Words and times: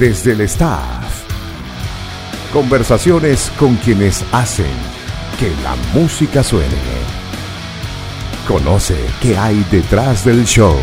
desde 0.00 0.32
el 0.32 0.40
staff. 0.40 1.26
Conversaciones 2.54 3.52
con 3.58 3.76
quienes 3.76 4.24
hacen 4.32 4.72
que 5.38 5.50
la 5.62 5.76
música 5.94 6.42
suene. 6.42 6.74
Conoce 8.48 8.96
qué 9.20 9.36
hay 9.36 9.62
detrás 9.70 10.24
del 10.24 10.44
show. 10.44 10.74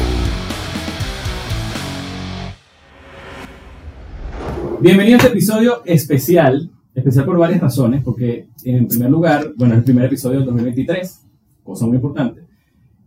Bienvenido 4.79 5.15
a 5.15 5.18
este 5.18 5.29
episodio 5.29 5.81
especial, 5.84 6.70
especial 6.94 7.26
por 7.26 7.40
varias 7.40 7.60
razones, 7.60 8.04
porque 8.04 8.47
en 8.63 8.88
primer 8.88 9.10
lugar, 9.10 9.52
bueno, 9.58 9.74
es 9.74 9.79
el 9.79 9.84
primer 9.84 10.06
episodio 10.06 10.38
del 10.38 10.46
2023, 10.46 11.22
cosa 11.63 11.88
muy 11.88 11.96
importante. 11.96 12.47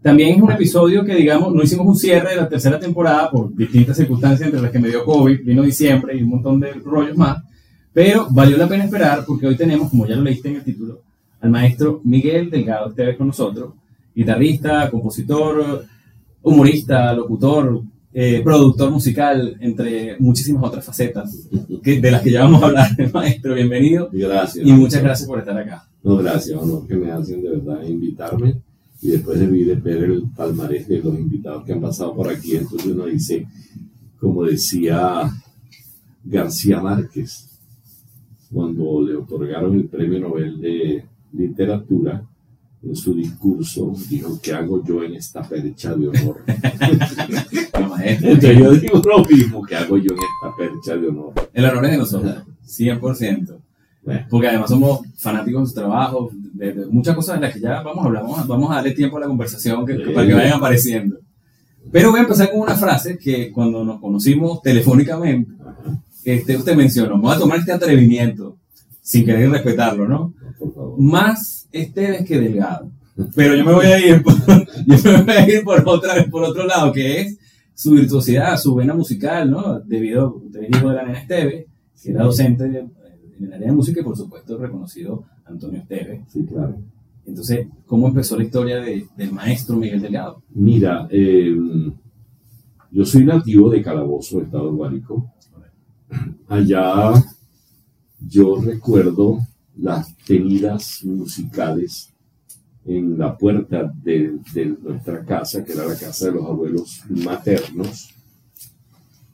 También 0.02 0.36
es 0.36 0.42
un 0.42 0.50
episodio 0.50 1.04
que, 1.04 1.14
digamos, 1.14 1.54
no 1.54 1.62
hicimos 1.62 1.86
un 1.86 1.96
cierre 1.96 2.30
de 2.30 2.36
la 2.36 2.48
tercera 2.48 2.78
temporada 2.78 3.30
por 3.30 3.54
distintas 3.54 3.96
circunstancias, 3.98 4.46
entre 4.46 4.62
las 4.62 4.70
que 4.70 4.78
me 4.78 4.88
dio 4.88 5.04
COVID, 5.04 5.44
vino 5.44 5.62
diciembre 5.62 6.16
y 6.16 6.22
un 6.22 6.30
montón 6.30 6.58
de 6.58 6.72
rollos 6.72 7.16
más, 7.16 7.42
pero 7.92 8.26
valió 8.30 8.56
la 8.56 8.66
pena 8.66 8.84
esperar 8.84 9.24
porque 9.26 9.46
hoy 9.46 9.56
tenemos, 9.56 9.90
como 9.90 10.06
ya 10.06 10.16
lo 10.16 10.22
leíste 10.22 10.48
en 10.48 10.56
el 10.56 10.64
título, 10.64 11.02
al 11.40 11.50
maestro 11.50 12.00
Miguel 12.04 12.50
Delgado 12.50 12.88
Esteves 12.88 13.16
con 13.16 13.26
nosotros, 13.26 13.74
guitarrista, 14.14 14.90
compositor, 14.90 15.84
humorista, 16.42 17.12
locutor, 17.12 17.82
eh, 18.12 18.40
productor 18.42 18.90
musical, 18.90 19.56
entre 19.60 20.16
muchísimas 20.18 20.64
otras 20.64 20.84
facetas 20.84 21.46
que, 21.82 22.00
de 22.00 22.10
las 22.10 22.22
que 22.22 22.30
ya 22.30 22.42
vamos 22.42 22.62
a 22.62 22.66
hablar. 22.66 22.88
Maestro, 23.12 23.54
bienvenido. 23.54 24.08
Gracias. 24.12 24.66
Y 24.66 24.72
muchas 24.72 25.02
gracias 25.02 25.28
por 25.28 25.38
estar 25.38 25.56
acá. 25.58 25.86
No, 26.02 26.16
gracias, 26.16 26.58
honor 26.58 26.86
que 26.86 26.96
me 26.96 27.10
hacen 27.10 27.42
de 27.42 27.50
verdad 27.50 27.82
invitarme. 27.84 28.56
Y 29.02 29.10
después 29.10 29.38
de 29.38 29.46
ver 29.46 30.04
el 30.04 30.24
palmarés 30.36 30.86
de 30.86 30.98
los 30.98 31.18
invitados 31.18 31.64
que 31.64 31.72
han 31.72 31.80
pasado 31.80 32.14
por 32.14 32.28
aquí, 32.28 32.56
entonces 32.56 32.92
uno 32.92 33.06
dice, 33.06 33.46
como 34.18 34.44
decía 34.44 35.30
García 36.24 36.80
Márquez, 36.80 37.48
cuando 38.52 39.00
le 39.02 39.16
otorgaron 39.16 39.74
el 39.74 39.86
Premio 39.86 40.20
Nobel 40.20 40.60
de 40.60 41.04
Literatura, 41.32 42.26
en 42.82 42.96
su 42.96 43.14
discurso 43.14 43.92
dijo, 44.08 44.38
¿qué 44.42 44.52
hago 44.52 44.82
yo 44.84 45.02
en 45.02 45.14
esta 45.14 45.42
percha 45.42 45.94
de 45.94 46.08
honor? 46.08 46.42
Entonces 48.02 48.58
yo 48.58 48.72
digo 48.72 49.02
lo 49.04 49.24
mismo, 49.24 49.62
¿qué 49.62 49.76
hago 49.76 49.96
yo 49.96 50.12
en 50.12 50.18
esta 50.18 50.56
percha 50.56 50.96
de 50.96 51.08
honor? 51.08 51.32
El 51.52 51.64
honor 51.64 51.84
es 51.86 51.90
de 51.92 51.98
nosotros, 51.98 52.44
100%. 52.66 53.58
Bueno, 54.02 54.26
Porque 54.30 54.48
además 54.48 54.70
somos 54.70 55.00
fanáticos 55.18 55.62
de 55.62 55.68
su 55.68 55.74
trabajo, 55.74 56.30
de, 56.32 56.72
de 56.72 56.86
muchas 56.86 57.14
cosas 57.14 57.36
de 57.36 57.46
las 57.46 57.54
que 57.54 57.60
ya 57.60 57.82
vamos 57.82 58.04
a 58.04 58.06
hablar, 58.06 58.22
vamos 58.22 58.38
a, 58.38 58.44
vamos 58.44 58.70
a 58.70 58.74
darle 58.76 58.92
tiempo 58.92 59.18
a 59.18 59.20
la 59.20 59.26
conversación 59.26 59.84
que, 59.84 59.94
para 59.94 60.26
que 60.26 60.34
vayan 60.34 60.54
apareciendo. 60.54 61.18
Pero 61.92 62.10
voy 62.10 62.20
a 62.20 62.22
empezar 62.22 62.50
con 62.50 62.60
una 62.60 62.76
frase 62.76 63.18
que 63.18 63.50
cuando 63.50 63.84
nos 63.84 64.00
conocimos 64.00 64.62
telefónicamente, 64.62 65.52
este, 66.24 66.56
usted 66.56 66.76
mencionó, 66.76 67.12
vamos 67.14 67.36
a 67.36 67.38
tomar 67.38 67.58
este 67.58 67.72
atrevimiento, 67.72 68.58
sin 69.02 69.24
querer 69.24 69.50
respetarlo, 69.50 70.06
¿no? 70.06 70.34
Más 70.98 71.68
Esteves 71.72 72.26
que 72.26 72.38
Delgado. 72.38 72.90
Pero 73.34 73.54
yo 73.54 73.64
me 73.64 73.72
voy 73.72 73.86
a 73.86 73.98
ir 73.98 74.22
por, 74.22 74.34
yo 74.86 75.12
me 75.12 75.22
voy 75.22 75.34
a 75.34 75.48
ir 75.48 75.64
por, 75.64 75.82
otra, 75.86 76.24
por 76.30 76.44
otro 76.44 76.66
lado, 76.66 76.92
que 76.92 77.20
es 77.20 77.38
su 77.74 77.92
virtuosidad, 77.92 78.58
su 78.58 78.74
vena 78.74 78.94
musical, 78.94 79.50
¿no? 79.50 79.80
Debido, 79.80 80.36
usted 80.36 80.62
es 80.62 80.76
hijo 80.76 80.88
de 80.90 80.94
la 80.94 81.04
nena 81.04 81.18
Esteves, 81.18 81.66
que 82.02 82.10
era 82.10 82.24
docente 82.24 82.86
en 83.40 83.46
el 83.46 83.52
área 83.54 83.66
de 83.68 83.72
música 83.72 84.00
y 84.00 84.04
por 84.04 84.16
supuesto 84.16 84.56
reconocido 84.58 85.24
Antonio 85.46 85.80
Esteves. 85.80 86.20
Sí, 86.32 86.44
claro. 86.44 86.76
Entonces, 87.26 87.66
¿cómo 87.86 88.08
empezó 88.08 88.36
la 88.36 88.44
historia 88.44 88.76
de- 88.80 89.06
del 89.16 89.32
maestro 89.32 89.76
Miguel 89.76 90.00
Delgado? 90.02 90.42
Mira, 90.54 91.08
eh, 91.10 91.56
yo 92.92 93.04
soy 93.04 93.24
nativo 93.24 93.70
de 93.70 93.82
Calabozo, 93.82 94.40
Estado 94.42 94.72
Guárico. 94.74 95.32
Allá 96.48 97.12
yo 98.28 98.56
recuerdo 98.60 99.38
las 99.76 100.14
tenidas 100.26 101.04
musicales 101.04 102.12
en 102.84 103.16
la 103.18 103.36
puerta 103.36 103.92
de, 104.02 104.38
de 104.52 104.66
nuestra 104.82 105.24
casa, 105.24 105.64
que 105.64 105.72
era 105.72 105.86
la 105.86 105.96
casa 105.96 106.26
de 106.26 106.32
los 106.32 106.44
abuelos 106.44 107.02
maternos. 107.08 108.10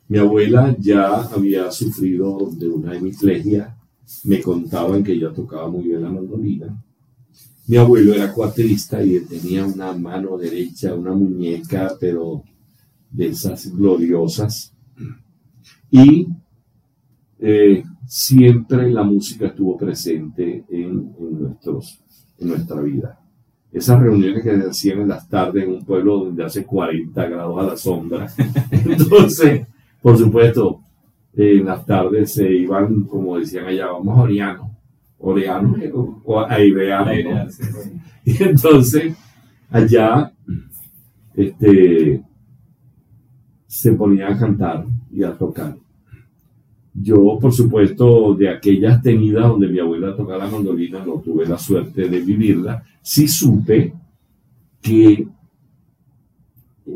Mi 0.08 0.18
abuela 0.18 0.76
ya 0.78 1.22
había 1.22 1.70
sufrido 1.70 2.50
de 2.52 2.68
una 2.68 2.94
hemiplegia, 2.96 3.75
me 4.24 4.40
contaban 4.40 5.02
que 5.02 5.12
ella 5.12 5.32
tocaba 5.32 5.68
muy 5.68 5.84
bien 5.84 6.02
la 6.02 6.10
mandolina. 6.10 6.82
Mi 7.68 7.76
abuelo 7.76 8.14
era 8.14 8.32
cuatrista 8.32 9.02
y 9.02 9.16
él 9.16 9.26
tenía 9.26 9.64
una 9.64 9.92
mano 9.92 10.38
derecha, 10.38 10.94
una 10.94 11.12
muñeca, 11.12 11.92
pero 11.98 12.44
de 13.10 13.26
esas 13.28 13.74
gloriosas. 13.74 14.72
Y 15.90 16.28
eh, 17.40 17.82
siempre 18.06 18.90
la 18.90 19.02
música 19.02 19.48
estuvo 19.48 19.76
presente 19.76 20.64
en, 20.68 21.12
en 22.38 22.48
nuestra 22.48 22.80
vida. 22.80 23.20
Esas 23.72 24.00
reuniones 24.00 24.42
que 24.42 24.56
se 24.56 24.68
hacían 24.68 25.00
en 25.00 25.08
las 25.08 25.28
tardes 25.28 25.64
en 25.64 25.70
un 25.70 25.84
pueblo 25.84 26.24
donde 26.24 26.44
hace 26.44 26.64
40 26.64 27.26
grados 27.26 27.58
a 27.58 27.66
la 27.66 27.76
sombra. 27.76 28.26
Entonces, 28.70 29.66
por 30.00 30.16
supuesto, 30.16 30.80
eh, 31.36 31.58
en 31.58 31.66
las 31.66 31.84
tardes 31.84 32.32
se 32.32 32.50
iban, 32.50 33.04
como 33.04 33.38
decían 33.38 33.66
allá, 33.66 33.88
vamos 33.88 34.18
a 34.18 34.22
Oriano. 34.22 34.70
Oriano 35.18 35.76
o 35.94 36.22
o 36.24 36.40
a. 36.40 36.56
Y 38.24 38.42
entonces, 38.42 39.14
allá, 39.70 40.32
este, 41.34 42.24
se 43.66 43.92
ponían 43.92 44.32
a 44.32 44.38
cantar 44.38 44.84
y 45.12 45.22
a 45.22 45.32
tocar. 45.32 45.76
Yo, 46.92 47.38
por 47.38 47.52
supuesto, 47.52 48.34
de 48.34 48.48
aquellas 48.48 49.00
tenidas 49.02 49.46
donde 49.46 49.68
mi 49.68 49.78
abuela 49.78 50.16
tocaba 50.16 50.44
la 50.44 50.50
mandolina, 50.50 51.04
no 51.04 51.20
tuve 51.20 51.46
la 51.46 51.58
suerte 51.58 52.08
de 52.08 52.20
vivirla. 52.20 52.82
Sí 53.02 53.28
supe 53.28 53.92
que 54.80 55.28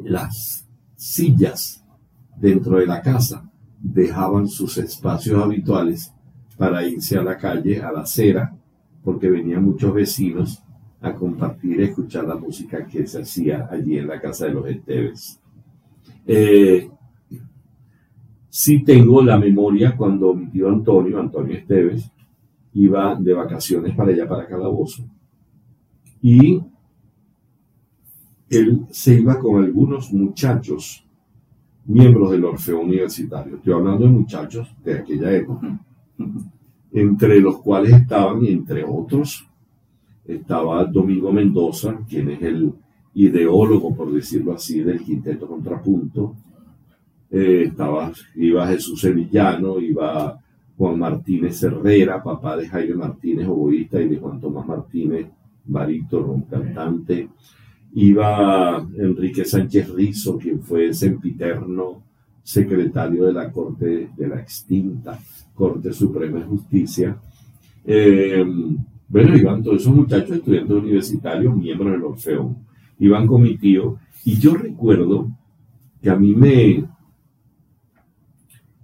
las 0.04 0.66
sillas 0.96 1.84
dentro 2.36 2.78
de 2.78 2.86
la 2.86 3.02
casa 3.02 3.49
dejaban 3.80 4.46
sus 4.48 4.78
espacios 4.78 5.42
habituales 5.42 6.12
para 6.56 6.86
irse 6.86 7.16
a 7.16 7.22
la 7.22 7.36
calle, 7.36 7.80
a 7.80 7.90
la 7.90 8.00
acera, 8.00 8.54
porque 9.02 9.30
venían 9.30 9.64
muchos 9.64 9.94
vecinos 9.94 10.62
a 11.00 11.14
compartir 11.14 11.80
y 11.80 11.84
escuchar 11.84 12.24
la 12.24 12.36
música 12.36 12.86
que 12.86 13.06
se 13.06 13.22
hacía 13.22 13.68
allí 13.70 13.96
en 13.96 14.08
la 14.08 14.20
casa 14.20 14.46
de 14.46 14.52
los 14.52 14.66
Esteves. 14.68 15.40
Eh, 16.26 16.90
sí 18.50 18.84
tengo 18.84 19.22
la 19.22 19.38
memoria 19.38 19.96
cuando 19.96 20.34
mi 20.34 20.48
tío 20.48 20.68
Antonio, 20.68 21.18
Antonio 21.18 21.56
Esteves, 21.56 22.10
iba 22.74 23.14
de 23.14 23.32
vacaciones 23.32 23.94
para 23.96 24.10
allá, 24.10 24.28
para 24.28 24.46
Calabozo, 24.46 25.04
y 26.20 26.60
él 28.50 28.86
se 28.90 29.14
iba 29.14 29.38
con 29.38 29.62
algunos 29.62 30.12
muchachos, 30.12 31.06
miembros 31.90 32.30
del 32.30 32.44
Orfeo 32.44 32.80
Universitario. 32.80 33.56
Estoy 33.56 33.72
hablando 33.72 34.04
de 34.04 34.10
muchachos 34.10 34.68
de 34.84 34.94
aquella 34.94 35.32
época, 35.32 35.78
entre 36.92 37.40
los 37.40 37.60
cuales 37.60 37.92
estaban, 37.94 38.44
entre 38.46 38.84
otros, 38.84 39.46
estaba 40.24 40.84
Domingo 40.84 41.32
Mendoza, 41.32 41.98
quien 42.08 42.30
es 42.30 42.42
el 42.42 42.72
ideólogo, 43.14 43.94
por 43.94 44.12
decirlo 44.12 44.52
así, 44.52 44.80
del 44.80 45.00
quinteto 45.00 45.48
contrapunto. 45.48 46.36
Eh, 47.30 47.64
estaba, 47.66 48.12
iba 48.36 48.66
Jesús 48.68 49.00
Sevillano, 49.00 49.80
iba 49.80 50.38
Juan 50.76 50.98
Martínez 50.98 51.62
Herrera, 51.62 52.22
papá 52.22 52.56
de 52.56 52.68
Jaime 52.68 52.94
Martínez, 52.94 53.46
oboísta, 53.48 54.00
y 54.00 54.08
de 54.08 54.18
Juan 54.18 54.40
Tomás 54.40 54.66
Martínez, 54.66 55.26
barítono, 55.64 56.32
un 56.32 56.42
cantante. 56.42 57.28
Iba 57.94 58.86
Enrique 58.96 59.44
Sánchez 59.44 59.90
Rizo, 59.90 60.38
quien 60.38 60.62
fue 60.62 60.94
sempiterno 60.94 62.02
secretario 62.42 63.26
de 63.26 63.32
la 63.32 63.50
Corte 63.50 64.10
de 64.16 64.28
la 64.28 64.40
extinta 64.40 65.18
Corte 65.54 65.92
Suprema 65.92 66.38
de 66.38 66.46
Justicia. 66.46 67.20
Eh, 67.84 68.44
bueno, 69.08 69.36
iban 69.36 69.62
todos 69.62 69.82
esos 69.82 69.94
muchachos 69.94 70.36
estudiantes 70.36 70.76
universitarios, 70.76 71.56
miembros 71.56 71.92
del 71.92 72.04
Orfeo, 72.04 72.56
iban 72.98 73.26
con 73.26 73.42
mi 73.42 73.56
tío, 73.58 73.98
y 74.24 74.38
yo 74.38 74.54
recuerdo 74.54 75.28
que 76.00 76.10
a 76.10 76.16
mí 76.16 76.34
me 76.34 76.84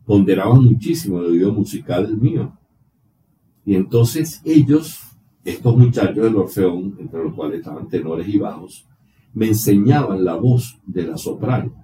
ponderaban 0.05 0.65
muchísimo 0.65 1.21
el 1.21 1.27
oído 1.27 1.53
musical 1.53 2.17
mío. 2.17 2.53
Y 3.65 3.75
entonces 3.75 4.41
ellos, 4.45 5.01
estos 5.45 5.77
muchachos 5.77 6.25
del 6.25 6.37
Orfeón, 6.37 6.97
entre 6.99 7.23
los 7.23 7.35
cuales 7.35 7.61
estaban 7.61 7.89
tenores 7.89 8.29
y 8.29 8.39
bajos, 8.39 8.87
me 9.37 9.49
enseñaban 9.49 10.25
la 10.25 10.35
voz 10.35 10.81
de 10.87 11.07
la 11.07 11.19
soprano, 11.19 11.75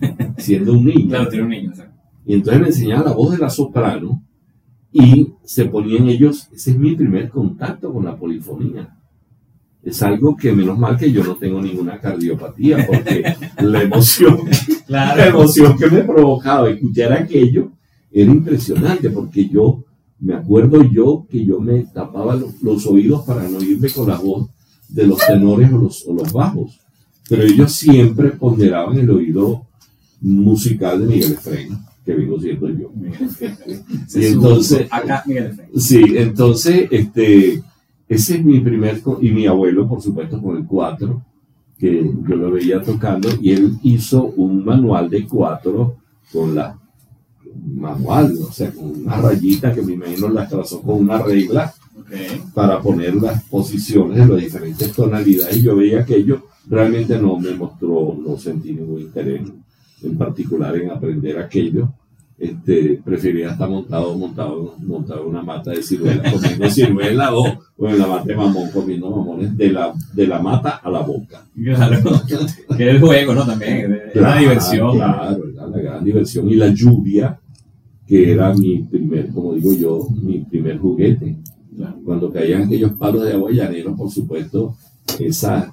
siendo 0.38 0.72
un 0.72 0.86
niño. 0.86 1.10
Claro, 1.10 1.28
tiene 1.28 1.44
un 1.44 1.50
niño. 1.50 1.74
sea. 1.74 1.92
Y 2.26 2.34
entonces 2.34 2.60
me 2.60 2.66
enseñaban 2.66 3.04
la 3.04 3.12
voz 3.12 3.30
de 3.30 3.38
la 3.38 3.48
soprano 3.48 4.24
y 4.92 5.32
se 5.44 5.66
ponían 5.66 6.08
ellos, 6.08 6.48
ese 6.52 6.72
es 6.72 6.78
mi 6.78 6.96
primer 6.96 7.30
contacto 7.30 7.92
con 7.92 8.04
la 8.04 8.16
polifonía. 8.16 8.92
Es 9.84 10.02
algo 10.02 10.36
que 10.36 10.52
menos 10.52 10.76
mal 10.76 10.96
que 10.96 11.12
yo 11.12 11.22
no 11.22 11.36
tengo 11.36 11.62
ninguna 11.62 12.00
cardiopatía, 12.00 12.84
porque 12.84 13.22
la 13.62 13.82
emoción, 13.82 14.38
la 14.88 15.28
emoción 15.28 15.78
que 15.78 15.86
me 15.88 16.02
provocaba 16.02 16.68
escuchar 16.68 17.12
aquello 17.12 17.70
era 18.10 18.32
impresionante 18.32 19.10
porque 19.10 19.48
yo, 19.48 19.84
me 20.18 20.34
acuerdo 20.34 20.82
yo 20.82 21.24
que 21.30 21.44
yo 21.44 21.60
me 21.60 21.84
tapaba 21.84 22.34
los, 22.34 22.60
los 22.62 22.84
oídos 22.86 23.24
para 23.24 23.48
no 23.48 23.62
irme 23.62 23.90
con 23.90 24.08
la 24.08 24.18
voz 24.18 24.50
de 24.88 25.06
los 25.06 25.24
tenores 25.24 25.72
o 25.72 25.78
los, 25.78 26.04
o 26.08 26.12
los 26.12 26.32
bajos. 26.32 26.80
Pero 27.28 27.42
ellos 27.42 27.72
siempre 27.72 28.30
ponderaban 28.30 28.98
el 28.98 29.10
oído 29.10 29.66
musical 30.20 31.00
de 31.00 31.06
Miguel 31.06 31.32
Efraín, 31.32 31.78
que 32.04 32.14
vengo 32.14 32.40
siendo 32.40 32.68
yo. 32.68 32.92
Y 34.14 34.26
entonces, 34.26 34.86
Acá, 34.90 35.22
Miguel 35.26 35.46
Efraín. 35.46 35.80
Sí, 35.80 36.02
entonces, 36.16 36.88
este, 36.90 37.62
ese 38.08 38.36
es 38.36 38.44
mi 38.44 38.60
primer, 38.60 39.02
y 39.20 39.30
mi 39.30 39.46
abuelo, 39.46 39.88
por 39.88 40.00
supuesto, 40.00 40.40
con 40.40 40.56
el 40.56 40.64
cuatro, 40.64 41.22
que 41.78 42.10
yo 42.26 42.36
lo 42.36 42.50
veía 42.52 42.80
tocando, 42.80 43.28
y 43.40 43.52
él 43.52 43.76
hizo 43.82 44.24
un 44.24 44.64
manual 44.64 45.10
de 45.10 45.26
cuatro 45.26 45.96
con 46.32 46.54
la 46.54 46.78
manual, 47.74 48.36
o 48.48 48.52
sea, 48.52 48.70
con 48.70 49.02
una 49.02 49.16
rayita 49.16 49.74
que 49.74 49.82
me 49.82 49.94
imagino 49.94 50.28
la 50.28 50.48
trazó 50.48 50.80
con 50.82 51.00
una 51.00 51.22
regla 51.22 51.72
para 52.54 52.80
poner 52.80 53.14
las 53.16 53.42
posiciones 53.44 54.18
de 54.18 54.26
las 54.26 54.42
diferentes 54.42 54.92
tonalidades, 54.92 55.56
y 55.56 55.62
yo 55.62 55.76
veía 55.76 56.00
aquello, 56.00 56.42
realmente 56.68 57.18
no 57.18 57.38
me 57.38 57.52
mostró, 57.54 58.16
no 58.24 58.36
sentí 58.36 58.72
ningún 58.72 59.00
interés 59.00 59.42
en 60.02 60.16
particular 60.18 60.76
en 60.76 60.90
aprender 60.90 61.38
aquello. 61.38 61.92
Este, 62.38 63.00
prefería 63.02 63.52
estar 63.52 63.66
montado, 63.66 64.14
montado, 64.14 64.74
montado 64.80 65.22
en 65.22 65.28
una 65.28 65.42
mata 65.42 65.70
de 65.70 65.82
ciruela, 65.82 66.22
comiendo 66.30 66.68
ciruela 66.68 67.34
o, 67.34 67.58
o 67.78 67.88
en 67.88 67.98
la 67.98 68.06
mata 68.06 68.24
de 68.24 68.36
mamón, 68.36 68.70
comiendo 68.72 69.10
mamones 69.10 69.56
de 69.56 69.70
la, 69.72 69.94
de 70.12 70.26
la 70.26 70.38
mata 70.38 70.76
a 70.82 70.90
la 70.90 71.00
boca. 71.00 71.46
Claro. 71.54 71.98
que 72.76 72.82
era 72.82 72.92
el 72.92 73.00
juego, 73.00 73.34
¿no? 73.34 73.46
También. 73.46 73.76
Era 73.78 73.96
la 73.96 74.12
Claro, 74.12 74.40
diversión. 74.40 74.96
Claro, 74.96 75.44
la 75.46 75.78
gran 75.78 76.04
diversión. 76.04 76.50
Y 76.50 76.56
la 76.56 76.68
lluvia, 76.68 77.40
que 78.06 78.32
era 78.32 78.52
mi 78.52 78.82
primer, 78.82 79.30
como 79.30 79.54
digo 79.54 79.72
yo, 79.72 80.06
mi 80.22 80.40
primer 80.40 80.78
juguete. 80.78 81.38
Claro. 81.74 81.96
Cuando 82.04 82.30
caían 82.30 82.64
aquellos 82.64 82.92
palos 82.92 83.24
de 83.24 83.32
agua 83.32 83.50
llaneros, 83.50 83.96
por 83.96 84.10
supuesto, 84.10 84.76
esa, 85.18 85.72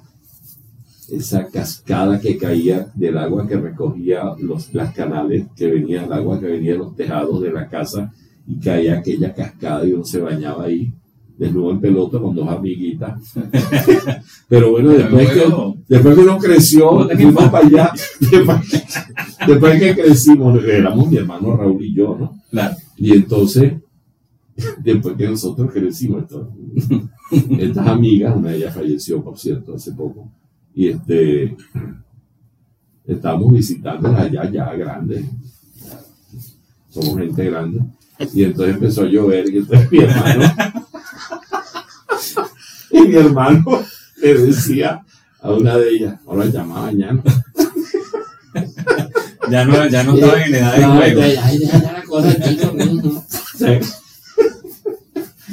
esa 1.10 1.46
cascada 1.48 2.20
que 2.20 2.36
caía 2.38 2.88
del 2.94 3.18
agua 3.18 3.46
que 3.46 3.56
recogía 3.56 4.24
los, 4.38 4.72
las 4.74 4.92
canales, 4.94 5.46
que 5.56 5.66
venía 5.70 6.04
el 6.04 6.12
agua 6.12 6.40
que 6.40 6.46
venía 6.46 6.72
de 6.72 6.78
los 6.78 6.96
tejados 6.96 7.40
de 7.42 7.52
la 7.52 7.68
casa 7.68 8.12
y 8.46 8.58
caía 8.58 8.98
aquella 8.98 9.32
cascada 9.34 9.86
y 9.86 9.92
uno 9.92 10.04
se 10.04 10.20
bañaba 10.20 10.64
ahí, 10.64 10.92
desnudo 11.36 11.72
en 11.72 11.80
pelota 11.80 12.18
con 12.18 12.34
dos 12.34 12.48
amiguitas. 12.48 13.20
Pero 14.48 14.70
bueno, 14.70 14.90
después 14.92 15.30
que, 15.30 15.44
después 15.88 16.14
que 16.14 16.20
uno 16.20 16.38
creció, 16.38 16.88
¿Cómo 16.90 17.06
te 17.06 17.16
fuimos 17.16 17.48
para 17.50 17.66
allá, 17.66 17.92
después, 18.20 18.58
después 19.46 19.80
que 19.80 19.94
crecimos, 19.94 20.64
éramos 20.64 21.10
mi 21.10 21.16
hermano 21.16 21.56
Raúl 21.56 21.84
y 21.84 21.94
yo, 21.94 22.16
¿no? 22.18 22.38
Claro. 22.50 22.76
Y 22.96 23.12
entonces, 23.12 23.72
después 24.78 25.16
que 25.16 25.28
nosotros 25.28 25.72
crecimos, 25.72 26.22
esto- 26.22 26.50
estas 27.58 27.88
amigas, 27.88 28.36
una 28.36 28.50
de 28.50 28.58
ellas 28.58 28.74
falleció, 28.74 29.22
por 29.22 29.38
cierto, 29.38 29.74
hace 29.74 29.92
poco, 29.92 30.30
y 30.74 30.88
este, 30.88 31.56
estábamos 33.06 33.52
visitándolas 33.52 34.20
allá, 34.20 34.50
ya 34.50 34.72
grandes, 34.74 35.24
ya 35.76 36.00
somos 36.90 37.18
gente 37.18 37.44
grande, 37.44 37.80
y 38.32 38.44
entonces 38.44 38.74
empezó 38.74 39.02
a 39.02 39.06
llover, 39.06 39.48
y 39.52 39.58
entonces 39.58 39.90
mi 39.92 39.98
hermano, 39.98 40.54
y 42.90 43.00
mi 43.00 43.14
hermano 43.14 43.64
le 44.20 44.34
decía 44.34 45.04
a 45.40 45.50
una 45.52 45.76
de 45.76 45.90
ellas, 45.90 46.20
ahora 46.26 46.46
llama 46.46 46.82
mañana, 46.82 47.22
Ya 49.50 49.64
no, 49.64 49.86
ya 49.88 50.02
no 50.04 50.14
estaban 50.14 50.42
en 50.42 50.54
edad 50.54 50.76
de 50.76 50.84
juego. 50.84 51.22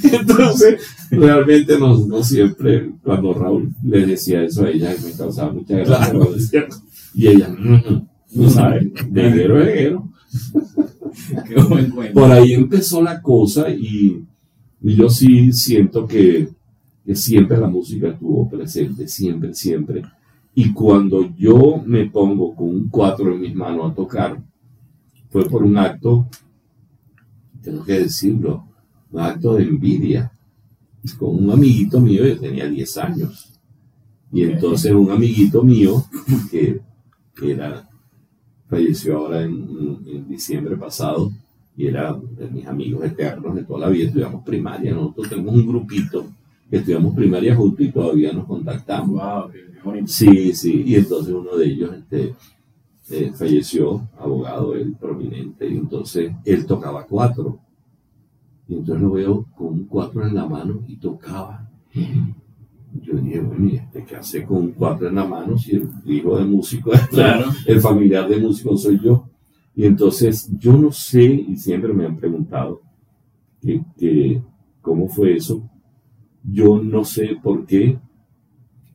Entonces, 0.03 0.81
realmente 1.11 1.77
no, 1.77 1.95
no 2.07 2.23
siempre, 2.23 2.91
cuando 3.03 3.33
Raúl 3.33 3.69
le 3.83 4.05
decía 4.05 4.43
eso 4.43 4.63
a 4.65 4.69
ella, 4.69 4.95
me 5.03 5.11
causaba 5.11 5.51
mucha 5.53 5.75
gracia. 5.77 6.11
Claro. 6.11 6.29
Y 7.13 7.27
ella, 7.27 7.49
"Ujú, 7.49 8.07
no 8.35 8.49
sabe, 8.49 8.91
de 9.09 9.31
guero 9.31 9.55
guero. 9.57 10.09
Cuento. 11.67 12.13
Por 12.13 12.31
ahí 12.31 12.53
empezó 12.53 13.01
la 13.01 13.21
cosa 13.21 13.69
y, 13.69 14.23
y 14.81 14.95
yo 14.95 15.09
sí 15.09 15.51
siento 15.51 16.07
que, 16.07 16.47
que 17.05 17.15
siempre 17.15 17.57
la 17.57 17.67
música 17.67 18.09
estuvo 18.09 18.49
presente, 18.49 19.07
siempre, 19.07 19.53
siempre. 19.53 20.03
Y 20.55 20.71
cuando 20.73 21.33
yo 21.35 21.81
me 21.85 22.05
pongo 22.09 22.55
con 22.55 22.69
un 22.69 22.89
cuatro 22.89 23.33
en 23.33 23.41
mis 23.41 23.55
manos 23.55 23.91
a 23.91 23.95
tocar, 23.95 24.41
fue 25.29 25.45
por 25.45 25.63
un 25.63 25.77
acto, 25.77 26.27
tengo 27.61 27.83
que 27.83 27.99
decirlo, 27.99 28.65
un 29.11 29.19
acto 29.21 29.55
de 29.55 29.63
envidia, 29.63 30.31
con 31.17 31.43
un 31.43 31.51
amiguito 31.51 31.99
mío, 31.99 32.25
yo 32.25 32.39
tenía 32.39 32.67
10 32.67 32.97
años. 32.97 33.53
Y 34.31 34.43
entonces 34.43 34.91
un 34.93 35.11
amiguito 35.11 35.63
mío, 35.63 36.05
que 36.39 36.81
era, 37.43 37.87
falleció 38.69 39.17
ahora 39.17 39.43
en, 39.43 39.99
en 40.05 40.27
diciembre 40.27 40.77
pasado, 40.77 41.31
y 41.75 41.87
era 41.87 42.13
de 42.13 42.47
mis 42.49 42.65
amigos 42.67 43.03
eternos 43.05 43.55
de 43.55 43.63
toda 43.63 43.81
la 43.81 43.89
vida, 43.89 44.07
estudiamos 44.07 44.43
primaria, 44.43 44.93
nosotros 44.93 45.29
tenemos 45.29 45.55
un 45.55 45.67
grupito 45.67 46.25
que 46.69 46.77
estudiamos 46.77 47.13
primaria 47.15 47.55
juntos 47.55 47.85
y 47.85 47.91
todavía 47.91 48.31
nos 48.31 48.45
contactamos. 48.45 49.09
Wow, 49.09 49.51
qué, 49.51 49.59
qué 49.73 49.81
bonito. 49.83 50.07
Sí, 50.07 50.53
sí, 50.53 50.83
y 50.85 50.95
entonces 50.95 51.33
uno 51.33 51.57
de 51.57 51.65
ellos 51.65 51.91
este, 51.97 52.33
eh, 53.09 53.31
falleció, 53.35 54.07
abogado, 54.17 54.73
él 54.75 54.95
prominente, 54.99 55.67
y 55.67 55.77
entonces 55.77 56.31
él 56.45 56.65
tocaba 56.65 57.05
cuatro. 57.05 57.59
Y 58.71 58.75
entonces 58.75 59.01
lo 59.03 59.11
veo 59.11 59.45
con 59.53 59.67
un 59.67 59.83
cuatro 59.83 60.25
en 60.25 60.33
la 60.33 60.45
mano 60.47 60.81
y 60.87 60.95
tocaba. 60.95 61.69
Yo 61.93 63.15
dije, 63.17 63.41
bueno, 63.41 63.65
¿y 63.67 63.75
este 63.75 64.05
qué 64.05 64.15
hace 64.15 64.45
con 64.45 64.59
un 64.59 64.71
cuatro 64.71 65.09
en 65.09 65.15
la 65.15 65.25
mano 65.25 65.57
si 65.57 65.75
el 65.75 65.89
hijo 66.05 66.37
de 66.37 66.45
músico, 66.45 66.89
Claro. 67.09 67.47
el 67.65 67.81
familiar 67.81 68.29
de 68.29 68.37
músico 68.39 68.77
soy 68.77 68.97
yo? 69.03 69.27
Y 69.75 69.85
entonces 69.85 70.49
yo 70.57 70.71
no 70.77 70.89
sé, 70.89 71.21
y 71.25 71.57
siempre 71.57 71.91
me 71.91 72.05
han 72.05 72.15
preguntado 72.15 72.79
que, 73.61 73.83
que 73.97 74.41
cómo 74.79 75.09
fue 75.09 75.35
eso. 75.35 75.69
Yo 76.41 76.81
no 76.81 77.03
sé 77.03 77.37
por 77.43 77.65
qué 77.65 77.99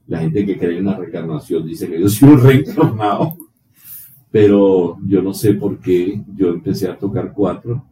la 0.07 0.21
gente 0.21 0.47
que 0.47 0.57
cree 0.57 0.79
en 0.79 0.87
la 0.87 0.97
reencarnación 0.97 1.67
dice 1.67 1.87
que 1.87 2.01
yo 2.01 2.09
soy 2.09 2.31
un 2.31 2.41
reencarnado, 2.43 3.37
pero 4.31 4.97
yo 5.07 5.21
no 5.21 5.35
sé 5.35 5.53
por 5.53 5.79
qué 5.81 6.23
yo 6.35 6.49
empecé 6.49 6.89
a 6.89 6.97
tocar 6.97 7.35
cuatro, 7.35 7.85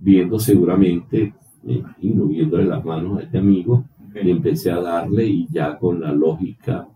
viendo 0.00 0.38
seguramente, 0.38 1.34
me 1.62 1.74
imagino, 1.74 2.24
viéndole 2.26 2.64
las 2.64 2.84
manos 2.84 3.18
a 3.18 3.22
este 3.22 3.38
amigo, 3.38 3.84
y 4.22 4.30
empecé 4.30 4.70
a 4.72 4.80
darle 4.80 5.26
y 5.26 5.46
ya 5.50 5.78
con 5.78 6.00
la 6.00 6.12
lógica 6.12 6.88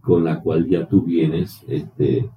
con 0.00 0.24
la 0.24 0.40
cual 0.40 0.66
ya 0.68 0.86
tú 0.86 1.02
vienes 1.02 1.62
este, 1.68 2.28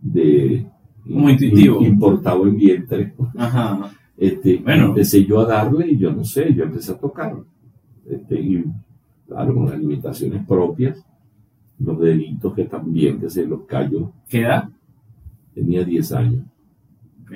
de 0.00 0.66
Como 1.04 1.30
intuitivo. 1.30 1.80
in- 1.80 1.86
importado 1.86 2.46
en 2.46 2.56
vientre, 2.56 3.14
Ajá, 3.36 3.90
este, 4.16 4.58
Bueno. 4.58 4.86
empecé 4.88 5.24
yo 5.24 5.40
a 5.40 5.46
darle 5.46 5.88
y 5.92 5.98
yo 5.98 6.12
no 6.12 6.24
sé, 6.24 6.52
yo 6.54 6.64
empecé 6.64 6.92
a 6.92 6.98
tocar. 6.98 7.34
Este, 8.08 8.40
y 8.40 8.64
claro, 9.26 9.54
con 9.54 9.70
las 9.70 9.78
limitaciones 9.78 10.44
propias, 10.46 11.04
los 11.78 11.98
deditos 12.00 12.54
que 12.54 12.64
también, 12.64 13.18
que 13.20 13.30
se 13.30 13.46
los 13.46 13.62
cayó, 13.66 14.12
¿Qué 14.28 14.40
edad? 14.42 14.68
tenía 15.54 15.84
10 15.84 16.12
años, 16.12 16.44
Ok. 17.22 17.32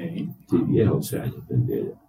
sí, 0.48 0.56
10, 0.68 0.88
11 0.90 1.20
años 1.20 1.46
tendría 1.48 1.82
ya, 1.84 2.00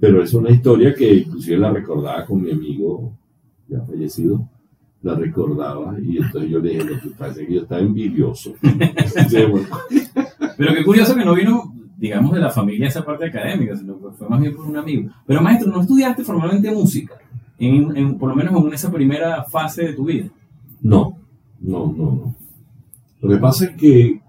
Pero 0.00 0.22
es 0.22 0.34
una 0.34 0.50
historia 0.50 0.94
que 0.94 1.14
inclusive 1.14 1.56
la 1.58 1.70
recordaba 1.72 2.24
con 2.26 2.42
mi 2.42 2.50
amigo 2.50 3.12
ya 3.68 3.80
fallecido, 3.82 4.46
la 5.02 5.14
recordaba 5.14 5.96
y 6.00 6.18
entonces 6.18 6.50
yo 6.50 6.58
le 6.58 6.70
dije, 6.70 6.84
lo 6.84 7.00
que 7.00 7.08
pasa 7.10 7.40
es 7.40 7.46
que 7.48 7.54
yo 7.54 7.62
estaba 7.62 7.80
envidioso. 7.80 8.54
Pero 10.56 10.74
qué 10.74 10.84
curioso 10.84 11.14
que 11.14 11.24
no 11.24 11.34
vino, 11.34 11.72
digamos, 11.96 12.32
de 12.32 12.40
la 12.40 12.50
familia 12.50 12.88
esa 12.88 13.04
parte 13.04 13.26
académica, 13.26 13.76
sino 13.76 13.98
que 13.98 14.10
fue 14.16 14.28
más 14.28 14.40
bien 14.40 14.54
por 14.54 14.66
un 14.66 14.76
amigo. 14.76 15.10
Pero 15.26 15.40
maestro, 15.42 15.70
¿no 15.70 15.80
estudiaste 15.80 16.22
formalmente 16.24 16.70
música? 16.70 17.14
En, 17.58 17.96
en- 17.96 18.18
por 18.18 18.28
lo 18.28 18.36
menos 18.36 18.54
en 18.64 18.72
esa 18.74 18.90
primera 18.92 19.44
fase 19.44 19.84
de 19.86 19.92
tu 19.94 20.04
vida. 20.04 20.26
No, 20.82 21.16
no, 21.60 21.86
no, 21.86 22.04
no. 22.12 22.34
Lo 23.20 23.28
que 23.28 23.36
pasa 23.38 23.64
es 23.66 23.76
que 23.76 24.20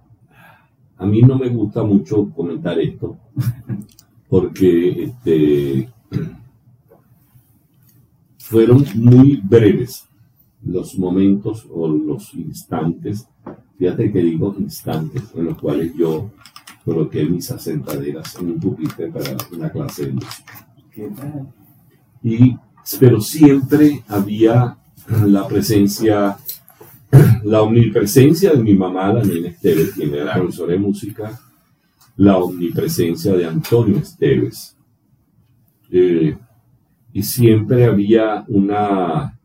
a 0.97 1.05
mí 1.05 1.21
no 1.21 1.37
me 1.37 1.49
gusta 1.49 1.83
mucho 1.83 2.29
comentar 2.33 2.79
esto, 2.79 3.17
porque 4.29 5.03
este, 5.03 5.89
fueron 8.37 8.85
muy 8.95 9.41
breves 9.43 10.05
los 10.63 10.97
momentos 10.97 11.67
o 11.71 11.87
los 11.87 12.33
instantes, 12.33 13.27
fíjate 13.77 14.11
que 14.11 14.19
digo 14.19 14.55
instantes, 14.57 15.23
en 15.35 15.45
los 15.45 15.57
cuales 15.59 15.93
yo 15.95 16.31
coloqué 16.83 17.25
mis 17.25 17.49
asentaderas 17.51 18.35
en 18.35 18.51
un 18.51 18.59
pupitre 18.59 19.07
para 19.07 19.35
una 19.51 19.71
clase 19.71 20.07
de 20.07 20.13
música. 20.13 20.67
Y 22.23 22.55
pero 22.99 23.19
siempre 23.19 24.03
había 24.07 24.77
la 25.25 25.47
presencia, 25.47 26.37
la 27.43 27.61
omnipresencia 27.61 28.51
de 28.51 28.63
mi 28.63 28.75
mamá, 28.75 29.11
la 29.13 29.23
nena 29.23 29.49
Esther, 29.49 29.91
quien 29.91 30.13
era 30.13 30.33
profesora 30.33 30.73
de 30.73 30.79
música, 30.79 31.39
la 32.17 32.37
omnipresencia 32.37 33.33
de 33.33 33.45
Antonio 33.45 33.97
Esteves. 33.97 34.77
Eh, 35.91 36.35
y 37.13 37.23
siempre 37.23 37.85
había 37.85 38.43
una... 38.47 39.39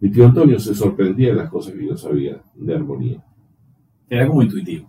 Mi 0.00 0.10
tío 0.10 0.26
Antonio 0.26 0.58
se 0.58 0.74
sorprendía 0.74 1.28
de 1.28 1.36
las 1.36 1.50
cosas 1.50 1.74
que 1.74 1.86
yo 1.86 1.96
sabía 1.96 2.40
de 2.54 2.74
armonía. 2.74 3.24
Era 4.08 4.26
como 4.26 4.42
intuitivo. 4.42 4.88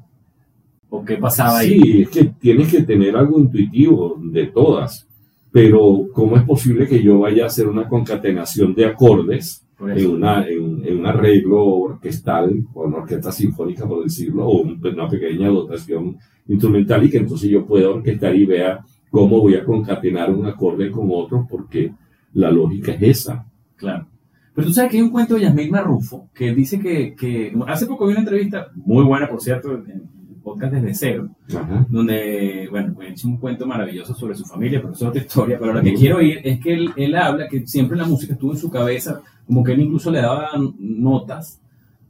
¿O 0.89 1.03
qué 1.03 1.17
pasaba 1.17 1.59
ahí? 1.59 1.79
Sí, 1.79 2.01
es 2.03 2.09
que 2.09 2.25
tienes 2.25 2.71
que 2.71 2.83
tener 2.83 3.15
algo 3.15 3.39
intuitivo 3.39 4.19
de 4.21 4.47
todas. 4.47 5.07
Pero 5.51 6.07
¿cómo 6.13 6.37
es 6.37 6.43
posible 6.43 6.87
que 6.87 7.01
yo 7.01 7.19
vaya 7.19 7.43
a 7.43 7.47
hacer 7.47 7.67
una 7.67 7.87
concatenación 7.87 8.73
de 8.73 8.85
acordes 8.85 9.66
en, 9.79 10.09
una, 10.09 10.47
en, 10.47 10.81
en 10.85 10.99
un 10.99 11.05
arreglo 11.05 11.63
orquestal 11.65 12.65
o 12.73 12.85
una 12.87 12.97
orquesta 12.97 13.31
sinfónica, 13.31 13.87
por 13.87 14.03
decirlo, 14.03 14.47
o 14.47 14.61
un- 14.61 14.79
una 14.85 15.07
pequeña 15.07 15.49
dotación 15.49 16.17
instrumental 16.47 17.03
y 17.05 17.09
que 17.09 17.17
entonces 17.17 17.49
yo 17.49 17.65
pueda 17.65 17.89
orquestar 17.89 18.35
y 18.35 18.45
vea 18.45 18.79
cómo 19.09 19.39
voy 19.39 19.55
a 19.55 19.63
concatenar 19.63 20.33
un 20.33 20.45
acorde 20.45 20.89
con 20.91 21.07
otro 21.11 21.45
porque 21.49 21.91
la 22.33 22.49
lógica 22.51 22.91
es 22.93 23.01
esa. 23.03 23.45
Claro. 23.75 24.07
Pero 24.55 24.67
tú 24.67 24.73
sabes 24.73 24.89
que 24.91 24.97
hay 24.97 25.03
un 25.03 25.11
cuento 25.11 25.35
de 25.35 25.41
Yasmín 25.41 25.69
Marrufo 25.69 26.29
que 26.33 26.53
dice 26.55 26.79
que, 26.79 27.13
que 27.15 27.53
hace 27.67 27.85
poco 27.85 28.05
vi 28.07 28.13
una 28.13 28.21
entrevista, 28.21 28.71
muy 28.75 29.03
buena 29.05 29.29
por 29.29 29.39
cierto, 29.39 29.71
en 29.73 30.09
podcast 30.47 30.73
desde 30.73 30.93
cero, 30.93 31.29
Ajá. 31.49 31.85
donde, 31.89 32.67
bueno, 32.71 32.93
pues, 32.95 33.13
hizo 33.13 33.27
un 33.27 33.37
cuento 33.37 33.65
maravilloso 33.67 34.13
sobre 34.15 34.35
su 34.35 34.45
familia, 34.45 34.81
es 34.91 35.01
otra 35.01 35.21
historia. 35.21 35.57
Pero 35.59 35.73
lo 35.73 35.81
que 35.81 35.93
quiero 35.93 36.17
oír 36.17 36.39
es 36.43 36.59
que 36.59 36.73
él, 36.73 36.89
él 36.95 37.15
habla 37.15 37.47
que 37.49 37.67
siempre 37.67 37.97
la 37.97 38.05
música 38.05 38.33
estuvo 38.33 38.53
en 38.53 38.57
su 38.57 38.69
cabeza, 38.69 39.21
como 39.45 39.63
que 39.63 39.73
él 39.73 39.81
incluso 39.81 40.09
le 40.09 40.21
daba 40.21 40.49
notas 40.79 41.59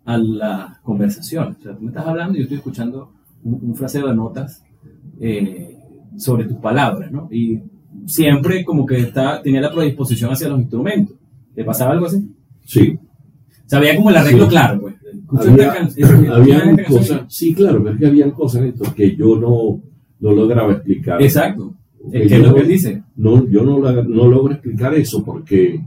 a 0.06 0.18
las 0.18 0.78
conversaciones. 0.80 1.58
O 1.60 1.64
sea, 1.64 1.76
tú 1.76 1.82
me 1.82 1.88
estás 1.90 2.06
hablando 2.06 2.36
y 2.36 2.38
yo 2.38 2.44
estoy 2.44 2.58
escuchando 2.58 3.12
un, 3.44 3.60
un 3.62 3.76
fraseo 3.76 4.08
de 4.08 4.16
notas 4.16 4.64
eh, 5.20 5.76
sobre 6.16 6.46
tus 6.46 6.58
palabras, 6.58 7.12
¿no? 7.12 7.28
Y 7.32 7.60
siempre 8.06 8.64
como 8.64 8.86
que 8.86 9.00
está, 9.00 9.42
tenía 9.42 9.62
la 9.62 9.74
predisposición 9.74 10.32
hacia 10.32 10.50
los 10.50 10.60
instrumentos. 10.60 11.16
¿Te 11.56 11.64
pasaba 11.64 11.92
algo 11.94 12.06
así? 12.06 12.30
Sí, 12.66 13.00
había 13.76 13.96
como 13.96 14.10
el 14.10 14.18
arreglo 14.18 14.46
Sí. 14.46 14.50
claro, 14.50 14.77
había, 15.32 15.74
habían 16.34 16.78
cosas, 16.86 17.22
sí, 17.28 17.54
claro, 17.54 17.82
pero 17.84 17.96
es 17.96 18.00
que 18.00 18.08
habían 18.08 18.32
cosas 18.32 18.62
en 18.62 18.68
esto 18.70 18.94
que 18.96 19.16
yo 19.16 19.36
no, 19.38 19.82
no 20.20 20.32
lograba 20.34 20.74
explicar. 20.74 21.22
Exacto. 21.22 21.74
Es 22.12 22.30
que 22.32 22.38
yo- 22.42 22.48
lo 22.48 22.56
que 22.56 22.62
él 22.62 22.68
dice. 22.68 23.04
No, 23.16 23.48
yo 23.50 23.64
no, 23.64 23.80
no 23.80 24.28
logro 24.28 24.54
explicar 24.54 24.94
eso 24.96 25.24
porque 25.24 25.82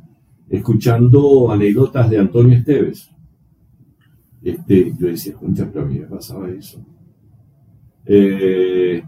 escuchando 0.49 1.50
anécdotas 1.50 2.11
de 2.11 2.18
Antonio 2.18 2.56
Esteves, 2.59 3.11
este, 4.42 4.92
yo 4.99 5.06
decía, 5.06 5.35
concha, 5.35 5.68
pero 5.73 5.85
a 5.85 5.88
mí 5.88 5.99
me 5.99 6.06
pasaba 6.06 6.50
eso. 6.50 6.85
Eh, 8.06 9.02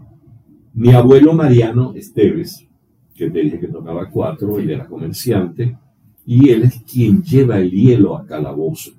mi 0.75 0.91
abuelo 0.93 1.33
Mariano 1.33 1.93
Esteves, 1.95 2.65
que 3.13 3.29
te 3.29 3.39
dije 3.39 3.59
que 3.59 3.67
tocaba 3.67 4.09
cuatro, 4.09 4.57
él 4.59 4.69
era 4.69 4.85
comerciante, 4.87 5.77
y 6.25 6.49
él 6.49 6.63
es 6.63 6.81
quien 6.83 7.21
lleva 7.21 7.59
el 7.59 7.69
hielo 7.71 8.15
a 8.17 8.25
Calabozo. 8.25 8.91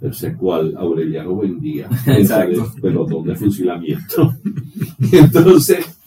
El 0.00 0.36
cual 0.36 0.74
Aureliano 0.76 1.36
vendía. 1.36 1.88
Exacto. 2.06 2.62
Ese 2.62 2.80
pelotón 2.80 3.24
de 3.24 3.36
fusilamiento. 3.36 4.34
Entonces, 5.12 5.98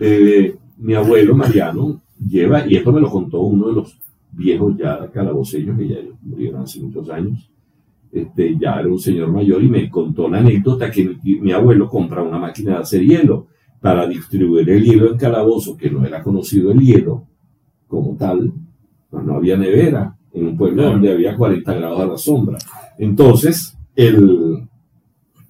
eh, 0.00 0.54
mi 0.78 0.94
abuelo 0.94 1.34
Mariano 1.34 2.00
lleva, 2.26 2.66
y 2.66 2.76
esto 2.76 2.92
me 2.92 3.00
lo 3.00 3.10
contó 3.10 3.40
uno 3.40 3.68
de 3.68 3.74
los 3.74 3.98
viejos 4.32 4.76
ya 4.76 5.10
calaboceños 5.10 5.78
que 5.78 5.88
ya 5.88 5.96
murieron 6.22 6.62
hace 6.62 6.80
muchos 6.80 7.08
años, 7.10 7.50
este, 8.12 8.56
ya 8.58 8.80
era 8.80 8.88
un 8.88 8.98
señor 8.98 9.30
mayor 9.30 9.62
y 9.62 9.68
me 9.68 9.90
contó 9.90 10.28
la 10.28 10.38
anécdota 10.38 10.90
que 10.90 11.04
mi, 11.04 11.40
mi 11.40 11.52
abuelo 11.52 11.88
compra 11.88 12.22
una 12.22 12.38
máquina 12.38 12.72
de 12.72 12.78
hacer 12.78 13.02
hielo 13.02 13.48
para 13.80 14.06
distribuir 14.06 14.68
el 14.70 14.84
hielo 14.84 15.10
en 15.10 15.18
calabozo, 15.18 15.76
que 15.76 15.90
no 15.90 16.04
era 16.04 16.22
conocido 16.22 16.72
el 16.72 16.80
hielo 16.80 17.24
como 17.86 18.16
tal, 18.16 18.52
pues 19.10 19.24
no 19.24 19.34
había 19.34 19.56
nevera 19.56 20.16
en 20.32 20.46
un 20.48 20.56
pueblo 20.56 20.84
donde 20.84 21.12
había 21.12 21.36
40 21.36 21.74
grados 21.74 22.00
a 22.00 22.06
la 22.06 22.18
sombra. 22.18 22.58
Entonces, 22.98 23.76
el, 23.94 24.68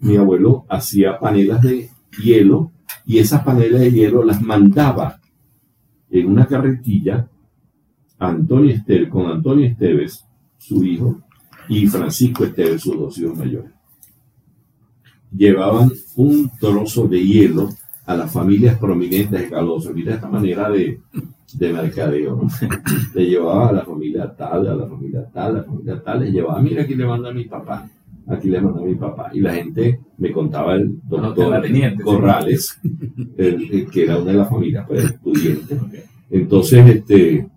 mi 0.00 0.17
abuelo 0.17 0.64
hacía 0.69 1.19
panelas 1.19 1.62
de 1.62 1.90
hielo 2.23 2.73
y 3.05 3.19
esas 3.19 3.43
panelas 3.43 3.81
de 3.81 3.90
hielo 3.90 4.25
las 4.25 4.40
mandaba 4.43 5.21
en 6.11 6.26
una 6.26 6.47
carretilla 6.47 7.28
Antonio 8.19 8.75
Esteves, 8.75 9.09
con 9.09 9.26
Antonio 9.26 9.67
Esteves, 9.67 10.25
su 10.59 10.83
hijo, 10.85 11.21
y 11.69 11.87
Francisco 11.87 12.45
Esteves, 12.45 12.83
sus 12.83 12.99
dos 12.99 13.19
hijos 13.19 13.37
mayores. 13.37 13.71
Llevaban 15.31 15.90
un 16.17 16.50
trozo 16.59 17.07
de 17.07 17.25
hielo 17.25 17.69
a 18.07 18.17
las 18.17 18.33
familias 18.33 18.78
prominentes 18.78 19.40
de 19.40 19.49
Caloso. 19.50 19.93
Mira 19.93 20.14
esta 20.14 20.28
manera 20.28 20.71
de, 20.71 21.00
de 21.55 21.73
mercadeo, 21.73 22.37
¿no? 22.37 22.49
Le 23.14 23.26
llevaba 23.26 23.69
a 23.71 23.73
la 23.73 23.85
familia 23.85 24.35
tal, 24.37 24.67
a 24.69 24.75
la 24.75 24.87
familia 24.87 25.25
tal, 25.33 25.50
a 25.57 25.59
la 25.59 25.64
familia 25.64 26.02
tal, 26.02 26.21
le 26.21 26.31
llevaba, 26.33 26.61
mira, 26.61 26.83
aquí 26.83 26.95
le 26.95 27.07
manda 27.07 27.31
a 27.31 27.33
mi 27.33 27.45
papá, 27.45 27.88
aquí 28.26 28.49
le 28.50 28.61
manda 28.61 28.81
a 28.81 28.85
mi 28.85 28.95
papá. 28.95 29.31
Y 29.33 29.40
la 29.40 29.55
gente 29.55 30.00
me 30.19 30.31
contaba 30.33 30.75
el 30.76 30.99
doctor 31.09 31.47
sí. 31.97 32.02
Corrales, 32.05 32.81
el- 33.38 33.71
el 33.73 33.90
que 33.90 34.05
era 34.05 34.19
una 34.19 34.33
de 34.33 34.38
las 34.38 34.49
familias, 34.50 34.87
pues. 34.87 35.14
Ok. 35.73 35.95
Entonces, 36.31 36.87
este, 36.87 37.49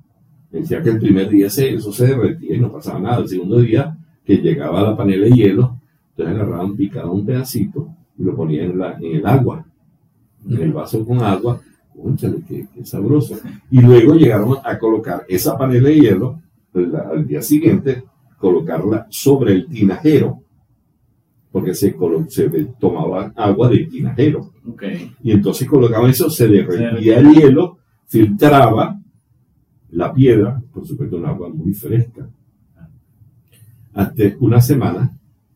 decía 0.51 0.81
que 0.81 0.89
el 0.91 0.99
primer 0.99 1.27
día 1.29 1.49
se, 1.49 1.73
eso 1.73 1.91
se 1.91 2.07
derretía 2.07 2.55
y 2.55 2.59
no 2.59 2.71
pasaba 2.71 2.99
nada. 2.99 3.17
El 3.17 3.27
segundo 3.27 3.59
día, 3.59 3.97
que 4.23 4.37
llegaba 4.37 4.81
la 4.81 4.95
panela 4.95 5.25
de 5.25 5.31
hielo, 5.31 5.77
entonces 6.11 6.35
agarraban, 6.35 6.75
picaban 6.77 7.09
un 7.11 7.25
pedacito 7.25 7.89
y 8.17 8.23
lo 8.23 8.35
ponían 8.35 8.71
en, 8.71 8.77
la- 8.79 8.97
en 8.99 9.15
el 9.17 9.25
agua, 9.25 9.65
en 10.49 10.61
el 10.61 10.71
vaso 10.71 11.05
con 11.05 11.21
agua. 11.21 11.59
Cónchale, 11.95 12.41
qué, 12.47 12.67
qué 12.73 12.85
sabroso. 12.85 13.37
Y 13.69 13.81
luego 13.81 14.15
llegaron 14.15 14.55
a 14.63 14.77
colocar 14.79 15.25
esa 15.29 15.57
panela 15.57 15.89
de 15.89 15.99
hielo, 15.99 16.39
la- 16.73 17.09
al 17.11 17.27
día 17.27 17.41
siguiente, 17.41 18.03
colocarla 18.37 19.05
sobre 19.09 19.53
el 19.53 19.67
tinajero, 19.67 20.39
porque 21.51 21.73
se, 21.75 21.95
colo- 21.95 22.27
se 22.29 22.49
tomaba 22.79 23.31
agua 23.35 23.69
del 23.69 23.87
tinajero. 23.89 24.51
Ok. 24.67 24.83
Y 25.23 25.31
entonces 25.31 25.67
colocaban 25.67 26.09
eso, 26.09 26.29
se 26.29 26.47
derretía 26.47 27.19
el 27.19 27.33
hielo, 27.33 27.77
filtraba 28.07 28.97
la 29.91 30.13
piedra, 30.13 30.61
por 30.73 30.87
supuesto 30.87 31.17
un 31.17 31.25
agua 31.25 31.49
muy 31.49 31.73
fresca. 31.73 32.27
Hasta 33.93 34.23
una 34.39 34.61
semana 34.61 35.11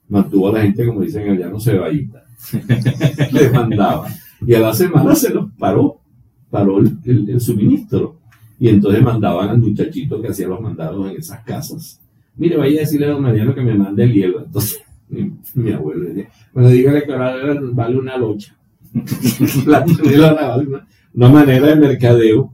mantuvo 0.09 0.49
a 0.49 0.53
la 0.53 0.61
gente, 0.61 0.85
como 0.85 1.01
dicen 1.01 1.29
allá, 1.29 1.47
no 1.49 1.59
se 1.59 1.77
vayita. 1.77 2.23
Les 3.31 3.51
mandaba. 3.53 4.07
Y 4.45 4.53
a 4.53 4.59
la 4.59 4.73
semana 4.73 5.15
se 5.15 5.33
los 5.33 5.49
paró, 5.53 6.01
paró 6.55 6.79
el, 6.79 6.89
el- 7.03 7.29
el 7.29 7.41
suministro. 7.41 8.15
Y 8.57 8.69
entonces 8.69 9.01
mandaban 9.03 9.49
al 9.49 9.57
muchachito 9.57 10.21
que 10.21 10.29
hacía 10.29 10.47
los 10.47 10.61
mandados 10.61 11.11
en 11.11 11.17
esas 11.17 11.43
casas. 11.43 11.99
Mire, 12.37 12.55
vaya 12.57 12.77
a 12.77 12.83
decirle 12.85 13.07
a 13.07 13.09
don 13.11 13.23
Mariano 13.23 13.53
que 13.53 13.61
me 13.61 13.75
mande 13.75 14.03
el 14.05 14.13
hielo. 14.13 14.37
Entonces, 14.45 14.81
mi, 15.09 15.31
mi 15.55 15.71
abuelo 15.73 16.05
decía, 16.07 16.29
bueno, 16.53 16.69
dígale 16.69 17.03
que 17.03 17.11
ahora 17.13 17.59
vale 17.73 17.97
una 17.97 18.17
locha. 18.17 18.55
la 19.65 19.83
una, 19.85 20.87
una 21.13 21.29
manera 21.29 21.67
de 21.67 21.75
mercadeo. 21.75 22.51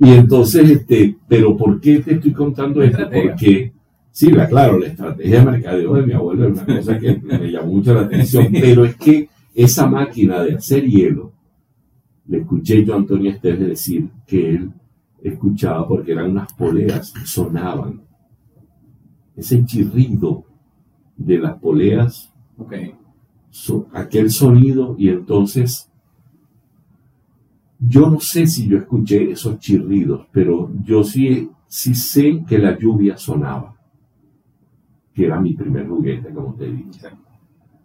Y 0.00 0.10
entonces, 0.10 0.68
este, 0.70 1.16
pero 1.28 1.56
¿por 1.56 1.80
qué 1.80 2.00
te 2.00 2.14
estoy 2.14 2.32
contando 2.32 2.82
esto? 2.82 3.08
Porque, 3.10 3.72
sí, 4.12 4.30
la, 4.30 4.46
claro, 4.48 4.78
la 4.78 4.86
estrategia 4.88 5.40
de 5.40 5.50
mercadeo 5.50 5.94
de 5.94 6.02
mi 6.06 6.12
abuelo 6.12 6.48
es 6.48 6.52
una 6.52 6.76
cosa 6.78 6.98
que 6.98 7.16
me 7.22 7.50
llamó 7.50 7.72
mucho 7.74 7.94
la 7.94 8.02
atención, 8.02 8.48
pero 8.60 8.84
es 8.84 8.94
que 8.96 9.28
esa 9.54 9.86
máquina 9.86 10.42
de 10.42 10.54
hacer 10.54 10.84
hielo, 10.84 11.32
le 12.28 12.38
escuché 12.38 12.84
yo 12.84 12.94
a 12.94 12.98
Antonio 12.98 13.30
Esteves 13.30 13.66
decir 13.68 14.08
que 14.26 14.50
él 14.50 14.72
escuchaba 15.22 15.86
porque 15.88 16.12
eran 16.12 16.30
unas 16.30 16.52
poleas 16.52 17.12
que 17.12 17.26
sonaban. 17.26 18.02
Ese 19.34 19.64
chirrido 19.64 20.44
de 21.16 21.38
las 21.38 21.58
poleas 21.58 22.32
Ok. 22.56 22.74
so- 23.50 23.86
aquel 23.92 24.30
sonido 24.30 24.94
y 24.98 25.08
entonces 25.08 25.90
yo 27.80 28.10
no 28.10 28.18
sé 28.20 28.46
si 28.46 28.66
yo 28.68 28.78
escuché 28.78 29.30
esos 29.30 29.58
chirridos, 29.60 30.26
pero 30.32 30.70
yo 30.84 31.04
sí, 31.04 31.48
sí 31.68 31.94
sé 31.94 32.44
que 32.46 32.58
la 32.58 32.76
lluvia 32.76 33.16
sonaba, 33.16 33.76
que 35.14 35.26
era 35.26 35.40
mi 35.40 35.54
primer 35.54 35.86
juguete, 35.86 36.30
como 36.34 36.54
te 36.54 36.66
digo. 36.66 36.90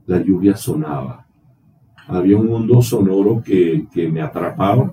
La 0.08 0.20
lluvia 0.22 0.56
sonaba. 0.56 1.23
Había 2.07 2.38
un 2.38 2.48
mundo 2.48 2.81
sonoro 2.81 3.41
que, 3.41 3.88
que 3.91 4.10
me 4.10 4.22
atrapaba 4.22 4.91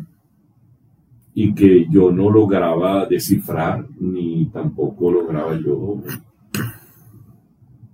y 1.34 1.54
que 1.54 1.86
yo 1.90 2.10
no 2.10 2.30
lograba 2.30 3.06
descifrar 3.06 3.86
ni 3.98 4.46
tampoco 4.46 5.10
lograba 5.10 5.58
yo 5.58 5.98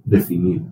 definir. 0.04 0.62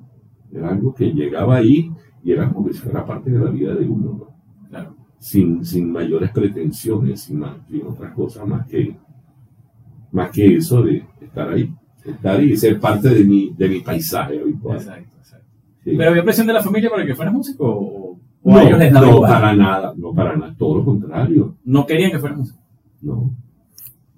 Era 0.52 0.70
algo 0.70 0.94
que 0.94 1.12
llegaba 1.12 1.56
ahí 1.56 1.90
y 2.22 2.32
era 2.32 2.50
como 2.50 2.66
que 2.66 2.74
si 2.74 2.80
fuera 2.80 3.04
parte 3.04 3.30
de 3.30 3.38
la 3.38 3.50
vida 3.50 3.74
de 3.74 3.86
uno, 3.86 4.12
¿no? 4.18 4.34
Claro. 4.68 4.96
sin, 5.18 5.64
sin 5.64 5.92
mayores 5.92 6.30
pretensiones, 6.32 7.20
sin, 7.20 7.38
más, 7.38 7.56
sin 7.68 7.86
otras 7.86 8.12
cosas 8.12 8.46
más 8.46 8.66
que, 8.66 8.96
más 10.10 10.30
que 10.30 10.56
eso 10.56 10.82
de 10.82 11.04
estar 11.20 11.50
ahí, 11.50 11.72
estar 12.04 12.42
y 12.42 12.56
ser 12.56 12.80
parte 12.80 13.08
de 13.10 13.24
mi, 13.24 13.54
de 13.56 13.68
mi 13.68 13.80
paisaje 13.80 14.40
habitual. 14.40 14.78
Exacto, 14.78 15.16
exacto. 15.18 15.46
Sí. 15.84 15.94
Pero 15.96 16.10
había 16.10 16.24
presión 16.24 16.46
de 16.46 16.52
la 16.54 16.62
familia 16.62 16.90
para 16.90 17.06
que 17.06 17.14
fueras 17.14 17.34
músico 17.34 17.66
o, 17.66 18.03
¿O 18.03 18.03
a 18.03 18.03
No, 18.44 18.60
ellos 18.60 18.78
les 18.78 18.92
daba 18.92 19.06
no, 19.06 19.16
igual? 19.16 19.30
para 19.32 19.56
nada, 19.56 19.94
no 19.96 20.14
para 20.14 20.36
nada, 20.36 20.54
todo 20.58 20.78
lo 20.78 20.84
contrario. 20.84 21.56
No 21.64 21.86
querían 21.86 22.10
que 22.10 22.18
fuera 22.18 22.36
músico. 22.36 22.58
No. 23.00 23.34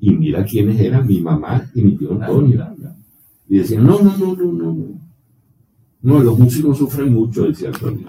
Y 0.00 0.11
mira 0.11 0.45
quiénes 0.45 0.80
eran 0.80 1.06
mi 1.06 1.21
mamá 1.21 1.64
y 1.75 1.83
mi 1.83 1.92
tío 1.92 2.12
Antonio. 2.12 2.56
Claro, 2.56 2.75
claro. 2.75 2.97
Y 3.49 3.59
decían, 3.59 3.87
no, 3.87 4.00
no, 4.00 4.16
no, 4.16 4.35
no, 4.35 4.52
no. 4.52 4.73
No, 4.75 4.99
No, 6.02 6.23
los 6.23 6.38
músicos 6.38 6.76
sufren 6.76 7.12
mucho, 7.12 7.45
decía 7.45 7.68
Antonio. 7.68 8.06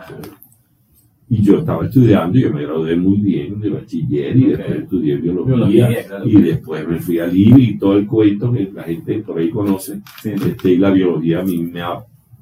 Y 1.29 1.43
yo 1.43 1.59
estaba 1.59 1.86
estudiando 1.86 2.38
y 2.38 2.41
yo 2.41 2.53
me 2.53 2.63
gradué 2.63 2.95
muy 2.95 3.17
bien 3.17 3.59
de 3.59 3.69
bachiller 3.69 4.36
y 4.38 4.45
después 4.45 4.79
estudié 4.79 5.17
biología. 5.17 5.55
Biología, 5.55 6.07
claro. 6.07 6.27
Y 6.27 6.41
después 6.41 6.88
me 6.88 7.00
fui 7.00 7.19
al 7.19 7.36
IBI 7.36 7.63
y 7.63 7.77
todo 7.77 7.97
el 7.97 8.07
cuento 8.07 8.51
que 8.51 8.71
la 8.74 8.83
gente 8.83 9.19
por 9.19 9.38
ahí 9.38 9.50
conoce. 9.50 10.01
Sí. 10.24 10.29
Este, 10.29 10.71
y 10.71 10.77
la 10.77 10.89
biología 10.89 11.41
a 11.41 11.43
mí 11.43 11.57
me, 11.57 11.81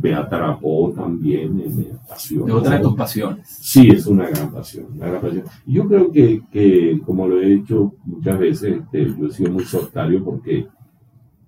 me 0.06 0.14
atrapó 0.14 0.94
también, 0.96 1.56
me, 1.56 1.64
apasionó. 1.94 2.48
Es 2.48 2.54
otra 2.54 2.76
de 2.78 2.84
tus 2.84 2.96
pasiones. 2.96 3.48
Sí, 3.60 3.90
es 3.90 4.06
una 4.06 4.28
gran 4.30 4.52
pasión, 4.52 4.86
una 4.96 5.08
gran 5.08 5.22
pasión. 5.22 5.44
Y 5.66 5.74
Yo 5.74 5.88
creo 5.88 6.12
que, 6.12 6.42
que, 6.52 7.00
como 7.06 7.28
lo 7.28 7.42
he 7.42 7.54
hecho 7.56 7.94
muchas 8.06 8.38
veces, 8.38 8.78
este, 8.82 9.06
yo 9.18 9.26
he 9.28 9.32
sido 9.32 9.52
muy 9.52 9.64
solitario 9.64 10.24
porque, 10.24 10.68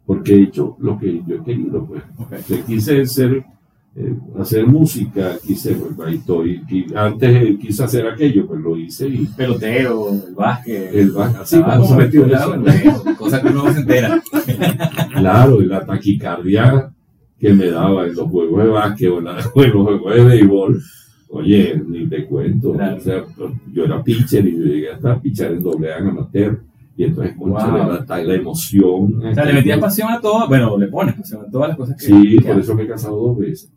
porque 0.06 0.34
he 0.36 0.42
hecho 0.44 0.76
lo 0.80 0.98
que 0.98 1.22
yo 1.28 1.36
he 1.36 1.44
querido. 1.44 1.86
Pues. 1.86 2.02
Ok. 2.18 2.34
Que 2.48 2.62
quise 2.62 3.06
ser, 3.06 3.46
eh, 3.96 4.16
hacer 4.40 4.66
música, 4.66 5.38
quise, 5.46 5.76
pues, 5.76 6.08
ahí 6.08 6.16
estoy. 6.16 6.62
Qui- 6.66 6.96
Antes 6.96 7.36
eh, 7.36 7.58
quise 7.60 7.84
hacer 7.84 8.08
aquello, 8.08 8.48
pues 8.48 8.60
lo 8.62 8.76
hice 8.78 9.08
y 9.08 9.26
Pelotero, 9.28 10.10
el 10.10 10.34
básquet. 10.36 10.94
el 10.96 11.14
así 11.18 11.62
Ah, 11.64 11.76
como 11.78 11.88
se 11.90 11.96
metió 11.96 12.24
en 12.24 12.30
claro, 12.30 12.54
eso. 12.66 13.02
bueno, 13.04 13.18
cosa 13.18 13.42
que 13.42 13.48
uno 13.50 13.64
no 13.66 13.74
se 13.74 13.80
entera. 13.82 14.22
Claro, 15.18 15.62
y 15.62 15.66
la 15.66 15.84
taquicardia 15.86 16.92
que 17.40 17.54
me 17.54 17.68
daba 17.68 18.06
en 18.08 18.16
los 18.16 18.30
juegos 18.30 18.64
de 18.64 18.70
básquet 18.70 19.10
o 19.10 19.20
en 19.20 19.26
los 19.26 19.46
juegos 19.48 20.16
de 20.16 20.24
béisbol, 20.24 20.82
oye, 21.30 21.82
ni 21.88 22.08
te 22.08 22.26
cuento. 22.26 22.74
Claro. 22.74 22.98
O 22.98 23.00
sea, 23.00 23.24
yo 23.74 23.84
era 23.86 24.02
pitcher 24.04 24.48
y 24.48 24.58
yo 24.58 24.64
llegué 24.64 24.92
hasta 24.92 25.20
pitcher 25.20 25.52
en 25.52 25.64
doble 25.64 25.94
A 25.94 25.98
en 26.00 26.08
amateur. 26.10 26.60
Y 26.96 27.04
entonces, 27.04 27.36
concha, 27.38 27.68
Wow. 27.68 27.78
la, 27.78 28.06
la- 28.08 28.24
la 28.24 28.34
emoción. 28.34 29.24
O 29.24 29.34
sea, 29.36 29.46
le 29.46 29.54
metías 29.54 29.78
pasión 29.80 30.10
a 30.10 30.20
todo. 30.20 30.48
Bueno, 30.48 30.76
le 30.80 30.88
pones 30.88 31.14
pasión 31.14 31.42
a 31.48 31.52
todas 31.52 31.68
las 31.70 31.78
cosas 31.78 31.96
que. 31.96 32.06
Sí, 32.08 32.38
que 32.40 32.48
por 32.50 32.60
eso 32.60 32.74
me 32.74 32.84
he 32.84 32.88
casado 32.88 33.16
dos 33.18 33.38
veces. 33.38 33.72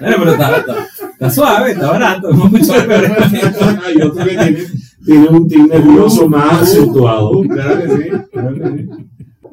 Pero 0.00 0.30
está, 0.32 0.56
está, 0.58 0.76
está 1.12 1.30
suave, 1.30 1.72
está 1.72 1.90
barato. 1.90 2.30
No 2.32 2.46
mucho. 2.46 2.72
Hay 2.72 3.96
otro 4.02 4.24
que 4.24 4.30
tiene, 4.36 4.56
tiene 5.04 5.28
un 5.28 5.48
tic 5.48 5.68
nervioso 5.68 6.28
más 6.28 6.62
acentuado. 6.62 7.42
Claro 7.42 7.82
que 7.82 7.88
sí, 7.90 8.10
claro 8.32 8.54
que 8.54 8.78
sí. 8.78 8.88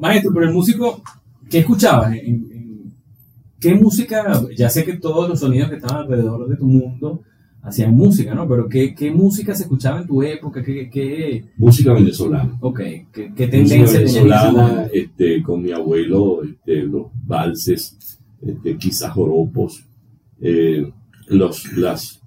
Maestro, 0.00 0.30
pero 0.34 0.46
el 0.46 0.52
músico, 0.54 1.02
¿qué 1.52 1.58
escuchabas? 1.60 2.14
En- 2.14 2.50
en- 2.50 2.92
¿Qué 3.60 3.74
música? 3.76 4.42
Ya 4.56 4.68
sé 4.68 4.84
que 4.84 4.94
todos 4.96 5.28
los 5.28 5.38
sonidos 5.38 5.68
que 5.70 5.76
estaban 5.76 6.02
alrededor 6.02 6.48
de 6.48 6.56
tu 6.56 6.66
mundo 6.66 7.22
hacían 7.62 7.94
música, 7.94 8.34
¿no? 8.34 8.48
Pero 8.48 8.68
¿qué, 8.68 8.92
qué 8.92 9.12
música 9.12 9.54
se 9.54 9.62
escuchaba 9.64 10.00
en 10.00 10.06
tu 10.08 10.20
época? 10.22 10.64
¿Qué, 10.64 10.90
qué, 10.90 11.44
Música 11.58 11.92
venezolana. 11.92 12.56
ok, 12.60 12.80
qué, 13.12 13.32
qué 13.36 13.46
tendencia 13.46 13.98
venezolana, 14.00 14.88
este, 14.92 15.40
con 15.44 15.62
mi 15.62 15.70
abuelo, 15.70 16.42
este, 16.42 16.82
los 16.82 17.06
valses, 17.24 18.18
este, 18.44 18.76
quizás 18.76 19.12
joropos, 19.12 19.84
eh, 20.40 20.90
los, 21.28 21.72
las, 21.76 22.20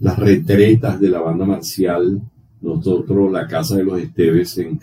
las 0.00 0.18
retretas 0.18 0.98
de 0.98 1.08
la 1.08 1.20
banda 1.20 1.44
marcial. 1.44 2.20
Nosotros, 2.60 3.30
la 3.30 3.46
casa 3.46 3.76
de 3.76 3.84
los 3.84 4.00
Esteves 4.00 4.58
en 4.58 4.76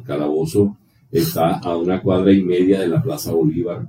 Calabozo 0.00 0.78
está 1.10 1.58
a 1.58 1.76
una 1.76 2.00
cuadra 2.02 2.32
y 2.32 2.42
media 2.42 2.80
de 2.80 2.88
la 2.88 3.02
Plaza 3.02 3.32
Bolívar. 3.32 3.86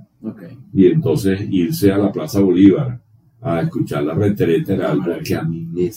Y 0.72 0.86
entonces 0.86 1.46
irse 1.50 1.90
a 1.92 1.98
la 1.98 2.10
Plaza 2.12 2.40
Bolívar 2.40 3.00
a 3.40 3.60
escuchar 3.60 4.02
la 4.04 4.14
retreta 4.14 4.74
era 4.74 4.90
algo 4.90 5.12
que 5.24 5.34
a 5.36 5.42
mí 5.42 5.66
me... 5.66 5.90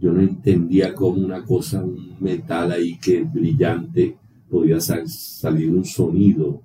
Yo 0.00 0.12
no 0.12 0.20
entendía 0.20 0.94
cómo 0.94 1.24
una 1.24 1.44
cosa, 1.44 1.82
un 1.82 2.16
metal 2.20 2.70
ahí 2.70 2.98
que 2.98 3.22
brillante, 3.22 4.16
podía 4.48 4.80
sal- 4.80 5.08
salir 5.08 5.70
un 5.70 5.84
sonido. 5.84 6.62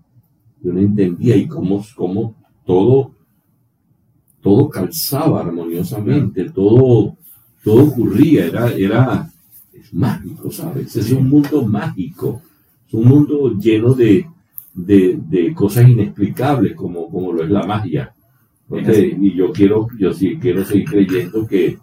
Yo 0.61 0.71
no 0.71 0.79
entendía 0.79 1.35
y 1.35 1.47
cómo, 1.47 1.83
cómo 1.95 2.35
todo, 2.63 3.11
todo 4.41 4.69
calzaba 4.69 5.41
armoniosamente, 5.41 6.49
todo, 6.51 7.17
todo 7.63 7.85
ocurría, 7.85 8.45
era, 8.45 8.71
era 8.71 9.31
es 9.73 9.93
mágico, 9.93 10.51
¿sabes? 10.51 10.95
Es 10.95 11.11
un 11.11 11.27
mundo 11.27 11.65
mágico, 11.65 12.41
un 12.93 13.07
mundo 13.07 13.57
lleno 13.57 13.93
de, 13.93 14.25
de, 14.73 15.19
de 15.27 15.53
cosas 15.53 15.89
inexplicables 15.89 16.75
como, 16.75 17.09
como 17.09 17.33
lo 17.33 17.43
es 17.43 17.49
la 17.49 17.63
magia. 17.63 18.13
Entonces, 18.69 19.13
y 19.19 19.35
yo 19.35 19.51
quiero, 19.51 19.87
yo 19.99 20.13
sí 20.13 20.37
quiero 20.39 20.63
seguir 20.63 20.89
creyendo 20.89 21.45
que 21.45 21.77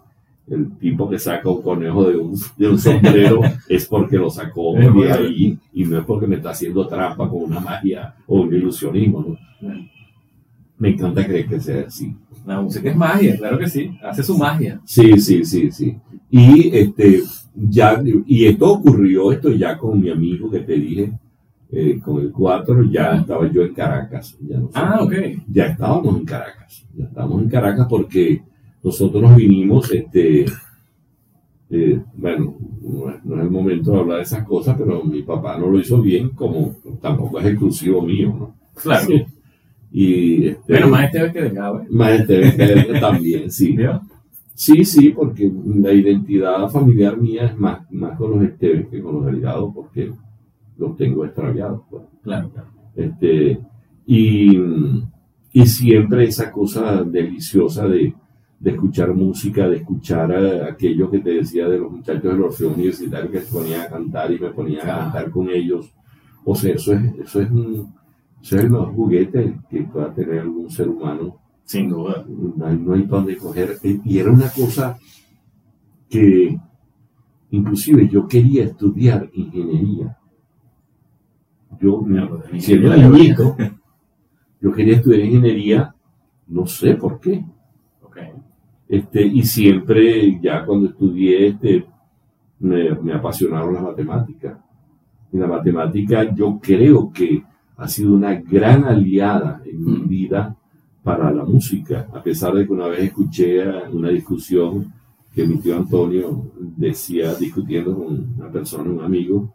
el 0.47 0.77
tipo 0.77 1.09
que 1.09 1.19
saca 1.19 1.49
un 1.49 1.61
conejo 1.61 2.09
de 2.09 2.17
un, 2.17 2.37
de 2.57 2.67
un 2.67 2.79
sombrero 2.79 3.41
es 3.69 3.85
porque 3.85 4.17
lo 4.17 4.29
sacó 4.29 4.73
de 4.73 5.11
ahí 5.11 5.57
y 5.73 5.85
no 5.85 5.99
es 5.99 6.05
porque 6.05 6.27
me 6.27 6.37
está 6.37 6.49
haciendo 6.49 6.87
trampa 6.87 7.29
con 7.29 7.43
una 7.43 7.59
magia 7.59 8.15
o 8.27 8.41
un 8.41 8.53
ilusionismo. 8.53 9.37
¿no? 9.61 9.71
Me 10.77 10.89
encanta 10.89 11.25
creer 11.25 11.47
que 11.47 11.59
sea 11.59 11.85
así. 11.87 12.13
La 12.45 12.59
música 12.59 12.89
es 12.89 12.95
magia, 12.95 13.37
claro 13.37 13.59
que 13.59 13.69
sí. 13.69 13.91
Hace 14.01 14.23
su 14.23 14.37
magia. 14.37 14.81
Sí, 14.83 15.19
sí, 15.19 15.45
sí, 15.45 15.71
sí. 15.71 15.95
Y 16.29 16.75
este, 16.75 17.21
ya, 17.55 18.01
y 18.25 18.45
esto 18.45 18.71
ocurrió, 18.73 19.31
esto 19.31 19.49
ya 19.51 19.77
con 19.77 19.99
mi 20.01 20.09
amigo 20.09 20.49
que 20.49 20.59
te 20.59 20.73
dije, 20.73 21.11
eh, 21.71 21.99
con 22.03 22.21
el 22.21 22.31
4, 22.31 22.83
ya 22.91 23.15
estaba 23.17 23.49
yo 23.51 23.61
en 23.63 23.73
Caracas. 23.73 24.37
Ya, 24.41 24.57
nosotros- 24.57 24.83
Ah, 24.85 24.99
ok. 25.01 25.13
ya 25.49 25.65
estábamos 25.67 26.17
en 26.17 26.25
Caracas. 26.25 26.85
Ya 26.95 27.05
estábamos 27.05 27.41
en 27.43 27.49
Caracas 27.49 27.87
porque 27.89 28.41
nosotros 28.83 29.21
nos 29.21 29.35
vinimos, 29.35 29.91
este, 29.91 30.45
eh, 31.69 32.01
bueno, 32.15 32.55
no 32.81 33.09
es, 33.11 33.23
no 33.25 33.41
el 33.41 33.49
momento 33.49 33.91
de 33.93 33.99
hablar 33.99 34.17
de 34.17 34.23
esas 34.23 34.43
cosas, 34.45 34.75
pero 34.77 35.03
mi 35.03 35.21
papá 35.23 35.57
no 35.57 35.67
lo 35.69 35.79
hizo 35.79 36.01
bien, 36.01 36.29
como 36.31 36.75
tampoco 37.01 37.39
es 37.39 37.45
exclusivo 37.45 38.01
mío, 38.01 38.35
¿no? 38.37 38.55
Claro. 38.75 39.07
Y 39.93 40.47
este, 40.47 40.61
Pero 40.67 40.87
más 40.89 41.05
este 41.05 41.21
vez 41.23 41.33
que 41.33 41.41
delgado, 41.41 41.81
¿eh? 41.81 41.85
más 41.89 42.19
este, 42.19 42.41
que 42.87 42.99
también, 42.99 43.51
sí. 43.51 43.75
¿Vio? 43.77 44.01
Sí, 44.61 44.85
sí, 44.85 45.09
porque 45.09 45.51
la 45.65 45.91
identidad 45.91 46.69
familiar 46.69 47.17
mía 47.19 47.45
es 47.45 47.57
más, 47.57 47.91
más 47.91 48.15
con 48.15 48.29
los 48.29 48.43
Esteves 48.43 48.89
que 48.89 49.01
con 49.01 49.15
los 49.15 49.25
Delgados, 49.25 49.73
porque 49.73 50.13
los 50.77 50.95
tengo 50.95 51.25
extraviados. 51.25 51.81
pues. 51.89 52.03
Claro, 52.21 52.51
claro. 52.51 52.67
Este, 52.95 53.59
y, 54.05 54.55
y 55.51 55.65
siempre 55.65 56.25
esa 56.25 56.51
cosa 56.51 57.03
deliciosa 57.03 57.87
de, 57.87 58.13
de 58.59 58.69
escuchar 58.69 59.15
música, 59.15 59.67
de 59.67 59.77
escuchar 59.77 60.29
eh, 60.31 60.61
aquello 60.63 61.09
que 61.09 61.21
te 61.21 61.31
decía 61.31 61.67
de 61.67 61.79
los 61.79 61.91
muchachos 61.91 62.31
del 62.31 62.43
Orfeo 62.43 62.69
Universitario 62.69 63.31
que 63.31 63.41
se 63.41 63.51
ponían 63.51 63.81
a 63.81 63.89
cantar 63.89 64.31
y 64.31 64.37
me 64.37 64.51
ponía 64.51 64.83
a 64.83 64.99
cantar 64.99 65.31
con 65.31 65.49
ellos. 65.49 65.91
O 66.45 66.53
sea, 66.53 66.75
eso 66.75 66.93
es, 66.93 67.01
eso 67.15 67.41
es, 67.41 67.49
un, 67.49 67.95
eso 68.39 68.57
es 68.57 68.63
el 68.63 68.69
mejor 68.69 68.93
juguete 68.93 69.57
que 69.71 69.81
pueda 69.85 70.13
tener 70.13 70.41
algún 70.41 70.69
ser 70.69 70.87
humano 70.87 71.40
Sin 71.63 71.89
duda. 71.89 72.25
no 72.27 72.93
hay, 72.93 73.03
para 73.03 73.17
dónde 73.21 73.37
coger. 73.37 73.77
Eh, 73.83 73.99
Y 74.03 74.19
era 74.19 74.31
una 74.31 74.49
cosa 74.49 74.97
que, 76.09 76.57
inclusive, 77.51 78.07
yo 78.09 78.27
quería 78.27 78.65
estudiar 78.65 79.29
ingeniería. 79.33 80.17
Yo, 81.79 82.01
Mierda, 82.01 82.43
siendo 82.59 82.87
ingeniería. 82.95 83.09
niñito, 83.09 83.55
yo 84.61 84.71
quería 84.73 84.95
estudiar 84.97 85.21
ingeniería, 85.21 85.95
no 86.47 86.65
sé 86.67 86.95
por 86.95 87.19
qué. 87.19 87.45
Este, 88.89 89.25
y 89.25 89.41
siempre, 89.43 90.37
ya 90.41 90.65
cuando 90.65 90.89
estudié, 90.89 91.47
este, 91.47 91.85
me, 92.59 92.93
me 92.95 93.13
apasionaron 93.13 93.73
las 93.73 93.83
matemáticas. 93.83 94.57
Y 95.31 95.37
la 95.37 95.47
matemática 95.47 96.35
yo 96.35 96.59
creo 96.61 97.09
que 97.09 97.41
ha 97.77 97.87
sido 97.87 98.13
una 98.13 98.33
gran 98.35 98.83
aliada 98.83 99.61
en 99.65 99.81
mi 99.81 99.91
Mm. 99.93 100.07
vida 100.09 100.57
para 101.03 101.31
la 101.31 101.43
música, 101.45 102.07
a 102.13 102.21
pesar 102.21 102.53
de 102.53 102.65
que 102.65 102.73
una 102.73 102.87
vez 102.87 102.99
escuché 103.01 103.63
a- 103.63 103.89
una 103.91 104.09
discusión 104.09 104.93
que 105.33 105.45
mi 105.47 105.57
tío 105.57 105.77
Antonio 105.77 106.51
decía, 106.77 107.33
discutiendo 107.35 107.95
con 107.97 108.33
una 108.37 108.51
persona, 108.51 108.89
un 108.91 109.01
amigo, 109.01 109.53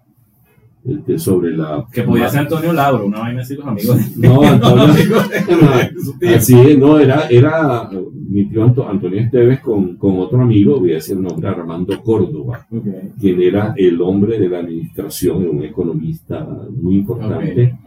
este, 0.84 1.18
sobre 1.18 1.56
la... 1.56 1.84
Que 1.92 2.02
podía 2.02 2.28
ser 2.28 2.40
Antonio 2.42 2.72
Lauro, 2.72 3.06
una 3.06 3.18
vaina 3.20 3.42
así 3.42 3.54
los 3.56 3.66
amigos. 3.66 3.98
No, 4.16 4.40
Antonio, 4.42 4.94
tío. 6.20 6.36
Así 6.36 6.76
no, 6.78 6.98
era, 6.98 7.26
era 7.28 7.90
mi 8.28 8.44
tío 8.48 8.62
Anto- 8.64 8.88
Antonio 8.88 9.20
Esteves 9.20 9.60
con, 9.60 9.96
con 9.96 10.18
otro 10.18 10.40
amigo, 10.40 10.78
voy 10.80 10.92
a 10.92 10.94
decir 10.94 11.16
el 11.16 11.22
nombre, 11.24 11.48
Armando 11.48 12.00
Córdoba, 12.02 12.66
Ok. 12.70 12.86
quien 13.20 13.42
era 13.42 13.74
el 13.76 14.00
hombre 14.00 14.38
de 14.38 14.48
la 14.48 14.60
administración, 14.60 15.46
un 15.48 15.62
economista 15.64 16.46
muy 16.80 16.96
importante, 16.98 17.64
Ok. 17.74 17.85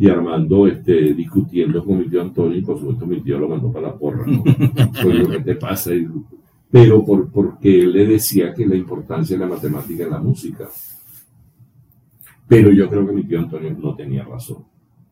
Y 0.00 0.08
Armando 0.08 0.66
este, 0.66 1.12
discutiendo 1.12 1.84
con 1.84 1.98
mi 1.98 2.08
tío 2.08 2.22
Antonio, 2.22 2.56
y 2.56 2.62
por 2.62 2.78
supuesto 2.78 3.04
mi 3.06 3.20
tío 3.20 3.38
lo 3.38 3.50
mandó 3.50 3.70
para 3.70 3.88
la 3.88 3.94
porra, 3.98 4.24
¿no? 4.26 4.42
Lo 5.12 5.28
que 5.28 5.40
te 5.40 5.54
pasa, 5.56 5.94
Y- 5.94 6.08
pero 6.70 7.04
por, 7.04 7.28
porque 7.30 7.80
él 7.80 7.92
le 7.92 8.06
decía 8.06 8.54
que 8.54 8.66
la 8.66 8.76
importancia 8.76 9.36
de 9.36 9.44
la 9.44 9.50
matemática 9.54 10.04
en 10.04 10.10
la 10.10 10.18
música. 10.20 10.68
Pero 12.48 12.72
yo 12.72 12.88
creo 12.88 13.06
que 13.06 13.12
mi 13.12 13.24
tío 13.24 13.40
Antonio 13.40 13.76
no 13.78 13.94
tenía 13.94 14.24
razón. 14.24 14.64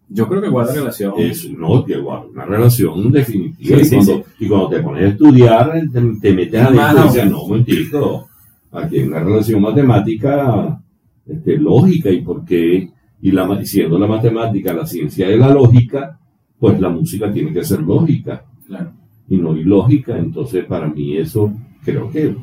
Yo 0.09 0.27
creo 0.27 0.41
que 0.41 0.49
guarda 0.49 0.73
relación. 0.73 1.13
Es, 1.19 1.51
no, 1.51 1.85
que 1.85 1.99
guarda 1.99 2.27
una 2.29 2.47
relación 2.47 3.13
definitiva. 3.13 3.79
Sí, 3.81 3.87
y, 3.87 3.89
cuando, 3.91 4.13
sí. 4.15 4.23
y 4.45 4.49
cuando 4.49 4.69
te 4.71 4.83
pones 4.83 5.05
a 5.05 5.09
estudiar, 5.09 5.73
te, 5.93 6.01
te 6.21 6.33
metes 6.33 6.71
dices, 6.71 7.23
aún. 7.23 7.31
no, 7.31 7.39
momentito, 7.47 8.29
aquí 8.73 9.01
hay 9.01 9.07
una 9.07 9.21
relación 9.21 9.61
matemática 9.61 10.81
este, 11.27 11.59
lógica 11.59 12.11
y 12.11 12.23
por 12.23 12.45
qué, 12.45 12.89
y 13.21 13.33
la, 13.33 13.65
siendo 13.65 13.99
la 13.99 14.07
matemática 14.07 14.73
la 14.73 14.87
ciencia 14.87 15.29
de 15.29 15.37
la 15.37 15.53
lógica, 15.53 16.19
pues 16.59 16.81
la 16.81 16.89
música 16.89 17.33
tiene 17.33 17.53
que 17.53 17.65
ser 17.65 17.81
lógica 17.83 18.45
Claro. 18.67 18.93
y 19.29 19.37
no 19.37 19.57
ilógica. 19.57 20.17
Entonces, 20.19 20.65
para 20.67 20.89
mí 20.89 21.17
eso 21.17 21.53
creo 21.85 22.11
que 22.11 22.35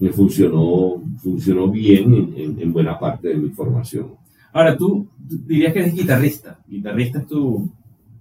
me 0.00 0.10
funcionó, 0.10 1.02
funcionó 1.22 1.68
bien 1.70 2.14
en, 2.14 2.34
en- 2.36 2.60
en 2.60 2.72
buena 2.72 2.98
parte 2.98 3.28
de 3.28 3.36
mi 3.36 3.48
formación. 3.50 4.08
Ahora, 4.52 4.76
tú 4.76 5.06
dirías 5.18 5.72
que 5.72 5.80
eres 5.80 5.94
guitarrista. 5.94 6.58
Guitarrista 6.68 7.18
es 7.20 7.26
tu. 7.26 7.70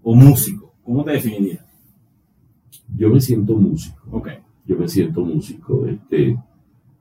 o 0.04 0.16
músico. 0.16 0.74
¿Cómo 0.84 1.04
te 1.04 1.12
definirías? 1.14 1.66
Yo 2.96 3.10
me 3.10 3.20
siento 3.20 3.56
músico. 3.56 3.98
Ok. 4.12 4.30
yo 4.68 4.78
me 4.78 4.88
siento 4.88 5.24
músico, 5.24 5.86
este, 5.86 6.36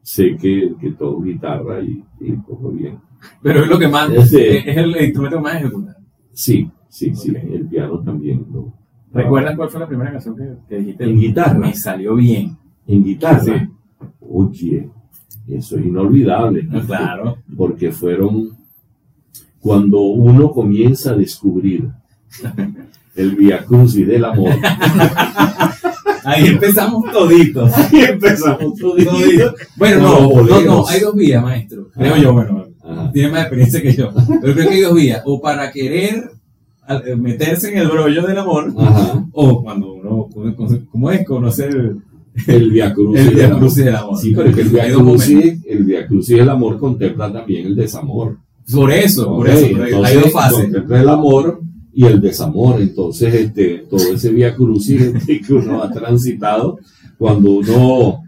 sé 0.03 0.37
que, 0.37 0.74
que 0.81 0.90
toco 0.92 1.22
guitarra 1.22 1.81
y, 1.83 2.03
y 2.20 2.33
toco 2.46 2.70
bien. 2.70 2.98
Pero 3.42 3.62
es 3.64 3.68
lo 3.68 3.78
que 3.78 3.88
más. 3.88 4.10
Es 4.10 4.32
es 4.32 4.76
el 4.76 4.96
instrumento 5.04 5.40
más 5.40 5.56
ejecutas. 5.56 5.96
Sí, 6.32 6.70
sí, 6.88 7.14
sí, 7.14 7.32
el 7.52 7.66
piano 7.68 8.00
también. 8.00 8.44
¿no? 8.50 8.72
¿Recuerdas 9.12 9.56
cuál 9.56 9.68
fue 9.70 9.80
la 9.80 9.87
primera 9.88 10.10
canción 10.12 10.37
que, 10.37 10.44
que 10.68 10.76
dijiste? 10.78 11.04
En 11.04 11.18
guitarra. 11.20 11.58
Me 11.58 11.74
salió 11.74 12.14
bien. 12.16 12.56
En 12.87 13.04
guitarra, 13.04 13.40
Sí. 13.42 13.52
oye, 14.28 14.88
eso 15.48 15.78
es 15.78 15.87
inolvidable, 15.87 16.62
No, 16.64 16.80
claro. 16.84 17.38
porque 17.56 17.92
fueron 17.92 18.50
cuando 19.60 20.00
uno 20.00 20.50
comienza 20.50 21.12
a 21.12 21.16
descubrir 21.16 21.88
el 23.16 23.37
Via 23.37 23.64
Crucis 23.64 24.06
del 24.06 24.24
amor. 24.24 24.50
Ahí 26.24 26.46
empezamos 26.46 27.04
toditos. 27.12 27.70
y 27.92 28.00
empezamos 28.00 28.74
toditos. 28.78 29.54
Bueno, 29.76 30.00
no, 30.00 30.08
no, 30.10 30.20
no, 30.20 30.28
boleros. 30.30 30.90
hay 30.90 31.00
dos 31.00 31.14
vías, 31.14 31.42
maestro. 31.42 31.90
Creo 31.94 32.16
yo, 32.16 32.32
bueno, 32.32 32.66
Ajá. 33.00 33.11
tiene 33.12 33.30
más 33.30 33.40
experiencia 33.42 33.83
que 33.83 33.92
yo. 33.94 34.11
Pero 34.40 34.54
creo 34.54 34.68
que 34.68 34.74
hay 34.74 34.80
dos 34.80 34.94
vías. 34.94 35.22
O 35.24 35.40
para 35.40 35.70
querer 35.70 36.30
eh, 36.88 37.16
meterse 37.16 37.70
en 37.72 37.78
el 37.78 37.88
brollo 37.88 38.26
del 38.26 38.38
amor, 38.38 38.72
Ajá. 38.78 39.24
o 39.33 39.62
cuando 39.62 39.92
uno, 39.94 40.28
¿cómo 40.90 41.11
es? 41.11 41.24
Conocer 41.26 41.96
El 42.46 42.70
Via 42.70 42.92
Crucis 42.92 43.26
el 43.28 43.35
Via. 43.35 43.50
Crucis 43.50 43.85
del 43.85 43.96
amor. 43.96 44.18
Sí, 44.18 44.33
pero 44.35 44.48
es 44.50 44.54
que 44.57 44.61
el 44.62 44.68
Via. 44.68 44.92
Crucis, 44.94 45.64
el 45.66 45.85
Via 45.85 46.07
Crucis 46.07 46.37
del 46.37 46.48
amor 46.50 46.78
contempla 46.78 47.33
también 47.33 47.66
el 47.66 47.76
desamor. 47.76 48.38
Por 48.72 48.90
eso, 48.92 49.26
por 49.26 49.46
Ok, 49.48 49.54
eso. 49.54 49.66
pero 49.72 49.85
hay- 49.85 49.92
hay 49.92 49.94
entonces, 49.94 50.22
dos 50.22 50.33
fases. 50.33 50.61
contempla 50.64 51.00
el 51.02 51.09
amor 51.09 51.61
y 51.92 52.07
el 52.07 52.20
desamor. 52.20 52.80
Entonces, 52.80 53.33
este, 53.35 53.85
todo 53.88 54.12
ese 54.14 54.30
Via 54.30 54.54
Crucis 54.54 55.00
este, 55.00 55.40
que 55.40 55.52
uno 55.54 55.83
ha 55.83 55.90
transitado, 55.92 56.78
cuando 57.18 57.50
uno 57.52 58.20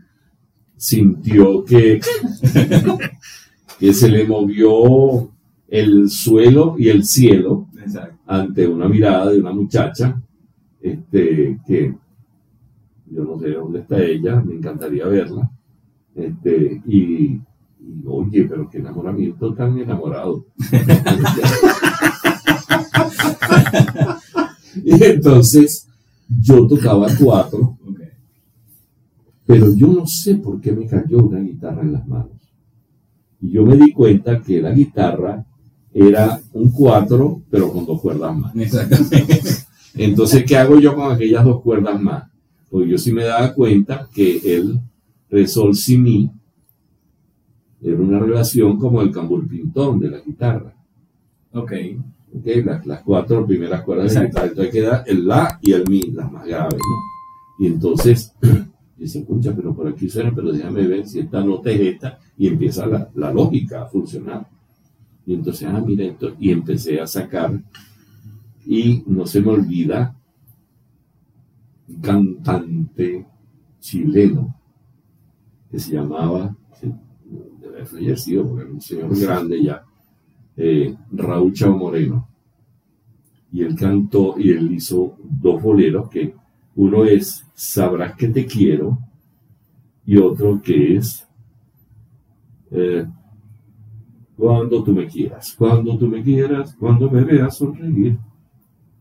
sintió 0.76 1.64
que, 1.64 2.00
que 3.78 3.92
se 3.92 4.08
le 4.08 4.26
movió 4.26 5.30
el 5.68 6.08
suelo 6.08 6.76
y 6.78 6.88
el 6.88 7.04
cielo 7.04 7.66
Exacto. 7.78 8.16
ante 8.26 8.66
una 8.66 8.88
mirada 8.88 9.30
de 9.30 9.38
una 9.40 9.52
muchacha, 9.52 10.18
este, 10.80 11.60
que 11.66 11.94
yo 13.10 13.24
no 13.24 13.38
sé 13.38 13.50
dónde 13.50 13.80
está 13.80 14.02
ella, 14.02 14.40
me 14.40 14.54
encantaría 14.54 15.06
verla, 15.06 15.50
este, 16.14 16.80
y, 16.86 17.34
y, 17.34 17.42
oye, 18.06 18.44
pero 18.44 18.70
qué 18.70 18.78
enamoramiento 18.78 19.52
tan 19.54 19.78
enamorado. 19.78 20.46
y 24.84 25.04
entonces 25.04 25.86
yo 26.40 26.66
tocaba 26.66 27.08
cuatro, 27.18 27.76
pero 29.46 29.74
yo 29.76 29.88
no 29.88 30.06
sé 30.06 30.36
por 30.36 30.58
qué 30.60 30.72
me 30.72 30.86
cayó 30.86 31.18
una 31.18 31.40
guitarra 31.40 31.82
en 31.82 31.92
las 31.92 32.08
manos. 32.08 32.35
Y 33.40 33.50
yo 33.50 33.64
me 33.64 33.76
di 33.76 33.92
cuenta 33.92 34.40
que 34.40 34.60
la 34.60 34.72
guitarra 34.72 35.44
era 35.92 36.40
un 36.52 36.70
cuatro, 36.70 37.42
pero 37.50 37.72
con 37.72 37.86
dos 37.86 38.00
cuerdas 38.00 38.36
más. 38.36 38.56
Exactamente. 38.56 39.40
Entonces, 39.94 40.44
¿qué 40.44 40.56
hago 40.56 40.78
yo 40.78 40.94
con 40.94 41.12
aquellas 41.12 41.44
dos 41.44 41.62
cuerdas 41.62 42.00
más? 42.00 42.24
Pues 42.68 42.88
yo 42.88 42.98
sí 42.98 43.12
me 43.12 43.24
daba 43.24 43.54
cuenta 43.54 44.08
que 44.12 44.56
el 44.56 44.78
re 45.30 45.46
sol 45.46 45.74
si 45.74 45.96
mi 45.96 46.30
era 47.82 48.00
una 48.00 48.18
relación 48.18 48.78
como 48.78 49.02
el 49.02 49.10
cambur 49.10 49.46
pintón 49.46 49.98
de 49.98 50.10
la 50.10 50.18
guitarra. 50.20 50.74
Ok. 51.52 51.72
¿ok? 52.34 52.46
Las, 52.64 52.86
las 52.86 53.02
cuatro 53.02 53.46
primeras 53.46 53.82
cuerdas 53.82 54.12
de 54.12 54.20
la 54.20 54.26
guitarra. 54.26 54.46
Entonces 54.48 54.72
queda 54.72 55.04
el 55.06 55.26
la 55.26 55.58
y 55.62 55.72
el 55.72 55.84
mi, 55.88 56.02
las 56.10 56.30
más 56.30 56.46
graves, 56.46 56.74
¿no? 56.78 57.64
Y 57.64 57.68
entonces 57.68 58.32
dice, 58.96 59.20
escucha, 59.20 59.54
pero 59.54 59.74
por 59.74 59.88
aquí 59.88 60.08
suena, 60.08 60.32
pero 60.34 60.52
déjame 60.52 60.86
ver 60.86 61.06
si 61.06 61.20
esta 61.20 61.44
nota 61.44 61.70
es 61.70 61.80
esta. 61.80 62.18
Y 62.36 62.48
empieza 62.48 62.86
la, 62.86 63.10
la 63.14 63.32
lógica 63.32 63.82
a 63.82 63.86
funcionar. 63.86 64.46
Y 65.26 65.34
entonces, 65.34 65.68
ah, 65.70 65.82
mira 65.84 66.04
esto. 66.04 66.34
Y 66.38 66.50
empecé 66.50 67.00
a 67.00 67.06
sacar. 67.06 67.60
Y 68.64 69.02
no 69.06 69.26
se 69.26 69.40
me 69.40 69.50
olvida 69.50 70.16
un 71.88 72.00
cantante 72.00 73.26
chileno 73.78 74.54
que 75.70 75.78
se 75.78 75.94
llamaba, 75.94 76.56
debe 76.80 77.68
haber 77.68 77.86
fallecido 77.86 78.46
porque 78.46 78.62
era 78.62 78.72
un 78.72 78.80
señor 78.80 79.18
grande 79.18 79.62
ya, 79.62 79.84
eh, 80.56 80.94
Raúl 81.12 81.52
Chao 81.52 81.76
Moreno. 81.76 82.28
Y 83.52 83.62
él 83.62 83.76
cantó 83.76 84.34
y 84.38 84.50
él 84.50 84.72
hizo 84.72 85.16
dos 85.22 85.62
boleros 85.62 86.08
que 86.08 86.34
uno 86.76 87.04
es 87.04 87.44
Sabrás 87.54 88.14
que 88.16 88.28
te 88.28 88.44
quiero 88.46 88.98
y 90.04 90.18
otro 90.18 90.60
que 90.62 90.96
es 90.96 91.26
eh, 92.70 93.06
Cuando 94.36 94.84
tú 94.84 94.92
me 94.92 95.06
quieras, 95.06 95.54
cuando 95.56 95.96
tú 95.96 96.06
me 96.06 96.22
quieras, 96.22 96.74
cuando 96.78 97.10
me 97.10 97.24
veas 97.24 97.56
sonreír, 97.56 98.18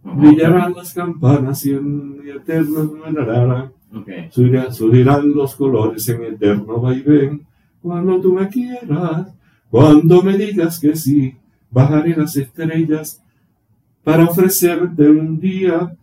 brillarán 0.03 0.73
las 0.73 0.93
campanas 0.93 1.65
y 1.65 1.71
en 1.71 2.23
mi 2.23 2.29
eterno 2.29 2.91
manarara, 3.03 3.71
Ok. 3.93 4.09
subirán, 4.31 4.73
subirán 4.73 5.29
los 5.31 5.55
colores 5.55 6.07
en 6.09 6.23
eterno 6.23 6.79
vaivén, 6.79 7.45
cuando 7.81 8.19
tú 8.21 8.33
me 8.33 8.47
quieras, 8.47 9.33
cuando 9.69 10.21
me 10.21 10.37
digas 10.37 10.79
que 10.79 10.95
sí, 10.95 11.35
bajaré 11.69 12.15
las 12.15 12.35
estrellas 12.37 13.21
para 14.03 14.23
ofrecerte 14.25 15.09
un 15.09 15.39
día, 15.39 15.95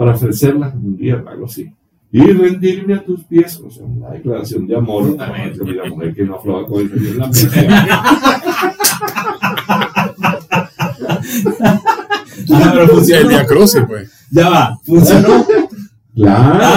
para 0.00 0.12
ofrecerlas 0.12 0.74
un 0.74 0.96
día, 0.96 1.22
algo 1.26 1.44
así, 1.44 1.70
y 2.10 2.22
rendirme 2.22 2.94
a 2.94 3.04
tus 3.04 3.22
pies, 3.24 3.60
o 3.60 3.70
sea, 3.70 3.84
una 3.84 4.08
declaración 4.08 4.66
de 4.66 4.74
amor, 4.74 5.14
como 5.14 5.72
la 5.72 5.90
mujer 5.90 6.14
que 6.14 6.24
no 6.24 6.36
afloja 6.36 6.66
con 6.66 6.80
el 6.80 7.06
en 7.06 7.18
la. 7.18 7.30
Ah, 12.50 12.70
pero 12.72 12.84
El 12.84 12.88
funcionó. 12.88 13.28
Via 13.28 13.44
Crucis, 13.44 13.82
pues. 13.86 14.10
Ya 14.30 14.48
va. 14.48 14.78
Funcionó. 14.86 15.44
Claro, 16.14 16.60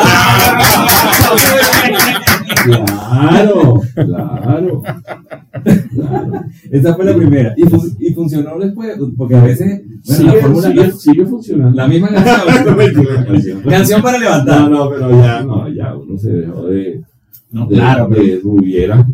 claro, 2.65 3.81
claro, 3.95 4.81
claro. 5.93 6.43
Esa 6.71 6.95
fue 6.95 7.05
la 7.05 7.15
primera. 7.15 7.53
Y, 7.57 7.63
fun- 7.63 7.95
y 7.99 8.13
funcionó 8.13 8.57
después, 8.59 8.95
porque 9.17 9.35
a 9.35 9.43
veces, 9.43 9.81
bueno, 9.85 10.01
sigue, 10.03 10.25
la 10.35 10.41
fórmula, 10.41 10.91
sigue- 10.91 11.25
funcionando. 11.25 11.75
la 11.75 11.87
misma 11.87 12.09
canción. 12.13 13.61
canción 13.63 14.01
para 14.01 14.17
levantar. 14.17 14.61
No, 14.61 14.69
no, 14.85 14.89
pero 14.89 15.09
ya, 15.11 15.43
no, 15.43 15.69
ya 15.69 15.95
uno 15.95 16.17
se 16.17 16.31
dejó 16.31 16.65
de, 16.67 17.01
No, 17.51 17.67
de, 17.67 17.75
claro, 17.75 18.07
pero- 18.09 18.23
de 18.23 18.39
rubiera, 18.43 19.05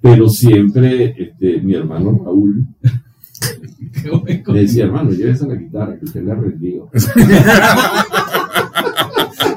pero 0.00 0.28
siempre 0.28 1.14
este, 1.18 1.60
mi 1.60 1.74
hermano 1.74 2.20
Raúl 2.24 2.66
le 4.52 4.60
decía, 4.60 4.84
hermano, 4.84 5.10
llévese 5.10 5.46
la 5.46 5.54
guitarra 5.56 5.98
que 5.98 6.04
usted 6.04 6.22
le 6.24 6.32
ha 6.32 6.34
rendido. 6.36 6.88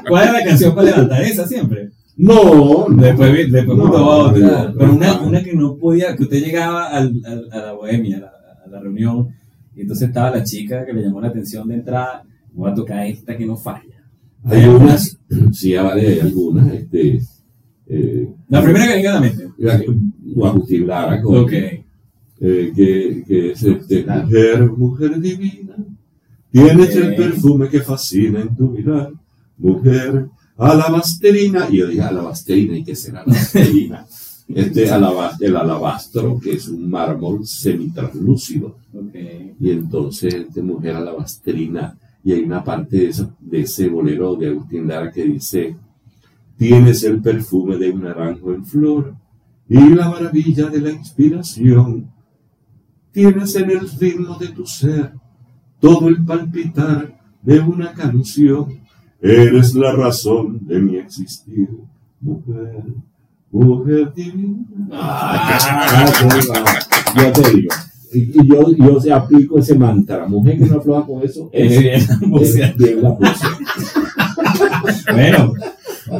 ¿Cuál 0.08 0.24
era 0.24 0.32
la 0.32 0.44
canción 0.44 0.74
para 0.74 0.90
levantar? 0.90 1.22
Esa 1.22 1.46
siempre. 1.46 1.90
No, 2.16 2.88
no. 2.88 3.02
Después, 3.02 3.50
después 3.50 3.78
No, 3.78 3.84
otra. 3.84 4.64
no, 4.68 4.74
pero 4.78 4.92
una, 4.92 5.14
no. 5.14 5.26
una 5.28 5.42
que 5.42 5.54
no 5.54 5.76
podía, 5.76 6.14
que 6.16 6.24
usted 6.24 6.42
llegaba 6.44 6.88
al, 6.88 7.20
al- 7.24 7.48
a 7.52 7.56
la 7.58 7.72
bohemia, 7.72 8.18
a 8.18 8.20
la, 8.20 8.32
a 8.66 8.68
la 8.68 8.80
reunión, 8.80 9.28
y 9.74 9.80
entonces 9.82 10.08
estaba 10.08 10.30
la 10.30 10.44
chica 10.44 10.84
que 10.84 10.92
le 10.92 11.02
llamó 11.02 11.20
la 11.20 11.28
atención 11.28 11.66
de 11.68 11.74
entrada, 11.76 12.24
voy 12.52 12.70
a 12.70 12.74
tocar 12.74 13.06
esta 13.06 13.36
que 13.36 13.46
no 13.46 13.56
falla. 13.56 13.82
Hay 14.44 14.64
unas, 14.66 15.18
sí, 15.52 15.74
vale, 15.74 16.06
hay 16.06 16.20
algunas, 16.20 16.72
este, 16.74 17.20
eh, 17.86 18.28
La 18.48 18.62
primera 18.62 18.86
que 18.88 18.94
venga 18.96 19.10
a 19.10 19.14
la 19.14 19.20
mente. 19.20 19.48
o 20.36 20.46
Agustín 20.46 20.86
Lara, 20.86 21.22
con- 21.22 21.36
Ok. 21.44 21.52
eh, 21.52 22.72
que, 22.74 23.24
que 23.26 23.52
es 23.52 23.62
este, 23.62 24.04
mujer, 24.04 24.70
mujer 24.76 25.20
divina, 25.20 25.76
tienes 26.50 26.94
el 26.96 27.14
perfume 27.14 27.68
que 27.68 27.80
fascina 27.80 28.40
en 28.40 28.54
tu 28.54 28.68
mirar, 28.68 29.12
mujer, 29.56 30.26
alabasterina, 30.58 31.68
y 31.70 31.78
yo 31.78 31.86
dije 31.88 32.02
alabasterina, 32.02 32.76
¿y 32.78 32.84
qué 32.84 32.94
será 32.96 33.20
alabasterina? 33.22 34.06
Este 34.54 34.90
alaba- 34.90 35.32
el 35.40 35.56
alabastro, 35.56 36.38
que 36.38 36.54
es 36.54 36.68
un 36.68 36.90
mármol 36.90 37.46
semitraslúcido. 37.46 38.76
Ok. 38.92 39.14
Y 39.60 39.70
entonces 39.70 40.34
esta 40.34 40.60
mujer 40.62 40.96
alabastrina, 40.96 41.96
y 42.22 42.32
hay 42.32 42.40
una 42.42 42.62
parte 42.62 42.98
de, 42.98 43.06
eso- 43.08 43.32
de 43.40 43.60
ese 43.62 43.88
bolero 43.88 44.34
de 44.36 44.48
Agustín 44.48 44.88
Lara 44.88 45.10
que 45.10 45.24
dice, 45.24 45.74
tienes 46.58 47.02
el 47.04 47.22
perfume 47.22 47.78
de 47.78 47.92
un 47.92 48.02
naranjo 48.02 48.52
en 48.52 48.66
flor 48.66 49.14
y 49.70 49.78
la 49.94 50.10
maravilla 50.10 50.66
de 50.68 50.80
la 50.82 50.90
inspiración. 50.90 52.10
Tienes 53.10 53.54
en 53.56 53.70
el 53.70 53.88
ritmo 53.90 54.36
de 54.36 54.48
tu 54.48 54.66
ser 54.66 55.12
todo 55.80 56.08
el 56.08 56.22
palpitar 56.24 57.18
de 57.40 57.58
una 57.60 57.92
canción. 57.94 58.80
Eres 59.22 59.74
la 59.74 59.92
razón 59.92 60.58
de 60.66 60.80
mi 60.80 60.96
existir, 60.96 61.68
mujer, 62.20 62.82
mujer 63.52 64.12
divina. 64.12 64.64
Ah, 64.90 66.06
yo 67.16 67.32
te 67.32 67.50
digo. 67.54 67.68
Y, 68.12 68.18
y 68.18 68.48
yo, 68.48 68.76
yo 68.76 69.00
se 69.00 69.12
aplico 69.12 69.58
ese 69.58 69.76
mantra. 69.76 70.26
Mujer 70.26 70.58
que 70.58 70.66
no 70.66 70.78
afloja 70.78 71.06
con 71.06 71.22
eso 71.22 71.48
es, 71.52 71.78
bien, 71.78 72.02
es 72.40 72.76
bien 72.76 73.02
la 73.02 73.16
puse. 73.16 73.46
Bueno, 75.12 75.54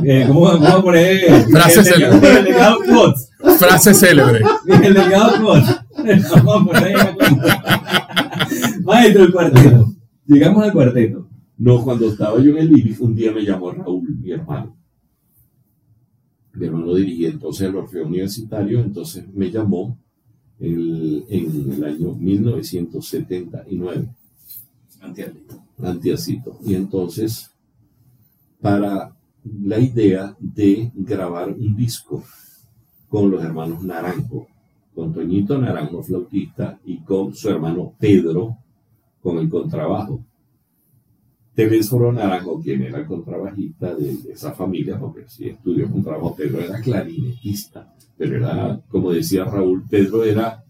eh, 0.05 0.25
¿cómo 0.29 0.41
vamos 0.43 0.69
a 0.69 0.83
poner 0.83 1.45
Frases 1.51 1.87
el, 1.89 1.95
célebres. 1.95 2.37
el 2.37 2.45
legado 2.45 2.79
quotes? 2.89 3.31
Frase 3.59 3.95
célebre. 3.95 4.41
El 4.67 4.95
legado 4.95 5.43
quotes. 5.43 6.33
Vamos 6.45 6.77
a 6.77 6.81
poner. 6.81 6.97
Maestro, 8.85 9.25
el 9.25 9.33
cuarteto. 9.33 9.93
Llegamos 10.27 10.65
al 10.65 10.73
cuarteto. 10.73 11.32
No, 11.65 11.85
cuando 11.85 12.07
estaba 12.09 12.41
yo 12.43 12.51
en 12.51 12.59
el 12.59 12.73
living, 12.73 12.97
un 12.99 13.15
día 13.15 13.31
me 13.31 13.45
llamó 13.45 13.71
Raúl, 13.71 14.19
mi 14.19 14.33
hermano. 14.33 14.77
Mi 16.55 16.67
hermano 16.67 16.93
dirigía 16.97 17.29
entonces 17.29 17.69
el 17.69 17.77
Orfeo 17.77 18.05
Universitario, 18.05 18.81
entonces 18.81 19.33
me 19.33 19.49
llamó 19.49 19.97
el- 20.59 21.25
en 21.29 21.73
el 21.73 21.85
año 21.85 22.15
1979, 22.15 24.09
Antialito. 25.01 25.63
antiacito. 25.79 26.59
Y 26.67 26.75
entonces, 26.75 27.53
para 28.61 29.17
la 29.45 29.79
idea 29.79 30.37
de 30.41 30.91
grabar 30.97 31.51
un 31.53 31.77
disco 31.77 32.25
con 33.09 33.31
los 33.31 33.41
hermanos 33.45 33.85
Naranjo, 33.85 34.49
con 34.97 35.13
Toñito 35.13 35.57
Naranjo, 35.59 36.03
flautista, 36.03 36.81
y 36.85 36.99
con 37.05 37.33
su 37.37 37.49
hermano 37.51 37.95
Pedro, 38.01 38.57
con 39.23 39.39
el 39.39 39.49
contrabajo. 39.49 40.25
Telésforo 41.55 42.13
Naranjo, 42.13 42.61
quien 42.61 42.83
era 42.83 43.07
contrabajista 43.07 43.95
de, 43.95 44.17
de 44.17 44.33
esa 44.33 44.53
familia, 44.53 44.99
porque 44.99 45.25
sí 45.29 45.49
estudió 45.49 45.91
contrabajo, 45.91 46.35
Pedro 46.35 46.61
era 46.61 46.81
clarinetista, 46.81 47.93
pero 48.17 48.37
era, 48.37 48.81
como 48.89 49.13
decía 49.13 49.45
Raúl, 49.45 49.85
Pedro 49.89 50.25
era 50.25 50.65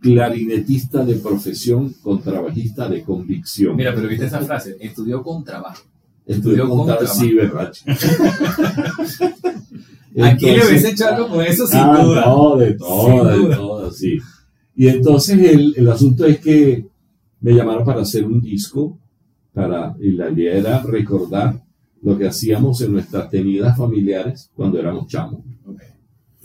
clarinetista 0.00 1.04
de 1.04 1.16
profesión, 1.16 1.92
contrabajista 2.02 2.88
de 2.88 3.02
convicción. 3.02 3.76
Mira, 3.76 3.94
pero 3.94 4.08
viste 4.08 4.26
esa 4.26 4.40
frase. 4.40 4.76
Estudió 4.80 5.22
con 5.22 5.44
trabajo. 5.44 5.82
estudió 6.24 6.64
estudió 6.64 6.68
contrabajo, 6.68 7.06
contrabajo. 7.06 7.20
sí, 7.20 7.34
¿verdad? 7.34 7.72
Aquí 10.22 10.46
le 10.46 10.66
hubiese 10.66 10.88
echado 10.90 11.28
con 11.28 11.44
eso 11.44 11.66
sin 11.66 11.78
Ah, 11.80 12.02
duda. 12.02 12.24
No, 12.26 12.56
de 12.56 12.72
todo, 12.74 13.24
de 13.48 13.54
todo, 13.54 13.90
sí. 13.92 14.18
Y 14.74 14.88
entonces 14.88 15.38
el, 15.38 15.74
el 15.76 15.88
asunto 15.88 16.24
es 16.24 16.40
que 16.40 16.86
me 17.40 17.52
llamaron 17.52 17.84
para 17.84 18.02
hacer 18.02 18.24
un 18.24 18.40
disco, 18.40 18.98
para, 19.52 19.96
y 20.00 20.12
la 20.12 20.30
idea 20.30 20.56
era 20.56 20.82
recordar 20.82 21.62
lo 22.02 22.16
que 22.16 22.26
hacíamos 22.26 22.80
en 22.80 22.92
nuestras 22.92 23.28
tenidas 23.28 23.76
familiares 23.76 24.50
cuando 24.54 24.78
éramos 24.78 25.06
chamos. 25.06 25.40
Ok. 25.66 25.80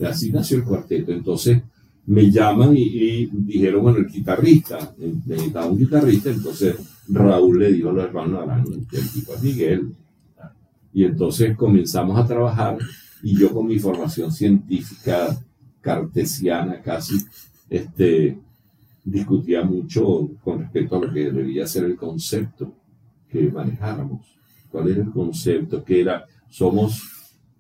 Así 0.05 0.31
nació 0.31 0.57
el 0.57 0.63
cuarteto. 0.63 1.11
Entonces 1.11 1.61
me 2.07 2.29
llaman 2.29 2.75
y, 2.75 2.81
y 2.81 3.29
dijeron, 3.31 3.83
bueno, 3.83 3.99
el 3.99 4.07
guitarrista, 4.07 4.93
eh, 4.99 5.13
necesitaba 5.25 5.67
un 5.67 5.77
guitarrista, 5.77 6.29
entonces 6.29 6.75
Raúl 7.09 7.59
le 7.59 7.71
dijo 7.71 7.89
a 7.89 7.93
los 7.93 8.05
hermanos 8.05 8.43
Arango, 8.43 8.73
el 8.73 8.87
tipo 8.87 9.33
es 9.33 9.43
Miguel. 9.43 9.91
Y 10.93 11.03
entonces 11.03 11.57
comenzamos 11.57 12.17
a 12.17 12.25
trabajar 12.25 12.77
y 13.21 13.37
yo 13.37 13.51
con 13.51 13.67
mi 13.67 13.79
formación 13.79 14.31
científica 14.31 15.37
cartesiana 15.81 16.81
casi, 16.81 17.17
este, 17.69 18.37
discutía 19.05 19.63
mucho 19.63 20.31
con 20.43 20.59
respecto 20.59 20.95
a 20.95 21.05
lo 21.05 21.13
que 21.13 21.31
debía 21.31 21.67
ser 21.67 21.83
el 21.85 21.95
concepto 21.95 22.73
que 23.29 23.51
manejáramos. 23.51 24.35
¿Cuál 24.69 24.89
era 24.89 25.03
el 25.03 25.11
concepto? 25.11 25.83
Que 25.83 26.01
era, 26.01 26.25
somos 26.49 27.03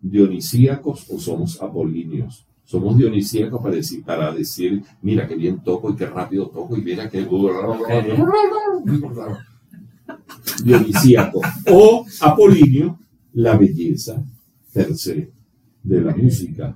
dionisíacos 0.01 1.05
o 1.09 1.19
somos 1.19 1.61
apolíneos. 1.61 2.45
Somos 2.63 2.97
dionisíacos 2.97 3.61
para 3.61 3.75
decir, 3.75 4.03
para 4.03 4.33
decir, 4.33 4.81
mira 5.03 5.27
qué 5.27 5.35
bien 5.35 5.63
toco 5.63 5.91
y 5.91 5.95
qué 5.95 6.07
rápido 6.07 6.47
toco 6.47 6.75
y 6.75 6.81
mira 6.81 7.07
qué 7.07 7.23
dionisíaco. 10.63 11.41
O 11.69 12.05
apolíneo, 12.21 12.97
la 13.33 13.55
belleza 13.55 14.25
per 14.73 14.95
se 14.95 15.29
de 15.83 16.01
la 16.01 16.15
música. 16.15 16.75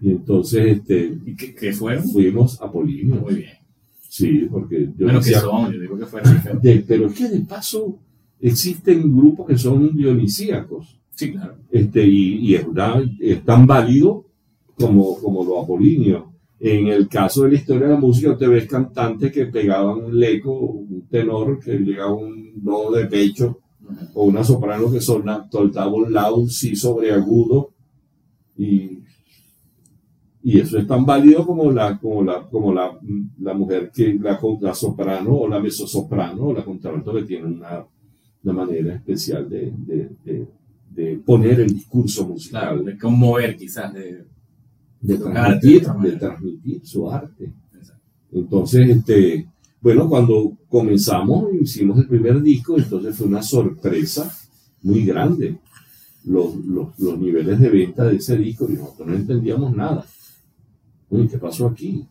Y 0.00 0.12
entonces 0.12 0.78
este, 0.78 1.18
¿Y 1.26 1.34
qué, 1.34 1.54
qué 1.54 1.72
fueron? 1.72 2.08
fuimos 2.08 2.62
apolíneos. 2.62 3.20
Muy 3.20 3.34
bien. 3.34 3.59
Sí, 4.12 4.48
porque 4.50 4.86
yo 4.98 5.04
Bueno, 5.06 5.20
que 5.20 5.24
decía, 5.26 5.40
son, 5.40 5.72
yo 5.72 5.80
digo 5.80 5.96
que 5.96 6.04
fueron 6.06 6.34
diferentes. 6.34 6.62
de- 6.76 6.84
pero 6.86 7.06
es 7.06 7.12
que 7.14 7.28
de 7.28 7.40
paso 7.42 7.96
existen 8.40 9.16
grupos 9.16 9.46
que 9.46 9.56
son 9.56 9.96
dionisíacos. 9.96 10.98
Sí, 11.14 11.30
claro. 11.32 11.54
este, 11.70 12.04
y, 12.06 12.36
y 12.46 12.54
es, 12.56 12.64
una- 12.66 13.00
es 13.20 13.44
tan 13.44 13.66
válido 13.66 14.24
como, 14.74 15.16
como 15.20 15.44
los 15.44 15.62
apolíneos. 15.62 16.24
En 16.58 16.88
el 16.88 17.06
caso 17.08 17.44
de 17.44 17.50
la 17.50 17.54
historia 17.56 17.86
de 17.86 17.94
la 17.94 18.00
música, 18.00 18.36
te 18.36 18.48
ves 18.48 18.66
cantantes 18.66 19.30
que 19.30 19.46
pegaban 19.46 20.02
un 20.06 20.18
leco, 20.18 20.52
un 20.58 21.06
tenor 21.08 21.60
que 21.60 21.78
llegaba 21.78 22.12
un 22.14 22.52
do 22.62 22.90
de 22.90 23.06
pecho, 23.06 23.60
o 24.14 24.24
una 24.24 24.42
soprano 24.42 24.90
que 24.90 25.00
soltaba 25.00 25.86
un 25.92 26.12
la, 26.12 26.32
un 26.32 26.48
si 26.50 26.74
sobreagudo, 26.74 27.70
y, 28.58 28.98
y 30.42 30.58
eso 30.60 30.78
es 30.78 30.86
tan 30.86 31.04
válido 31.04 31.46
como 31.46 31.70
la, 31.70 31.98
como 31.98 32.22
la, 32.22 32.42
como 32.48 32.72
la, 32.72 32.98
la 33.40 33.54
mujer 33.54 33.90
que, 33.94 34.14
la, 34.14 34.40
la 34.60 34.74
soprano 34.74 35.34
o 35.34 35.48
la 35.48 35.60
mezzosoprano 35.60 36.44
o 36.44 36.52
la 36.54 36.64
contralto 36.64 37.12
que 37.14 37.24
tiene 37.24 37.46
una, 37.46 37.84
una 38.44 38.52
manera 38.52 38.94
especial 38.94 39.48
de, 39.48 39.72
de- 39.76 40.10
de- 40.24 40.48
de 40.90 41.16
poner 41.24 41.60
el 41.60 41.68
discurso 41.72 42.26
musical, 42.26 42.62
Claro, 42.62 42.82
de 42.82 42.98
conmover 42.98 43.56
quizás. 43.56 43.92
De... 43.94 44.24
transmitir, 45.18 45.86
de 46.02 46.12
transmitir 46.16 46.80
su 46.86 47.08
arte. 47.10 47.52
Entonces, 48.32 48.88
este, 48.90 49.46
bueno, 49.80 50.08
cuando 50.08 50.56
comenzamos, 50.68 51.54
hicimos 51.60 51.98
el 51.98 52.08
primer 52.08 52.42
disco, 52.42 52.76
entonces 52.76 53.16
fue 53.16 53.28
una 53.28 53.42
sorpresa 53.42 54.30
muy 54.82 55.04
grande. 55.04 55.58
Los, 56.24 56.54
los, 56.66 56.98
los 56.98 57.18
niveles 57.18 57.58
de 57.60 57.70
venta 57.70 58.04
de 58.04 58.16
ese 58.16 58.36
disco, 58.36 58.66
y 58.68 58.74
nosotros 58.74 59.08
no 59.08 59.14
entendíamos 59.14 59.74
nada. 59.74 60.04
¿Qué 61.10 61.38
pasó 61.38 61.66
aquí? 61.66 62.04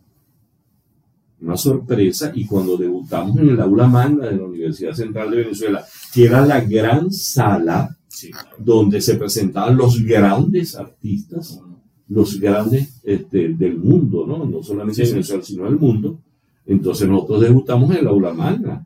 Una 1.41 1.55
sorpresa, 1.55 2.31
y 2.35 2.45
cuando 2.45 2.75
debutamos 2.75 3.38
en 3.38 3.49
el 3.49 3.62
aula 3.62 3.88
magna 3.88 4.27
de 4.27 4.35
la 4.38 4.43
Universidad 4.43 4.93
Central 4.93 5.31
de 5.31 5.38
Venezuela, 5.38 5.85
que 6.13 6.25
era 6.25 6.45
la 6.45 6.59
gran 6.59 7.12
sala 7.12 7.95
Sí, 8.09 8.31
claro. 8.31 8.49
donde 8.57 8.99
se 8.99 9.15
presentaban 9.15 9.77
los 9.77 10.03
grandes 10.03 10.75
artistas, 10.75 11.62
los 12.09 12.39
grandes 12.39 12.99
este, 13.03 13.49
del 13.53 13.77
mundo, 13.77 14.25
¿no? 14.27 14.43
No 14.45 14.62
solamente 14.63 15.05
Sí. 15.05 15.12
Venezuela, 15.13 15.43
sino 15.43 15.63
del 15.65 15.77
mundo. 15.79 16.19
Entonces 16.65 17.07
nosotros 17.07 17.41
debutamos 17.41 17.91
en 17.91 17.97
el 17.97 18.07
aula 18.07 18.33
magna. 18.33 18.85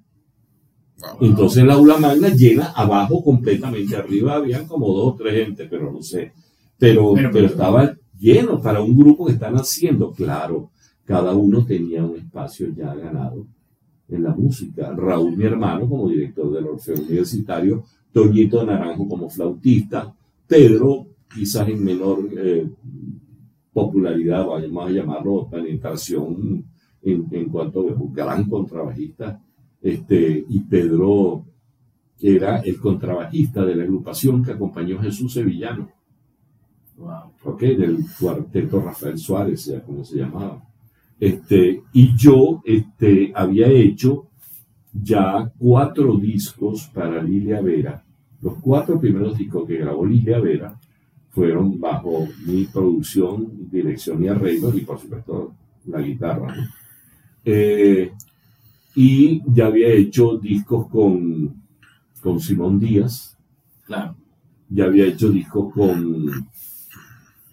Wow. 1.00 1.28
Entonces 1.28 1.64
el 1.64 1.72
aula 1.72 1.98
magna 1.98 2.30
llena 2.30 2.66
abajo 2.76 3.24
completamente. 3.24 3.96
Arriba 3.96 4.36
habían 4.36 4.68
como 4.68 4.88
dos 4.94 5.14
o 5.14 5.16
tres 5.16 5.44
gente, 5.46 5.66
pero 5.66 5.92
no 5.92 6.04
sé. 6.04 6.34
Pero 6.78 7.14
pero- 7.14 7.48
estaba 7.48 7.96
lleno 8.24 8.62
para 8.62 8.82
un 8.82 8.96
grupo 8.96 9.26
que 9.26 9.34
están 9.34 9.56
haciendo. 9.56 10.12
Claro, 10.12 10.72
cada 11.04 11.34
uno 11.34 11.66
tenía 11.66 12.06
un 12.06 12.16
espacio 12.16 12.74
ya 12.74 12.96
ganado 12.96 13.46
en 14.08 14.24
la 14.24 14.34
música. 14.34 14.94
Raúl, 14.96 15.36
mi 15.36 15.44
hermano, 15.44 15.90
como 15.90 16.08
director 16.08 16.50
del 16.54 16.68
Orfeo 16.68 16.96
Universitario, 16.96 17.84
Toñito 18.14 18.66
Naranjo 18.66 19.10
como 19.10 19.30
flautista, 19.30 20.14
Pedro, 20.48 21.08
quizás 21.34 21.68
en 21.68 21.84
menor 21.84 22.30
eh, 22.38 22.70
popularidad, 23.74 24.46
vamos 24.46 24.88
a 24.88 24.92
llamarlo 24.92 25.50
penetración 25.50 26.64
en, 27.02 27.28
en 27.30 27.50
cuanto 27.50 27.82
a 27.82 27.84
un 27.84 28.14
gran 28.14 28.48
contrabajista, 28.48 29.42
este, 29.82 30.46
y 30.48 30.60
Pedro 30.62 31.44
era 32.22 32.60
el 32.60 32.80
contrabajista 32.80 33.66
de 33.66 33.76
la 33.76 33.84
agrupación 33.84 34.44
que 34.44 34.52
acompañó 34.52 35.00
a 35.00 35.04
Jesús 35.04 35.34
Sevillano, 35.34 35.90
Wow. 37.04 37.54
¿ok? 37.54 37.60
del 37.62 37.98
cuarteto 38.20 38.80
Rafael 38.82 39.18
Suárez, 39.18 39.66
ya 39.66 39.82
como 39.82 40.04
se 40.06 40.18
llamaba. 40.18 40.64
Este, 41.20 41.84
y 41.94 42.16
yo 42.16 42.62
este, 42.66 43.32
había 43.36 43.68
hecho 43.68 44.28
ya 44.94 45.52
cuatro 45.58 46.18
discos 46.18 46.90
para 46.94 47.22
Lilia 47.22 47.62
Vera. 47.62 48.04
Los 48.42 48.56
cuatro 48.62 49.00
primeros 49.00 49.38
discos 49.38 49.68
que 49.68 49.78
grabó 49.78 50.06
Lilia 50.06 50.40
Vera 50.40 50.80
fueron 51.32 51.80
bajo 51.80 52.28
mi 52.46 52.66
producción, 52.66 53.70
dirección 53.72 54.24
y 54.24 54.28
arreglos 54.28 54.76
y 54.76 54.82
por 54.82 55.00
supuesto 55.00 55.54
la 55.86 56.00
guitarra. 56.02 56.56
¿no? 56.56 56.64
Eh, 57.46 58.12
y 58.96 59.42
ya 59.52 59.66
había 59.68 59.88
hecho 59.90 60.38
discos 60.38 60.88
con, 60.88 61.56
con 62.22 62.40
Simón 62.40 62.80
Díaz, 62.80 63.36
Claro. 63.86 64.16
ya 64.70 64.86
había 64.86 65.06
hecho 65.06 65.30
discos 65.30 65.74
con... 65.74 66.48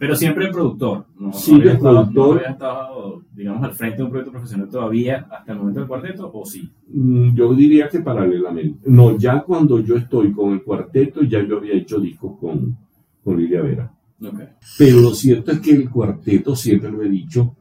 Pero 0.01 0.17
siempre 0.17 0.47
el 0.47 0.51
productor. 0.51 1.05
No, 1.19 1.31
Sí, 1.33 1.53
no 1.53 1.59
el 1.59 1.69
estado- 1.69 1.95
productor. 1.95 2.27
No 2.27 2.33
había 2.41 2.49
estado, 2.51 3.23
digamos, 3.35 3.63
al 3.65 3.75
frente 3.75 3.97
de 3.99 4.03
un 4.05 4.09
proyecto 4.11 4.33
profesional 4.33 4.69
todavía 4.71 5.27
hasta 5.31 5.53
el 5.53 5.59
momento 5.59 5.81
del 5.81 5.89
cuarteto, 5.89 6.31
o 6.33 6.45
sí. 6.47 6.73
mm, 6.89 7.35
Yo 7.35 7.55
diría 7.55 7.87
que 7.89 8.01
paralelamente. 8.01 8.81
No, 8.91 9.19
ya 9.19 9.43
cuando 9.43 9.79
yo 9.81 9.97
estoy 9.97 10.33
con 10.33 10.53
el 10.55 10.63
cuarteto, 10.63 11.23
ya 11.23 11.47
yo 11.47 11.59
había 11.59 11.75
hecho 11.75 12.01
discos 12.01 12.39
con, 12.41 12.77
con 13.23 13.37
Lilia 13.39 13.61
Vera. 13.61 13.93
Ok. 14.23 14.41
Pero 14.79 15.01
lo 15.03 15.11
cierto 15.15 15.53
es 15.53 15.61
que 15.61 15.73
el 15.73 15.91
cuarteto, 15.91 16.57
siempre 16.57 16.91
lo 16.91 17.03
he 17.03 17.09
dicho, 17.11 17.55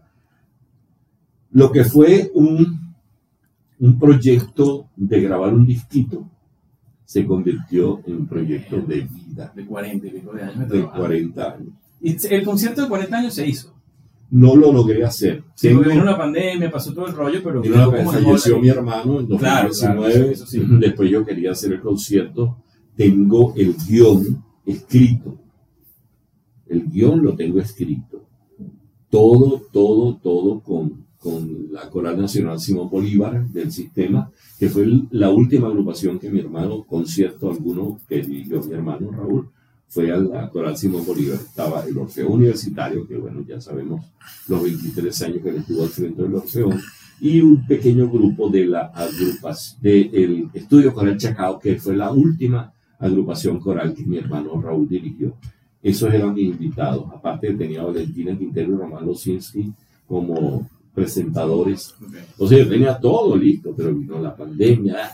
lo 1.51 1.71
que 1.71 1.83
fue 1.83 2.31
un, 2.35 2.93
un 3.79 3.99
proyecto 3.99 4.87
de 4.95 5.21
grabar 5.21 5.53
un 5.53 5.65
disquito, 5.65 6.25
se 7.03 7.25
convirtió 7.25 7.99
en 8.05 8.15
un 8.17 8.27
proyecto 8.27 8.77
de 8.81 9.01
vida, 9.01 9.51
De 9.55 9.65
40 9.65 10.07
y 10.07 10.11
pico 10.11 10.31
de 10.33 10.43
años 10.43 10.59
de 10.59 10.65
de 10.65 10.81
trabajo. 10.83 10.97
40. 10.99 11.33
40 11.33 11.53
años. 11.55 11.73
El 12.01 12.43
concierto 12.45 12.81
de 12.83 12.87
40 12.87 13.17
años 13.17 13.33
se 13.33 13.47
hizo. 13.47 13.73
No 14.31 14.55
lo 14.55 14.71
logré 14.71 15.03
hacer. 15.03 15.43
Sí, 15.55 15.69
Tengo- 15.69 15.81
vino 15.81 16.03
la 16.03 16.17
pandemia, 16.17 16.69
pasó 16.69 16.93
todo 16.93 17.07
el 17.07 17.13
rollo, 17.13 17.41
pero... 17.43 17.61
Vino 17.61 17.75
la- 17.91 18.05
falleció 18.05 18.59
mi 18.59 18.69
hermano 18.69 19.19
en 19.21 19.27
Claro, 19.27 19.69
2019. 19.69 20.13
claro, 20.13 20.31
eso 20.31 20.45
sí. 20.45 20.61
Después 20.79 21.09
yo 21.09 21.25
quería 21.25 21.51
hacer 21.51 21.73
el 21.73 21.81
concierto. 21.81 22.57
Tengo 22.95 23.53
el 23.55 23.75
guion 23.87 24.43
escrito. 24.65 25.39
El 26.67 26.87
guion 26.89 27.23
lo 27.23 27.35
tengo 27.35 27.59
escrito. 27.59 28.23
Todo, 29.09 29.63
todo, 29.73 30.17
todo 30.17 30.59
con, 30.61 31.05
con 31.17 31.71
la 31.71 31.89
Coral 31.89 32.19
Nacional 32.21 32.59
Simón 32.59 32.89
Bolívar 32.91 33.47
del 33.49 33.71
sistema, 33.71 34.29
que 34.59 34.69
fue 34.69 34.85
la 35.09 35.31
última 35.31 35.67
agrupación 35.69 36.19
que 36.19 36.29
mi 36.29 36.39
hermano, 36.39 36.83
concierto 36.85 37.49
alguno 37.49 37.99
que 38.07 38.21
dirigió 38.21 38.61
mi 38.61 38.73
hermano 38.75 39.09
Raúl, 39.11 39.49
fue 39.89 40.11
a 40.11 40.17
la 40.17 40.49
Coral 40.49 40.77
Simón 40.77 41.05
Bolívar. 41.05 41.35
Estaba 41.37 41.83
el 41.83 41.97
Orfeo 41.97 42.29
Universitario, 42.29 43.07
que 43.07 43.17
bueno, 43.17 43.43
ya 43.45 43.59
sabemos 43.59 44.05
los 44.47 44.63
23 44.63 45.21
años 45.23 45.39
que 45.43 45.49
él 45.49 45.55
estuvo 45.57 45.83
al 45.83 45.89
frente 45.89 46.21
del 46.21 46.35
Orfeón, 46.35 46.79
y 47.19 47.41
un 47.41 47.65
pequeño 47.67 48.09
grupo 48.09 48.49
de 48.49 48.65
la 48.65 48.85
agrupación, 48.93 49.81
del 49.81 50.49
Estudio 50.53 50.93
Coral 50.93 51.17
Chacao, 51.17 51.59
que 51.59 51.75
fue 51.77 51.95
la 51.95 52.11
última 52.11 52.71
agrupación 52.99 53.59
coral 53.59 53.93
que 53.93 54.05
mi 54.05 54.17
hermano 54.17 54.61
Raúl 54.61 54.87
dirigió. 54.87 55.33
Esos 55.81 56.13
eran 56.13 56.33
mis 56.33 56.49
invitados. 56.49 57.05
Aparte 57.13 57.53
tenía 57.53 57.81
a 57.81 57.85
Valentina 57.85 58.37
Quintero 58.37 58.73
y 58.73 58.75
Román 58.75 59.05
Losinski 59.05 59.71
como 60.07 60.69
presentadores. 60.93 61.95
Ok. 62.01 62.13
Entonces 62.31 62.59
yo 62.59 62.69
tenía 62.69 62.99
todo 62.99 63.35
listo, 63.35 63.73
pero 63.75 63.93
vino 63.93 64.19
la 64.19 64.35
pandemia, 64.35 65.11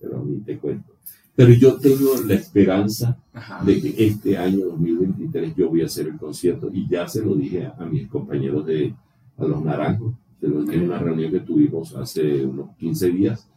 pero 0.00 0.24
ni 0.24 0.38
te 0.40 0.56
cuento. 0.58 0.95
Pero 1.36 1.52
yo 1.52 1.76
tengo 1.76 2.14
la 2.26 2.34
esperanza 2.34 3.18
Ajá. 3.34 3.62
de 3.62 3.80
que 3.80 3.94
este 4.06 4.38
año 4.38 4.66
2023 4.66 5.54
yo 5.54 5.68
voy 5.68 5.82
a 5.82 5.86
hacer 5.86 6.08
el 6.08 6.16
concierto 6.16 6.70
y 6.72 6.88
ya 6.88 7.06
se 7.06 7.22
lo 7.22 7.34
dije 7.34 7.66
a, 7.66 7.76
a 7.78 7.84
mis 7.84 8.08
compañeros 8.08 8.64
de 8.66 8.94
a 9.36 9.44
los 9.44 9.62
Naranjos, 9.62 10.14
se 10.40 10.48
lo 10.48 10.62
dije 10.62 10.76
en 10.76 10.84
una 10.84 10.98
reunión 10.98 11.30
que 11.30 11.40
tuvimos 11.40 11.94
hace 11.94 12.44
unos 12.44 12.74
15 12.76 13.10
días, 13.10 13.48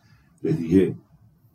les 0.42 0.60
dije, 0.60 0.96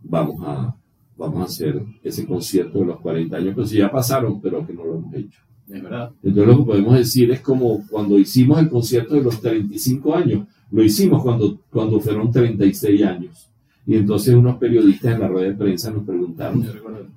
vamos 0.03 0.37
a, 0.43 0.75
vamos 1.17 1.41
a 1.43 1.45
hacer 1.45 1.85
ese 2.03 2.27
concierto 2.27 2.81
de 2.81 2.87
los 2.87 3.01
40 3.01 3.37
años, 3.37 3.55
pues 3.55 3.71
ya 3.71 3.91
pasaron, 3.91 4.41
pero 4.41 4.67
que 4.67 4.73
no 4.73 4.85
lo 4.85 4.97
hemos 4.97 5.15
hecho. 5.15 5.41
Es 5.69 5.83
verdad. 5.83 6.11
Entonces 6.23 6.47
lo 6.47 6.59
que 6.59 6.65
podemos 6.65 6.95
decir 6.95 7.31
es 7.31 7.41
como 7.41 7.87
cuando 7.89 8.19
hicimos 8.19 8.59
el 8.59 8.69
concierto 8.69 9.15
de 9.15 9.23
los 9.23 9.41
35 9.41 10.15
años, 10.15 10.47
lo 10.71 10.83
hicimos 10.83 11.23
cuando, 11.23 11.61
cuando 11.71 12.01
fueron 12.01 12.31
36 12.31 13.03
años. 13.03 13.51
Y 13.87 13.97
entonces 13.97 14.35
unos 14.35 14.57
periodistas 14.57 15.15
en 15.15 15.21
la 15.21 15.29
rueda 15.29 15.49
de 15.49 15.55
prensa 15.55 15.91
nos 15.91 16.05
preguntaron, 16.05 16.67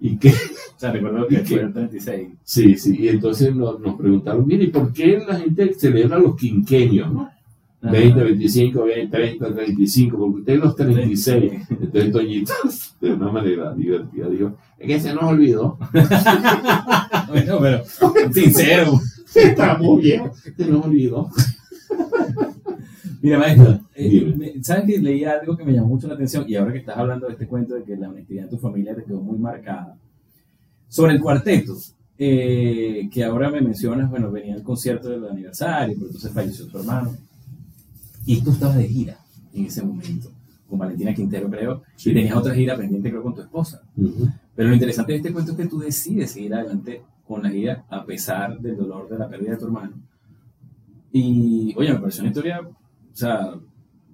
¿y 0.02 0.18
qué? 0.18 0.30
o 0.30 0.80
sea, 0.80 0.92
recuerdo 0.92 1.28
que 1.28 1.36
¿Y 1.36 1.38
qué? 1.40 1.46
fue 1.46 1.62
el 1.62 1.74
36. 1.74 2.28
Sí, 2.44 2.76
sí, 2.76 2.98
y 3.00 3.08
entonces 3.08 3.56
nos, 3.56 3.80
nos 3.80 3.96
preguntaron, 3.96 4.46
mire, 4.46 4.66
¿y 4.66 4.68
por 4.68 4.92
qué 4.92 5.20
la 5.26 5.40
gente 5.40 5.74
celebra 5.74 6.20
los 6.20 6.36
quinquenios, 6.36 7.12
no? 7.12 7.22
Ajá. 7.22 7.92
20, 7.92 8.24
25, 8.24 8.84
20, 8.84 9.18
30, 9.18 9.54
35, 9.54 10.18
porque 10.18 10.40
ustedes 10.40 10.60
los 10.60 10.76
36. 10.76 11.52
Entonces 11.70 12.12
Toñito, 12.12 12.54
de 13.02 13.14
una 13.14 13.32
manera 13.32 13.74
divertida, 13.74 14.28
dijo, 14.30 14.58
es 14.80 14.88
que 14.88 15.00
se 15.00 15.14
nos 15.14 15.24
olvidó. 15.24 15.78
Bueno, 17.28 17.58
pero 17.60 17.84
sincero. 18.32 19.02
Estamos 19.36 20.02
bien, 20.02 20.32
se 20.56 20.66
nos 20.66 20.86
olvidó. 20.86 21.30
Mira, 23.22 23.40
maestro, 23.40 23.80
eh, 23.96 24.34
me- 24.38 24.64
¿sabes 24.64 24.86
que 24.86 25.00
leí 25.00 25.24
algo 25.24 25.58
que 25.58 25.64
me 25.66 25.74
llamó 25.74 25.88
mucho 25.88 26.08
la 26.08 26.14
atención? 26.14 26.46
Y 26.48 26.56
ahora 26.56 26.72
que 26.74 26.80
estás 26.80 26.98
hablando 26.98 27.28
de 27.28 27.34
este 27.34 27.48
cuento 27.48 27.74
de 27.76 27.84
que 27.84 27.96
la 27.96 28.10
honestidad 28.10 28.44
en 28.46 28.50
tu 28.50 28.58
familia 28.58 28.96
te 28.96 29.04
quedó 29.04 29.20
muy 29.22 29.38
marcada. 29.38 29.98
Sobre 30.88 31.14
el 31.14 31.22
cuarteto, 31.22 31.76
eh, 32.18 33.10
que 33.12 33.24
ahora 33.24 33.50
me 33.50 33.62
mencionas, 33.62 34.10
bueno, 34.10 34.32
venía 34.32 34.56
el 34.56 34.64
concierto 34.64 35.10
del 35.10 35.26
aniversario, 35.28 35.96
pero 35.96 36.08
entonces 36.08 36.32
falleció 36.32 36.68
tu 36.68 36.78
hermano. 36.80 37.16
Y 38.26 38.42
tú 38.42 38.52
estabas 38.52 38.78
de 38.78 38.88
gira 38.88 39.18
en 39.54 39.66
ese 39.66 39.82
momento, 39.84 40.30
con 40.70 40.78
Valentina 40.80 41.14
Quintero, 41.14 41.50
creo, 41.50 41.82
Sí. 41.96 42.12
y 42.12 42.14
tenías 42.14 42.36
otra 42.36 42.54
gira 42.54 42.76
pendiente, 42.78 43.10
creo, 43.10 43.24
con 43.24 43.34
tu 43.36 43.42
esposa. 43.42 43.82
Ujú. 43.96 44.28
Pero 44.56 44.70
lo 44.70 44.74
interesante 44.76 45.14
de 45.14 45.18
este 45.20 45.34
cuento 45.34 45.52
es 45.52 45.58
que 45.58 45.66
tú 45.68 45.80
decides 45.80 46.32
seguir 46.32 46.54
adelante 46.54 47.02
con 47.28 47.42
la 47.44 47.50
gira 47.50 47.86
a 47.90 48.06
pesar 48.06 48.60
del 48.60 48.78
dolor 48.78 49.10
de 49.10 49.18
la 49.18 49.28
pérdida 49.30 49.52
de 49.52 49.58
tu 49.58 49.66
hermano. 49.66 49.94
Y, 51.12 51.74
oye, 51.78 51.94
me 51.94 52.00
pareció 52.00 52.22
una 52.22 52.30
historia, 52.30 52.62
sea, 53.18 53.54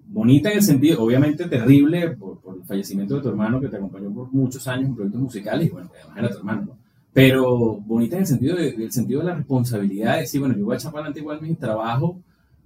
bonita 0.08 0.50
en 0.52 0.58
el 0.58 0.64
sentido, 0.64 1.02
obviamente 1.04 1.48
terrible 1.48 2.12
por, 2.12 2.40
por 2.40 2.58
el 2.58 2.64
fallecimiento 2.64 3.16
de 3.16 3.22
tu 3.22 3.30
hermano 3.30 3.60
que 3.60 3.68
te 3.70 3.78
acompañó 3.78 4.14
por 4.14 4.32
muchos 4.32 4.68
años 4.68 4.90
en 4.90 4.96
proyectos 4.96 5.22
musicales 5.22 5.68
y, 5.68 5.72
bueno, 5.72 5.90
además 5.94 6.18
era 6.18 6.30
tu 6.30 6.38
hermano, 6.38 6.62
¿no? 6.68 6.78
Pero 7.14 7.78
bonita 7.80 8.16
en 8.16 8.22
el 8.22 8.28
sentido 8.28 8.56
de, 8.56 8.72
del 8.72 8.92
sentido 8.92 9.20
de 9.20 9.28
la 9.28 9.36
responsabilidad 9.36 10.16
de 10.16 10.22
decir, 10.22 10.40
bueno, 10.40 10.58
yo 10.58 10.66
voy 10.66 10.74
a 10.74 10.78
echar 10.78 10.92
para 10.92 11.04
adelante 11.04 11.20
igual 11.20 11.42
mi 11.42 11.54
trabajo, 11.56 12.20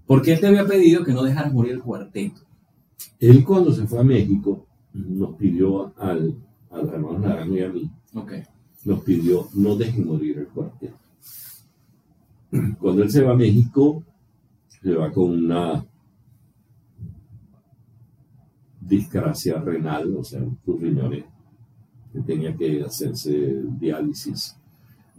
porque 0.06 0.34
él 0.34 0.40
te 0.40 0.48
había 0.48 0.66
pedido 0.66 1.04
que 1.04 1.12
no 1.12 1.22
dejaras 1.24 1.52
morir 1.54 1.74
el 1.74 1.82
cuarteto. 1.82 2.42
Él 3.20 3.44
cuando 3.44 3.74
se 3.74 3.86
fue 3.88 4.00
a 4.00 4.04
México 4.04 4.66
nos 4.94 5.36
pidió 5.36 5.94
al, 5.98 6.34
a 6.72 6.78
los 6.78 6.94
hermanos 6.94 7.20
Naranjo 7.20 7.56
y 7.56 7.62
a 7.64 7.70
mí, 7.70 7.92
Ok. 8.16 8.34
nos 8.86 9.02
pidió 9.04 9.48
no 9.54 9.76
dejen 9.76 10.08
morir 10.08 10.38
el 10.40 10.48
cuarteto. 10.48 10.96
Cuando 12.80 13.04
él 13.04 13.12
se 13.12 13.24
va 13.24 13.34
a 13.34 13.38
México, 13.38 14.04
se 14.70 14.94
va 14.94 15.12
con 15.12 15.32
una 15.32 15.86
discrasia 18.88 19.60
renal, 19.60 20.16
o 20.16 20.24
sea, 20.24 20.42
sus 20.66 20.80
riñones, 20.82 21.26
que 22.14 22.20
tenía 22.22 22.56
que 22.56 22.82
hacerse 22.84 23.62
diálisis. 23.80 24.56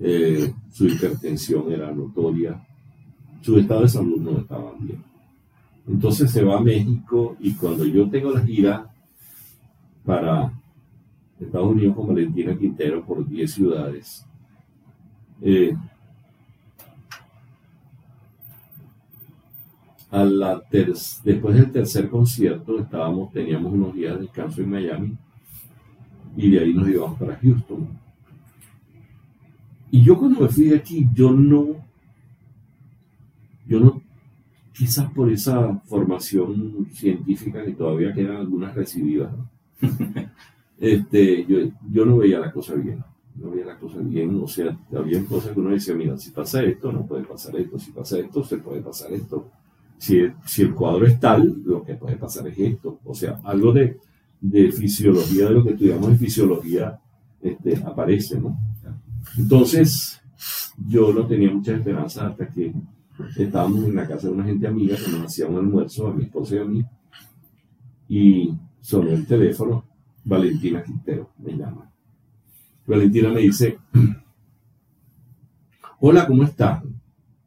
Eh, 0.00 0.52
su 0.70 0.86
hipertensión 0.86 1.72
era 1.72 1.92
notoria, 1.92 2.64
su 3.40 3.58
estado 3.58 3.82
de 3.82 3.88
salud 3.88 4.20
no 4.20 4.38
estaba 4.38 4.72
bien. 4.78 5.02
Entonces 5.86 6.30
se 6.30 6.44
va 6.44 6.58
a 6.58 6.62
México 6.62 7.36
y 7.40 7.54
cuando 7.54 7.84
yo 7.84 8.08
tengo 8.08 8.30
la 8.30 8.44
gira 8.44 8.90
para 10.04 10.52
Estados 11.40 11.72
Unidos 11.72 11.96
con 11.96 12.08
Valentina 12.08 12.56
Quintero 12.56 13.04
por 13.04 13.26
10 13.26 13.50
ciudades, 13.50 14.26
eh, 15.40 15.74
a 20.10 20.24
la 20.24 20.60
ter- 20.60 20.92
después 21.24 21.54
del 21.54 21.70
tercer 21.72 22.08
concierto 22.08 22.78
estábamos, 22.78 23.32
teníamos 23.32 23.72
unos 23.72 23.94
días 23.94 24.14
de 24.16 24.22
descanso 24.22 24.62
en 24.62 24.70
Miami 24.70 25.16
y 26.36 26.50
de 26.50 26.60
ahí 26.60 26.72
nos 26.72 26.88
íbamos 26.88 27.18
para 27.18 27.36
Houston. 27.36 27.86
Y 29.90 30.02
yo 30.02 30.18
cuando 30.18 30.40
me 30.40 30.48
fui 30.48 30.64
de 30.68 30.76
aquí, 30.76 31.06
yo 31.14 31.30
no, 31.32 31.76
yo 33.66 33.80
no, 33.80 34.02
quizás 34.74 35.10
por 35.12 35.30
esa 35.32 35.74
formación 35.86 36.88
científica 36.92 37.64
que 37.64 37.72
todavía 37.72 38.14
quedan 38.14 38.36
algunas 38.38 38.74
recibidas, 38.74 39.32
¿no? 39.36 39.50
este, 40.78 41.46
yo, 41.46 41.58
yo 41.90 42.06
no 42.06 42.18
veía 42.18 42.40
la 42.40 42.52
cosa 42.52 42.74
bien, 42.74 43.02
no 43.36 43.50
veía 43.50 43.66
la 43.66 43.78
cosa 43.78 43.98
bien, 44.00 44.40
o 44.42 44.48
sea, 44.48 44.76
había 44.96 45.24
cosas 45.24 45.52
que 45.52 45.60
uno 45.60 45.70
decía, 45.70 45.94
mira, 45.94 46.16
si 46.18 46.30
pasa 46.30 46.62
esto, 46.62 46.92
no 46.92 47.06
puede 47.06 47.24
pasar 47.24 47.56
esto, 47.56 47.78
si 47.78 47.92
pasa 47.92 48.18
esto, 48.18 48.44
se 48.44 48.58
puede 48.58 48.82
pasar 48.82 49.12
esto. 49.12 49.50
Si, 49.98 50.62
el 50.62 50.74
cuadro 50.74 51.06
es 51.06 51.18
tal, 51.18 51.62
lo 51.64 51.82
que 51.82 51.94
puede 51.94 52.16
pasar 52.16 52.46
es 52.48 52.58
esto. 52.58 53.00
O 53.04 53.14
sea, 53.14 53.40
algo 53.44 53.72
de, 53.72 53.98
de 54.40 54.72
fisiología, 54.72 55.46
de 55.46 55.50
lo 55.50 55.64
que 55.64 55.70
estudiamos 55.70 56.08
en 56.08 56.18
fisiología, 56.18 56.98
este, 57.40 57.76
aparece, 57.84 58.40
¿no? 58.40 58.58
Entonces, 59.36 60.20
yo 60.86 61.12
no 61.12 61.26
tenía 61.26 61.50
mucha 61.50 61.74
esperanza 61.74 62.28
hasta 62.28 62.48
que 62.48 62.72
estábamos 63.36 63.84
en 63.84 63.96
la 63.96 64.06
casa 64.06 64.28
de 64.28 64.34
una 64.34 64.44
gente 64.44 64.66
amiga 64.66 64.96
que 64.96 65.10
nos 65.10 65.22
hacía 65.22 65.46
un 65.46 65.56
almuerzo 65.56 66.06
a 66.06 66.14
mi 66.14 66.24
esposa 66.24 66.54
y 66.54 66.58
a 66.58 66.64
mí, 66.64 66.84
y 68.08 68.54
sonó 68.80 69.10
el 69.10 69.26
teléfono, 69.26 69.84
Valentina 70.24 70.82
Quintero 70.82 71.30
me 71.38 71.52
llama. 71.52 71.90
Valentina 72.86 73.28
me 73.30 73.40
dice, 73.40 73.78
Hola, 76.00 76.26
¿cómo 76.28 76.44
estás? 76.44 76.84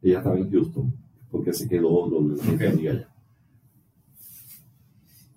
Ella 0.02 0.18
estaba 0.18 0.36
en 0.36 0.50
Houston, 0.50 0.94
porque 1.32 1.52
se 1.52 1.68
quedó 1.68 2.08
donde 2.08 2.36
la 2.36 2.44
gente 2.44 2.66
Ok. 2.68 2.72
amiga 2.74 2.92
allá. 2.92 3.08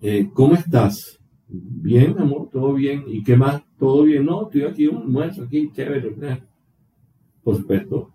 Eh, 0.02 0.30
¿Cómo 0.32 0.54
estás? 0.54 1.18
Bien, 1.48 2.16
amor, 2.18 2.50
todo 2.52 2.74
bien. 2.74 3.04
¿Y 3.08 3.24
qué 3.24 3.36
más? 3.36 3.62
¿Todo 3.78 4.04
bien? 4.04 4.24
No, 4.26 4.44
estoy 4.44 4.62
aquí, 4.62 4.86
un 4.86 4.98
almuerzo 4.98 5.42
aquí, 5.44 5.70
chévere. 5.72 6.14
eh. 6.22 6.42
Por 7.42 7.56
supuesto. 7.56 8.12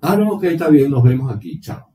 Ah, 0.00 0.16
no, 0.16 0.32
ok, 0.34 0.44
está 0.44 0.68
bien, 0.68 0.90
nos 0.90 1.02
vemos 1.02 1.32
aquí, 1.32 1.58
chao. 1.60 1.86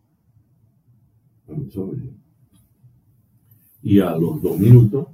Y 3.83 3.99
a 3.99 4.15
los 4.15 4.41
dos 4.41 4.57
minutos 4.57 5.07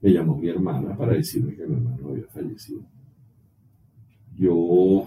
me 0.00 0.10
llamó 0.12 0.36
mi 0.38 0.48
hermana 0.48 0.96
para 0.96 1.12
decirme 1.14 1.54
que 1.54 1.66
mi 1.66 1.74
hermano 1.74 2.08
había 2.08 2.26
fallecido. 2.28 2.80
Yo, 4.36 5.06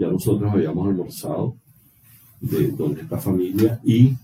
ya 0.00 0.08
nosotros 0.08 0.50
habíamos 0.50 0.88
almorzado 0.88 1.56
de 2.40 2.68
donde 2.68 3.02
está 3.02 3.18
familia 3.18 3.78
y 3.84 4.16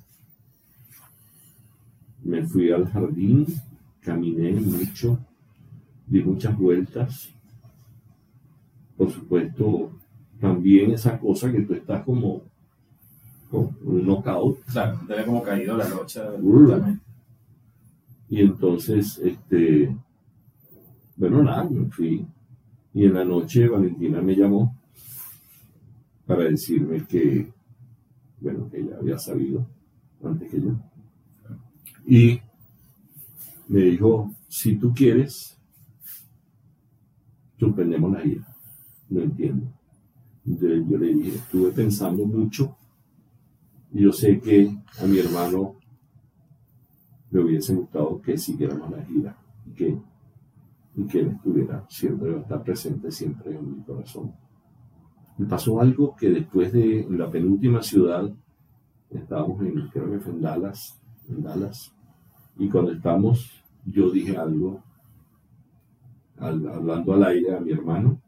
me 2.24 2.42
fui 2.46 2.72
al 2.72 2.88
jardín, 2.88 3.44
caminé 4.00 4.52
mucho, 4.52 5.18
di 6.06 6.22
muchas 6.22 6.56
vueltas. 6.56 7.28
Por 8.96 9.12
supuesto, 9.12 9.92
también 10.40 10.92
esa 10.92 11.18
cosa 11.18 11.52
que 11.52 11.60
tú 11.60 11.74
estás 11.74 12.02
como, 12.04 12.40
como 13.50 13.74
un 13.84 14.06
knockout 14.06 14.64
Claro, 14.72 14.98
te 15.06 15.12
había 15.12 15.26
como 15.26 15.42
caído 15.42 15.76
la. 15.76 15.86
Uh. 16.40 16.70
también. 16.70 17.00
Y 18.30 18.40
entonces, 18.40 19.18
este, 19.18 19.94
bueno, 21.16 21.42
nada, 21.42 21.68
me 21.68 21.84
fui. 21.90 22.26
Y 22.94 23.04
en 23.04 23.12
la 23.12 23.26
noche 23.26 23.68
Valentina 23.68 24.22
me 24.22 24.34
llamó 24.34 24.75
para 26.26 26.44
decirme 26.44 27.06
que, 27.06 27.52
bueno, 28.40 28.68
que 28.70 28.80
ella 28.80 28.96
había 28.98 29.18
sabido 29.18 29.66
antes 30.22 30.50
que 30.50 30.60
yo. 30.60 30.72
Y 32.06 32.40
me 33.68 33.80
dijo, 33.80 34.34
si 34.48 34.76
tú 34.76 34.92
quieres, 34.92 35.58
suspendemos 37.58 38.12
la 38.12 38.20
gira. 38.20 38.56
No 39.08 39.22
entiendo. 39.22 39.72
Entonces 40.44 40.84
yo 40.88 40.98
le 40.98 41.14
dije, 41.14 41.36
estuve 41.36 41.72
pensando 41.72 42.24
mucho 42.24 42.76
y 43.92 44.02
yo 44.02 44.12
sé 44.12 44.40
que 44.40 44.76
a 45.00 45.06
mi 45.06 45.18
hermano 45.18 45.76
me 47.30 47.40
hubiese 47.40 47.74
gustado 47.74 48.20
que 48.20 48.36
siguiéramos 48.38 48.90
la 48.90 49.04
gira 49.04 49.36
y 49.66 49.70
que, 49.70 49.98
y 50.96 51.06
que 51.06 51.20
él 51.20 51.28
estuviera 51.28 51.84
siempre, 51.88 52.30
va 52.30 52.38
a 52.38 52.42
estar 52.42 52.62
presente 52.62 53.10
siempre 53.10 53.56
en 53.56 53.78
mi 53.78 53.82
corazón. 53.82 54.32
Me 55.38 55.46
pasó 55.46 55.80
algo 55.80 56.14
que 56.16 56.28
después 56.30 56.72
de 56.72 57.06
la 57.10 57.30
penúltima 57.30 57.82
ciudad, 57.82 58.30
estábamos 59.10 59.62
en, 59.62 59.88
creo 59.88 60.10
que 60.10 60.20
fue 60.20 60.32
en 60.32 60.42
Dallas, 60.42 61.00
y 62.58 62.68
cuando 62.68 62.92
estábamos, 62.92 63.50
yo 63.86 64.10
dije 64.10 64.36
algo, 64.36 64.82
al- 66.38 66.66
hablando 66.68 67.12
al 67.14 67.24
aire 67.24 67.54
a 67.56 67.60
mi 67.60 67.72
hermano. 67.72 68.20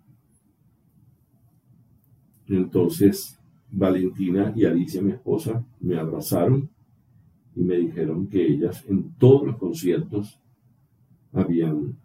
Entonces, 2.48 3.38
Valentina 3.70 4.52
y 4.56 4.64
Alicia, 4.64 5.02
mi 5.02 5.12
esposa, 5.12 5.64
me 5.80 5.96
abrazaron 5.98 6.68
y 7.56 7.62
me 7.62 7.76
dijeron 7.76 8.28
que 8.28 8.46
ellas 8.46 8.84
en 8.88 9.12
todos 9.18 9.46
los 9.46 9.56
conciertos 9.58 10.40
habían 11.32 11.96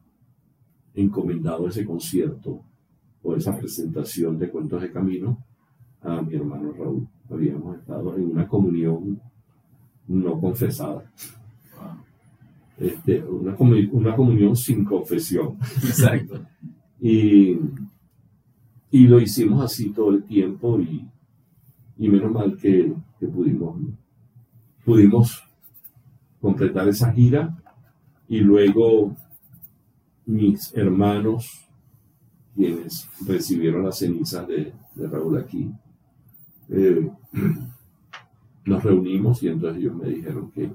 encomendado 0.96 1.68
ese 1.68 1.86
concierto 1.86 2.62
o 3.24 3.36
esa 3.36 3.58
presentación 3.58 4.38
de 4.38 4.50
Cuentos 4.50 4.82
de 4.82 4.92
Camino 4.92 5.38
a 6.02 6.22
mi 6.22 6.36
hermano 6.36 6.74
Raúl. 6.74 7.08
Habíamos 7.30 7.78
estado 7.78 8.16
en 8.16 8.32
una 8.32 8.48
comunión 8.48 9.20
no 10.08 10.40
confesada, 10.40 11.10
este, 12.78 13.24
una, 13.24 13.56
una 13.92 14.16
comunión 14.16 14.56
sin 14.56 14.84
confesión. 14.84 15.58
Exacto. 15.84 16.40
Y, 17.06 17.60
y 18.92 19.08
lo 19.08 19.20
hicimos 19.20 19.62
así 19.62 19.90
todo 19.90 20.12
el 20.12 20.24
tiempo 20.24 20.80
y, 20.80 21.06
y 21.98 22.08
menos 22.08 22.32
mal 22.32 22.56
que, 22.56 22.94
que 23.20 23.28
pudimos, 23.28 23.76
pudimos 24.86 25.44
completar 26.40 26.88
esa 26.88 27.12
gira 27.12 27.58
y 28.30 28.40
luego 28.40 29.18
mis 30.26 30.74
hermanos, 30.76 31.68
quienes 32.56 33.10
recibieron 33.26 33.84
las 33.84 33.98
cenizas 33.98 34.48
de, 34.48 34.74
de 34.96 35.08
Raúl 35.08 35.38
aquí, 35.38 35.72
eh, 36.70 37.10
nos 38.66 38.84
reunimos 38.84 39.42
y 39.44 39.48
entonces 39.50 39.82
ellos 39.82 39.96
me 39.96 40.08
dijeron 40.10 40.52
que, 40.52 40.72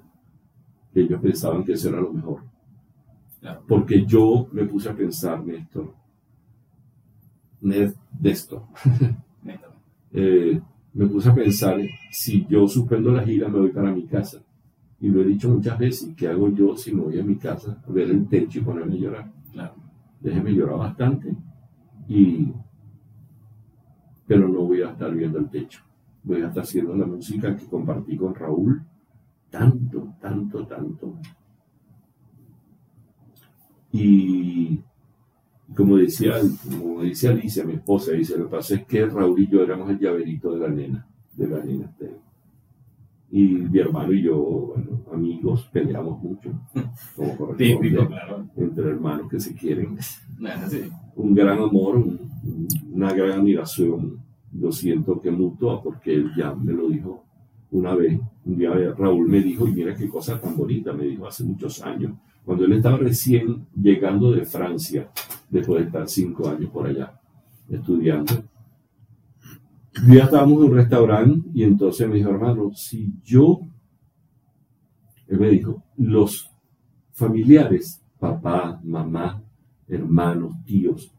que 0.93 1.01
ellos 1.01 1.21
pensaban 1.21 1.65
que 1.65 1.73
eso 1.73 1.89
era 1.89 2.01
lo 2.01 2.13
mejor. 2.13 2.43
Porque 3.69 4.05
yo 4.05 4.49
me 4.53 4.65
puse 4.67 4.89
a 4.89 4.95
pensar, 4.97 5.45
Néstor, 5.47 5.95
Ned- 7.63 7.95
Néstor, 8.21 8.63
Neta. 9.43 9.69
eh, 10.13 10.61
me 10.95 11.07
puse 11.07 11.29
a 11.29 11.35
pensar, 11.35 11.77
si 12.11 12.45
yo 12.49 12.67
suspendo 12.67 13.13
la 13.13 13.25
gira 13.25 13.49
me 13.49 13.59
voy 13.61 13.71
para 13.71 13.93
mi 13.93 14.07
casa. 14.07 14.41
Y 15.01 15.09
lo 15.09 15.23
he 15.23 15.25
dicho 15.27 15.49
muchas 15.49 15.79
veces, 15.79 16.11
¿qué 16.17 16.27
hago 16.27 16.49
yo 16.51 16.77
si 16.77 16.93
me 16.93 17.03
voy 17.03 17.19
a 17.21 17.25
mi 17.25 17.37
casa 17.37 17.81
a 17.87 17.93
ver 17.93 18.11
el 18.11 18.27
techo 18.29 18.59
y 18.59 18.63
ponerme 18.63 18.95
a 18.95 18.99
llorar? 18.99 19.33
Claro. 19.53 19.75
Déjeme 20.21 20.51
llorar 20.53 20.79
bastante, 20.79 21.37
y, 22.09 22.53
pero 24.27 24.49
no 24.49 24.61
voy 24.63 24.83
a 24.83 24.91
estar 24.91 25.15
viendo 25.15 25.39
el 25.39 25.49
techo. 25.49 25.83
Voy 26.25 26.43
a 26.43 26.49
estar 26.49 26.63
haciendo 26.63 26.97
la 26.97 27.07
música 27.07 27.55
que 27.55 27.67
compartí 27.67 28.17
con 28.17 28.35
Raúl, 28.35 28.83
tanto, 29.51 30.15
tanto, 30.21 30.67
tanto. 30.67 31.15
Y 33.93 34.81
como 35.75 35.97
decía, 35.97 36.35
como 36.71 37.03
dice 37.03 37.29
Alicia, 37.29 37.65
mi 37.65 37.75
esposa, 37.75 38.13
dice, 38.13 38.37
lo 38.39 38.45
que 38.45 38.57
pasa 38.57 38.75
es 38.75 38.87
que 38.87 39.07
Raúl 39.07 39.41
y 39.41 39.49
yo 39.49 39.63
éramos 39.63 39.91
el 39.91 39.99
llaverito 39.99 40.53
de 40.53 40.61
la 40.61 40.69
nena, 40.69 41.07
de 41.35 41.47
la 41.47 41.63
nena. 41.63 41.95
Y 43.31 43.43
mi 43.45 43.79
hermano 43.79 44.13
y 44.13 44.23
yo, 44.23 44.39
bueno, 44.75 45.03
amigos, 45.13 45.69
peleamos 45.73 46.23
mucho, 46.23 46.51
como 47.15 47.37
corresponde, 47.37 47.75
Típico, 47.75 48.07
claro. 48.07 48.47
entre 48.57 48.89
hermanos 48.89 49.29
que 49.31 49.39
se 49.39 49.55
quieren. 49.55 49.99
Bueno, 50.39 50.63
sí. 50.69 50.81
Un 51.17 51.35
gran 51.35 51.59
amor, 51.59 51.97
un- 51.97 52.19
una 52.93 53.13
gran 53.13 53.33
admiración, 53.41 54.19
lo 54.59 54.73
siento 54.73 55.21
que 55.21 55.31
mutua, 55.31 55.83
porque 55.83 56.15
él 56.15 56.31
ya 56.37 56.55
me 56.55 56.73
lo 56.73 56.89
dijo 56.89 57.23
una 57.71 57.95
vez. 57.95 58.19
Un 58.47 58.57
día 58.57 58.71
Raúl 58.97 59.29
me 59.29 59.43
dijo, 59.43 59.69
y 59.69 59.73
mira 59.73 59.95
qué 59.95 60.09
cosa 60.09 60.41
tan 60.41 60.57
bonita, 60.57 60.95
me 60.95 61.05
dijo 61.05 61.27
hace 61.27 61.45
muchos 61.45 61.83
años, 61.83 62.13
cuando 62.47 62.65
él 62.65 62.73
estaba 62.73 62.97
recién 62.97 63.67
llegando 63.79 64.33
de 64.33 64.47
Francia, 64.47 65.11
después 65.51 65.81
de 65.83 65.87
estar 65.89 66.09
cinco 66.09 66.49
años 66.49 66.71
por 66.71 66.87
allá 66.87 67.13
estudiando. 67.69 68.33
Día 70.07 70.25
estábamos 70.25 70.63
en 70.63 70.71
un 70.71 70.77
restaurante 70.77 71.49
y 71.53 71.65
entonces 71.65 72.09
me 72.09 72.17
dijo, 72.17 72.31
hermano, 72.31 72.73
si 72.75 73.15
yo, 73.25 73.61
él 75.27 75.41
me 75.41 75.49
dijo, 75.49 75.83
los 75.97 76.51
familiares, 77.13 78.03
papá, 78.19 78.81
mamá, 78.85 79.43
hermanos, 79.89 80.55
tíos, 80.65 81.13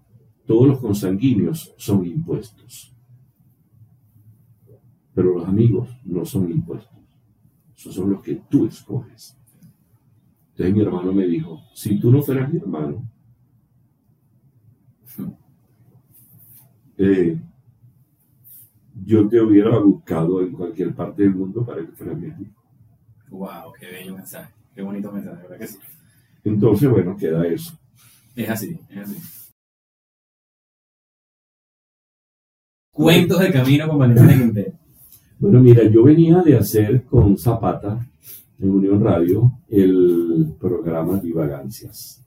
todos 0.45 0.67
los 0.67 0.79
consanguíneos 0.79 1.73
son 1.77 2.05
impuestos. 2.05 2.95
Pero 5.13 5.33
los 5.33 5.47
amigos 5.47 5.89
no 6.05 6.25
son 6.25 6.49
impuestos. 6.49 6.97
Esos 7.75 7.95
son 7.95 8.11
los 8.11 8.21
que 8.21 8.35
tú 8.49 8.65
escoges. 8.65 9.37
Entonces 10.51 10.75
mi 10.75 10.81
hermano 10.81 11.11
me 11.11 11.27
dijo, 11.27 11.61
si 11.73 11.99
tú 11.99 12.11
no 12.11 12.21
fueras 12.21 12.51
mi 12.51 12.59
hermano, 12.59 13.09
eh, 16.97 17.41
yo 19.05 19.27
te 19.27 19.39
hubiera 19.39 19.77
buscado 19.79 20.41
en 20.41 20.51
cualquier 20.51 20.93
parte 20.93 21.23
del 21.23 21.35
mundo 21.35 21.65
para 21.65 21.81
que 21.85 21.91
fueras 21.91 22.17
mi 22.17 22.29
amigo. 22.29 22.51
Wow, 23.29 23.73
qué 23.79 23.87
bello 23.87 24.15
mensaje. 24.15 24.53
Qué 24.73 24.81
bonito 24.81 25.11
mensaje, 25.11 25.41
¿verdad 25.43 25.57
que 25.57 25.67
sí? 25.67 25.77
Entonces, 26.43 26.89
bueno, 26.89 27.15
queda 27.17 27.45
eso. 27.47 27.77
Es 28.35 28.49
así, 28.49 28.79
es 28.89 28.97
así. 28.97 29.17
Cuentos 32.91 33.39
de 33.39 33.51
camino 33.51 33.87
con 33.87 33.99
Valentina 33.99 34.37
Quintero. 34.37 34.73
Bueno, 35.39 35.61
mira, 35.61 35.83
yo 35.83 36.03
venía 36.03 36.41
de 36.41 36.57
hacer 36.57 37.05
con 37.05 37.37
Zapata 37.37 38.05
en 38.59 38.69
Unión 38.69 39.03
Radio 39.03 39.51
el 39.69 40.53
programa 40.59 41.17
Divagancias. 41.19 42.25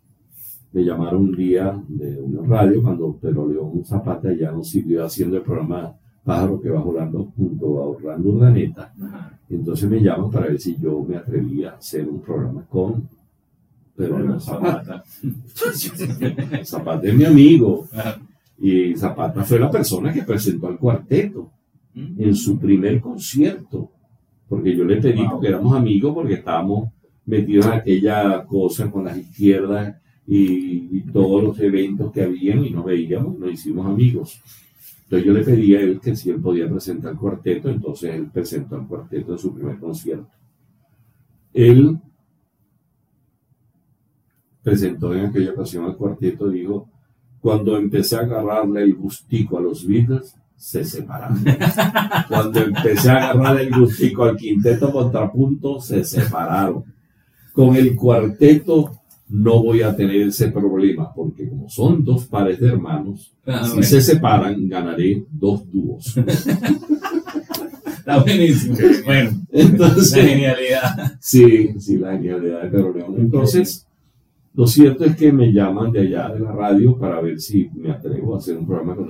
Me 0.73 0.83
llamaron 0.83 1.25
un 1.25 1.37
día 1.37 1.79
de 1.89 2.18
Unión 2.18 2.49
Radio 2.49 2.83
cuando 2.83 3.16
Pedro 3.18 3.47
León 3.47 3.85
Zapata 3.85 4.33
ya 4.33 4.51
nos 4.51 4.70
siguió 4.70 5.05
haciendo 5.05 5.37
el 5.37 5.43
programa 5.43 5.95
Pájaro 6.25 6.61
que 6.61 6.70
va 6.70 6.81
volando 6.81 7.33
junto 7.37 7.83
a 7.83 7.89
Orlando 7.89 8.29
Urdaneta. 8.29 8.93
Ajá. 9.03 9.39
Entonces 9.51 9.91
me 9.91 10.01
llaman 10.01 10.31
para 10.31 10.47
ver 10.47 10.61
si 10.61 10.77
yo 10.81 11.05
me 11.07 11.16
atrevía 11.16 11.70
a 11.70 11.77
hacer 11.77 12.09
un 12.09 12.20
programa 12.20 12.64
con 12.68 13.09
Pedro 13.97 14.41
Zapata. 14.41 15.05
Zapata. 16.64 17.09
Es 17.09 17.14
mi 17.14 17.25
amigo. 17.25 17.87
Y 18.59 18.95
Zapata 18.97 19.45
fue 19.45 19.59
la 19.59 19.70
persona 19.70 20.12
que 20.12 20.23
presentó 20.23 20.68
al 20.68 20.79
cuarteto 20.79 21.51
en 21.95 22.35
su 22.35 22.59
primer 22.59 23.01
concierto. 23.01 23.91
Porque 24.49 24.77
yo 24.77 24.85
le 24.85 25.01
pedí, 25.01 25.23
porque 25.31 25.49
éramos 25.49 25.77
amigos, 25.77 26.14
porque 26.14 26.35
estábamos 26.35 26.91
metidos 27.27 27.66
en 27.66 27.73
aquella 27.73 28.45
cosa 28.45 28.91
con 28.91 29.05
las 29.05 29.16
izquierdas 29.16 29.97
y, 30.27 30.97
y 30.97 31.01
todos 31.12 31.43
los 31.43 31.61
eventos 31.61 32.12
que 32.12 32.23
habían 32.23 32.64
y 32.64 32.70
nos 32.70 32.85
veíamos, 32.85 33.39
nos 33.39 33.53
hicimos 33.53 33.87
amigos. 33.87 34.41
Entonces 35.12 35.26
yo 35.26 35.34
le 35.34 35.44
pedí 35.44 35.74
a 35.74 35.80
él 35.82 36.00
que 36.00 36.16
si 36.16 36.30
él 36.30 36.40
podía 36.40 36.66
presentar 36.70 37.12
el 37.12 37.18
cuarteto, 37.18 37.68
entonces 37.68 38.14
él 38.14 38.30
presentó 38.32 38.76
el 38.76 38.86
cuarteto 38.86 39.32
en 39.32 39.38
su 39.38 39.52
primer 39.52 39.78
concierto. 39.78 40.30
Él 41.52 41.98
presentó 44.62 45.12
en 45.12 45.26
aquella 45.26 45.50
ocasión 45.50 45.84
al 45.84 45.98
cuarteto, 45.98 46.48
dijo, 46.48 46.88
cuando 47.42 47.76
empecé 47.76 48.16
a 48.16 48.20
agarrarle 48.20 48.84
el 48.84 48.94
gustico 48.94 49.58
a 49.58 49.60
los 49.60 49.86
Beatles, 49.86 50.34
se 50.56 50.82
separaron. 50.82 51.44
Cuando 52.28 52.60
empecé 52.60 53.10
a 53.10 53.32
agarrarle 53.32 53.64
el 53.64 53.78
gustico 53.78 54.24
al 54.24 54.36
quinteto 54.38 54.90
contrapunto, 54.90 55.78
se 55.78 56.04
separaron. 56.04 56.84
Con 57.52 57.76
el 57.76 57.94
cuarteto 57.96 59.01
no 59.35 59.62
voy 59.62 59.80
a 59.83 59.97
tener 59.97 60.20
ese 60.28 60.49
problema, 60.49 61.12
porque 61.14 61.49
como 61.49 61.68
son 61.68 62.05
dos 62.05 62.26
pares 62.26 62.61
de 62.61 62.68
hermanos, 62.68 63.33
Ah, 63.47 63.62
si 63.64 63.70
bueno. 63.72 63.83
se 63.83 64.01
separan, 64.03 64.68
ganaré 64.68 65.24
dos 65.30 65.62
dúos. 65.72 66.14
Está 67.99 68.20
buenísimo. 68.22 68.76
Bueno, 69.07 69.30
Entonces, 69.51 70.16
la 70.16 70.22
genialidad. 70.28 71.12
Sí, 71.20 71.70
sí, 71.78 71.97
la 71.99 72.12
genialidad 72.12 72.62
de 72.62 72.68
Pedro 72.68 72.93
León. 72.95 73.14
Entonces, 73.18 73.87
lo 74.55 74.66
cierto 74.66 75.05
es 75.05 75.16
que 75.16 75.33
me 75.33 75.53
llaman 75.53 75.93
de 75.93 76.01
allá 76.01 76.28
de 76.28 76.41
la 76.41 76.53
radio 76.53 76.99
para 76.99 77.20
ver 77.20 77.41
si 77.41 77.70
me 77.74 77.91
atrevo 77.91 78.35
a 78.35 78.39
hacer 78.39 78.57
un 78.59 78.66
programa 78.66 78.95
con, 78.97 79.09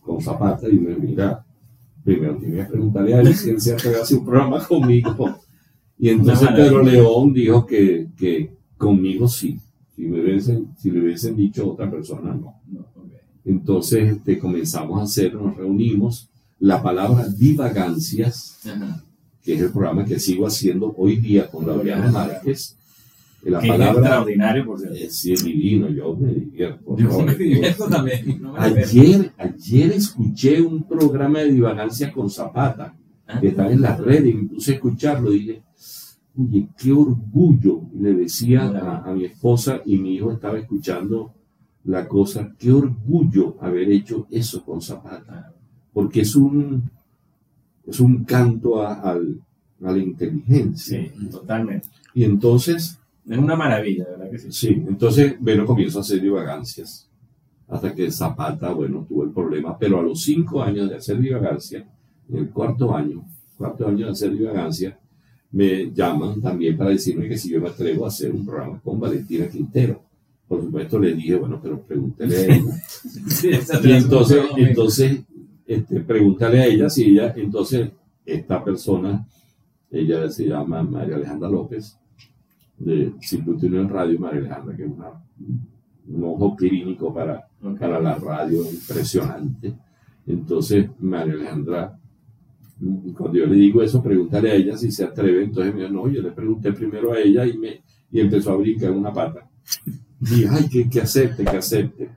con 0.00 0.20
Zapata 0.20 0.68
y 0.68 0.74
me 0.78 0.94
mira, 0.96 1.44
primero 2.04 2.36
tiene 2.36 2.58
que 2.58 2.64
preguntarle 2.64 3.14
a 3.14 3.20
él 3.20 3.34
si 3.34 3.50
él 3.50 3.60
se 3.60 3.72
atreve 3.72 3.98
a 3.98 4.02
hacer 4.02 4.18
un 4.18 4.26
programa 4.26 4.64
conmigo. 4.64 5.38
Y 5.98 6.10
entonces. 6.10 6.48
Pedro 6.54 6.82
León 6.82 7.32
dijo 7.32 7.64
que, 7.66 8.08
que 8.16 8.52
conmigo 8.76 9.28
sí. 9.28 9.58
Si, 9.94 10.02
me 10.02 10.20
hubiesen, 10.20 10.68
si 10.78 10.90
le 10.90 11.00
hubiesen 11.00 11.36
dicho 11.36 11.62
a 11.62 11.66
otra 11.68 11.90
persona, 11.90 12.34
no. 12.34 12.54
Entonces 13.44 14.12
este, 14.16 14.38
comenzamos 14.38 15.00
a 15.00 15.04
hacer, 15.04 15.34
nos 15.34 15.56
reunimos. 15.56 16.28
La 16.58 16.82
palabra 16.82 17.28
divagancias 17.28 18.60
Ajá. 18.66 19.04
que 19.42 19.54
es 19.54 19.60
el 19.60 19.70
programa 19.70 20.04
que 20.04 20.18
sigo 20.18 20.46
haciendo 20.46 20.94
hoy 20.96 21.16
día 21.16 21.48
con 21.50 21.66
Laureano 21.66 22.10
Márquez. 22.10 22.76
La 23.42 23.60
Que 23.60 23.66
es 23.66 23.72
palabra 23.72 24.00
extraordinario, 24.00 24.66
por 24.66 24.78
cierto. 24.80 24.96
es 24.96 25.16
sí, 25.18 25.32
es 25.32 25.44
divino, 25.44 25.88
yo 25.88 26.16
me 26.16 26.32
divierto. 26.32 26.96
Yo 26.96 27.20
me 27.22 27.34
divierto 27.36 27.86
también. 27.88 28.42
No 28.42 28.54
me. 28.54 28.58
Ayer, 28.58 29.32
ayer 29.38 29.92
escuché 29.92 30.60
un 30.60 30.82
programa 30.82 31.40
de 31.40 31.52
divagancia 31.52 32.10
con 32.12 32.28
Zapata, 32.28 32.94
Ah. 33.28 33.40
que 33.40 33.48
estaba 33.48 33.70
en 33.72 33.80
la 33.80 33.96
red, 33.96 34.24
y 34.24 34.34
me 34.34 34.48
puse 34.48 34.70
a 34.72 34.74
escucharlo 34.76 35.32
y 35.32 35.38
dije, 35.40 35.62
oye, 36.38 36.68
qué 36.78 36.92
orgullo. 36.92 37.82
Le 37.98 38.14
decía 38.14 38.62
a, 38.68 39.10
a 39.10 39.14
mi 39.14 39.24
esposa 39.24 39.80
y 39.84 39.98
mi 39.98 40.14
hijo 40.14 40.32
estaba 40.32 40.58
escuchando 40.58 41.32
la 41.84 42.08
cosa, 42.08 42.52
qué 42.58 42.72
orgullo 42.72 43.56
haber 43.60 43.90
hecho 43.90 44.26
eso 44.30 44.64
con 44.64 44.80
Zapata, 44.82 45.52
porque 45.92 46.22
es 46.22 46.34
un, 46.34 46.90
es 47.86 48.00
un 48.00 48.24
canto 48.24 48.82
a, 48.82 48.94
al- 48.94 49.40
a 49.84 49.92
la 49.92 49.98
inteligencia. 49.98 51.00
Sí, 51.02 51.28
totalmente. 51.28 51.86
Y 52.14 52.24
entonces, 52.24 52.98
Es 53.28 53.38
una 53.38 53.56
maravilla, 53.56 54.04
de 54.04 54.10
¿verdad 54.12 54.30
que 54.30 54.38
sí? 54.38 54.48
sí, 54.52 54.68
entonces, 54.88 55.36
bueno, 55.40 55.64
comienzo 55.66 55.98
a 55.98 56.02
hacer 56.02 56.20
divagancias. 56.20 57.08
Hasta 57.68 57.92
que 57.94 58.10
Zapata, 58.10 58.70
bueno, 58.72 59.04
tuvo 59.08 59.24
el 59.24 59.30
problema, 59.30 59.76
pero 59.78 59.98
a 59.98 60.02
los 60.02 60.22
cinco 60.22 60.62
años 60.62 60.88
de 60.88 60.96
hacer 60.96 61.18
divagancia, 61.20 61.84
en 62.28 62.36
el 62.36 62.50
cuarto 62.50 62.94
año, 62.94 63.24
cuarto 63.58 63.86
año 63.88 64.06
de 64.06 64.12
hacer 64.12 64.32
divagancia, 64.32 64.98
me 65.56 65.90
llaman 65.92 66.40
también 66.40 66.76
para 66.76 66.90
decirme 66.90 67.28
que 67.28 67.38
si 67.38 67.50
yo 67.50 67.60
me 67.62 67.68
atrevo 67.68 68.04
a 68.04 68.08
hacer 68.08 68.30
un 68.32 68.44
programa 68.44 68.78
con 68.84 69.00
Valentina 69.00 69.46
Quintero. 69.48 70.02
Por 70.46 70.60
supuesto 70.62 70.98
le 70.98 71.14
dije, 71.14 71.34
bueno, 71.36 71.58
pero 71.62 71.80
pregúntele 71.80 72.36
a 72.36 72.44
ella. 72.56 72.62
Y 73.84 73.92
entonces, 73.92 74.38
entonces 74.56 75.20
este, 75.66 76.00
pregúntale 76.00 76.60
a 76.60 76.66
ella 76.66 76.88
si 76.90 77.04
ella, 77.10 77.32
entonces, 77.36 77.88
esta 78.24 78.62
persona, 78.62 79.26
ella 79.90 80.28
se 80.30 80.46
llama 80.46 80.82
María 80.82 81.16
Alejandra 81.16 81.48
López, 81.48 81.96
de 82.78 83.12
Circuito 83.20 83.66
Unión 83.66 83.88
Radio, 83.88 84.18
María 84.20 84.40
Alejandra, 84.40 84.76
que 84.76 84.84
es 84.84 84.90
una- 84.90 85.22
un 86.08 86.22
ojo 86.24 86.54
clínico 86.54 87.12
para, 87.14 87.48
para 87.80 87.98
la 88.00 88.14
radio 88.16 88.62
impresionante. 88.70 89.72
Entonces, 90.26 90.88
María 91.00 91.32
Alejandra, 91.34 91.98
cuando 93.16 93.38
yo 93.38 93.46
le 93.46 93.56
digo 93.56 93.82
eso, 93.82 94.02
pregúntale 94.02 94.50
a 94.50 94.54
ella 94.54 94.76
si 94.76 94.90
se 94.90 95.04
atreve. 95.04 95.44
Entonces 95.44 95.74
me 95.74 95.82
dijo, 95.82 95.92
no, 95.92 96.08
yo 96.08 96.22
le 96.22 96.32
pregunté 96.32 96.72
primero 96.72 97.12
a 97.12 97.18
ella 97.18 97.46
y, 97.46 97.56
me, 97.56 97.82
y 98.10 98.20
empezó 98.20 98.52
a 98.52 98.56
brincar 98.56 98.90
una 98.90 99.12
pata. 99.12 99.48
Y, 100.20 100.44
ay, 100.44 100.68
que, 100.68 100.88
que 100.88 101.00
acepte, 101.00 101.44
que 101.44 101.56
acepte. 101.56 102.10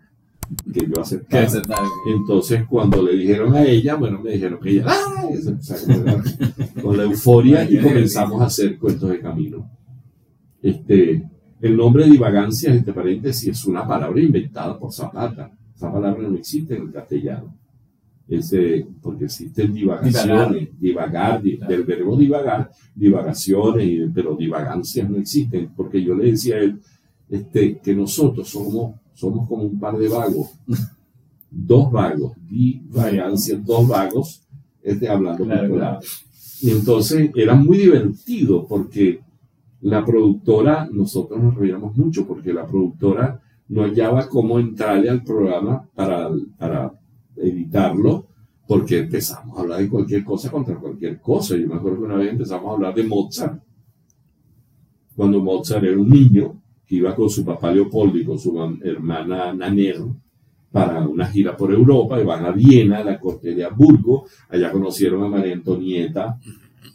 Que 0.74 0.88
yo 0.88 1.04
Que 1.30 1.38
aceptara. 1.38 1.88
Entonces, 2.08 2.64
cuando 2.68 3.04
le 3.04 3.16
dijeron 3.16 3.54
a 3.56 3.64
ella, 3.64 3.96
bueno, 3.96 4.20
me 4.20 4.32
dijeron 4.32 4.60
que 4.60 4.72
ella, 4.72 4.86
¡ay! 4.88 5.40
Con 6.82 6.98
la 6.98 7.04
euforia 7.04 7.70
y 7.70 7.78
comenzamos 7.78 8.42
a 8.42 8.46
hacer 8.46 8.78
cuentos 8.78 9.10
de 9.10 9.20
camino. 9.20 9.70
Este, 10.62 11.24
el 11.62 11.78
nombre 11.78 12.06
divagancia, 12.06 12.74
entre 12.74 12.94
paréntesis, 12.94 13.50
es 13.50 13.66
una 13.66 13.88
palabra 13.88 14.20
inventada 14.20 14.78
por 14.78 14.92
Zapata. 14.92 15.52
Esa 15.76 15.92
palabra 15.92 16.28
no 16.28 16.36
existe 16.36 16.76
en 16.76 16.84
el 16.84 16.92
castellano. 16.92 17.56
Ese, 18.30 18.86
porque 19.02 19.26
existen 19.26 19.74
divagaciones, 19.74 20.70
divagar, 20.80 21.42
di- 21.42 21.58
Claro. 21.58 21.72
del 21.74 21.84
verbo 21.84 22.16
divagar, 22.16 22.70
divagaciones, 22.94 24.12
pero 24.14 24.36
divagancias 24.36 25.10
no 25.10 25.18
existen, 25.18 25.72
porque 25.76 26.04
yo 26.04 26.14
le 26.16 26.32
decía 26.32 26.56
a 26.58 26.60
él 26.60 26.80
este, 27.30 27.80
que 27.80 27.96
nosotros 27.96 28.48
somos, 28.48 28.96
somos 29.14 29.48
como 29.48 29.64
un 29.64 29.80
par 29.80 29.98
de 29.98 30.08
vagos, 30.08 30.50
dos 31.52 31.92
vagos, 31.92 32.34
divagancias, 32.50 33.64
dos 33.66 33.88
vagos, 33.88 34.42
este, 34.84 35.08
hablando 35.08 35.44
Claro, 35.46 35.68
popular. 35.68 36.00
Y 36.62 36.72
entonces 36.72 37.32
era 37.36 37.56
muy 37.56 37.78
divertido 37.78 38.66
porque 38.68 39.22
la 39.82 40.04
productora, 40.06 40.88
nosotros 40.92 41.42
nos 41.42 41.56
reíamos 41.56 41.96
mucho 41.98 42.28
porque 42.28 42.54
la 42.54 42.66
productora 42.68 43.42
no 43.70 43.84
hallaba 43.84 44.28
cómo 44.28 44.60
entrarle 44.60 45.10
al 45.10 45.24
programa 45.24 45.88
para, 45.96 46.30
para 46.58 46.92
editarlo, 47.42 48.28
porque 48.68 49.00
empezamos 49.00 49.58
a 49.58 49.62
hablar 49.62 49.80
de 49.80 49.90
cualquier 49.90 50.24
cosa 50.24 50.52
contra 50.52 50.76
cualquier 50.76 51.20
cosa. 51.20 51.58
Yo 51.58 51.68
me 51.68 51.76
acuerdo 51.76 52.00
que 52.00 52.06
una 52.06 52.16
vez 52.16 52.32
empezamos 52.32 52.70
a 52.70 52.74
hablar 52.74 52.94
de 52.94 53.04
Mozart, 53.04 53.62
cuando 55.16 55.42
Mozart 55.42 55.84
era 55.84 55.98
un 55.98 56.10
niño 56.10 56.62
que 56.86 56.96
iba 56.96 57.16
con 57.16 57.30
su 57.30 57.44
papá 57.44 57.72
Leopoldo 57.72 58.18
y 58.18 58.26
con 58.26 58.40
su 58.40 58.58
hermana 58.82 59.54
Nanero 59.54 60.16
para 60.72 61.08
una 61.08 61.28
gira 61.28 61.58
por 61.58 61.72
Europa 61.72 62.20
y 62.20 62.24
van 62.24 62.46
a 62.46 62.52
Viena, 62.52 63.00
a 63.00 63.04
la 63.04 63.20
corte 63.20 63.54
de 63.54 63.66
Hamburgo. 63.66 64.26
Allá 64.50 64.72
conocieron 64.72 65.24
a 65.24 65.28
María 65.28 65.54
Antonieta, 65.54 66.40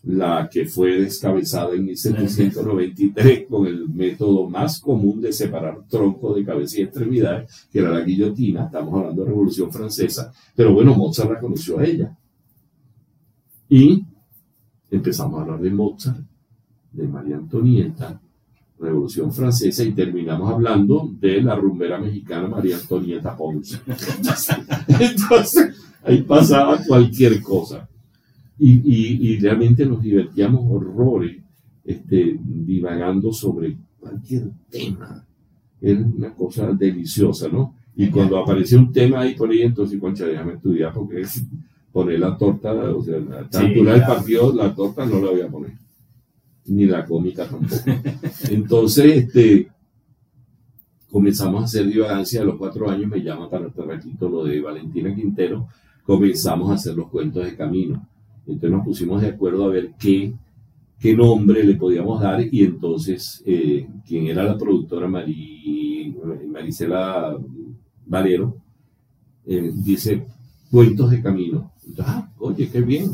la 0.06 0.48
que 0.50 0.66
fue 0.66 1.00
descabezada 1.00 1.74
en 1.74 1.84
1793 1.86 3.46
con 3.48 3.66
el 3.66 3.88
método 3.88 4.48
más 4.48 4.80
común 4.80 5.20
de 5.20 5.32
separar 5.32 5.82
tronco 5.88 6.34
de 6.34 6.44
cabeza 6.44 6.78
y 6.78 6.82
extremidades, 6.82 7.68
que 7.72 7.78
era 7.78 7.90
la 7.90 8.00
guillotina. 8.00 8.66
Estamos 8.66 8.94
hablando 8.94 9.22
de 9.22 9.28
Revolución 9.28 9.72
Francesa. 9.72 10.32
Pero 10.54 10.74
bueno, 10.74 10.94
Mozart 10.94 11.32
la 11.32 11.40
conoció 11.40 11.78
a 11.78 11.84
ella. 11.84 12.16
Y 13.68 14.04
empezamos 14.90 15.38
a 15.38 15.42
hablar 15.42 15.60
de 15.60 15.70
Mozart, 15.70 16.20
de 16.92 17.08
María 17.08 17.36
Antonieta, 17.36 18.20
Revolución 18.78 19.32
Francesa 19.32 19.84
y 19.84 19.92
terminamos 19.92 20.52
hablando 20.52 21.08
de 21.18 21.40
la 21.40 21.54
rumbera 21.54 21.98
mexicana 21.98 22.48
María 22.48 22.76
Antonieta 22.76 23.34
Ponce. 23.34 23.80
Entonces, 25.00 25.74
ahí 26.02 26.22
pasaba 26.22 26.78
cualquier 26.86 27.40
cosa. 27.40 27.88
Y, 28.58 28.72
y- 28.72 29.28
y 29.32 29.38
realmente 29.40 29.84
nos 29.86 30.00
divertíamos 30.02 30.62
horrores 30.70 31.36
este, 31.84 32.38
divagando 32.42 33.32
sobre 33.32 33.76
cualquier 33.98 34.50
tema. 34.70 35.24
Era 35.80 36.00
una 36.00 36.32
cosa 36.34 36.72
deliciosa, 36.72 37.48
¿no? 37.48 37.74
Y 37.96 38.08
cuando 38.08 38.38
apareció 38.38 38.78
un 38.78 38.92
tema 38.92 39.20
ahí 39.20 39.34
por 39.34 39.50
ahí, 39.50 39.62
entonces, 39.62 39.98
concha, 40.00 40.24
déjame 40.26 40.54
estudiar 40.54 40.92
porque 40.92 41.22
poner 41.92 42.18
la 42.20 42.36
torta, 42.36 42.72
o 42.72 43.02
sea, 43.02 43.18
la 43.20 43.38
altura 43.38 43.92
del 43.92 44.02
partido, 44.02 44.52
la 44.54 44.74
torta 44.74 45.04
no 45.06 45.20
la 45.20 45.30
voy 45.30 45.40
a 45.42 45.48
poner. 45.48 45.72
Ni 46.66 46.86
la 46.86 47.04
cómica 47.04 47.46
tampoco. 47.46 47.74
Entonces, 48.50 49.04
este, 49.26 49.68
comenzamos 51.10 51.62
a 51.62 51.64
hacer 51.66 51.86
divagancia 51.86 52.40
a 52.40 52.44
los 52.44 52.56
cuatro 52.56 52.88
años, 52.90 53.08
me 53.10 53.22
llama 53.22 53.48
para 53.48 53.68
ratito 53.68 54.28
lo 54.28 54.44
de 54.44 54.60
Valentina 54.60 55.14
Quintero, 55.14 55.68
comenzamos 56.04 56.70
a 56.70 56.74
hacer 56.74 56.94
los 56.96 57.08
cuentos 57.08 57.44
de 57.44 57.54
camino. 57.56 58.08
Entonces 58.46 58.70
nos 58.70 58.84
pusimos 58.84 59.22
de 59.22 59.28
acuerdo 59.28 59.64
a 59.64 59.68
ver 59.68 59.94
qué, 59.98 60.34
qué 60.98 61.16
nombre 61.16 61.64
le 61.64 61.74
podíamos 61.74 62.20
dar 62.20 62.42
y 62.42 62.62
entonces 62.62 63.42
eh, 63.46 63.86
quien 64.06 64.26
era 64.26 64.44
la 64.44 64.58
productora 64.58 65.08
Mari, 65.08 66.14
Marisela 66.48 67.36
Valero 68.06 68.56
eh, 69.46 69.70
dice 69.74 70.26
cuentos 70.70 71.10
de 71.10 71.22
camino. 71.22 71.72
Entonces, 71.86 72.14
ah, 72.16 72.30
oye, 72.38 72.68
qué 72.70 72.80
bien, 72.80 73.10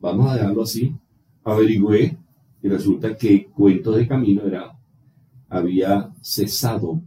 vamos 0.00 0.30
a 0.30 0.34
dejarlo 0.34 0.62
así. 0.62 0.94
Averigüé 1.44 2.16
y 2.62 2.68
resulta 2.68 3.16
que 3.16 3.46
cuentos 3.46 3.96
de 3.96 4.06
camino 4.06 4.42
era, 4.46 4.72
había 5.48 6.12
cesado 6.20 7.00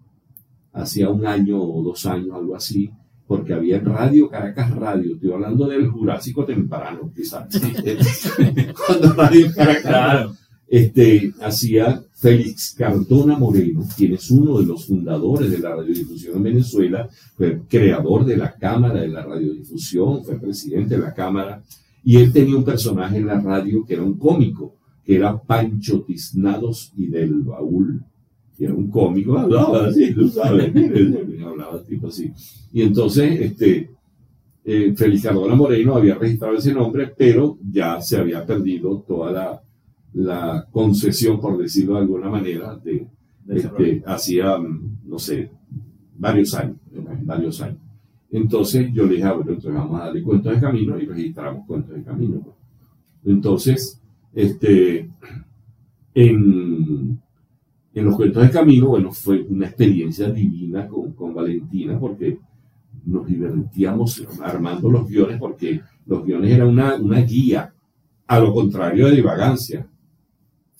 hacía 0.75 1.09
un 1.09 1.25
año 1.25 1.61
o 1.61 1.81
dos 1.81 2.05
años, 2.05 2.35
algo 2.35 2.55
así, 2.55 2.91
porque 3.27 3.53
había 3.53 3.79
Radio 3.79 4.29
Caracas 4.29 4.75
Radio, 4.75 5.15
estoy 5.15 5.31
hablando 5.31 5.67
del 5.67 5.87
Jurásico 5.89 6.45
temprano, 6.45 7.11
quizás. 7.15 7.47
Cuando 8.87 9.13
Radio 9.13 9.47
Caracas 9.55 9.81
Claro. 9.81 10.33
este, 10.67 11.33
hacía 11.41 12.03
Félix 12.13 12.75
Cardona 12.77 13.37
Moreno, 13.37 13.83
quien 13.97 14.13
es 14.13 14.29
uno 14.31 14.59
de 14.59 14.65
los 14.65 14.85
fundadores 14.85 15.51
de 15.51 15.59
la 15.59 15.75
radiodifusión 15.75 16.37
en 16.37 16.43
Venezuela, 16.43 17.09
fue 17.35 17.61
creador 17.67 18.25
de 18.25 18.37
la 18.37 18.53
Cámara 18.53 19.01
de 19.01 19.09
la 19.09 19.23
Radiodifusión, 19.23 20.23
fue 20.23 20.39
presidente 20.39 20.95
de 20.95 21.01
la 21.01 21.13
Cámara, 21.13 21.61
y 22.03 22.17
él 22.17 22.31
tenía 22.31 22.55
un 22.55 22.63
personaje 22.63 23.17
en 23.17 23.27
la 23.27 23.39
radio 23.41 23.83
que 23.85 23.95
era 23.95 24.03
un 24.03 24.17
cómico, 24.17 24.75
que 25.03 25.15
era 25.15 25.37
Pancho 25.37 26.01
Tiznados 26.01 26.93
y 26.95 27.07
del 27.07 27.33
Baúl, 27.41 28.03
era 28.59 28.73
un 28.73 28.89
cómico, 28.89 29.37
hablaba 29.37 29.87
así, 29.87 30.13
tú 30.13 30.27
sabes, 30.29 30.73
hablaba 31.45 31.83
tipo 31.83 32.07
así. 32.07 32.31
Y 32.71 32.81
entonces, 32.81 33.41
este, 33.41 33.89
eh, 34.63 34.93
Félix 34.95 35.23
Cardona 35.23 35.55
Moreno 35.55 35.95
había 35.95 36.15
registrado 36.15 36.55
ese 36.55 36.73
nombre, 36.73 37.13
pero 37.17 37.57
ya 37.71 38.01
se 38.01 38.17
había 38.17 38.45
perdido 38.45 39.03
toda 39.07 39.31
la, 39.31 39.61
la 40.13 40.67
concesión, 40.71 41.39
por 41.39 41.57
decirlo 41.57 41.95
de 41.95 42.01
alguna 42.01 42.29
manera, 42.29 42.75
de, 42.77 43.07
este, 43.49 44.01
hacía, 44.05 44.57
mm, 44.57 44.99
no 45.05 45.19
sé, 45.19 45.51
varios 46.17 46.53
años, 46.55 46.77
varios 47.23 47.61
años. 47.61 47.79
Entonces 48.31 48.91
yo 48.93 49.05
le 49.05 49.15
dije, 49.15 49.23
ah, 49.23 49.33
bueno, 49.33 49.51
entonces 49.51 49.73
vamos 49.73 49.99
a 49.99 50.05
darle 50.05 50.23
cuentos 50.23 50.53
de 50.53 50.59
camino 50.59 50.99
y 50.99 51.05
registramos 51.05 51.65
cuentos 51.65 51.95
de 51.95 52.03
camino. 52.03 52.41
pues. 52.41 52.55
Entonces, 53.25 54.01
este, 54.33 55.09
en, 56.13 57.19
en 57.95 58.05
los 58.05 58.15
cuentos 58.15 58.43
de 58.43 58.51
camino, 58.51 58.89
bueno, 58.89 59.11
fue 59.11 59.41
una 59.49 59.67
experiencia 59.67 60.29
divina 60.29 60.87
con, 60.87 61.13
con 61.13 61.33
Valentina 61.33 61.97
porque 61.97 62.37
nos 63.05 63.25
divertíamos 63.25 64.27
armando 64.41 64.91
los 64.91 65.07
guiones 65.07 65.37
porque 65.39 65.81
los 66.05 66.25
guiones 66.25 66.51
eran 66.51 66.67
una, 66.67 66.95
una 66.95 67.21
guía, 67.21 67.73
a 68.27 68.39
lo 68.39 68.53
contrario 68.53 69.07
de 69.07 69.15
divagancia. 69.15 69.87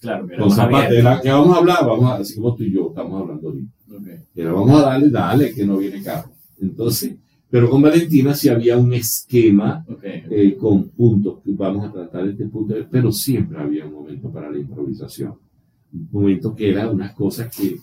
Claro, 0.02 0.28
que 0.28 0.34
era 0.34 0.44
Con 0.44 0.50
más 0.50 0.60
abierto. 0.60 0.86
Zapatera, 0.88 1.22
¿qué 1.22 1.30
vamos 1.30 1.56
a 1.56 1.60
hablar? 1.60 1.78
Vamos 1.86 2.12
a, 2.12 2.16
así 2.18 2.36
como 2.36 2.56
tú 2.56 2.64
y 2.64 2.72
yo 2.72 2.90
estamos 2.90 3.22
hablando 3.22 3.48
ahorita. 3.48 3.72
Ok. 3.96 4.08
Era, 4.36 4.52
vamos 4.52 4.80
a 4.82 4.86
darle, 4.86 5.10
dale, 5.10 5.54
que 5.54 5.66
no 5.66 5.78
viene 5.78 6.04
carro. 6.04 6.30
Entonces, 6.60 7.16
pero 7.50 7.70
con 7.70 7.82
Valentina 7.82 8.34
sí 8.34 8.50
había 8.50 8.78
un 8.78 8.94
esquema 8.94 9.86
Ok. 9.88 10.04
eh, 10.04 10.58
con 10.60 10.90
puntos, 10.90 11.40
que 11.44 11.52
vamos 11.54 11.88
a 11.88 11.92
tratar 11.92 12.28
este 12.28 12.46
punto, 12.48 12.76
pero 12.92 13.12
siempre 13.12 13.58
había 13.58 13.86
un 13.86 13.94
momento 13.94 14.30
para 14.30 14.50
la 14.52 14.60
improvisación. 14.60 15.36
Un 15.96 16.10
momento 16.12 16.54
que 16.56 16.72
era 16.72 16.90
unas 16.90 17.14
cosas 17.14 17.56
que, 17.56 17.78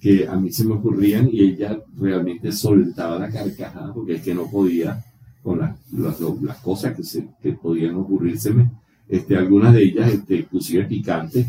que 0.00 0.26
a 0.26 0.36
mí 0.36 0.50
se 0.50 0.64
me 0.64 0.74
ocurrían 0.74 1.28
y 1.30 1.42
ella 1.42 1.78
realmente 1.96 2.50
soltaba 2.50 3.18
la 3.18 3.30
carcajada 3.30 3.92
porque 3.92 4.14
es 4.14 4.22
que 4.22 4.34
no 4.34 4.50
podía 4.50 5.04
con 5.42 5.58
las, 5.58 5.76
las, 5.92 6.20
las 6.40 6.58
cosas 6.58 6.94
que, 6.96 7.02
se, 7.02 7.28
que 7.42 7.52
podían 7.52 7.96
ocurrírseme. 7.96 8.70
Este, 9.08 9.36
algunas 9.36 9.74
de 9.74 9.82
ellas, 9.82 10.12
este, 10.12 10.36
inclusive 10.36 10.84
picantes, 10.84 11.46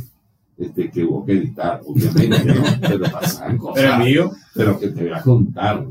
este, 0.58 0.89
que 0.89 1.04
hubo 1.04 1.26
que 1.26 1.34
editar, 1.34 1.82
obviamente, 1.86 2.45
¿no? 2.45 2.64
Pero 2.82 3.12
pasaban 3.12 3.58
cosas, 3.58 3.76
Pero 3.76 3.93
amigo, 3.93 4.32
pero 4.54 4.80
que 4.80 4.89
te 4.89 5.04
voy 5.04 5.14
a 5.14 5.22
contar. 5.22 5.86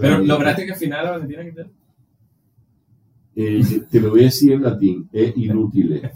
pero 0.00 0.18
lograste 0.18 0.66
que 0.66 0.72
al 0.72 0.78
final 0.78 1.06
a 1.06 1.10
Valentina 1.12 1.44
quitar. 1.44 1.66
Eh, 3.36 3.82
te 3.90 4.00
lo 4.00 4.10
voy 4.10 4.20
a 4.20 4.24
decir 4.24 4.52
en 4.52 4.62
latín, 4.62 5.08
es 5.12 5.36
inútil. 5.36 6.02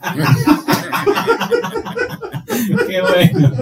Qué 2.89 3.01
bueno. 3.01 3.57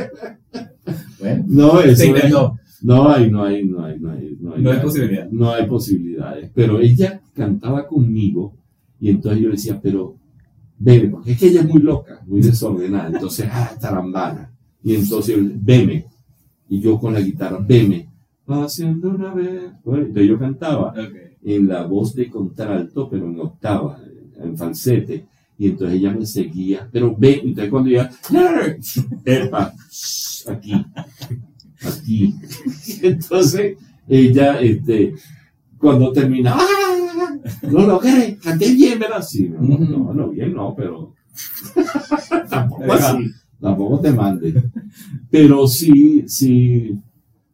Bueno, 1.18 1.44
No, 1.46 1.80
se 1.82 1.90
eso 1.90 2.02
es- 2.02 2.08
intentó. 2.08 2.58
no 2.82 3.08
hay, 3.08 3.30
no 3.30 3.44
hay, 3.44 3.64
no 3.64 3.84
hay, 3.84 3.98
no 4.00 4.10
hay, 4.10 4.36
no 4.40 4.54
hay, 4.54 4.62
No 4.62 4.70
hay 4.72 4.80
posibilidad. 4.80 5.28
No 5.30 5.50
hay 5.52 5.66
posibilidades. 5.66 6.50
Pero 6.54 6.80
ella 6.80 7.20
cantaba 7.34 7.86
conmigo 7.86 8.54
y 9.00 9.10
entonces 9.10 9.40
yo 9.40 9.48
le 9.48 9.54
decía, 9.56 9.80
pero 9.80 10.16
veme, 10.78 11.08
porque 11.08 11.32
es 11.32 11.38
que 11.38 11.48
ella 11.48 11.60
es 11.60 11.68
muy 11.68 11.80
loca, 11.82 12.20
muy 12.26 12.40
desordenada. 12.40 13.08
Entonces, 13.08 13.46
ah, 13.50 13.70
tarambana. 13.80 14.50
Y 14.82 14.94
entonces, 14.96 15.36
veme. 15.64 16.06
Y 16.68 16.80
yo 16.80 16.98
con 16.98 17.12
la 17.14 17.20
guitarra, 17.20 17.58
veme. 17.64 18.08
Haciendo 18.46 19.10
una 19.10 19.32
vez. 19.32 19.62
Bueno, 19.84 20.02
entonces 20.06 20.28
yo 20.28 20.38
cantaba 20.38 20.88
Ok. 20.90 21.14
en 21.44 21.68
la 21.68 21.86
voz 21.86 22.14
de 22.14 22.28
contralto, 22.28 23.08
pero 23.08 23.26
en 23.26 23.38
octava, 23.40 23.98
en 24.42 24.56
falsete. 24.58 25.24
Y 25.58 25.68
entonces 25.68 25.98
ella 25.98 26.12
me 26.12 26.26
seguía, 26.26 26.88
pero 26.90 27.14
ve, 27.16 27.40
entonces 27.44 27.70
cuando 27.70 27.90
ella, 27.90 28.10
epa, 29.24 29.72
aquí, 30.48 30.86
aquí. 31.84 32.34
Entonces 33.02 33.76
ella, 34.08 34.60
este, 34.60 35.14
cuando 35.78 36.12
terminaba, 36.12 36.60
¡ah! 36.60 37.36
no 37.62 37.70
lo 37.70 37.86
logré, 37.86 38.38
canté 38.42 38.72
bien, 38.72 38.98
¿verdad? 38.98 39.22
Sí, 39.22 39.48
no, 39.48 39.78
no, 39.78 40.12
no, 40.12 40.28
bien 40.30 40.54
no, 40.54 40.74
pero 40.76 41.14
tampoco 42.50 42.92
así, 42.92 43.30
tampoco 43.60 44.00
te 44.00 44.12
mande. 44.12 44.62
Pero 45.30 45.66
sí, 45.66 46.24
sí, 46.26 46.96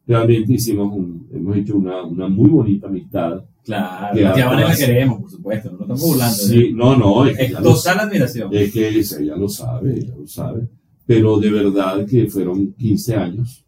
realmente 0.05 0.53
hicimos 0.53 0.91
un, 0.93 1.27
hemos 1.31 1.57
hecho 1.57 1.77
una, 1.77 2.03
una 2.03 2.27
muy 2.27 2.49
bonita 2.49 2.87
amistad. 2.87 3.43
Claro, 3.65 4.15
Que 4.15 4.21
la 4.21 4.55
la 4.67 4.75
queremos, 4.75 5.21
por 5.21 5.29
supuesto, 5.31 5.69
no 5.71 5.77
nos 5.77 5.81
estamos 5.81 6.01
burlando. 6.01 6.35
Sí, 6.35 6.71
no, 6.73 6.95
no, 6.95 7.25
es 7.25 7.37
que 7.37 7.43
Es 7.45 7.51
lo 7.51 7.61
total 7.61 7.99
admiración. 7.99 8.49
Es 8.51 8.71
que 8.73 8.89
ella 8.89 9.35
lo 9.35 9.47
sabe, 9.49 9.97
ella 9.99 10.13
lo 10.17 10.27
sabe. 10.27 10.67
Pero 11.05 11.39
de 11.39 11.51
verdad 11.51 12.05
que 12.07 12.27
fueron 12.27 12.73
15 12.73 13.15
años 13.15 13.63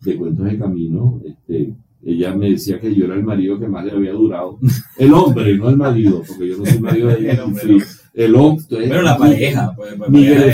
de 0.00 0.16
cuentos 0.16 0.44
de 0.46 0.58
camino. 0.58 1.20
Este, 1.24 1.74
ella 2.04 2.34
me 2.34 2.50
decía 2.50 2.78
que 2.80 2.94
yo 2.94 3.04
era 3.04 3.14
el 3.14 3.22
marido 3.24 3.58
que 3.58 3.68
más 3.68 3.84
le 3.84 3.92
había 3.92 4.12
durado. 4.12 4.58
El 4.98 5.12
hombre, 5.12 5.56
no 5.56 5.68
el 5.68 5.76
marido, 5.76 6.22
porque 6.26 6.48
yo 6.48 6.56
no 6.58 6.66
soy 6.66 6.78
marido 6.80 7.08
de 7.08 7.14
ella. 7.20 7.32
El 7.34 7.40
hombre. 7.40 7.62
El 8.14 8.34
hombre. 8.34 8.64
Pero 8.70 9.02
la 9.02 9.16
pareja, 9.16 9.72
pues, 9.76 9.94
pues, 9.96 10.10
Miguel 10.10 10.38
de 10.40 10.48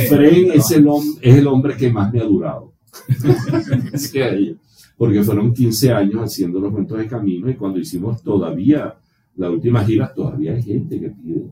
es 0.54 0.70
el, 0.72 0.84
hom- 0.86 1.18
es 1.22 1.34
el 1.36 1.46
hombre 1.46 1.76
que 1.76 1.90
más 1.90 2.12
me 2.12 2.20
ha 2.20 2.24
durado. 2.24 2.72
Porque 5.04 5.22
fueron 5.22 5.52
15 5.52 5.92
años 5.92 6.22
haciendo 6.22 6.58
los 6.60 6.72
cuentos 6.72 6.96
de 6.96 7.06
camino 7.06 7.50
y 7.50 7.56
cuando 7.56 7.78
hicimos 7.78 8.22
todavía 8.22 8.94
la 9.36 9.50
última 9.50 9.84
gira, 9.84 10.12
todavía 10.14 10.54
hay 10.54 10.62
gente 10.62 10.98
que 10.98 11.10
pide. 11.10 11.50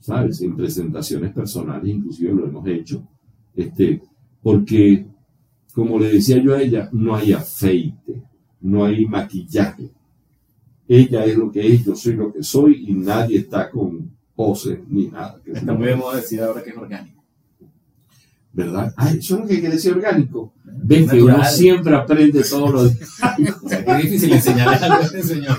¿sabes? 0.00 0.40
En 0.42 0.56
presentaciones 0.56 1.32
personales, 1.32 1.94
inclusive 1.94 2.32
lo 2.32 2.46
hemos 2.46 2.66
hecho, 2.66 3.06
este, 3.54 4.02
porque, 4.42 5.06
como 5.72 6.00
le 6.00 6.14
decía 6.14 6.42
yo 6.42 6.56
a 6.56 6.60
ella, 6.60 6.88
no 6.92 7.14
hay 7.14 7.32
afeite, 7.32 8.24
no 8.60 8.84
hay 8.84 9.06
maquillaje. 9.06 9.90
Ella 10.88 11.24
es 11.24 11.36
lo 11.36 11.52
que 11.52 11.64
es, 11.72 11.84
yo 11.84 11.94
soy 11.94 12.14
lo 12.14 12.32
que 12.32 12.42
soy 12.42 12.86
y 12.88 12.94
nadie 12.94 13.38
está 13.38 13.70
con 13.70 14.10
poses 14.34 14.80
ni 14.88 15.06
nada. 15.06 15.40
Está 15.46 15.72
muy 15.72 15.86
de 15.86 15.94
moda 15.94 16.16
decir 16.16 16.40
ahora 16.40 16.64
que 16.64 16.70
es 16.70 16.76
orgánico. 16.76 17.21
¿Verdad? 18.54 18.92
Ah, 18.96 19.10
eso 19.10 19.34
es 19.34 19.40
lo 19.40 19.46
que 19.46 19.60
quiere 19.60 19.76
decir 19.76 19.92
orgánico. 19.92 20.52
Ves 20.84 21.10
que 21.10 21.22
uno 21.22 21.42
siempre 21.44 21.94
aprende 21.94 22.42
todo 22.42 22.70
lo 22.70 22.84
de... 22.84 22.90
O 22.90 23.68
sea, 23.68 23.84
que 23.84 23.92
es 23.92 24.02
difícil 24.02 24.32
enseñarle 24.32 24.76
algo 24.76 24.96
a 24.96 25.04
este 25.04 25.22
señor. 25.22 25.56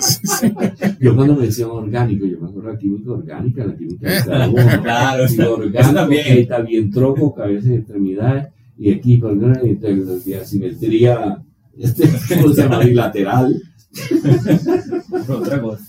Yo 0.99 1.15
cuando 1.15 1.35
me 1.35 1.45
decían 1.45 1.69
orgánico, 1.69 2.25
yo 2.25 2.39
me 2.39 2.49
acuerdo 2.49 2.69
de 2.69 2.73
la 2.73 2.79
química 2.79 3.11
orgánica, 3.11 3.65
la 3.65 3.75
química 3.75 4.11
de 4.11 4.23
carbono. 4.23 4.63
Claro, 4.83 5.23
orgánico, 5.23 5.93
también. 5.93 6.23
que 6.23 6.41
está 6.41 6.59
bien 6.59 6.91
tronco, 6.91 7.33
cabezas 7.33 7.69
y 7.69 7.75
extremidades, 7.75 8.47
y 8.77 8.91
equipo, 8.91 9.31
¿no? 9.31 9.53
y 9.63 10.33
asimetría, 10.33 11.41
este, 11.77 12.09
¿cómo 12.35 12.53
se 12.53 12.61
llama? 12.61 12.79
Bilateral. 12.79 13.61
Otra 15.29 15.61
cosa. 15.61 15.83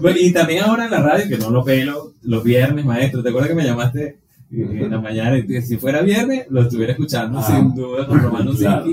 Bueno, 0.00 0.18
y 0.20 0.32
también 0.32 0.64
ahora 0.64 0.84
en 0.84 0.90
la 0.90 1.02
radio, 1.02 1.28
que 1.28 1.38
no 1.38 1.50
lo 1.50 1.64
pelo, 1.64 2.12
los 2.22 2.44
viernes, 2.44 2.84
maestro. 2.84 3.22
¿Te 3.22 3.30
acuerdas 3.30 3.48
que 3.48 3.56
me 3.56 3.64
llamaste 3.64 4.18
en 4.62 4.90
la 4.90 5.00
mañana? 5.00 5.36
Si 5.62 5.76
fuera 5.76 6.02
viernes, 6.02 6.46
lo 6.50 6.62
estuviera 6.62 6.92
escuchando 6.92 7.38
Ah. 7.38 7.42
sin 7.42 7.74
duda 7.74 8.06
con 8.06 8.20
Romano 8.20 8.52
Claro. 8.54 8.86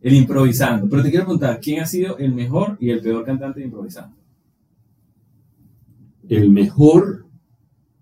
El 0.00 0.14
improvisando. 0.14 0.88
Pero 0.88 1.02
te 1.02 1.10
quiero 1.10 1.24
preguntar, 1.26 1.60
¿quién 1.62 1.80
ha 1.80 1.86
sido 1.86 2.18
el 2.18 2.34
mejor 2.34 2.76
y 2.80 2.90
el 2.90 3.00
peor 3.00 3.24
cantante 3.24 3.60
de 3.60 3.66
improvisando? 3.66 4.16
El 6.28 6.50
mejor, 6.50 7.26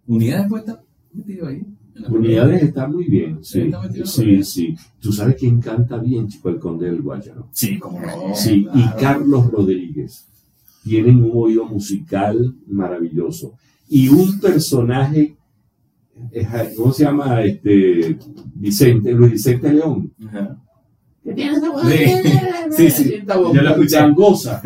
¿Unidades 0.07 0.47
pues 0.49 0.63
está 0.63 0.83
metido 1.13 1.47
ahí? 1.47 1.63
Unidades 2.09 2.63
está 2.63 2.89
muy 2.89 3.05
bien, 3.05 3.39
sí, 3.45 3.61
Está 3.63 3.81
metido 3.83 4.05
en 4.05 4.11
sí, 4.11 4.45
sí. 4.45 4.75
Tú 4.99 5.13
sabes 5.13 5.37
quién 5.39 5.61
canta 5.61 5.99
bien, 5.99 6.27
chico, 6.29 6.49
el 6.49 6.59
conde 6.59 6.87
del 6.87 7.03
Guayaro. 7.03 7.49
Sí, 7.53 7.79
como 7.79 8.01
no. 8.01 8.35
Sí, 8.35 8.65
claro. 8.65 8.79
y 8.79 9.01
Carlos 9.01 9.51
Rodríguez. 9.51 10.27
Tienen 10.83 11.23
un 11.23 11.31
oído 11.35 11.67
musical 11.67 12.55
maravilloso. 12.67 13.53
Y 13.89 14.09
un 14.09 14.41
personaje, 14.41 15.37
¿cómo 16.77 16.93
se 16.93 17.05
llama? 17.05 17.43
Este, 17.43 18.19
Vicente, 18.55 19.13
Luis 19.13 19.33
Vicente 19.33 19.73
León. 19.73 20.13
Ajá. 20.27 20.57
voz, 21.25 21.83
Sí, 22.71 22.91
sí, 22.91 22.91
sí. 22.91 23.23
Yo 23.27 23.51
lo 23.63 23.71
escuché. 23.71 23.97
gangosa. 23.97 24.63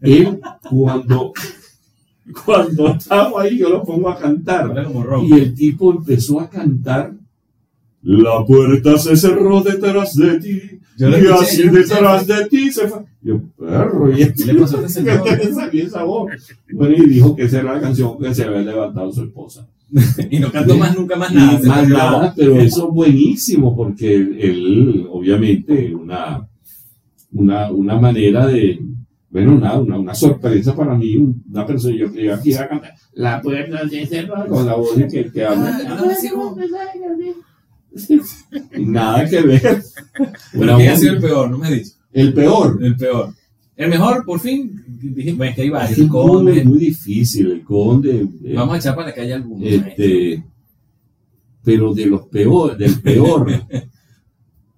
Él, 0.00 0.40
cuando, 0.68 1.32
cuando 2.44 2.88
estamos 2.94 3.40
ahí, 3.40 3.58
yo 3.58 3.70
lo 3.70 3.82
pongo 3.82 4.10
a 4.10 4.18
cantar. 4.18 4.86
Y 5.22 5.32
el 5.32 5.54
tipo 5.54 5.92
empezó 5.92 6.40
a 6.40 6.48
cantar. 6.48 7.14
La 8.02 8.44
puerta 8.44 8.98
se 8.98 9.16
cerró 9.16 9.62
detrás 9.62 10.14
de 10.14 10.38
ti. 10.38 10.60
Yo 10.96 11.08
y 11.08 11.14
escuché, 11.14 11.32
así 11.32 11.68
detrás 11.68 12.26
de 12.26 12.46
ti 12.46 12.70
se 12.70 12.86
fue. 12.86 13.00
Yo, 13.22 13.40
perro, 13.58 14.16
y 14.16 14.22
este 14.22 14.44
¿Qué 14.44 14.52
le 14.52 14.60
pasó 14.60 14.80
esa 15.72 16.04
voz. 16.04 16.30
Bueno, 16.70 16.94
y 16.96 17.08
dijo 17.08 17.34
que 17.34 17.44
esa 17.44 17.60
era 17.60 17.74
la 17.74 17.80
canción 17.80 18.18
que 18.18 18.34
se 18.34 18.44
había 18.44 18.60
levantado 18.60 19.10
su 19.10 19.24
esposa. 19.24 19.66
Y 20.30 20.38
no 20.40 20.50
canto 20.50 20.76
más 20.76 20.96
nunca 20.96 21.16
más 21.16 21.32
nada. 21.32 21.60
más 21.64 21.88
nada, 21.88 22.34
pero 22.36 22.56
eso 22.60 22.88
es 22.88 22.94
buenísimo 22.94 23.74
porque 23.76 24.14
él, 24.16 25.06
obviamente, 25.10 25.94
una, 25.94 26.46
una, 27.32 27.70
una 27.70 27.98
manera 28.00 28.46
de, 28.46 28.80
bueno, 29.30 29.58
nada, 29.58 29.78
una, 29.80 29.98
una 29.98 30.14
sorpresa 30.14 30.74
para 30.74 30.94
mí, 30.96 31.16
una 31.16 31.64
persona, 31.66 31.94
yo 31.96 32.12
que 32.12 32.30
aquí 32.32 32.50
iba 32.50 32.62
a 32.62 32.68
cantar, 32.68 32.94
la 33.12 33.40
puerta 33.40 33.88
se 33.88 34.04
cerró 34.06 34.46
con 34.48 34.66
la 34.66 34.74
voz 34.74 34.94
que, 35.10 35.30
que 35.30 35.44
habla. 35.44 35.78
Ah, 35.88 36.04
Y 38.76 38.84
nada 38.86 39.28
que 39.28 39.40
ver. 39.40 39.60
Pero 40.52 40.62
Una 40.64 40.76
¿quién 40.76 40.88
ha 40.88 40.92
voz- 40.92 41.00
sido 41.00 41.12
el 41.14 41.20
peor? 41.20 41.50
No 41.50 41.58
me 41.58 41.70
dicho. 41.70 41.90
el 42.12 42.34
peor. 42.34 42.78
El 42.82 42.96
peor. 42.96 43.34
El 43.76 43.90
mejor, 43.90 44.24
por 44.24 44.38
fin. 44.40 44.82
Dije, 44.86 45.32
bueno, 45.32 45.50
es 45.50 45.56
que 45.56 45.62
hay 45.62 45.70
varios. 45.70 45.96
que 45.96 46.00
El 46.02 46.06
es 46.06 46.12
muy, 46.12 46.20
conde. 46.22 46.64
difícil, 46.78 47.50
el 47.50 47.62
conde. 47.64 48.28
eh, 48.44 48.54
Vamos 48.54 48.74
a 48.74 48.78
echar 48.78 48.94
para 48.94 49.08
la 49.08 49.14
calle 49.14 49.34
algunos. 49.34 49.66
Este, 49.68 50.44
pero 51.62 51.92
de 51.94 52.06
los 52.06 52.22
peores, 52.28 52.78
del 52.78 53.00
peor. 53.00 53.46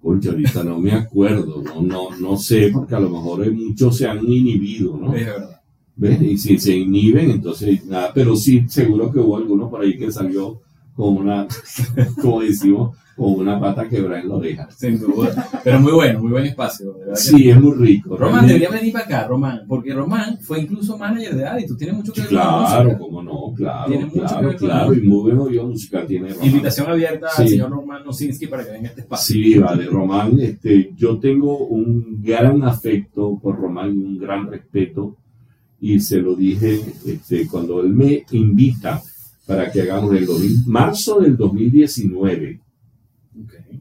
Concha, 0.01 0.29
ahorita 0.31 0.63
no 0.63 0.79
me 0.79 0.93
acuerdo, 0.93 1.61
no, 1.61 1.81
no, 1.81 2.15
no 2.17 2.37
sé, 2.37 2.69
porque 2.71 2.95
a 2.95 2.99
lo 2.99 3.09
mejor 3.09 3.51
muchos 3.51 3.97
se 3.97 4.07
han 4.07 4.19
inhibido, 4.19 4.95
¿no? 4.95 5.13
Es 5.13 5.25
verdad. 5.25 5.61
¿Ves? 5.97 6.21
Y 6.21 6.37
si 6.37 6.57
se 6.59 6.77
inhiben, 6.77 7.29
entonces 7.31 7.83
nada, 7.85 8.11
pero 8.13 8.35
sí, 8.37 8.63
seguro 8.69 9.11
que 9.11 9.19
hubo 9.19 9.35
alguno 9.35 9.69
por 9.69 9.81
ahí 9.81 9.97
que 9.97 10.09
salió 10.11 10.61
con 10.95 11.17
una, 11.17 11.45
como 12.21 12.41
decimos, 12.41 12.95
con 13.17 13.33
una 13.33 13.59
pata 13.59 13.89
quebrada 13.89 14.21
en 14.21 14.29
la 14.29 14.35
oreja. 14.35 14.69
Sin 14.71 14.99
duda. 14.99 15.49
Pero 15.63 15.79
muy 15.79 15.91
bueno, 15.91 16.19
muy 16.21 16.31
buen 16.31 16.45
espacio. 16.45 16.93
verdad 16.99 17.15
Sí, 17.15 17.49
es 17.49 17.59
muy 17.59 17.73
rico. 17.75 18.15
Román 18.15 18.45
realmente. 18.47 18.53
debería 18.53 18.69
venir 18.79 18.93
para 18.93 19.05
acá, 19.05 19.27
Román, 19.27 19.61
porque 19.67 19.91
Román 19.93 20.37
fue 20.39 20.61
incluso 20.61 20.97
manager 20.99 21.35
de 21.35 21.45
Adi, 21.47 21.65
tú 21.65 21.75
tienes 21.75 21.95
mucho 21.97 22.13
que 22.13 22.21
ver 22.21 22.29
con 22.29 22.37
la 22.37 22.43
Claro, 22.43 22.83
música. 22.83 22.97
cómo 22.99 23.23
no, 23.23 23.53
claro, 23.55 23.87
Tiene 23.89 24.05
mucho 24.05 24.21
que 24.21 24.27
claro, 24.27 24.47
ver 24.47 24.57
con 24.57 24.67
claro, 24.69 24.91
la- 24.91 24.97
y 24.97 25.01
muy 25.01 25.21
buen 25.23 25.37
oído 25.39 25.67
musical 25.67 26.05
tiene 26.07 26.29
Román. 26.29 26.45
Invitación 26.47 26.89
abierta 26.91 27.27
al 27.35 27.43
Sí. 27.43 27.49
señor 27.53 27.69
Román 27.71 28.05
Nosinski 28.05 28.47
para 28.47 28.63
que 28.63 28.71
venga 28.71 28.85
a 28.85 28.89
este 28.89 29.01
espacio. 29.01 29.33
Sí, 29.35 29.57
vale, 29.57 29.85
Román, 29.87 30.39
este, 30.39 30.91
yo 30.95 31.17
tengo 31.17 31.65
un 31.67 32.21
gran 32.21 32.61
afecto 32.63 33.39
por 33.41 33.57
Román 33.59 33.93
y 33.95 33.97
un 33.97 34.17
gran 34.19 34.45
respeto 34.47 35.17
y 35.81 35.99
se 35.99 36.17
lo 36.19 36.35
dije 36.35 36.79
este, 37.05 37.47
cuando 37.47 37.81
él 37.81 37.89
me 37.89 38.23
invita 38.31 39.01
para 39.47 39.71
que 39.71 39.81
hagamos 39.81 40.13
el 40.13 40.25
2000 40.25 40.57
marzo 40.67 41.19
del 41.19 41.35
2019. 41.37 42.59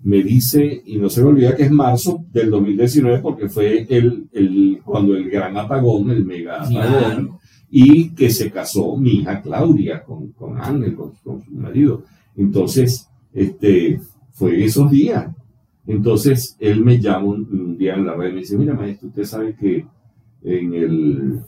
Me 0.07 0.23
dice, 0.23 0.83
y 0.87 0.99
no 0.99 1.09
se 1.11 1.21
me 1.21 1.31
olvida 1.31 1.57
que 1.57 1.65
es 1.65 1.71
marzo 1.73 2.25
del 2.33 2.49
2019 2.51 3.19
porque 3.21 3.49
fue 3.49 3.87
el, 3.89 4.29
el, 4.33 4.81
cuando 4.85 5.17
el 5.17 5.29
gran 5.29 5.57
apagón, 5.57 6.11
el 6.13 6.25
mega 6.25 6.63
apagón, 6.63 6.71
Claro. 6.81 7.41
y 7.71 8.11
que 8.11 8.31
se 8.31 8.51
casó 8.53 8.97
mi 8.97 9.17
hija 9.17 9.43
Claudia 9.43 10.05
con, 10.05 10.31
con 10.33 10.61
Ángel, 10.61 10.95
con, 10.95 11.11
con 11.25 11.43
su 11.43 11.51
marido. 11.51 12.05
Entonces, 12.37 13.09
este, 13.33 14.01
fue 14.31 14.65
esos 14.65 14.91
días. 14.93 15.27
Entonces, 15.89 16.57
él 16.61 16.85
me 16.85 17.01
llama 17.01 17.27
un, 17.27 17.41
un 17.51 17.77
día 17.77 17.95
en 17.95 18.07
la 18.07 18.15
red 18.15 18.31
y 18.31 18.35
me 18.35 18.39
dice, 18.41 18.57
mira, 18.59 18.75
maestro, 18.75 19.09
usted 19.09 19.25
sabe 19.25 19.57
que 19.57 19.85
en 20.45 20.73
el... 20.75 21.41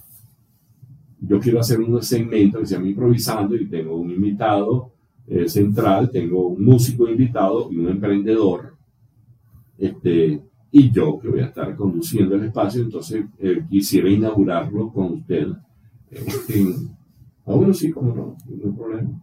Yo 1.20 1.38
quiero 1.40 1.60
hacer 1.60 1.80
un 1.80 2.02
segmento 2.02 2.58
que 2.60 2.66
se 2.66 2.74
llama 2.74 2.88
Improvisando 2.88 3.54
y 3.56 3.66
tengo 3.66 3.96
un 3.96 4.10
invitado 4.10 4.92
eh, 5.30 5.48
central, 5.48 6.10
tengo 6.10 6.48
un 6.48 6.64
músico 6.64 7.08
invitado 7.08 7.68
y 7.70 7.76
un 7.78 7.88
emprendedor. 7.88 8.74
Este, 9.78 10.40
y 10.70 10.90
yo 10.90 11.18
que 11.18 11.28
voy 11.28 11.40
a 11.40 11.46
estar 11.46 11.74
conduciendo 11.76 12.34
el 12.34 12.44
espacio, 12.44 12.82
entonces 12.82 13.24
eh, 13.38 13.64
quisiera 13.70 14.10
inaugurarlo 14.10 14.90
con 14.92 15.12
usted. 15.14 15.48
Eh, 16.10 16.24
en- 16.50 16.88
ah, 17.46 17.52
bueno, 17.54 17.72
sí, 17.72 17.90
como 17.90 18.14
no, 18.14 18.36
no 18.48 18.64
hay 18.64 18.70
problema. 18.76 19.22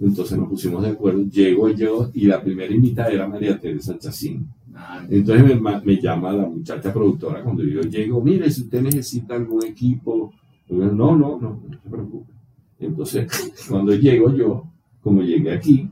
Entonces 0.00 0.38
nos 0.38 0.48
pusimos 0.48 0.82
de 0.82 0.90
acuerdo, 0.90 1.24
llego 1.24 1.68
yo 1.70 2.10
y 2.14 2.26
la 2.26 2.40
primera 2.40 2.72
invitada 2.72 3.10
era 3.10 3.26
María 3.26 3.58
Teresa 3.58 3.98
Chacín. 3.98 4.46
Ah, 4.74 5.04
Entonces 5.10 5.44
me, 5.44 5.56
ma- 5.56 5.82
me 5.84 6.00
llama 6.00 6.32
la 6.32 6.46
muchacha 6.46 6.92
productora 6.92 7.42
cuando 7.42 7.64
yo 7.64 7.80
llego, 7.82 8.20
mire, 8.22 8.48
si 8.50 8.62
usted 8.62 8.80
necesita 8.82 9.34
algún 9.34 9.64
equipo, 9.64 10.32
yo 10.68 10.76
no, 10.76 11.16
no, 11.16 11.16
no, 11.16 11.38
no 11.40 11.60
se 11.82 11.90
preocupe. 11.90 12.32
Entonces, 12.78 13.26
cuando 13.68 13.92
llego 13.94 14.32
yo, 14.32 14.64
como 15.08 15.22
llegué 15.22 15.52
aquí, 15.52 15.88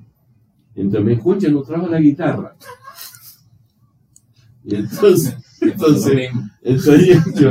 entonces 0.75 1.05
me 1.07 1.13
escucha, 1.15 1.49
no 1.49 1.63
trajo 1.63 1.89
la 1.89 1.99
guitarra. 1.99 2.55
Y 4.63 4.75
entonces, 4.75 5.35
entonces, 5.63 6.31
entonces 6.63 7.07
yo, 7.35 7.51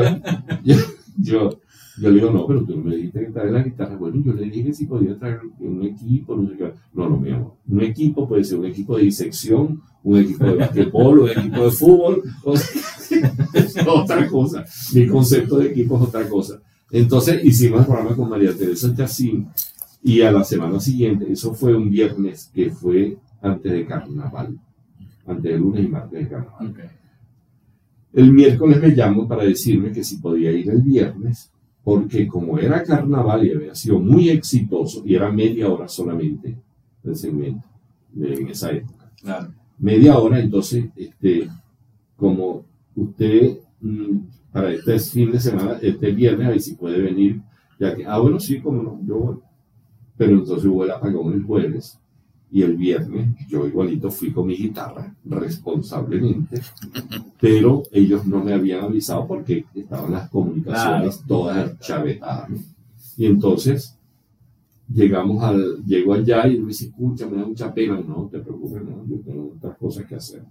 yo, 0.64 0.76
yo, 1.18 1.50
yo 1.98 2.10
le 2.10 2.12
digo, 2.12 2.30
no, 2.30 2.46
pero 2.46 2.64
tú 2.64 2.76
no 2.76 2.84
me 2.84 2.96
dijiste 2.96 3.26
que 3.26 3.32
traer 3.32 3.52
la 3.52 3.64
guitarra. 3.64 3.96
Bueno, 3.96 4.22
yo 4.24 4.34
le 4.34 4.44
dije 4.44 4.74
si 4.74 4.86
podía 4.86 5.18
traer 5.18 5.40
un 5.60 5.84
equipo, 5.84 6.36
no 6.36 6.48
sé 6.50 6.56
qué. 6.56 6.72
No, 6.94 7.10
no, 7.10 7.18
mi 7.18 7.32
amor. 7.32 7.54
Un 7.68 7.82
equipo 7.82 8.28
puede 8.28 8.44
ser 8.44 8.60
un 8.60 8.66
equipo 8.66 8.96
de 8.96 9.04
disección, 9.06 9.82
un 10.04 10.18
equipo 10.20 10.46
de 10.46 10.56
basquetbol, 10.58 11.20
un 11.20 11.30
equipo 11.30 11.64
de 11.64 11.72
fútbol. 11.72 12.22
o 12.44 12.56
sea, 12.56 13.34
es 13.54 13.76
otra 13.88 14.28
cosa. 14.28 14.64
Mi 14.94 15.08
concepto 15.08 15.58
de 15.58 15.70
equipo 15.70 15.96
es 15.96 16.04
otra 16.04 16.30
cosa. 16.30 16.62
Entonces 16.92 17.44
hicimos 17.44 17.80
el 17.80 17.86
programa 17.88 18.16
con 18.16 18.30
María 18.30 18.54
Teresa 18.56 18.94
Chacín 18.96 19.48
y 20.08 20.22
a 20.22 20.32
la 20.32 20.44
semana 20.44 20.80
siguiente, 20.80 21.26
eso 21.32 21.54
fue 21.56 21.76
un 21.76 21.90
viernes 21.90 22.52
que 22.54 22.70
fue 22.70 23.18
antes 23.42 23.72
de 23.72 23.86
carnaval, 23.86 24.56
antes 25.26 25.52
de 25.52 25.58
lunes 25.58 25.84
y 25.86 25.88
martes 25.88 26.20
de 26.24 26.28
carnaval. 26.30 26.68
ok. 26.70 26.80
El 28.14 28.32
miércoles 28.32 28.80
me 28.82 28.96
llamó 28.96 29.28
para 29.28 29.44
decirme 29.44 29.92
que 29.92 30.04
si 30.04 30.18
podía 30.18 30.52
ir 30.52 30.70
el 30.70 30.82
viernes, 30.82 31.52
porque 31.84 32.28
como 32.28 32.58
era 32.60 32.84
carnaval 32.84 33.46
y 33.46 33.52
había 33.52 33.76
sido 33.76 34.00
muy 34.00 34.30
exitoso, 34.30 35.02
y 35.06 35.16
era 35.16 35.32
media 35.32 35.70
hora 35.72 35.88
solamente 35.88 36.56
el 37.04 37.16
segmento 37.16 37.68
de- 38.14 38.34
en 38.36 38.48
esa 38.48 38.72
época, 38.72 39.12
Claro. 39.22 39.50
media 39.80 40.18
hora, 40.20 40.40
entonces, 40.40 40.86
este, 40.96 41.50
como 42.16 42.64
usted 42.96 43.58
mm, 43.82 44.18
para 44.52 44.72
este 44.72 44.98
fin 45.00 45.32
de 45.32 45.40
semana, 45.40 45.78
este 45.82 46.12
viernes, 46.12 46.48
a 46.48 46.52
ver 46.52 46.62
si 46.62 46.76
puede 46.76 47.02
venir, 47.02 47.42
ya 47.80 47.94
que, 47.96 48.06
ah, 48.06 48.18
bueno, 48.20 48.40
sí, 48.40 48.60
como 48.62 48.82
no, 48.82 49.00
yo 49.06 49.18
voy. 49.20 49.38
Pero 50.18 50.34
entonces 50.34 50.66
hubo 50.66 50.84
el 50.84 50.92
apagón 50.92 51.34
el 51.34 51.44
jueves 51.44 52.00
y 52.52 52.62
el 52.62 52.78
viernes 52.78 53.30
yo 53.50 53.68
igualito 53.68 54.10
fui 54.10 54.32
con 54.32 54.48
mi 54.48 54.56
guitarra, 54.56 55.14
responsablemente, 55.26 56.62
pero 57.40 57.84
ellos 57.92 58.26
no 58.26 58.44
me 58.44 58.54
habían 58.54 58.86
avisado 58.86 59.28
porque 59.28 59.66
estaban 59.74 60.12
las 60.12 60.30
comunicaciones 60.30 61.22
todas 61.28 61.78
chavetadas. 61.80 62.50
¿no? 62.50 62.58
Y 63.18 63.26
entonces 63.26 63.98
llegamos 64.88 65.44
al, 65.44 65.84
llego 65.86 66.14
allá 66.14 66.48
y 66.48 66.60
me 66.60 66.68
dice, 66.68 66.86
escucha, 66.86 67.28
me 67.28 67.38
da 67.38 67.46
mucha 67.46 67.74
pena, 67.74 68.00
no 68.00 68.30
te 68.32 68.40
preocupes, 68.40 68.84
no, 68.84 69.06
yo 69.08 69.20
tengo 69.22 69.54
otras 69.58 69.78
cosas 69.78 70.06
que 70.06 70.16
hacer. 70.16 70.44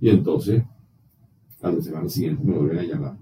Y 0.00 0.08
entonces, 0.10 0.62
a 1.60 1.70
la 1.70 1.82
semana 1.82 2.08
siguiente 2.08 2.42
me 2.44 2.56
vuelven 2.56 2.78
a 2.78 2.82
llamar. 2.82 3.16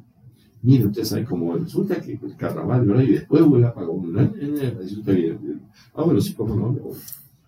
Mire, 0.63 0.87
usted 0.87 1.05
sabe 1.05 1.25
cómo 1.25 1.55
resulta 1.57 2.01
que 2.01 2.13
el 2.13 2.37
carnaval, 2.37 2.87
¿verdad? 2.87 3.03
Y 3.03 3.13
después 3.13 3.43
hubo 3.43 3.57
el 3.57 3.65
apagón. 3.65 4.13
¿no? 4.13 4.27
Dice 4.27 4.99
usted. 4.99 5.39
Ah, 5.95 6.03
bueno, 6.03 6.21
sí, 6.21 6.35
cómo 6.35 6.55
no. 6.55 6.73
le 6.73 6.81
voy. 6.81 6.97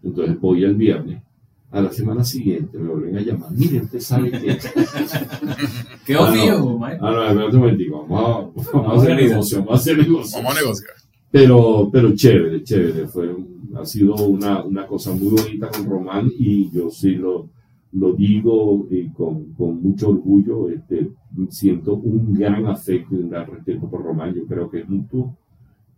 Entonces 0.02 0.40
voy 0.40 0.64
el 0.64 0.74
viernes. 0.74 1.22
A 1.70 1.80
la 1.80 1.90
semana 1.90 2.22
siguiente 2.22 2.76
me 2.76 2.88
vuelven 2.90 3.16
a 3.16 3.20
llamar. 3.22 3.50
Mire, 3.52 3.80
usted 3.80 4.00
sabe 4.00 4.30
que. 4.30 4.58
¿Qué 6.06 6.14
Ah, 6.14 6.20
obvio, 6.30 6.78
Mike? 6.78 6.98
Ah, 7.00 7.10
no, 7.12 7.22
espérate 7.28 7.56
un 7.56 7.62
momentico. 7.62 8.06
Vamos 8.08 8.68
a, 8.68 8.76
vamos 8.76 8.92
a 8.92 9.02
hacer 9.02 9.16
negocio. 9.16 9.58
Vamos 9.58 9.72
a 9.72 9.76
hacer 9.76 9.98
negocio. 9.98 10.36
Vamos 10.38 10.52
a 10.56 10.60
negociar. 10.60 10.90
Pero, 11.30 11.88
pero 11.90 12.14
chévere, 12.14 12.62
chévere. 12.62 13.08
Fue, 13.08 13.28
un- 13.32 13.70
ha 13.76 13.86
sido 13.86 14.14
una, 14.16 14.62
una 14.62 14.86
cosa 14.86 15.12
muy 15.12 15.28
bonita 15.28 15.68
con 15.70 15.86
Román 15.88 16.30
y 16.38 16.70
yo 16.70 16.90
sí 16.90 17.12
lo, 17.14 17.48
lo 17.92 18.12
digo 18.12 18.86
y 18.90 19.08
con, 19.08 19.54
con 19.54 19.82
mucho 19.82 20.10
orgullo. 20.10 20.68
Este, 20.68 21.08
siento 21.48 21.94
un 21.94 22.34
gran 22.34 22.66
afecto 22.66 23.14
y 23.14 23.20
un 23.20 23.30
gran 23.30 23.46
respeto 23.46 23.88
por 23.88 24.02
Román. 24.02 24.34
Yo 24.34 24.44
creo 24.46 24.68
que 24.68 24.80
es 24.80 24.88
mutuo. 24.90 25.34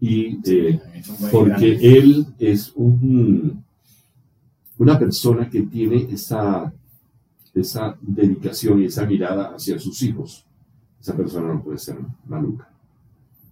Y 0.06 0.38
eh, 0.44 0.78
porque 1.32 1.78
él 1.80 2.26
es 2.38 2.72
un, 2.74 3.64
una 4.76 4.98
persona 4.98 5.48
que 5.48 5.62
tiene 5.62 6.06
esa, 6.10 6.70
esa 7.54 7.96
dedicación 8.02 8.82
y 8.82 8.84
esa 8.84 9.06
mirada 9.06 9.54
hacia 9.54 9.78
sus 9.78 10.02
hijos. 10.02 10.44
Esa 11.00 11.16
persona 11.16 11.54
no 11.54 11.62
puede 11.62 11.78
ser 11.78 11.96
maluca 12.26 12.68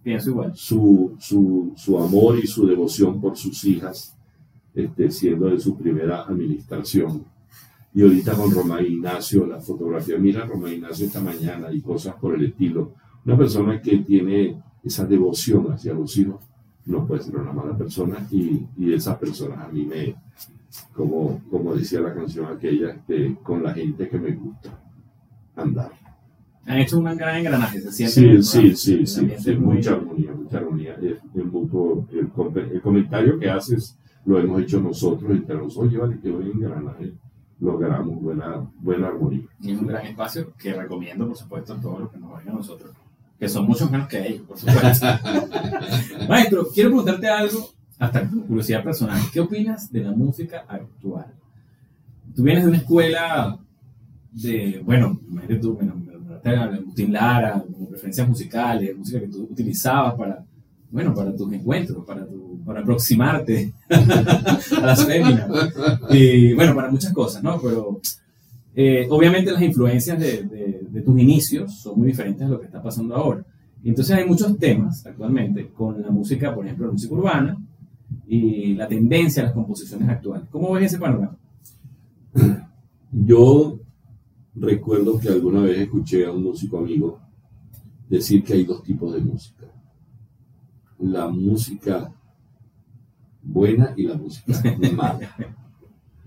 Pienso 0.03 0.29
igual. 0.29 0.51
su, 0.55 1.15
su, 1.17 1.73
su 1.75 1.97
amor 1.97 2.37
y 2.37 2.45
su 2.45 2.67
devoción 2.67 3.19
por 3.19 3.35
sus 3.35 3.63
hijas, 3.65 4.15
este, 4.75 5.09
siendo 5.09 5.47
de 5.47 5.59
su 5.59 5.75
primera 5.75 6.21
administración. 6.21 7.25
Y 7.95 8.03
ahorita 8.03 8.35
con 8.35 8.51
Román 8.51 8.85
Ignacio, 8.85 9.47
la 9.47 9.59
fotografía, 9.59 10.19
mira 10.19 10.45
Román 10.45 10.73
Ignacio 10.73 11.07
esta 11.07 11.19
mañana 11.19 11.73
y 11.73 11.81
cosas 11.81 12.13
por 12.21 12.35
el 12.35 12.45
estilo. 12.45 12.93
Una 13.25 13.37
persona 13.39 13.81
que 13.81 13.97
tiene 13.99 14.61
esa 14.83 15.05
devoción 15.05 15.71
hacia 15.71 15.93
los 15.93 16.15
hijos, 16.17 16.41
no 16.85 17.05
puede 17.07 17.23
ser 17.23 17.37
una 17.37 17.53
mala 17.53 17.77
persona 17.77 18.27
y, 18.31 18.65
y 18.77 18.93
esas 18.93 19.17
personas 19.17 19.59
a 19.59 19.67
mí 19.69 19.85
me, 19.85 20.15
como, 20.93 21.41
como 21.49 21.73
decía 21.75 22.01
la 22.01 22.13
canción 22.13 22.45
aquella, 22.45 22.89
este, 22.91 23.35
con 23.43 23.63
la 23.63 23.73
gente 23.73 24.09
que 24.09 24.19
me 24.19 24.31
gusta 24.31 24.69
andar. 25.55 25.91
Han 26.65 26.77
hecho 26.79 26.97
un 26.97 27.03
gran 27.15 27.35
engranaje, 27.37 27.79
se 27.81 27.91
siente. 27.91 28.13
Sí, 28.13 28.25
el- 28.25 28.43
sí, 28.43 28.75
sí, 28.75 28.93
el 28.99 29.07
sí, 29.07 29.31
sí, 29.37 29.51
es 29.51 29.59
muy- 29.59 29.75
mucha 29.75 29.93
armonía, 29.93 30.31
mucha 30.33 30.57
armonía. 30.57 30.97
Mutuo. 31.33 32.07
el, 32.11 32.29
com- 32.29 32.57
el 32.57 32.81
comentario 32.81 33.37
que 33.37 33.49
haces 33.49 33.97
lo 34.25 34.39
hemos 34.39 34.61
hecho 34.61 34.79
nosotros 34.79 35.29
entre 35.31 35.55
nosotros. 35.55 35.87
Oye, 35.89 35.97
vale, 35.97 36.19
que 36.21 36.31
hoy 36.31 36.51
en 36.51 36.59
Granada 36.61 36.95
logramos 37.59 38.21
buena, 38.21 38.65
buena 38.79 39.07
armonía. 39.07 39.43
Y 39.61 39.71
es 39.73 39.79
un 39.79 39.87
gran 39.87 40.05
espacio 40.05 40.53
que 40.57 40.73
recomiendo, 40.73 41.27
por 41.27 41.35
supuesto, 41.35 41.73
a 41.73 41.81
todos 41.81 41.99
los 42.01 42.11
que 42.11 42.17
nos 42.19 42.31
oigan 42.31 42.55
a 42.55 42.57
nosotros, 42.57 42.91
que 43.43 43.49
son 43.49 43.65
muchos 43.67 43.91
menos 43.91 44.07
que 44.07 44.25
ellos, 44.25 44.41
por 44.47 44.57
supuesto. 44.57 45.05
Maestro, 46.29 46.67
quiero 46.73 46.89
preguntarte 46.91 47.27
algo, 47.27 47.69
hasta 47.99 48.27
curiosidad 48.47 48.83
personal. 48.83 49.19
¿Qué 49.33 49.39
opinas 49.41 49.91
de 49.91 49.99
la 50.01 50.11
música 50.11 50.63
actual? 50.67 51.25
Tú 52.35 52.43
vienes 52.43 52.63
de 52.63 52.69
una 52.69 52.77
escuela 52.77 53.57
de, 54.31 54.81
bueno, 54.85 55.19
imagínate 55.29 55.61
tú, 55.61 55.77
Agustín 56.45 57.13
Lara, 57.13 57.61
como 57.71 57.89
referencias 57.91 58.27
musicales, 58.27 58.97
música 58.97 59.19
que 59.19 59.27
tú 59.27 59.43
utilizabas 59.51 60.15
para, 60.15 60.43
bueno, 60.89 61.13
para 61.13 61.35
tus 61.35 61.51
encuentros, 61.53 62.05
para, 62.05 62.25
tu- 62.25 62.59
para 62.65 62.79
aproximarte 62.79 63.73
a 63.89 64.79
las 64.81 65.05
féminas. 65.05 65.49
Y 66.09 66.53
bueno, 66.53 66.73
para 66.75 66.89
muchas 66.89 67.11
cosas, 67.13 67.43
¿no? 67.43 67.59
Pero 67.61 67.99
eh, 68.75 69.05
obviamente 69.09 69.51
las 69.51 69.61
influencias 69.61 70.17
de- 70.19 70.43
de 70.43 70.72
tus 71.03 71.19
inicios 71.19 71.79
son 71.79 71.99
muy 71.99 72.07
diferentes 72.07 72.45
a 72.45 72.49
lo 72.49 72.59
que 72.59 72.65
está 72.65 72.81
pasando 72.81 73.15
ahora. 73.15 73.45
Entonces 73.83 74.15
hay 74.15 74.25
muchos 74.25 74.57
temas 74.57 75.05
actualmente 75.05 75.69
con 75.69 76.01
la 76.01 76.09
música, 76.09 76.53
por 76.55 76.65
ejemplo, 76.65 76.87
la 76.87 76.93
música 76.93 77.13
urbana 77.13 77.57
y 78.25 78.75
la 78.75 78.87
tendencia 78.87 79.43
a 79.43 79.45
las 79.47 79.53
composiciones 79.53 80.07
actuales. 80.07 80.47
¿Cómo 80.49 80.71
ves 80.71 80.85
ese 80.85 80.99
panorama? 80.99 81.37
Yo 83.11 83.79
recuerdo 84.55 85.19
que 85.19 85.29
alguna 85.29 85.61
vez 85.61 85.79
escuché 85.79 86.25
a 86.25 86.31
un 86.31 86.43
músico 86.43 86.77
amigo 86.77 87.19
decir 88.09 88.43
que 88.43 88.53
hay 88.53 88.63
dos 88.63 88.83
tipos 88.83 89.13
de 89.13 89.21
música. 89.21 89.67
La 90.99 91.27
música 91.27 92.13
buena 93.41 93.93
y 93.97 94.03
la 94.03 94.15
música 94.15 94.53
mala. 94.95 95.35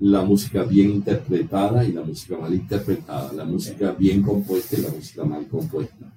La 0.00 0.22
música 0.22 0.62
bien 0.64 0.90
interpretada 0.90 1.84
y 1.84 1.92
la 1.92 2.02
música 2.02 2.36
mal 2.38 2.52
interpretada. 2.54 3.32
La 3.32 3.44
música 3.44 3.92
bien 3.92 4.22
compuesta 4.22 4.76
y 4.78 4.82
la 4.82 4.90
música 4.90 5.24
mal 5.24 5.46
compuesta. 5.46 6.12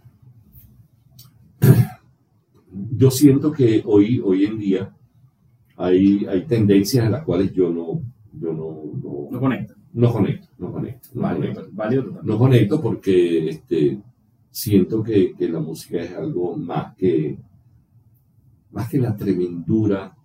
Yo 2.71 3.09
siento 3.09 3.51
que 3.51 3.82
hoy, 3.86 4.19
hoy 4.23 4.45
en 4.45 4.57
día 4.59 4.93
hay, 5.77 6.25
hay 6.25 6.45
tendencias 6.45 7.05
en 7.05 7.11
las 7.13 7.23
cuales 7.23 7.53
yo 7.53 7.69
no, 7.69 8.01
yo 8.34 8.53
no, 8.53 8.84
no, 9.01 9.27
No 9.32 9.39
conecta. 9.39 9.73
no 9.93 10.11
conecto, 10.11 10.47
no 10.57 10.71
conecto, 10.71 11.09
no 11.13 11.21
Válido, 11.21 11.53
conecto. 11.53 11.69
válido. 11.75 12.19
No 12.23 12.38
conecto 12.38 12.82
porque 12.82 13.49
este, 13.49 13.99
siento 14.51 15.01
que, 15.01 15.34
que 15.36 15.47
la 15.49 15.59
música 15.59 16.01
es 16.01 16.13
algo 16.13 16.55
más 16.57 16.95
que, 16.95 17.38
más 18.71 18.89
que 18.89 18.97
la 18.99 19.15
tremendura, 19.15 20.15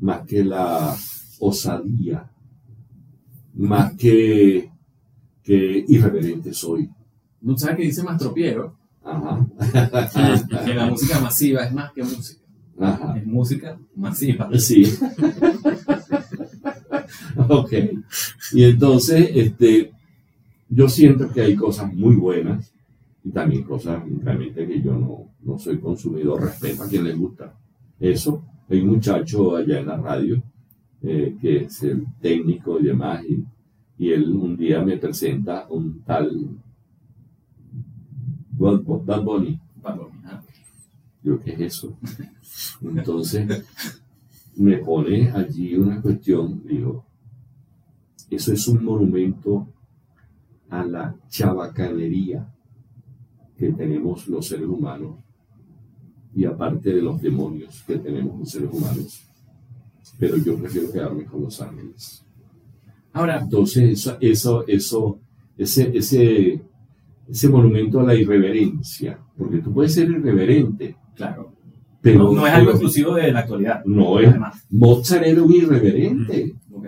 más 0.00 0.26
que 0.26 0.42
la 0.44 0.94
osadía, 1.40 2.30
más 3.54 3.94
que, 3.94 4.70
que 5.42 5.84
irreverente 5.88 6.52
soy. 6.52 6.90
¿No 7.40 7.56
sabes 7.56 7.76
qué 7.76 7.82
dice 7.84 8.02
Mastro 8.02 8.32
Piero? 8.32 8.76
Ajá. 9.04 9.46
Que 10.64 10.74
la 10.74 10.86
música 10.86 11.20
masiva 11.20 11.64
es 11.64 11.72
más 11.72 11.92
que 11.92 12.02
música. 12.02 12.40
Ajá. 12.80 13.16
Es 13.18 13.26
música 13.26 13.78
masiva. 13.94 14.48
Sí. 14.58 14.84
ok. 17.48 17.72
Y 18.52 18.64
entonces, 18.64 19.30
este, 19.34 19.92
yo 20.68 20.88
siento 20.88 21.30
que 21.30 21.42
hay 21.42 21.54
cosas 21.54 21.92
muy 21.92 22.16
buenas 22.16 22.72
y 23.22 23.30
también 23.30 23.62
cosas 23.62 24.02
realmente 24.22 24.66
que 24.66 24.80
yo 24.80 24.94
no, 24.94 25.28
no 25.42 25.58
soy 25.58 25.78
consumidor, 25.78 26.42
respeto 26.42 26.82
a 26.82 26.88
quien 26.88 27.04
le 27.04 27.14
gusta. 27.14 27.54
Eso, 28.00 28.44
hay 28.68 28.80
un 28.80 28.88
muchacho 28.88 29.56
allá 29.56 29.80
en 29.80 29.86
la 29.86 29.96
radio 29.96 30.42
eh, 31.04 31.36
que 31.40 31.64
es 31.64 31.82
el 31.82 32.06
técnico 32.20 32.80
y 32.80 32.84
demás, 32.84 33.22
y, 33.24 33.44
y 33.98 34.12
él 34.12 34.32
un 34.32 34.56
día 34.56 34.82
me 34.82 34.96
presenta 34.96 35.66
un 35.68 36.02
tal 36.02 36.30
Bad 38.52 38.82
Bad 38.82 39.22
Bunny. 39.22 39.60
Bad 39.82 39.96
Bunny, 39.96 40.18
ah. 40.24 40.42
Yo, 41.22 41.40
¿qué 41.40 41.52
es 41.52 41.60
eso? 41.60 41.96
Entonces 42.82 43.64
me 44.56 44.78
pone 44.78 45.30
allí 45.30 45.74
una 45.74 46.00
cuestión, 46.00 46.62
digo, 46.64 47.04
eso 48.30 48.52
es 48.52 48.66
un 48.68 48.84
monumento 48.84 49.68
a 50.70 50.84
la 50.84 51.14
chabacanería 51.28 52.48
que 53.56 53.72
tenemos 53.72 54.26
los 54.28 54.46
seres 54.46 54.66
humanos 54.66 55.16
y 56.34 56.44
aparte 56.44 56.92
de 56.92 57.02
los 57.02 57.20
demonios 57.20 57.82
que 57.86 57.98
tenemos 57.98 58.38
los 58.38 58.50
seres 58.50 58.70
humanos. 58.72 59.22
Pero 60.18 60.36
yo 60.36 60.56
prefiero 60.56 60.92
quedarme 60.92 61.24
con 61.24 61.42
los 61.42 61.60
ángeles. 61.60 62.24
Ahora, 63.12 63.38
Entonces, 63.40 63.90
eso, 63.90 64.16
eso, 64.20 64.66
eso, 64.66 65.20
ese, 65.56 65.96
ese, 65.96 66.60
ese 67.28 67.48
monumento 67.48 68.00
a 68.00 68.04
la 68.04 68.14
irreverencia, 68.14 69.18
porque 69.38 69.58
tú 69.58 69.72
puedes 69.72 69.94
ser 69.94 70.10
irreverente, 70.10 70.96
claro, 71.14 71.52
pero 72.00 72.18
no, 72.18 72.32
no 72.32 72.46
es 72.46 72.52
algo 72.52 72.66
pero 72.66 72.76
exclusivo 72.76 73.14
de 73.14 73.32
la 73.32 73.40
actualidad. 73.40 73.84
no 73.86 74.18
es. 74.18 74.28
Además, 74.28 74.66
Mozart 74.70 75.24
era 75.24 75.42
un 75.42 75.52
irreverente, 75.52 76.54
ok. 76.70 76.86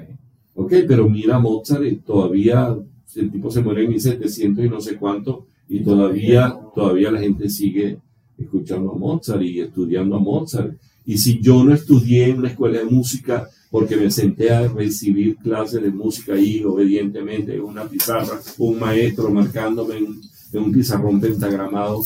¿ok? 0.56 0.72
Pero 0.86 1.08
mira, 1.08 1.38
Mozart 1.38 1.84
eh, 1.84 2.00
todavía, 2.04 2.76
el 3.14 3.30
tipo 3.30 3.50
se 3.50 3.62
muere 3.62 3.84
en 3.84 3.90
1700 3.90 4.64
y 4.64 4.68
no 4.68 4.80
sé 4.80 4.96
cuánto, 4.96 5.46
y 5.68 5.80
todavía, 5.80 6.54
todavía 6.74 7.10
la 7.10 7.20
gente 7.20 7.48
sigue 7.48 7.98
escuchando 8.36 8.92
a 8.92 8.98
Mozart 8.98 9.42
y 9.42 9.60
estudiando 9.60 10.16
a 10.16 10.20
Mozart. 10.20 10.76
Y 11.06 11.18
si 11.18 11.40
yo 11.40 11.64
no 11.64 11.72
estudié 11.72 12.30
en 12.30 12.38
una 12.38 12.48
escuela 12.48 12.80
de 12.80 12.84
música 12.84 13.48
porque 13.70 13.96
me 13.96 14.10
senté 14.10 14.50
a 14.50 14.66
recibir 14.66 15.36
clases 15.36 15.80
de 15.82 15.90
música 15.90 16.34
ahí 16.34 16.64
obedientemente 16.64 17.54
en 17.54 17.62
una 17.62 17.84
pizarra, 17.88 18.40
un 18.58 18.78
maestro 18.78 19.30
marcándome 19.30 19.98
en, 19.98 20.20
en 20.52 20.62
un 20.62 20.72
pizarrón 20.72 21.20
pentagramado, 21.20 22.02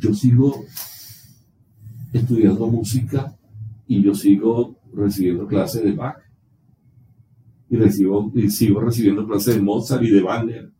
yo 0.00 0.14
sigo 0.14 0.64
estudiando 2.12 2.66
música 2.66 3.36
y 3.86 4.02
yo 4.02 4.14
sigo 4.14 4.76
recibiendo 4.92 5.46
clases 5.46 5.82
de 5.84 5.92
Bach. 5.92 6.18
Y, 7.68 7.76
recibo, 7.76 8.32
y 8.34 8.50
sigo 8.50 8.80
recibiendo 8.80 9.26
clases 9.26 9.56
de 9.56 9.62
Mozart 9.62 10.02
y 10.02 10.10
de 10.10 10.22
Wagner. 10.22 10.72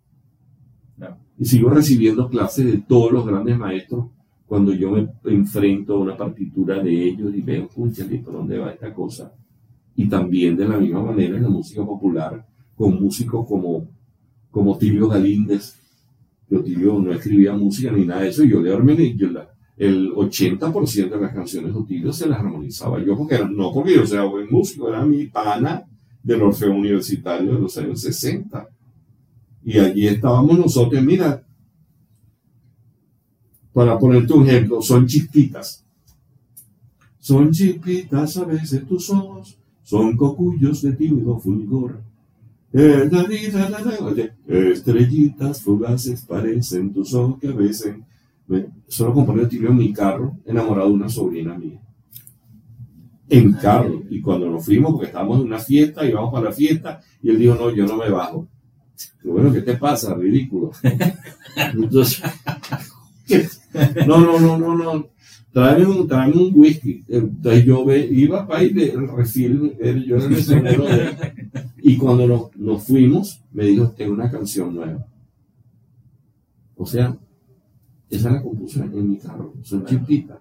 Y 1.39 1.45
sigo 1.45 1.71
recibiendo 1.71 2.29
clases 2.29 2.67
de 2.67 2.79
todos 2.79 3.13
los 3.13 3.27
grandes 3.27 3.57
maestros 3.57 4.11
cuando 4.51 4.75
yo 4.75 4.91
me 4.91 5.09
enfrento 5.27 5.95
a 5.95 6.01
una 6.01 6.17
partitura 6.17 6.83
de 6.83 7.05
ellos 7.05 7.33
y 7.33 7.41
veo, 7.41 7.67
escúchale, 7.67 8.19
¿por 8.19 8.33
dónde 8.33 8.59
va 8.59 8.73
esta 8.73 8.93
cosa? 8.93 9.33
Y 9.95 10.09
también 10.09 10.57
de 10.57 10.67
la 10.67 10.77
misma 10.77 11.05
manera 11.05 11.37
en 11.37 11.45
la 11.45 11.49
música 11.49 11.87
popular, 11.87 12.45
con 12.75 13.01
músicos 13.01 13.47
como, 13.47 13.87
como 14.51 14.77
Tilio 14.77 15.07
Galíndez, 15.07 15.79
que 16.49 16.59
Tilio 16.59 16.99
no 16.99 17.13
escribía 17.13 17.53
música 17.53 17.93
ni 17.93 18.05
nada 18.05 18.23
de 18.23 18.31
eso, 18.31 18.43
y 18.43 18.51
yo 18.51 18.61
le 18.61 18.75
armé 18.75 19.15
yo 19.17 19.31
la- 19.31 19.49
el 19.77 20.11
80% 20.17 21.15
de 21.15 21.23
las 21.23 21.33
canciones 21.33 21.73
de 21.73 21.79
Otilio 21.79 22.13
se 22.13 22.29
las 22.29 22.41
armonizaba 22.41 23.01
yo, 23.05 23.17
porque 23.17 23.37
era- 23.37 23.49
no 23.49 23.73
porque 23.73 23.95
yo 23.95 24.05
sea 24.05 24.25
buen 24.25 24.49
músico, 24.51 24.89
era 24.89 25.07
mi 25.07 25.27
pana 25.27 25.85
del 26.25 26.43
Orfeo 26.43 26.73
Universitario 26.75 27.55
de 27.55 27.61
los 27.61 27.79
años 27.79 28.01
60. 28.01 28.69
Y 29.65 29.79
allí 29.79 30.09
estábamos 30.09 30.59
nosotros, 30.59 31.01
mira, 31.05 31.41
para 33.73 33.99
ponerte 33.99 34.33
un 34.33 34.49
ejemplo, 34.49 34.83
son 34.83 35.07
chispitas. 35.07 35.85
Son 37.19 37.51
chispitas 37.51 38.37
a 38.39 38.45
veces 38.45 38.87
tus 38.87 39.11
ojos, 39.11 39.57
son 39.83 40.17
cocuyos 40.17 40.83
de 40.83 40.93
tímido 40.93 41.39
fulgor. 41.39 42.01
Estrellitas 44.47 45.61
fugaces 45.63 46.23
parecen 46.23 46.93
tus 46.93 47.13
ojos 47.15 47.39
que 47.41 47.49
a 47.49 47.53
veces. 47.53 47.97
Me- 48.47 48.67
Eso 48.89 49.07
lo 49.07 49.15
componía 49.15 49.49
Tilio 49.49 49.71
en 49.71 49.77
mi 49.77 49.93
carro, 49.93 50.37
enamorado 50.45 50.89
de 50.89 50.95
una 50.95 51.09
sobrina 51.09 51.57
mía. 51.57 51.81
En 53.29 53.53
carro. 53.53 54.03
Y 54.11 54.21
cuando 54.21 54.51
nos 54.51 54.65
fuimos, 54.65 54.91
porque 54.93 55.07
estábamos 55.07 55.41
en 55.41 55.47
una 55.47 55.59
fiesta, 55.59 56.05
íbamos 56.07 56.33
para 56.33 56.47
la 56.47 56.53
fiesta, 56.53 57.01
y 57.23 57.31
él 57.31 57.39
dijo, 57.39 57.55
no, 57.55 57.71
yo 57.71 57.87
no 57.87 57.97
me 57.97 58.11
bajo. 58.11 58.49
Digo, 59.23 59.35
bueno, 59.35 59.53
¿qué 59.53 59.63
te 59.63 59.77
pasa? 59.77 60.15
Ridículo. 60.15 60.73
Entonces, 61.75 62.23
¿qué? 63.27 63.49
No, 64.07 64.19
no, 64.21 64.39
no, 64.41 64.59
no, 64.59 64.75
no. 64.77 65.07
Tráeme 65.53 65.87
un, 65.87 66.07
tráeme 66.07 66.37
un 66.43 66.53
whisky. 66.55 67.03
Entonces 67.09 67.65
yo 67.65 67.85
ve, 67.85 68.07
iba 68.11 68.47
para 68.47 68.63
ir 68.63 68.95
refil, 69.17 69.77
era- 69.81 69.99
yo 69.99 70.17
era 70.17 70.25
el 70.25 70.31
mesonero 70.31 70.85
de 70.85 70.93
él. 71.05 71.11
Y 71.83 71.97
cuando 71.97 72.27
nos, 72.27 72.57
nos 72.57 72.85
fuimos, 72.85 73.43
me 73.53 73.65
dijo, 73.65 73.91
tengo 73.97 74.13
una 74.13 74.31
canción 74.31 74.75
nueva. 74.75 75.07
O 76.77 76.87
sea, 76.87 77.17
esa 78.09 78.31
la 78.31 78.43
compuse 78.43 78.81
en 78.81 79.11
mi 79.11 79.17
carro, 79.19 79.55
son 79.63 79.85
chispitas. 79.85 80.39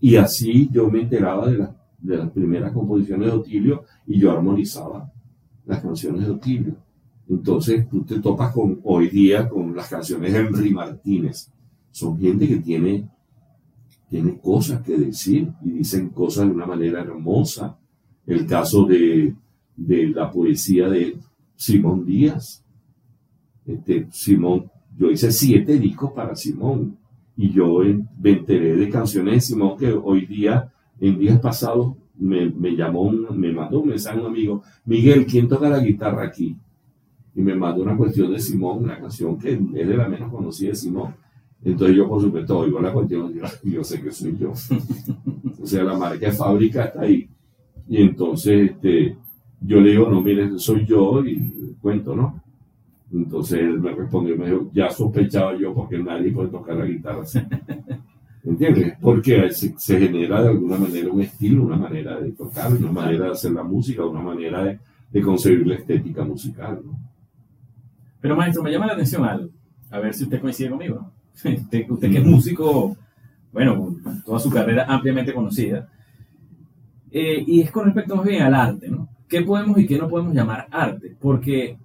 Y 0.00 0.16
así 0.16 0.68
yo 0.72 0.90
me 0.90 1.02
enteraba 1.02 1.50
de, 1.50 1.58
la- 1.58 1.76
de 1.98 2.16
las 2.16 2.30
primeras 2.30 2.72
composiciones 2.72 3.26
de 3.28 3.36
Otilio 3.36 3.84
y 4.06 4.18
yo 4.20 4.32
armonizaba 4.32 5.10
las 5.66 5.80
canciones 5.82 6.26
de 6.26 6.30
Otilio. 6.32 6.74
Entonces 7.28 7.88
tú 7.88 8.02
te 8.04 8.20
topas 8.20 8.52
con 8.52 8.80
hoy 8.84 9.08
día 9.08 9.48
con 9.48 9.74
las 9.74 9.88
canciones 9.88 10.32
de 10.32 10.38
Henry 10.38 10.70
Martínez. 10.70 11.50
Son 11.96 12.18
gente 12.18 12.46
que 12.46 12.58
tiene, 12.58 13.08
tiene 14.10 14.38
cosas 14.38 14.82
que 14.82 14.98
decir 14.98 15.50
y 15.64 15.70
dicen 15.70 16.10
cosas 16.10 16.44
de 16.44 16.52
una 16.52 16.66
manera 16.66 17.00
hermosa. 17.00 17.78
El 18.26 18.44
caso 18.44 18.84
de, 18.84 19.34
de 19.74 20.08
la 20.08 20.30
poesía 20.30 20.90
de 20.90 21.16
Simón 21.54 22.04
Díaz. 22.04 22.62
Este, 23.64 24.08
Simón, 24.10 24.70
yo 24.94 25.10
hice 25.10 25.32
siete 25.32 25.78
discos 25.78 26.12
para 26.12 26.36
Simón 26.36 26.98
y 27.34 27.50
yo 27.50 27.78
me 28.20 28.30
enteré 28.30 28.76
de 28.76 28.90
canciones 28.90 29.32
de 29.32 29.40
Simón 29.40 29.78
que 29.78 29.90
hoy 29.90 30.26
día, 30.26 30.70
en 31.00 31.18
días 31.18 31.40
pasados, 31.40 31.94
me, 32.18 32.50
me 32.50 32.76
llamó, 32.76 33.10
me 33.10 33.52
mandó 33.52 33.80
un 33.80 33.88
mensaje 33.88 34.20
un 34.20 34.26
amigo, 34.26 34.62
Miguel, 34.84 35.24
¿quién 35.24 35.48
toca 35.48 35.70
la 35.70 35.78
guitarra 35.78 36.26
aquí? 36.26 36.58
Y 37.34 37.40
me 37.40 37.54
mandó 37.54 37.82
una 37.82 37.96
cuestión 37.96 38.30
de 38.32 38.38
Simón, 38.38 38.84
una 38.84 38.98
canción 39.00 39.38
que 39.38 39.52
es 39.52 39.88
de 39.88 39.96
la 39.96 40.10
menos 40.10 40.30
conocida 40.30 40.68
de 40.68 40.76
Simón. 40.76 41.25
Entonces 41.66 41.96
yo, 41.96 42.08
por 42.08 42.22
supuesto, 42.22 42.58
oigo 42.60 42.80
la 42.80 42.92
cuestión 42.92 43.28
y 43.28 43.34
digo, 43.34 43.46
yo 43.64 43.82
sé 43.82 44.00
que 44.00 44.12
soy 44.12 44.36
yo. 44.38 44.52
o 44.52 45.66
sea, 45.66 45.82
la 45.82 45.98
marca 45.98 46.26
de 46.26 46.32
fábrica 46.32 46.84
está 46.84 47.00
ahí. 47.00 47.28
Y 47.88 48.02
entonces 48.02 48.70
este, 48.70 49.16
yo 49.60 49.80
le 49.80 49.90
digo, 49.90 50.08
no, 50.08 50.22
mire, 50.22 50.56
soy 50.60 50.86
yo 50.86 51.24
y 51.24 51.74
cuento, 51.80 52.14
¿no? 52.14 52.40
Entonces 53.12 53.60
él 53.60 53.80
me 53.80 53.92
respondió, 53.92 54.36
me 54.36 54.46
dijo, 54.46 54.70
ya 54.72 54.90
sospechaba 54.90 55.56
yo 55.56 55.74
porque 55.74 55.98
nadie 55.98 56.30
puede 56.30 56.50
tocar 56.50 56.76
la 56.76 56.86
guitarra 56.86 57.22
así. 57.22 57.40
¿Entiendes? 58.44 58.94
Porque 59.00 59.50
se, 59.50 59.98
genera 59.98 60.42
de 60.42 60.50
alguna 60.50 60.76
manera 60.76 61.10
un 61.10 61.20
estilo, 61.20 61.64
una 61.64 61.76
manera 61.76 62.20
de 62.20 62.30
tocar, 62.30 62.72
una 62.72 62.92
manera 62.92 63.24
de 63.24 63.30
hacer 63.32 63.50
la 63.50 63.64
música, 63.64 64.04
una 64.04 64.22
manera 64.22 64.62
de, 64.62 64.78
de 65.10 65.20
concebir 65.20 65.66
la 65.66 65.74
estética 65.74 66.24
musical. 66.24 66.80
Pero 68.20 68.36
maestro, 68.36 68.62
me 68.62 68.70
llama 68.70 68.86
la 68.86 68.92
atención 68.92 69.24
algo. 69.24 69.50
A 69.90 69.98
ver 69.98 70.14
si 70.14 70.22
usted 70.22 70.40
coincide 70.40 70.70
conmigo. 70.70 71.15
Usted, 71.36 71.90
usted 71.90 72.10
que 72.10 72.18
es 72.18 72.24
músico, 72.24 72.96
bueno, 73.52 73.96
toda 74.24 74.38
su 74.38 74.50
carrera 74.50 74.84
ampliamente 74.88 75.32
conocida. 75.34 75.88
Eh, 77.10 77.44
y 77.46 77.60
es 77.60 77.70
con 77.70 77.84
respecto 77.86 78.16
más 78.16 78.26
bien 78.26 78.42
al 78.42 78.54
arte, 78.54 78.88
¿no? 78.88 79.08
¿Qué 79.28 79.42
podemos 79.42 79.78
y 79.78 79.86
qué 79.86 79.98
no 79.98 80.08
podemos 80.08 80.34
llamar 80.34 80.66
arte? 80.70 81.14
Porque, 81.20 81.76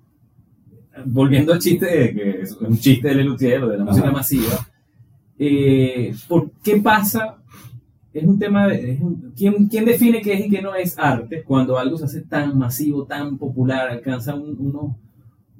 volviendo 1.05 1.53
al 1.53 1.59
chiste, 1.59 1.85
de 1.85 2.13
que 2.13 2.41
es 2.41 2.51
un 2.57 2.77
chiste 2.77 3.07
de 3.09 3.15
Lelutier, 3.15 3.65
de 3.65 3.77
la 3.77 3.85
música 3.85 4.07
Ajá. 4.07 4.17
masiva, 4.17 4.67
eh, 5.39 6.13
¿por 6.27 6.51
qué 6.63 6.77
pasa? 6.77 7.37
Es 8.13 8.23
un 8.25 8.37
tema 8.37 8.67
de... 8.67 8.97
un- 9.01 9.33
¿quién, 9.35 9.67
quién 9.67 9.85
define 9.85 10.21
qué 10.21 10.33
es 10.33 10.45
y 10.45 10.49
qué 10.49 10.61
no 10.61 10.75
es 10.75 10.97
arte 10.99 11.43
cuando 11.43 11.77
algo 11.77 11.97
se 11.97 12.05
hace 12.05 12.21
tan 12.21 12.57
masivo, 12.57 13.05
tan 13.05 13.37
popular, 13.37 13.89
alcanza 13.89 14.35
un- 14.35 14.95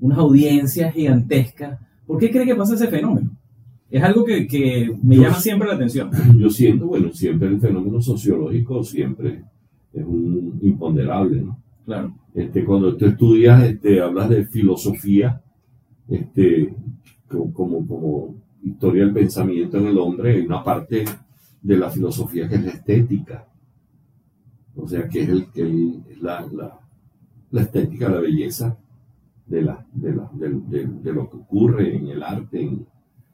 unas 0.01 0.17
audiencias 0.17 0.93
gigantescas. 0.93 1.79
¿Por 2.05 2.19
qué 2.19 2.29
cree 2.29 2.45
que 2.45 2.55
pasa 2.55 2.73
ese 2.75 2.87
fenómeno? 2.87 3.31
Es 3.91 4.01
algo 4.03 4.23
que, 4.23 4.47
que 4.47 4.89
me 5.03 5.17
Yo- 5.17 5.23
llama 5.23 5.35
siempre 5.35 5.67
la 5.67 5.75
atención. 5.75 6.09
Yo 6.37 6.49
siento, 6.49 6.87
bueno, 6.87 7.11
siempre 7.11 7.49
el 7.49 7.59
fenómeno 7.59 8.01
sociológico 8.01 8.83
siempre 8.83 9.43
es 9.93 10.03
un 10.05 10.57
imponderable, 10.61 11.41
¿no? 11.41 11.57
Claro. 11.85 12.15
Este, 12.33 12.63
cuando 12.63 12.95
tú 12.95 13.05
estudias, 13.05 13.63
este, 13.63 13.99
hablas 14.01 14.29
de 14.29 14.45
filosofía, 14.45 15.41
este, 16.07 16.73
co- 17.27 17.51
como, 17.51 17.85
como 17.85 18.35
historia 18.63 19.03
del 19.03 19.13
pensamiento 19.13 19.77
en 19.77 19.87
el 19.87 19.97
hombre, 19.97 20.35
hay 20.35 20.41
una 20.41 20.63
parte 20.63 21.03
de 21.61 21.77
la 21.77 21.89
filosofía 21.89 22.47
que 22.47 22.55
es 22.55 22.63
la 22.63 22.71
estética. 22.71 23.45
O 24.77 24.87
sea, 24.87 25.07
que 25.09 25.23
es, 25.23 25.29
el, 25.29 25.47
que 25.51 25.61
el- 25.63 26.01
la, 26.21 26.47
la- 26.53 26.79
la 27.51 27.61
estética, 27.61 28.07
la 28.09 28.21
belleza 28.21 28.77
de, 29.47 29.61
la, 29.63 29.85
de, 29.93 30.15
la- 30.15 30.29
del- 30.33 30.69
del- 30.69 31.03
de 31.03 31.11
lo 31.13 31.29
que 31.29 31.35
ocurre 31.37 31.97
en 31.97 32.07
el 32.07 32.23
arte. 32.23 32.61
en- 32.61 32.85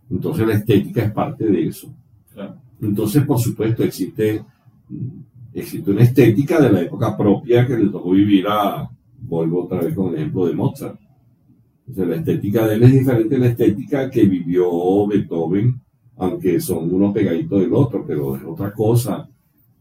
entonces 0.10 0.48
la 0.48 0.54
estética 0.54 1.04
es 1.04 1.12
parte 1.12 1.46
de 1.46 1.68
eso. 1.68 1.94
Claro. 2.34 2.56
Entonces, 2.82 3.24
por 3.26 3.40
supuesto, 3.40 3.84
existe, 3.84 4.44
existe 5.54 5.92
una 5.92 6.04
estética 6.04 6.62
de 6.62 6.72
la 6.72 6.82
época 6.82 7.18
propia 7.18 7.66
que 7.66 7.78
le 7.78 7.90
tocó 7.90 8.12
vivir 8.12 8.46
a, 8.48 8.90
vuelvo 9.20 9.66
otra 9.66 9.82
vez 9.82 9.94
con 9.96 10.10
el 10.10 10.16
ejemplo 10.16 10.46
de 10.46 10.54
Mozart. 10.54 11.00
O 11.90 11.94
sea, 11.94 12.06
la 12.06 12.16
estética 12.18 12.68
de 12.68 12.76
él 12.76 12.84
es 12.84 12.94
diferente 12.94 13.36
a 13.36 13.40
la 13.40 13.48
estética 13.48 14.10
que 14.10 14.26
vivió 14.26 15.08
Beethoven, 15.08 15.82
aunque 16.18 16.60
son 16.60 16.94
uno 16.94 17.14
pegadito 17.14 17.60
del 17.60 17.74
otro, 17.74 18.04
pero 18.06 18.36
es 18.36 18.44
otra 18.44 18.72
cosa. 18.74 19.28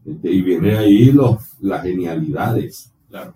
Este, 0.05 0.31
y 0.31 0.41
viene 0.41 0.77
ahí 0.77 1.11
los, 1.11 1.37
las 1.61 1.83
genialidades 1.83 2.93
Claro. 3.09 3.35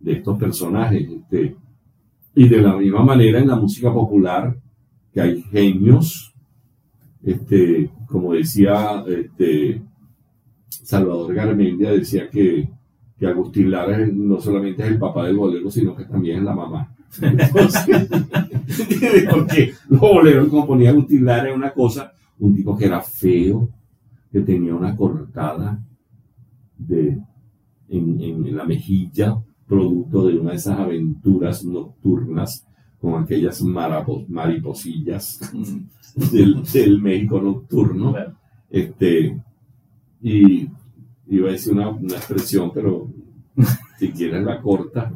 de 0.00 0.12
estos 0.14 0.38
personajes. 0.38 1.08
este, 1.08 1.56
y 2.34 2.48
de 2.48 2.62
la 2.62 2.76
misma 2.76 3.04
manera 3.04 3.38
en 3.38 3.48
la 3.48 3.56
música 3.56 3.92
popular, 3.92 4.56
que 5.12 5.20
hay 5.20 5.42
genios, 5.42 6.31
este, 7.22 7.90
como 8.06 8.32
decía 8.32 9.04
este, 9.06 9.82
Salvador 10.68 11.34
Garmendia, 11.34 11.92
decía 11.92 12.28
que, 12.28 12.68
que 13.18 13.26
Agustín 13.26 13.70
Lara 13.70 14.06
no 14.12 14.40
solamente 14.40 14.82
es 14.82 14.90
el 14.90 14.98
papá 14.98 15.26
del 15.26 15.36
bolero, 15.36 15.70
sino 15.70 15.94
que 15.94 16.04
también 16.04 16.38
es 16.38 16.44
la 16.44 16.54
mamá. 16.54 16.94
Entonces, 17.22 18.08
porque 19.30 19.72
los 19.88 20.00
boleros 20.00 20.46
que 20.46 20.50
componía 20.50 20.90
Agustín 20.90 21.24
Lara 21.24 21.48
era 21.48 21.54
una 21.54 21.72
cosa, 21.72 22.12
un 22.38 22.54
tipo 22.54 22.76
que 22.76 22.86
era 22.86 23.00
feo, 23.00 23.68
que 24.30 24.40
tenía 24.40 24.74
una 24.74 24.96
cortada 24.96 25.78
de, 26.78 27.18
en 27.88 28.56
la 28.56 28.64
mejilla, 28.64 29.36
producto 29.66 30.26
de 30.26 30.38
una 30.38 30.50
de 30.50 30.56
esas 30.56 30.78
aventuras 30.78 31.64
nocturnas 31.64 32.66
con 33.02 33.22
aquellas 33.22 33.60
marapos- 33.62 34.26
mariposillas 34.28 35.38
Mm, 35.52 36.30
del, 36.32 36.62
del 36.72 36.98
México 37.02 37.40
nocturno. 37.42 38.12
claro. 38.12 38.34
Este, 38.70 39.38
y 40.22 40.68
iba 41.28 41.48
a 41.48 41.52
decir 41.52 41.72
una, 41.74 41.90
una 41.90 42.16
expresión, 42.16 42.70
pero 42.72 43.08
si 43.98 44.10
quieres 44.12 44.42
la 44.44 44.60
corta. 44.62 45.12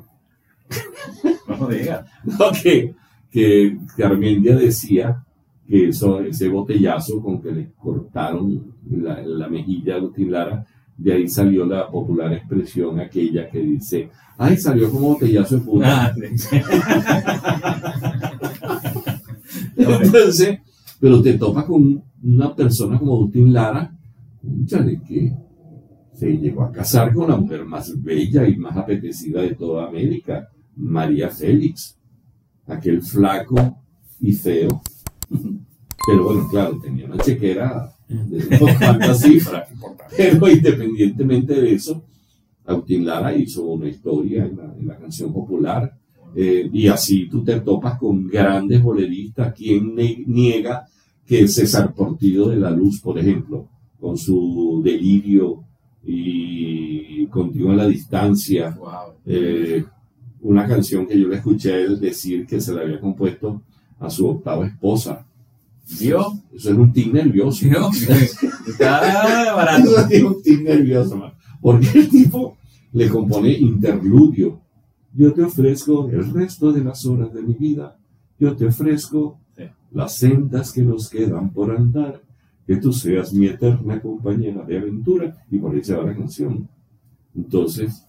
No 1.48 1.68
diga. 1.68 2.04
No, 2.24 2.50
que, 2.62 2.94
que 3.30 3.78
Carmendia 3.96 4.56
decía 4.56 5.22
que 5.66 5.88
eso, 5.88 6.20
ese 6.20 6.48
botellazo 6.48 7.22
con 7.22 7.40
que 7.40 7.50
le 7.52 7.70
cortaron 7.72 8.74
la, 8.90 9.20
la 9.22 9.48
mejilla 9.48 9.94
a 9.94 9.98
Agustín 9.98 10.30
Lara, 10.32 10.64
de 10.98 11.12
ahí 11.12 11.28
salió 11.28 11.64
la 11.66 11.88
popular 11.90 12.32
expresión 12.32 12.98
aquella 13.00 13.48
que 13.50 13.58
dice, 13.60 14.08
ay, 14.38 14.56
salió 14.56 14.90
como 14.90 15.10
botellazo 15.14 15.56
de 15.56 15.60
puta. 15.62 16.06
Ah, 16.06 16.14
sí. 16.36 16.56
Entonces, 20.02 20.58
pero 21.00 21.22
te 21.22 21.34
topas 21.34 21.64
con 21.64 22.02
una 22.22 22.54
persona 22.54 22.98
como 22.98 23.14
Agustín 23.14 23.52
Lara, 23.52 23.92
de 24.42 25.00
que 25.02 25.32
se 26.14 26.38
llegó 26.38 26.62
a 26.62 26.72
casar 26.72 27.12
con 27.12 27.28
la 27.28 27.36
mujer 27.36 27.64
más 27.64 27.92
bella 28.02 28.48
y 28.48 28.56
más 28.56 28.76
apetecida 28.76 29.42
de 29.42 29.54
toda 29.54 29.88
América, 29.88 30.48
María 30.76 31.28
Félix, 31.28 31.98
aquel 32.66 33.02
flaco 33.02 33.78
y 34.20 34.32
feo. 34.32 34.80
Pero 36.08 36.24
bueno, 36.24 36.48
claro, 36.48 36.78
tenía 36.80 37.06
una 37.06 37.18
chequera 37.18 37.92
de 38.08 38.58
no 38.60 38.78
cuantas 38.78 39.20
cifras. 39.22 39.68
Pero 40.16 40.48
independientemente 40.48 41.60
de 41.60 41.74
eso, 41.74 42.04
Agustín 42.64 43.04
Lara 43.04 43.34
hizo 43.34 43.64
una 43.64 43.88
historia 43.88 44.44
en 44.46 44.56
la, 44.56 44.74
en 44.78 44.86
la 44.86 44.96
canción 44.96 45.32
popular. 45.32 45.98
Eh, 46.34 46.68
y 46.72 46.88
así 46.88 47.28
tú 47.28 47.42
te 47.44 47.60
topas 47.60 47.98
con 47.98 48.26
grandes 48.26 48.82
boleristas. 48.82 49.54
¿Quién 49.54 49.94
niega 50.26 50.86
que 51.26 51.46
César 51.48 51.92
Portillo 51.94 52.48
de 52.48 52.56
la 52.56 52.70
Luz, 52.70 53.00
por 53.00 53.18
ejemplo, 53.18 53.68
con 54.00 54.16
su 54.16 54.80
delirio 54.84 55.62
y 56.04 57.26
contigo 57.26 57.70
en 57.70 57.76
la 57.78 57.86
distancia, 57.88 58.70
Wow. 58.78 59.14
eh, 59.26 59.84
una 60.42 60.66
canción 60.66 61.06
que 61.06 61.18
yo 61.18 61.28
le 61.28 61.36
escuché 61.36 61.82
él 61.82 61.98
decir 61.98 62.46
que 62.46 62.60
se 62.60 62.72
la 62.72 62.82
había 62.82 63.00
compuesto 63.00 63.62
a 63.98 64.08
su 64.08 64.28
octava 64.28 64.66
esposa. 64.66 65.26
¿Vio? 66.00 66.20
Eso 66.54 66.70
es 66.70 66.76
un 66.76 66.92
tic 66.92 67.12
nervioso. 67.12 67.64
¿Vio? 67.68 67.90
Está 68.66 69.54
barato. 69.54 69.90
Es 70.10 70.22
un 70.22 70.42
tic 70.42 70.62
nervioso, 70.62 71.16
man. 71.16 71.32
Porque 71.60 71.88
el 71.98 72.08
tipo 72.08 72.56
le 72.92 73.08
compone 73.08 73.52
interludio. 73.52 74.60
Yo 75.16 75.32
te 75.32 75.42
ofrezco 75.42 76.08
el 76.10 76.30
resto 76.32 76.72
de 76.72 76.84
las 76.84 77.06
horas 77.06 77.32
de 77.32 77.42
mi 77.42 77.54
vida. 77.54 77.96
Yo 78.38 78.54
te 78.54 78.66
ofrezco 78.66 79.40
las 79.90 80.18
sendas 80.18 80.72
que 80.72 80.82
nos 80.82 81.08
quedan 81.08 81.50
por 81.50 81.74
andar. 81.74 82.20
Que 82.66 82.76
tú 82.76 82.92
seas 82.92 83.32
mi 83.32 83.46
eterna 83.46 84.00
compañera 84.00 84.62
de 84.64 84.76
aventura. 84.76 85.42
Y 85.50 85.58
por 85.58 85.74
ahí 85.74 85.82
se 85.82 85.94
va 85.94 86.04
la 86.04 86.14
canción. 86.14 86.68
Entonces, 87.34 88.04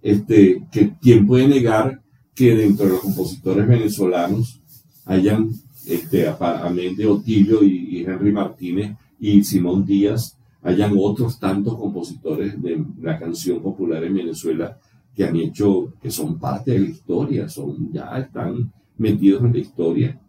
este, 0.00 0.66
que, 0.70 0.94
¿quién 1.00 1.26
puede 1.26 1.48
negar 1.48 2.00
que 2.34 2.54
dentro 2.54 2.86
de 2.86 2.92
los 2.92 3.00
compositores 3.00 3.66
venezolanos 3.66 4.60
hayan, 5.04 5.50
este, 5.86 6.28
a, 6.28 6.36
a 6.36 6.70
Méndez 6.70 7.06
Otilio 7.06 7.64
y, 7.64 7.98
y 7.98 8.04
Henry 8.04 8.30
Martínez 8.30 8.96
y 9.18 9.42
Simón 9.42 9.84
Díaz, 9.84 10.38
hayan 10.62 10.92
otros 10.96 11.40
tantos 11.40 11.76
compositores 11.76 12.60
de 12.62 12.84
la 13.00 13.18
canción 13.18 13.60
popular 13.60 14.04
en 14.04 14.14
Venezuela 14.14 14.78
que 15.14 15.24
han 15.24 15.36
hecho, 15.36 15.92
que 16.00 16.10
son 16.10 16.38
parte 16.38 16.72
de 16.72 16.80
la 16.80 16.88
historia, 16.88 17.48
son, 17.48 17.92
ya 17.92 18.18
están 18.18 18.72
metidos 18.96 19.44
en 19.44 19.52
la 19.52 19.58
historia. 19.58 20.20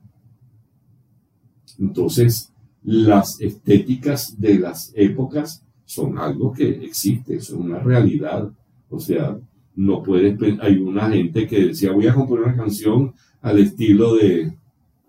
Entonces, 1.79 2.51
las 2.83 3.39
estéticas 3.39 4.39
de 4.39 4.59
las 4.59 4.91
épocas 4.95 5.65
son 5.85 6.17
algo 6.17 6.51
que 6.51 6.67
existe, 6.85 7.39
son 7.39 7.63
una 7.63 7.79
realidad. 7.79 8.51
O 8.89 8.99
sea, 8.99 9.37
no 9.75 10.03
puedes, 10.03 10.37
hay 10.61 10.77
una 10.77 11.09
gente 11.09 11.47
que 11.47 11.67
decía, 11.67 11.91
voy 11.91 12.07
a 12.07 12.13
componer 12.13 12.45
una 12.45 12.55
canción 12.55 13.13
al 13.41 13.59
estilo 13.59 14.15
de, 14.15 14.53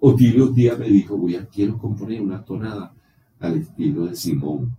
Otilio 0.07 0.49
Díaz 0.49 0.79
me 0.79 0.91
dijo, 0.91 1.17
voy 1.17 1.35
a, 1.35 1.47
quiero 1.47 1.79
componer 1.79 2.21
una 2.21 2.45
tonada 2.45 2.95
al 3.41 3.57
estilo 3.57 4.05
de 4.05 4.15
Simón, 4.15 4.77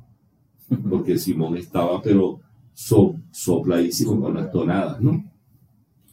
porque 0.88 1.18
Simón 1.18 1.58
estaba, 1.58 2.00
pero 2.00 2.42
sopladísimo 2.76 4.20
con 4.20 4.36
las 4.36 4.52
tonadas, 4.52 5.02
¿no? 5.02 5.24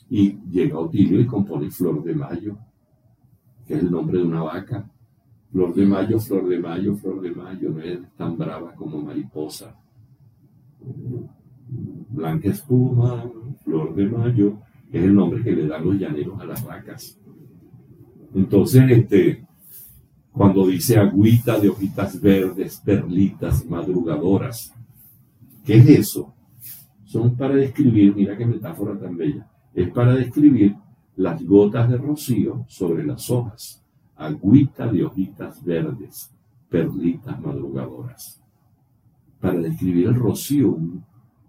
Y 0.08 0.38
llega 0.48 0.78
Otilio 0.78 1.20
y 1.20 1.26
compone 1.26 1.70
Flor 1.70 2.02
de 2.04 2.14
Mayo, 2.14 2.56
que 3.66 3.74
es 3.74 3.80
el 3.80 3.90
nombre 3.90 4.18
de 4.18 4.24
una 4.24 4.42
vaca. 4.42 4.88
Flor 5.50 5.74
de 5.74 5.84
Mayo, 5.84 6.18
Flor 6.18 6.48
de 6.48 6.58
Mayo, 6.58 6.94
Flor 6.94 7.20
de 7.20 7.30
Mayo, 7.32 7.70
no 7.70 7.80
es 7.80 7.98
tan 8.16 8.38
brava 8.38 8.74
como 8.74 9.02
mariposa. 9.02 9.76
Blanca 12.08 12.48
espuma, 12.48 13.30
Flor 13.64 13.94
de 13.94 14.08
Mayo, 14.08 14.58
es 14.90 15.02
el 15.02 15.14
nombre 15.14 15.42
que 15.42 15.52
le 15.52 15.66
dan 15.66 15.84
los 15.84 15.98
llaneros 15.98 16.40
a 16.40 16.44
las 16.44 16.64
vacas. 16.64 17.18
Entonces, 18.34 18.84
este, 18.90 19.44
cuando 20.30 20.66
dice 20.66 20.98
agüita 20.98 21.58
de 21.58 21.68
hojitas 21.68 22.20
verdes, 22.20 22.80
perlitas, 22.84 23.66
madrugadoras, 23.66 24.72
¿qué 25.64 25.76
es 25.76 25.88
eso? 25.88 26.34
Son 27.12 27.36
para 27.36 27.54
describir, 27.56 28.16
mira 28.16 28.38
qué 28.38 28.46
metáfora 28.46 28.98
tan 28.98 29.14
bella, 29.18 29.46
es 29.74 29.90
para 29.90 30.14
describir 30.14 30.74
las 31.16 31.44
gotas 31.44 31.90
de 31.90 31.98
rocío 31.98 32.64
sobre 32.68 33.04
las 33.04 33.28
hojas, 33.28 33.84
agüita 34.16 34.90
de 34.90 35.04
hojitas 35.04 35.62
verdes, 35.62 36.34
perlitas 36.70 37.38
madrugadoras. 37.38 38.42
Para 39.38 39.60
describir 39.60 40.06
el 40.06 40.14
rocío, 40.14 40.70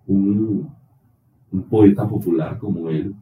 un, 0.07 0.69
un 1.49 1.63
poeta 1.69 2.09
popular 2.09 2.57
como 2.57 2.89
él, 2.89 3.15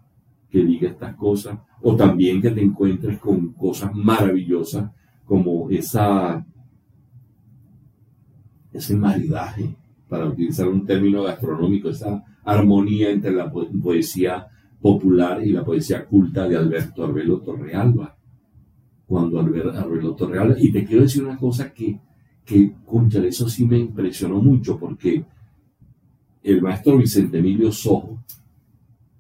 que 0.49 0.63
diga 0.63 0.89
estas 0.89 1.13
cosas, 1.13 1.59
o 1.83 1.95
también 1.95 2.41
que 2.41 2.49
te 2.49 2.63
encuentres 2.63 3.19
con 3.19 3.53
cosas 3.53 3.93
maravillosas 3.93 4.89
como 5.27 5.69
esa, 5.69 6.43
ese 8.73 8.95
maridaje, 8.95 9.75
para 10.09 10.25
utilizar 10.25 10.67
un 10.67 10.87
término 10.87 11.21
gastronómico, 11.21 11.89
esa 11.89 12.25
armonía 12.43 13.09
entre 13.09 13.31
la 13.31 13.51
poesía 13.51 14.47
popular 14.81 15.45
y 15.45 15.51
la 15.51 15.63
poesía 15.63 16.05
culta 16.05 16.47
de 16.47 16.57
Alberto 16.57 17.03
Arbelo 17.03 17.39
Torrealba. 17.39 18.15
Cuando 19.05 19.39
Arbelo 19.39 20.15
Torrealba, 20.15 20.55
y 20.59 20.71
te 20.71 20.85
quiero 20.85 21.03
decir 21.03 21.23
una 21.23 21.37
cosa 21.37 21.73
que, 21.73 21.99
que, 22.45 22.73
concha, 22.85 23.23
eso 23.23 23.49
sí 23.49 23.65
me 23.65 23.77
impresionó 23.77 24.41
mucho, 24.41 24.79
porque 24.79 25.23
el 26.43 26.61
maestro 26.61 26.97
Vicente 26.97 27.39
Emilio 27.39 27.71
Sojo, 27.71 28.23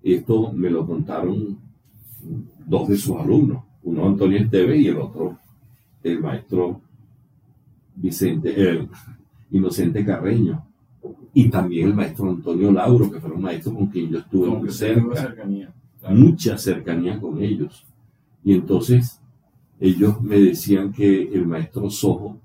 esto 0.01 0.51
me 0.53 0.69
lo 0.69 0.85
contaron 0.85 1.57
dos 2.65 2.87
de 2.87 2.97
sus 2.97 3.17
alumnos, 3.17 3.63
uno 3.83 4.07
Antonio 4.07 4.39
Esteve 4.39 4.77
y 4.77 4.87
el 4.87 4.97
otro 4.97 5.37
el 6.03 6.19
maestro 6.19 6.81
Vicente, 7.95 8.69
el 8.69 8.89
Inocente 9.51 10.05
Carreño, 10.05 10.65
y 11.33 11.49
también 11.49 11.89
el 11.89 11.93
maestro 11.93 12.29
Antonio 12.29 12.71
Lauro, 12.71 13.09
que 13.09 13.19
fue 13.19 13.31
un 13.31 13.41
maestro 13.41 13.73
con 13.73 13.87
quien 13.87 14.09
yo 14.09 14.19
estuve 14.19 14.49
muy 14.49 14.69
cerca, 14.71 15.33
mucha 16.09 16.57
cercanía 16.57 17.19
con 17.19 17.41
ellos. 17.41 17.85
Y 18.43 18.53
entonces 18.53 19.21
ellos 19.79 20.21
me 20.21 20.39
decían 20.39 20.91
que 20.91 21.23
el 21.23 21.47
maestro 21.47 21.89
Sojo 21.89 22.37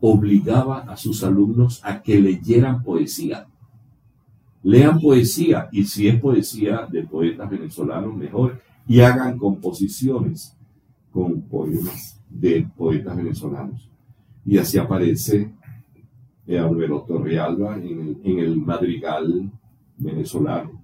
obligaba 0.00 0.80
a 0.80 0.96
sus 0.96 1.22
alumnos 1.22 1.80
a 1.84 2.02
que 2.02 2.18
leyeran 2.20 2.82
poesía. 2.82 3.46
Lean 4.62 5.00
poesía, 5.00 5.68
y 5.72 5.84
si 5.84 6.08
es 6.08 6.20
poesía 6.20 6.86
de 6.90 7.02
poetas 7.02 7.48
venezolanos, 7.50 8.14
mejor, 8.14 8.60
y 8.86 9.00
hagan 9.00 9.38
composiciones 9.38 10.56
con 11.12 11.42
poemas 11.42 12.20
de 12.28 12.66
poetas 12.76 13.16
venezolanos. 13.16 13.88
Y 14.44 14.58
así 14.58 14.78
aparece 14.78 15.50
eh, 16.50 16.58
Alberto 16.58 17.04
Torrealba 17.06 17.76
en 17.76 18.38
el, 18.38 18.56
madrigal 18.56 19.50
venezolano. 19.96 20.82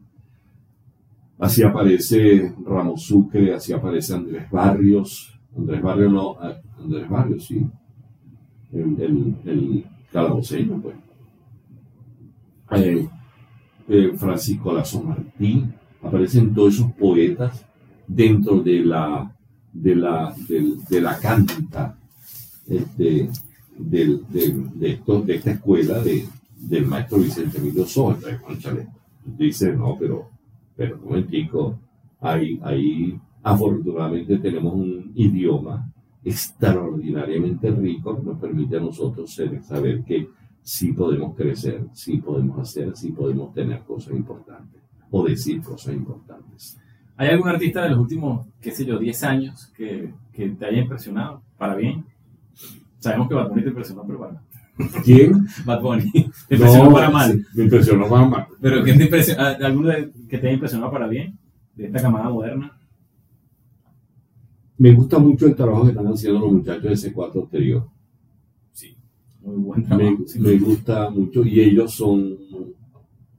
Así 1.38 1.64
aparece 1.64 2.54
Ramos 2.64 3.02
Sucre, 3.02 3.52
así 3.52 3.72
aparece 3.72 4.14
Andrés 4.14 4.48
Barrios, 4.48 5.36
Andrés 5.56 5.82
Barrios 5.82 6.12
no, 6.12 6.36
ah, 6.40 6.54
Andrés 6.78 7.08
Barrios 7.08 7.46
sí, 7.46 7.66
el, 8.72 9.00
el, 9.00 9.36
el 9.44 9.84
calaboceño, 10.12 10.80
pues. 10.80 10.96
Eh, 12.72 13.08
eh, 13.88 14.12
Francisco 14.16 14.72
Lazo 14.72 15.02
Martín, 15.02 15.74
aparecen 16.00 16.54
todos 16.54 16.74
esos 16.74 16.92
poetas 16.92 17.66
dentro 18.06 18.60
de 18.60 18.84
la, 18.84 19.34
de 19.72 19.96
la, 19.96 20.32
de, 20.48 21.00
la 21.00 21.18
canta 21.18 21.96
este, 22.68 23.28
de, 23.78 24.20
de, 24.28 25.00
de, 25.24 25.34
esta 25.34 25.50
escuela 25.50 26.00
de, 26.00 26.24
del 26.56 26.86
maestro 26.86 27.18
Vicente 27.18 27.58
Emilio 27.58 27.86
Soja. 27.86 28.18
Dice, 29.24 29.74
no, 29.74 29.96
pero, 29.98 30.28
pero 30.76 30.96
un 30.96 31.04
momentico, 31.04 31.78
ahí, 32.20 32.58
ahí 32.62 33.18
afortunadamente 33.42 34.38
tenemos 34.38 34.74
un 34.74 35.12
idioma 35.14 35.90
extraordinariamente 36.24 37.70
rico 37.70 38.16
que 38.16 38.22
nos 38.24 38.38
permite 38.38 38.76
a 38.76 38.80
nosotros 38.80 39.32
saber 39.62 40.02
que 40.04 40.28
sí 40.62 40.92
podemos 40.92 41.36
crecer, 41.36 41.86
sí 41.92 42.16
podemos 42.18 42.58
hacer, 42.58 42.96
sí 42.96 43.12
podemos 43.12 43.54
tener 43.54 43.80
cosas 43.82 44.14
importantes 44.14 44.82
o 45.10 45.24
decir 45.24 45.62
cosas 45.62 45.94
importantes. 45.94 46.76
¿Hay 47.16 47.28
algún 47.28 47.48
artista 47.48 47.84
de 47.84 47.90
los 47.90 48.00
últimos, 48.00 48.46
qué 48.60 48.72
sé 48.72 48.84
yo, 48.84 48.98
10 48.98 49.22
años 49.22 49.72
que, 49.76 50.12
que 50.32 50.50
te 50.50 50.66
haya 50.66 50.82
impresionado 50.82 51.42
para 51.56 51.76
bien? 51.76 52.04
Sabemos 52.98 53.28
que 53.28 53.34
Bad 53.34 53.48
Bunny 53.48 53.62
te 53.62 53.68
impresionó, 53.68 54.04
pero 54.06 54.18
para 54.18 54.42
¿Quién? 55.04 55.46
Bad 55.64 55.80
Bunny. 55.80 56.10
¿Te 56.48 56.54
impresionó 56.54 56.92
para 56.92 57.10
mal? 57.10 57.46
Me 57.54 57.64
impresionó 57.64 58.08
para 58.08 58.26
mal. 58.26 58.46
¿Pero 58.60 58.82
quién 58.82 58.98
te 58.98 59.04
impresionó? 59.04 59.42
¿Alguno 59.42 59.92
que 60.28 60.38
te 60.38 60.46
haya 60.46 60.54
impresionado 60.54 60.92
para 60.92 61.08
bien? 61.08 61.38
De 61.74 61.86
esta 61.86 62.02
camada 62.02 62.28
moderna. 62.28 62.78
Me 64.78 64.92
gusta 64.92 65.18
mucho 65.18 65.46
el 65.46 65.54
trabajo 65.54 65.84
que 65.84 65.90
están 65.90 66.06
haciendo 66.06 66.40
los 66.40 66.52
muchachos 66.52 66.82
de 66.82 66.92
ese 66.92 67.12
cuatro 67.12 67.42
anterior. 67.42 67.86
Sí, 68.72 68.96
muy 69.40 69.56
buen 69.56 69.84
trabajo. 69.84 70.18
Me, 70.38 70.40
me 70.40 70.58
gusta 70.58 71.08
mucho 71.08 71.44
y 71.44 71.60
ellos 71.60 71.94
son, 71.94 72.36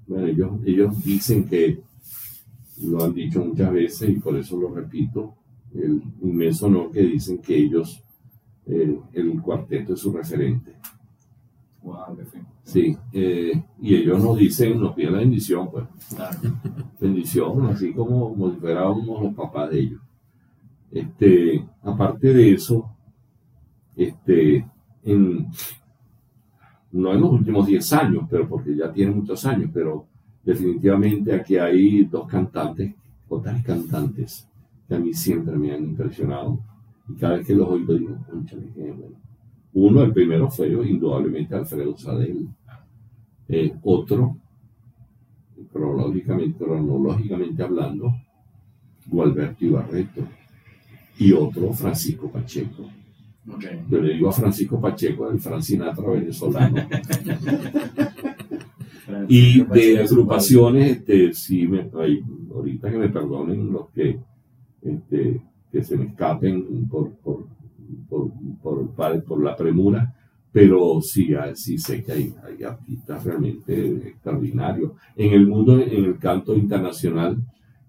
bueno, 0.08 0.26
ellos, 0.28 0.52
ellos 0.66 1.04
dicen 1.04 1.48
que 1.48 1.80
lo 2.84 3.04
han 3.04 3.14
dicho 3.14 3.44
muchas 3.44 3.72
veces 3.72 4.10
y 4.10 4.14
por 4.14 4.36
eso 4.38 4.58
lo 4.58 4.74
repito, 4.74 5.36
el 5.74 6.02
inmenso 6.22 6.68
honor 6.68 6.92
que 6.92 7.02
dicen 7.02 7.40
que 7.40 7.58
ellos, 7.58 8.04
eh, 8.68 9.00
el 9.14 9.42
cuarteto 9.42 9.94
es 9.94 10.00
su 10.00 10.12
referente. 10.12 10.74
Wow, 11.84 12.18
sí, 12.64 12.98
eh, 13.14 13.64
y 13.82 13.96
ellos 13.96 14.22
nos 14.22 14.38
dicen, 14.38 14.80
nos 14.80 14.94
piden 14.94 15.14
la 15.14 15.20
bendición, 15.20 15.70
pues. 15.72 15.86
Bendición, 17.00 17.66
así 17.68 17.94
como, 17.94 18.30
como 18.30 18.52
si 18.52 18.58
fuéramos 18.58 19.24
los 19.24 19.34
papás 19.34 19.72
de 19.72 19.80
ellos. 19.80 20.02
Este, 20.92 21.66
aparte 21.84 22.34
de 22.34 22.54
eso, 22.54 22.92
este, 23.96 24.66
en, 25.04 25.48
no 26.92 27.14
en 27.14 27.22
los 27.22 27.32
últimos 27.32 27.68
10 27.68 27.94
años, 27.94 28.24
pero 28.30 28.48
porque 28.48 28.76
ya 28.76 28.92
tiene 28.92 29.12
muchos 29.12 29.46
años, 29.46 29.70
pero 29.74 30.06
definitivamente 30.44 31.34
aquí 31.34 31.58
hay 31.58 32.04
dos 32.06 32.28
cantantes 32.28 32.94
o 33.30 33.40
tres 33.40 33.64
cantantes 33.64 34.48
que 34.88 34.96
a 34.96 35.00
mí 35.00 35.14
siempre 35.14 35.56
me 35.58 35.74
han 35.74 35.84
impresionado. 35.84 36.60
Y 37.10 37.16
cada 37.16 37.38
vez 37.38 37.48
que 37.48 37.56
los 37.56 37.68
oigo 37.68 37.94
digo, 37.94 38.18
bueno. 38.30 39.18
Uno, 39.74 40.02
el 40.02 40.12
primero 40.12 40.50
fue 40.50 40.68
indudablemente 40.68 41.56
Alfredo 41.56 41.96
Sadel. 41.98 42.48
Eh, 43.50 43.74
otro, 43.84 44.38
cronológicamente, 45.72 46.58
cronológicamente 46.58 47.64
hablando, 47.64 48.14
Gualberto 49.08 49.66
Ibarreto. 49.66 50.28
Y 51.20 51.32
otro, 51.34 51.72
Francisco 51.74 52.30
Pacheco. 52.30 52.90
Yo 53.90 54.02
le 54.02 54.14
digo 54.14 54.30
a 54.30 54.34
Francisco 54.34 54.80
Pacheco, 54.82 55.30
el 55.30 55.40
Francinatra 55.40 56.10
venezolano. 56.10 56.88
Y 59.30 59.64
de 59.64 60.00
agrupaciones, 60.00 60.98
este, 60.98 61.34
sí, 61.34 61.68
me, 61.68 61.90
ahorita 62.54 62.92
que 62.92 62.98
me 62.98 63.10
perdonen 63.10 63.72
los 63.72 63.90
que, 63.92 64.20
este, 64.82 65.42
que 65.78 65.84
se 65.84 65.96
me 65.96 66.06
escapen 66.06 66.88
por, 66.88 67.12
por, 67.18 67.46
por, 68.10 69.22
por, 69.24 69.44
la 69.44 69.56
premura, 69.56 70.12
pero 70.52 71.00
sí, 71.02 71.36
ah, 71.36 71.52
sí 71.54 71.78
sé 71.78 72.04
que 72.04 72.12
hay, 72.14 72.34
hay 72.44 72.64
artistas 72.64 73.24
realmente 73.24 74.10
extraordinarios. 74.10 74.94
En 75.16 75.34
el 75.34 75.46
mundo, 75.46 75.80
en 75.80 76.06
el 76.06 76.18
canto 76.18 76.56
internacional, 76.56 77.38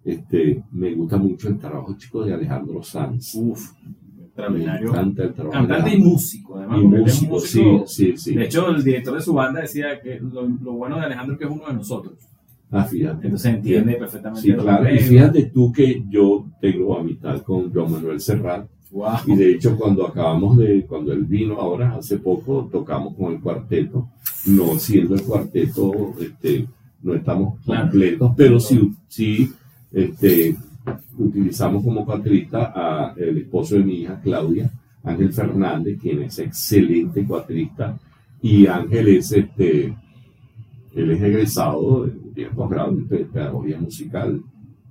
este, 0.04 0.62
me 0.72 0.94
gusta 0.94 1.16
mucho 1.16 1.48
el 1.48 1.58
trabajo 1.58 1.96
chico 1.96 2.22
de 2.24 2.34
Alejandro 2.34 2.82
Sanz. 2.82 3.34
Uf, 3.36 3.72
Me 3.82 4.24
extraordinario. 4.26 4.88
encanta 4.90 5.22
el 5.22 5.32
trabajo. 5.32 5.66
Cantante 5.66 5.94
y 5.94 5.98
músico, 6.02 6.58
además. 6.58 6.78
Y 6.78 6.84
es 6.84 7.22
músico, 7.22 7.40
sí, 7.40 7.62
músico. 7.62 7.86
sí, 7.86 8.16
sí. 8.18 8.34
De 8.34 8.44
hecho, 8.44 8.68
el 8.68 8.84
director 8.84 9.14
de 9.14 9.22
su 9.22 9.32
banda 9.32 9.62
decía 9.62 9.98
que 10.02 10.20
lo, 10.20 10.46
lo 10.46 10.72
bueno 10.74 10.96
de 10.98 11.06
Alejandro 11.06 11.32
es 11.34 11.38
que 11.38 11.46
es 11.46 11.50
uno 11.50 11.66
de 11.66 11.72
nosotros. 11.72 12.27
Ah, 12.70 12.84
fíjate. 12.84 13.26
Entonces 13.26 13.54
entiende 13.54 13.94
perfectamente. 13.94 14.42
Sí, 14.42 14.52
claro. 14.54 14.94
Y 14.94 14.98
fíjate 14.98 15.44
tú 15.44 15.72
que 15.72 16.02
yo 16.08 16.46
tengo 16.60 16.98
amistad 16.98 17.40
con 17.42 17.72
Joan 17.72 17.92
Manuel 17.92 18.20
Serrat. 18.20 18.66
Wow. 18.90 19.18
Y 19.26 19.36
de 19.36 19.52
hecho, 19.52 19.76
cuando 19.76 20.06
acabamos 20.06 20.56
de, 20.58 20.84
cuando 20.86 21.12
él 21.12 21.24
vino 21.24 21.54
ahora, 21.60 21.96
hace 21.96 22.18
poco, 22.18 22.68
tocamos 22.70 23.14
con 23.14 23.32
el 23.34 23.40
cuarteto. 23.40 24.08
No 24.46 24.78
siendo 24.78 25.14
el 25.14 25.22
cuarteto, 25.22 26.14
este, 26.20 26.66
no 27.02 27.14
estamos 27.14 27.58
Claro. 27.64 27.82
completos, 27.82 28.32
pero 28.36 28.58
sí, 28.60 28.92
sí 29.08 29.50
este, 29.92 30.56
utilizamos 31.18 31.84
como 31.84 32.04
cuatrista 32.04 32.72
a 32.74 33.14
el 33.16 33.38
esposo 33.38 33.74
de 33.76 33.84
mi 33.84 34.02
hija, 34.02 34.20
Claudia, 34.22 34.70
Ángel 35.04 35.32
Fernández, 35.32 35.98
quien 36.00 36.22
es 36.22 36.38
excelente 36.38 37.24
cuatrista. 37.24 37.98
Y 38.40 38.66
Ángel 38.66 39.08
es, 39.08 39.32
este, 39.32 39.94
él 40.94 41.10
es 41.10 41.22
egresado 41.22 42.08
tiene 42.38 42.54
posgrado 42.54 42.90
en 42.92 43.08
pe- 43.08 43.24
pedagogía 43.24 43.78
musical 43.80 44.40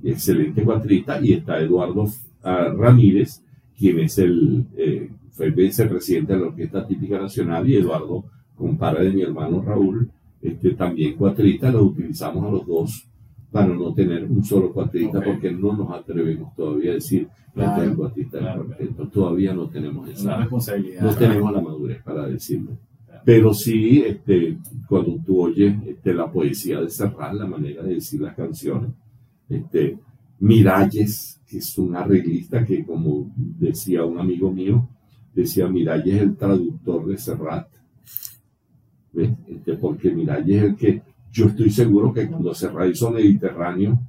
excelente 0.04 0.64
cuatrista. 0.64 1.20
Y 1.22 1.34
está 1.34 1.60
Eduardo 1.60 2.06
ah, 2.44 2.74
Ramírez, 2.78 3.42
quien 3.78 4.00
es 4.00 4.18
el, 4.18 4.66
eh, 4.76 5.10
fue 5.32 5.50
vicepresidente 5.52 6.34
de 6.34 6.40
la 6.40 6.48
Orquesta 6.48 6.86
Típica 6.86 7.20
Nacional, 7.20 7.68
y 7.70 7.76
Eduardo, 7.78 8.26
compadre 8.58 9.06
de 9.06 9.12
mi 9.14 9.22
hermano 9.22 9.62
Raúl, 9.62 10.10
este, 10.42 10.72
también 10.72 11.16
cuatrista, 11.16 11.72
lo 11.72 11.84
utilizamos 11.86 12.44
a 12.46 12.52
los 12.52 12.66
dos 12.68 13.08
para 13.52 13.68
no 13.68 13.94
tener 13.94 14.26
un 14.26 14.44
solo 14.44 14.74
cuatrista, 14.74 15.20
Ok. 15.20 15.26
porque 15.26 15.52
no 15.52 15.72
nos 15.74 15.90
atrevemos 15.92 16.54
todavía 16.56 16.92
a 16.92 16.96
decir 16.96 17.28
que 17.28 17.62
Claro, 17.62 17.84
el 17.84 17.96
cuatrista 17.96 18.40
claro, 18.40 18.66
cuarteto. 18.66 19.08
Todavía 19.08 19.54
no 19.54 19.68
tenemos 19.70 20.10
esa, 20.10 20.36
responsabilidad. 20.38 21.02
no 21.02 21.16
tenemos 21.16 21.52
la 21.54 21.62
madurez 21.62 22.04
para 22.04 22.28
decirlo. 22.28 22.72
Pero 23.24 23.54
sí, 23.54 24.04
este, 24.06 24.58
cuando 24.88 25.18
tú 25.26 25.42
oyes 25.42 25.76
este, 25.86 26.14
la 26.14 26.32
poesía 26.32 26.82
de 26.82 26.90
Serrat, 26.90 27.34
la 27.34 27.46
manera 27.46 27.84
de 27.84 27.96
decir 27.96 28.22
las 28.22 28.36
canciones, 28.36 28.92
este, 29.50 29.98
Miralles, 30.40 31.42
que 31.48 31.58
es 31.58 31.78
un 31.78 31.96
arreglista 31.96 32.64
que, 32.66 32.86
como 32.86 33.32
decía 33.36 34.04
un 34.04 34.20
amigo 34.20 34.52
mío, 34.52 34.88
decía 35.34 35.68
Miralles 35.68 36.16
es 36.16 36.22
el 36.22 36.36
traductor 36.36 37.06
de 37.08 37.18
Serrat. 37.18 37.68
Este, 39.14 39.74
porque 39.74 40.12
Miralles 40.12 40.58
es 40.58 40.64
el 40.64 40.76
que, 40.76 41.02
yo 41.32 41.46
estoy 41.48 41.70
seguro 41.70 42.14
que 42.14 42.28
cuando 42.28 42.54
Serrat 42.54 42.90
hizo 42.90 43.12
Mediterráneo, 43.12 44.00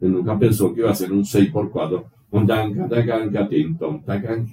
nunca 0.00 0.38
pensó 0.38 0.72
que 0.72 0.80
iba 0.80 0.90
a 0.90 0.94
ser 0.94 1.12
un 1.12 1.24
6x4. 1.24 2.04
Un 2.30 2.46
tan, 2.46 2.74
tan, 2.74 2.88
tan, 2.88 3.06
tan, 3.06 3.32
tan, 3.32 3.78
tan, 3.78 4.22
tan. 4.22 4.46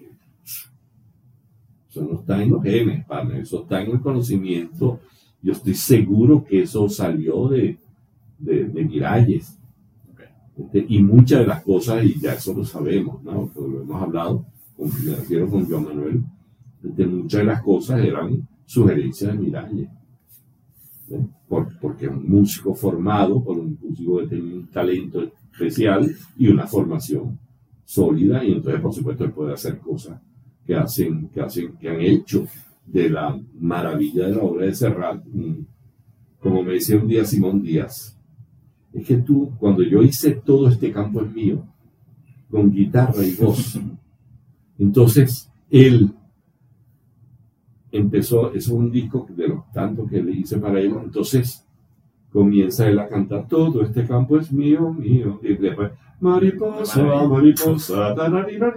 Eso 1.95 2.03
no 2.11 2.19
está 2.19 2.43
en 2.43 2.49
los 2.51 2.61
genes, 2.61 3.05
pana, 3.05 3.37
eso 3.37 3.61
está 3.61 3.81
en 3.81 3.91
el 3.91 4.01
conocimiento. 4.01 4.99
Yo 5.41 5.53
estoy 5.53 5.75
seguro 5.75 6.43
que 6.43 6.63
eso 6.63 6.89
salió 6.89 7.47
de, 7.47 7.77
de, 8.37 8.65
de 8.65 8.83
Miralles. 8.83 9.57
Este, 10.57 10.85
y 10.89 11.01
muchas 11.01 11.39
de 11.39 11.47
las 11.47 11.63
cosas, 11.63 12.03
y 12.03 12.19
ya 12.19 12.33
eso 12.33 12.53
lo 12.53 12.65
sabemos, 12.65 13.23
¿no? 13.23 13.49
Porque 13.53 13.71
lo 13.71 13.81
hemos 13.83 14.01
hablado, 14.01 14.45
con, 14.75 14.91
refiero 14.91 15.49
con 15.49 15.65
Joan 15.69 15.85
Manuel, 15.85 16.23
este, 16.83 17.05
muchas 17.05 17.39
de 17.39 17.45
las 17.45 17.61
cosas 17.63 18.03
eran 18.03 18.45
sugerencias 18.65 19.31
de 19.31 19.39
Miralles. 19.39 19.89
¿no? 21.07 21.29
Por- 21.47 21.79
porque 21.79 22.09
un 22.09 22.27
músico 22.27 22.73
formado, 22.73 23.41
por 23.41 23.57
un 23.57 23.77
músico 23.81 24.17
que 24.19 24.27
tiene 24.27 24.53
un 24.53 24.67
talento 24.67 25.23
especial 25.53 26.13
y 26.37 26.47
una 26.49 26.67
formación 26.67 27.39
sólida, 27.85 28.43
y 28.43 28.51
entonces, 28.51 28.81
por 28.81 28.93
supuesto, 28.93 29.23
él 29.23 29.31
puede 29.31 29.53
hacer 29.53 29.77
cosas 29.79 30.19
que 30.65 30.75
hacen, 30.75 31.29
que 31.29 31.41
hacen, 31.41 31.73
que 31.77 31.89
han 31.89 32.01
hecho 32.01 32.45
de 32.85 33.09
la 33.09 33.39
maravilla 33.59 34.27
de 34.27 34.35
la 34.35 34.41
obra 34.41 34.65
de 34.65 34.75
Serrat, 34.75 35.23
un- 35.33 35.67
como 36.39 36.63
me 36.63 36.73
decía 36.73 36.97
un 36.97 37.07
día 37.07 37.25
Simón 37.25 37.61
Díaz, 37.61 38.17
es 38.93 39.05
que 39.07 39.17
tú, 39.17 39.51
cuando 39.59 39.83
yo 39.83 40.01
hice 40.01 40.31
todo 40.35 40.69
este 40.69 40.91
campo 40.91 41.21
es 41.21 41.31
mío, 41.33 41.65
con 42.49 42.71
guitarra 42.71 43.23
y 43.25 43.31
voz, 43.35 43.79
entonces 44.79 45.49
él 45.69 46.13
empezó, 47.91 48.49
eso 48.49 48.57
es 48.57 48.67
un 48.69 48.91
disco 48.91 49.25
de 49.35 49.47
los 49.47 49.71
tantos 49.71 50.09
que 50.09 50.21
le 50.21 50.31
hice 50.33 50.57
para 50.57 50.79
él, 50.79 50.93
entonces 51.03 51.65
comienza 52.31 52.87
él 52.87 52.99
a 52.99 53.07
cantar 53.07 53.47
todo 53.47 53.81
este 53.81 54.05
campo 54.05 54.37
es 54.37 54.51
mío, 54.51 54.91
mío, 54.93 55.39
y 55.41 55.55
después 55.55 55.91
mariposa, 56.19 57.03
mariposa, 57.27 58.15
tararira. 58.15 58.73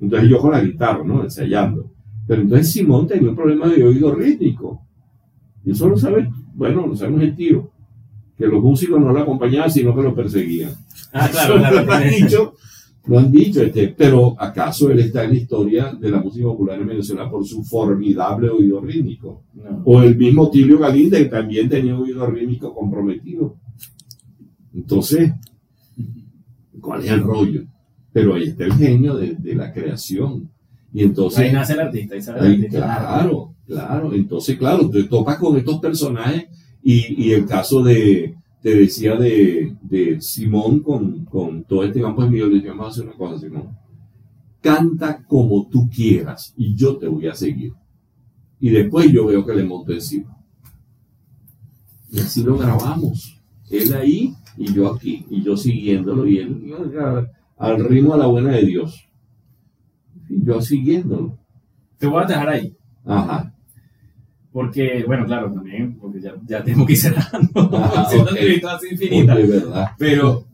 entonces 0.00 0.28
yo 0.28 0.38
con 0.38 0.52
la 0.52 0.60
guitarra, 0.60 1.02
¿no? 1.04 1.22
Ensayando. 1.22 1.90
Pero 2.26 2.42
entonces 2.42 2.72
Simón 2.72 3.06
tenía 3.06 3.30
un 3.30 3.36
problema 3.36 3.68
de 3.68 3.84
oído 3.84 4.14
rítmico. 4.14 4.80
Y 5.64 5.72
eso 5.72 5.88
lo 5.88 5.96
sabe, 5.96 6.28
bueno, 6.54 6.86
lo 6.86 6.96
sabemos 6.96 7.22
el 7.22 7.34
tío, 7.34 7.70
que 8.36 8.46
los 8.46 8.62
músicos 8.62 9.00
no 9.00 9.12
lo 9.12 9.20
acompañaban, 9.20 9.70
sino 9.70 9.94
que 9.94 10.02
lo 10.02 10.14
perseguían. 10.14 10.72
Ah, 11.12 11.28
claro, 11.30 11.56
claro. 11.58 11.84
lo 11.84 11.92
han 11.92 12.10
dicho, 12.10 12.54
lo 13.06 13.18
han 13.18 13.30
dicho, 13.30 13.62
este, 13.62 13.94
pero 13.96 14.34
¿acaso 14.38 14.90
él 14.90 14.98
está 14.98 15.24
en 15.24 15.30
la 15.30 15.36
historia 15.36 15.92
de 15.92 16.10
la 16.10 16.20
música 16.20 16.46
popular 16.46 16.80
en 16.80 16.88
Venezuela 16.88 17.30
por 17.30 17.46
su 17.46 17.62
formidable 17.62 18.48
oído 18.48 18.80
rítmico? 18.80 19.44
No. 19.54 19.82
O 19.84 20.02
el 20.02 20.16
mismo 20.16 20.50
Tilio 20.50 20.78
Galinde, 20.78 21.18
que 21.18 21.28
también 21.28 21.68
tenía 21.68 21.94
un 21.94 22.02
oído 22.02 22.26
rítmico 22.26 22.74
comprometido. 22.74 23.56
Entonces, 24.74 25.32
¿cuál 26.84 27.04
es 27.04 27.10
el 27.10 27.22
rollo? 27.22 27.64
Pero 28.12 28.34
ahí 28.34 28.44
está 28.44 28.64
el 28.64 28.74
genio 28.74 29.16
de, 29.16 29.34
de 29.34 29.54
la 29.54 29.72
creación. 29.72 30.50
Y 30.92 31.02
entonces, 31.02 31.40
Ahí 31.40 31.52
nace 31.52 31.72
el 31.72 31.80
artista. 31.80 32.14
Ahí 32.14 32.22
sale 32.22 32.38
el 32.40 32.52
artista. 32.52 32.78
claro, 32.78 33.54
claro. 33.66 34.12
Entonces, 34.14 34.56
claro, 34.56 34.88
te 34.88 35.04
topas 35.04 35.38
con 35.38 35.56
estos 35.56 35.80
personajes 35.80 36.46
y, 36.82 37.24
y 37.24 37.32
el 37.32 37.46
caso 37.46 37.82
de, 37.82 38.36
te 38.62 38.74
decía 38.74 39.16
de, 39.16 39.76
de 39.82 40.20
Simón 40.20 40.80
con, 40.80 41.24
con 41.24 41.64
todo 41.64 41.82
este 41.82 42.00
campo 42.00 42.24
de 42.24 42.30
le 42.30 42.54
dije, 42.54 42.68
vamos 42.68 42.86
a 42.86 42.90
hacer 42.90 43.04
una 43.04 43.16
cosa, 43.16 43.40
Simón. 43.40 43.76
Canta 44.60 45.22
como 45.26 45.68
tú 45.68 45.88
quieras 45.90 46.54
y 46.56 46.74
yo 46.76 46.96
te 46.96 47.08
voy 47.08 47.26
a 47.26 47.34
seguir. 47.34 47.72
Y 48.60 48.70
después 48.70 49.10
yo 49.10 49.26
veo 49.26 49.44
que 49.44 49.54
le 49.54 49.64
monto 49.64 49.92
encima. 49.92 50.38
Y 52.10 52.20
así 52.20 52.42
lo 52.44 52.56
grabamos. 52.56 53.40
Él 53.68 53.92
ahí 53.94 54.33
y 54.56 54.72
yo 54.72 54.92
aquí. 54.94 55.24
Y 55.30 55.42
yo 55.42 55.56
siguiéndolo 55.56 56.26
y 56.26 56.38
él 56.38 56.72
al- 57.58 57.84
ritmo 57.84 58.14
a 58.14 58.18
la 58.18 58.26
buena 58.26 58.52
de 58.52 58.64
Dios. 58.64 59.08
Y 60.28 60.44
yo 60.44 60.60
siguiéndolo. 60.60 61.38
Te 61.98 62.06
voy 62.06 62.22
a 62.22 62.26
dejar 62.26 62.48
ahí. 62.48 62.76
Ajá. 63.04 63.50
Porque, 64.52 65.02
bueno, 65.04 65.26
claro, 65.26 65.52
también, 65.52 65.98
porque 65.98 66.20
ya, 66.20 66.32
ya 66.46 66.62
tengo 66.62 66.86
que 66.86 66.92
ir 66.92 66.98
cerrando. 66.98 67.50
Ah, 67.72 68.02
Haciendo 68.06 68.30
ok. 68.30 68.36
entrevistas 68.36 68.74
así 68.74 68.86
infinitas. 68.92 69.36
De 69.36 69.46
verdad. 69.46 69.88
Pero 69.98 70.44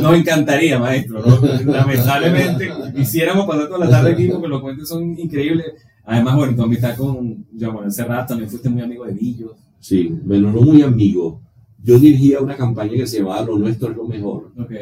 nos 0.00 0.14
encantaría, 0.16 0.78
maestro. 0.78 1.20
¿no? 1.24 1.72
Lamentablemente, 1.72 2.70
quisiéramos 2.96 3.46
pasar 3.46 3.66
toda 3.68 3.80
la 3.80 3.90
tarde 3.90 4.12
aquí 4.12 4.28
porque 4.28 4.48
los 4.48 4.62
cuentos 4.62 4.88
son 4.88 5.18
increíbles. 5.18 5.66
Además, 6.06 6.36
bueno, 6.36 6.56
tu 6.56 6.62
amistad 6.62 6.96
con 6.96 7.44
Joan 7.58 7.74
Manuel 7.74 7.92
Serrat, 7.92 8.28
también 8.28 8.48
fuiste 8.48 8.70
muy 8.70 8.82
amigo 8.82 9.04
de 9.04 9.12
Villos. 9.12 9.52
Sí, 9.80 10.08
bueno, 10.24 10.50
no 10.50 10.62
muy 10.62 10.80
amigo. 10.82 11.42
Yo 11.84 11.98
dirigía 11.98 12.40
una 12.40 12.56
campaña 12.56 12.92
que 12.92 13.06
se 13.06 13.18
llamaba 13.18 13.44
Lo 13.44 13.58
Nuestro 13.58 13.90
es 13.90 13.96
lo 13.96 14.08
Mejor. 14.08 14.52
Ok. 14.56 14.72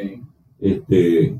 Este, 0.59 1.37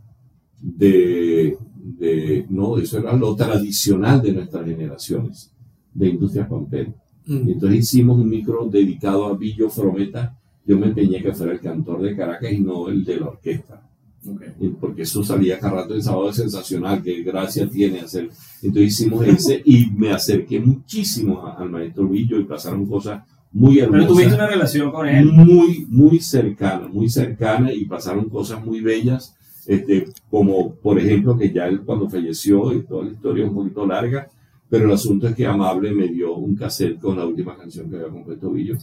de, 0.62 1.58
de, 1.84 2.46
no, 2.50 2.78
eso 2.78 3.00
era 3.00 3.14
lo 3.14 3.34
tradicional 3.34 4.22
de 4.22 4.34
nuestras 4.34 4.66
generaciones, 4.66 5.54
de 5.94 6.10
Industrias 6.10 6.50
Pampero. 6.50 6.94
Y 7.26 7.54
entonces 7.54 7.80
hicimos 7.80 8.20
un 8.20 8.30
micro 8.30 8.66
dedicado 8.66 9.26
a 9.26 9.38
Villo 9.38 9.70
Frometa. 9.70 10.38
Yo 10.66 10.78
me 10.78 10.88
empeñé 10.88 11.24
que 11.24 11.34
fuera 11.34 11.54
el 11.54 11.62
cantor 11.62 12.02
de 12.02 12.16
Caracas 12.16 12.52
y 12.52 12.60
no 12.60 12.90
el 12.90 13.06
de 13.06 13.20
la 13.22 13.28
orquesta. 13.28 13.90
Ok. 14.28 14.42
Y 14.60 14.68
porque 14.70 15.04
eso 15.04 15.24
salía 15.24 15.60
cada 15.60 15.84
rato 15.84 15.94
el 15.94 16.04
sábado 16.04 16.30
es 16.30 16.36
sensacional, 16.36 17.02
que 17.02 17.24
gracia 17.24 17.70
tiene 17.70 18.02
hacer. 18.02 18.30
Entonces 18.62 18.94
hicimos 18.94 19.26
ese 19.26 19.62
y 19.64 19.88
me 19.92 20.12
acerqué 20.12 20.60
muchísimo 20.60 21.48
al 21.48 21.70
maestro 21.70 22.10
Villo 22.10 22.38
y 22.38 22.44
pasaron 22.44 22.86
cosas 22.86 23.24
muy 23.54 23.76
Pero 23.76 23.86
hermosas. 23.94 24.08
tuviste 24.10 24.34
una 24.36 24.48
relación 24.48 24.92
con 24.92 25.08
él. 25.08 25.26
muy, 25.32 25.86
muy 25.90 26.20
cercana, 26.20 26.88
muy 26.88 27.08
cercana 27.10 27.72
y 27.72 27.86
pasaron 27.86 28.28
cosas 28.30 28.66
muy 28.66 28.82
bellas, 28.82 29.36
este, 29.68 30.08
como 30.30 30.74
por 30.76 31.00
ejemplo 31.00 31.38
que 31.38 31.54
ya 31.54 31.68
él 31.68 31.82
cuando 31.86 32.10
falleció 32.10 32.74
y 32.74 32.82
toda 32.84 33.06
la 33.06 33.12
historia 33.12 33.44
es 33.46 33.50
un 33.50 33.56
poquito 33.56 33.86
larga, 33.86 34.28
pero 34.70 34.86
el 34.86 34.92
asunto 34.92 35.28
es 35.28 35.36
que 35.36 35.46
Amable 35.46 35.94
me 35.94 36.08
dio 36.08 36.36
un 36.36 36.56
cassette 36.56 37.00
con 37.00 37.16
la 37.18 37.26
última 37.28 37.56
canción 37.56 37.90
que 37.90 37.96
había 37.98 38.10
compuesto 38.10 38.50
Villo, 38.52 38.76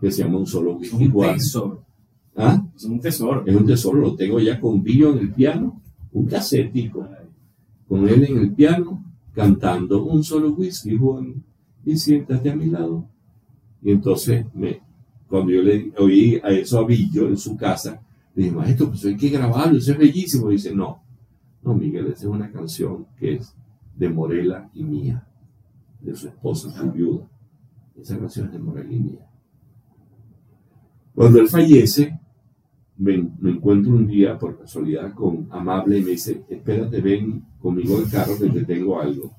que 0.00 0.10
se 0.10 0.22
llama 0.24 0.38
Un 0.38 0.46
Solo 0.46 0.72
Es 0.72 0.90
Whisky 0.92 1.04
un 1.04 1.10
Juan. 1.12 1.34
tesoro. 1.36 1.84
¿Ah? 2.36 2.64
Es 2.74 2.84
un 2.84 3.00
tesoro. 3.00 3.44
Es 3.46 3.54
un 3.54 3.64
tesoro, 3.66 3.98
lo 4.00 4.14
tengo 4.16 4.40
ya 4.40 4.58
con 4.58 4.82
Villo 4.82 5.12
en 5.12 5.18
el 5.18 5.32
piano, 5.32 5.80
un 6.12 6.26
casetico, 6.26 7.06
con 7.86 8.08
él 8.08 8.24
en 8.24 8.38
el 8.38 8.52
piano, 8.54 9.04
cantando 9.34 10.02
Un 10.04 10.24
Solo 10.24 10.50
Whisky 10.52 10.96
Juan. 10.96 11.44
y 11.84 11.96
siéntate 11.98 12.48
a 12.50 12.56
mi 12.56 12.66
lado. 12.66 13.06
Y 13.84 13.90
entonces, 13.90 14.46
me, 14.54 14.80
cuando 15.28 15.52
yo 15.52 15.62
le 15.62 15.92
oí 15.98 16.40
a 16.42 16.48
eso 16.50 16.78
a 16.78 16.86
Billo 16.86 17.28
en 17.28 17.36
su 17.36 17.54
casa, 17.54 18.00
le 18.34 18.44
dije, 18.44 18.56
maestro, 18.56 18.88
pues 18.88 19.04
hay 19.04 19.16
que 19.16 19.28
grabarlo, 19.28 19.76
eso 19.76 19.92
es 19.92 19.98
bellísimo. 19.98 20.50
Y 20.50 20.54
dice, 20.54 20.74
no, 20.74 21.02
no, 21.62 21.74
Miguel, 21.74 22.06
esa 22.06 22.20
es 22.20 22.24
una 22.24 22.50
canción 22.50 23.06
que 23.18 23.34
es 23.34 23.54
de 23.94 24.08
Morela 24.08 24.70
y 24.72 24.82
mía, 24.82 25.26
de 26.00 26.16
su 26.16 26.28
esposa, 26.28 26.70
su 26.70 26.90
viuda. 26.90 27.28
Esa 28.00 28.18
canción 28.18 28.46
es 28.46 28.52
de 28.52 28.58
Morela 28.58 28.90
y 28.90 28.98
mía. 28.98 29.26
Cuando 31.14 31.40
él 31.40 31.48
fallece, 31.48 32.18
me, 32.96 33.28
me 33.38 33.50
encuentro 33.50 33.92
un 33.92 34.06
día 34.06 34.38
por 34.38 34.58
casualidad 34.58 35.12
con 35.12 35.46
Amable 35.50 35.98
y 35.98 36.02
me 36.02 36.10
dice, 36.12 36.42
espérate, 36.48 37.02
ven 37.02 37.44
conmigo 37.60 37.98
al 37.98 38.10
carro 38.10 38.38
que 38.38 38.48
te 38.48 38.64
tengo 38.64 38.98
algo. 38.98 39.30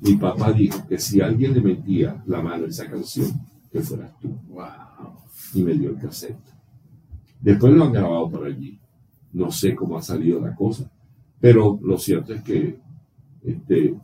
Mi 0.00 0.14
papá 0.14 0.52
dijo 0.52 0.86
que 0.86 0.98
si 0.98 1.20
alguien 1.20 1.52
le 1.52 1.60
metía 1.60 2.22
la 2.26 2.40
mano 2.40 2.64
a 2.64 2.68
esa 2.68 2.88
canción, 2.88 3.28
que 3.70 3.80
fueras 3.80 4.18
tú. 4.20 4.34
Y 5.54 5.62
me 5.62 5.74
dio 5.74 5.90
el 5.90 5.98
cassette. 5.98 6.36
Después 7.40 7.72
lo 7.72 7.84
han 7.84 7.92
grabado 7.92 8.30
por 8.30 8.46
allí. 8.46 8.78
No 9.32 9.50
sé 9.50 9.74
cómo 9.74 9.96
ha 9.96 10.02
salido 10.02 10.40
la 10.40 10.54
cosa. 10.54 10.90
Pero 11.40 11.78
lo 11.82 11.98
cierto 11.98 12.34
es 12.34 12.42
que 12.42 12.78
este, 13.44 13.94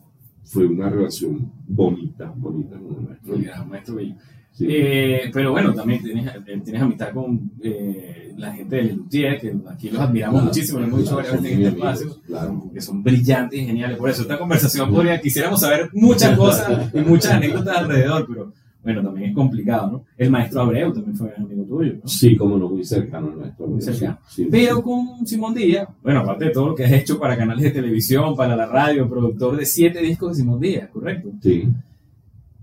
fue 0.45 0.67
una 0.67 0.89
relación 0.89 1.51
bonita, 1.67 2.33
bonita 2.37 2.79
con 2.79 2.97
el 2.97 3.09
maestro. 3.09 3.37
Mira, 3.37 3.65
maestro 3.65 3.95
Bello. 3.97 4.15
Sí. 4.53 4.67
Eh, 4.69 5.31
pero 5.33 5.51
bueno, 5.51 5.75
también 5.75 6.01
tienes, 6.01 6.33
eh, 6.33 6.61
tienes 6.63 6.81
amistad 6.81 7.13
con 7.13 7.51
eh, 7.61 8.33
la 8.37 8.53
gente 8.53 8.77
de 8.77 8.83
Lelutier, 8.85 9.41
que 9.41 9.53
aquí 9.69 9.91
los 9.91 10.01
admiramos 10.01 10.35
Claro, 10.35 10.47
muchísimo, 10.47 10.79
lo 10.79 10.87
hemos 10.87 11.01
dicho 11.01 11.17
varias 11.17 11.33
veces 11.33 11.53
en 11.53 11.63
este 11.65 11.77
espacio, 11.77 12.21
claro. 12.25 12.71
que 12.73 12.81
son 12.81 13.03
brillantes 13.03 13.61
y 13.61 13.67
geniales. 13.67 13.99
Por 13.99 14.11
eso 14.11 14.23
esta 14.23 14.39
conversación 14.39 14.93
podría, 14.93 15.21
quisiéramos 15.21 15.61
saber 15.61 15.91
muchas 15.93 16.39
cosas 16.39 16.95
y 16.95 17.01
muchas 17.01 17.33
anécdotas 17.33 17.79
alrededor, 17.79 18.27
pero 18.29 18.53
bueno, 18.85 19.03
también 19.03 19.31
es 19.31 19.35
complicado, 19.35 19.91
¿no? 19.91 20.05
El 20.17 20.31
maestro 20.31 20.61
Abreu 20.61 20.93
también 20.93 21.17
fue 21.17 21.33
amigo 21.37 21.65
tuyo, 21.65 21.95
¿no? 21.95 22.07
Sí, 22.09 22.37
como 22.37 22.59
no, 22.59 22.69
muy 22.69 22.85
cercano 22.85 23.29
al 23.29 23.37
maestro. 23.39 23.67
Muy 23.67 23.81
cercano. 23.81 24.19
Sí, 24.29 24.45
sí. 24.45 24.49
Pero 24.51 24.83
con 24.83 25.27
Simón 25.27 25.55
Díaz, 25.55 25.89
bueno, 26.03 26.21
aparte 26.21 26.45
de 26.45 26.51
todo 26.51 26.69
lo 26.69 26.75
que 26.75 26.85
has 26.85 26.93
hecho 26.93 27.19
para 27.19 27.37
canales 27.37 27.65
de 27.65 27.71
televisión, 27.71 28.37
para 28.37 28.55
la 28.55 28.67
radio, 28.67 29.09
productor 29.09 29.57
de 29.57 29.65
siete 29.65 30.01
discos 30.01 30.31
de 30.37 30.43
Simón 30.43 30.61
Díaz, 30.61 30.91
¿correcto? 30.91 31.31
Sí. 31.41 31.67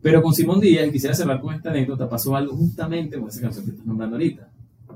Pero 0.02 0.22
con 0.22 0.34
Simón 0.34 0.60
Díaz, 0.60 0.90
quisiera 0.92 1.16
cerrar 1.16 1.42
con 1.42 1.54
esta 1.56 1.70
anécdota, 1.72 2.08
pasó 2.08 2.36
algo 2.36 2.56
justamente 2.56 3.20
con 3.20 3.28
esa 3.28 3.42
canción 3.42 3.66
que 3.66 3.72
estás 3.72 3.86
nombrando 3.86 4.16
ahorita. 4.16 4.48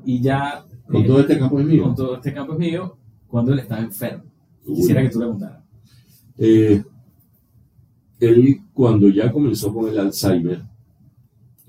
Y 0.05 0.21
ya, 0.21 0.63
Con 0.87 1.03
eh, 1.03 1.07
todo 1.07 1.19
este 1.21 1.39
campo 1.39 1.59
es 1.59 1.65
mío. 1.65 1.83
con 1.83 1.95
todo 1.95 2.15
este 2.15 2.33
campo 2.33 2.53
es 2.53 2.59
mío, 2.59 2.97
cuando 3.27 3.51
él 3.53 3.59
estaba 3.59 3.81
enfermo. 3.81 4.23
Quisiera 4.65 5.01
que 5.01 5.09
tú 5.09 5.19
le 5.19 5.25
contaras. 5.27 5.63
Eh, 6.37 6.83
él, 8.19 8.59
cuando 8.73 9.09
ya 9.09 9.31
comenzó 9.31 9.73
con 9.73 9.87
el 9.89 9.99
Alzheimer, 9.99 10.61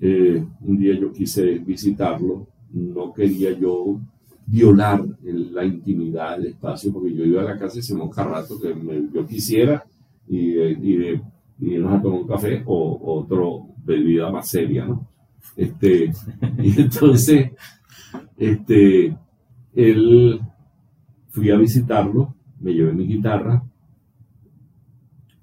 eh, 0.00 0.44
un 0.60 0.78
día 0.78 0.98
yo 0.98 1.12
quise 1.12 1.58
visitarlo, 1.58 2.46
no 2.72 3.12
quería 3.12 3.52
yo 3.58 4.00
violar 4.46 5.04
la 5.22 5.64
intimidad 5.64 6.36
del 6.36 6.48
espacio, 6.48 6.92
porque 6.92 7.14
yo 7.14 7.24
iba 7.24 7.42
a 7.42 7.44
la 7.44 7.58
casa 7.58 7.76
de 7.76 7.82
Simón 7.82 8.10
Carrato, 8.10 8.60
que 8.60 8.74
yo 9.12 9.26
quisiera, 9.26 9.84
y, 10.28 10.58
eh, 10.58 10.78
y, 10.80 11.66
y 11.66 11.74
irnos 11.74 12.02
tomar 12.02 12.20
un 12.20 12.28
café 12.28 12.62
o 12.66 13.20
otro 13.20 13.68
bebida 13.84 14.30
más 14.30 14.48
seria, 14.48 14.84
¿no? 14.84 15.08
Este, 15.56 16.12
y 16.58 16.80
entonces, 16.80 17.52
este, 18.36 19.16
él, 19.74 20.40
fui 21.30 21.50
a 21.50 21.56
visitarlo, 21.56 22.34
me 22.60 22.72
llevé 22.72 22.92
mi 22.92 23.06
guitarra, 23.06 23.62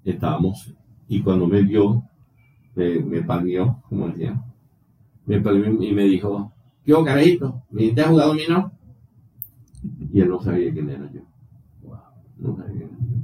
estábamos, 0.04 0.74
y 1.08 1.22
cuando 1.22 1.48
me 1.48 1.62
vio, 1.62 2.04
me, 2.76 3.00
me 3.00 3.22
palmeó, 3.22 3.82
como 3.90 4.08
decía, 4.08 4.42
me 5.26 5.40
palmeó 5.42 5.82
y 5.82 5.94
me 5.94 6.04
dijo, 6.04 6.52
¿qué 6.84 6.94
hubo, 6.94 7.06
carajito? 7.06 7.64
¿Viniste 7.70 8.02
a 8.02 8.10
jugar 8.10 8.28
dominó? 8.28 8.72
Y 10.12 10.22
él 10.22 10.30
no 10.30 10.42
sabía 10.42 10.72
quién 10.72 10.90
era 10.90 11.12
yo. 11.12 11.22
No 12.38 12.56
sabía 12.56 12.74
quién 12.74 12.90
era 12.90 12.98
yo. 13.00 13.24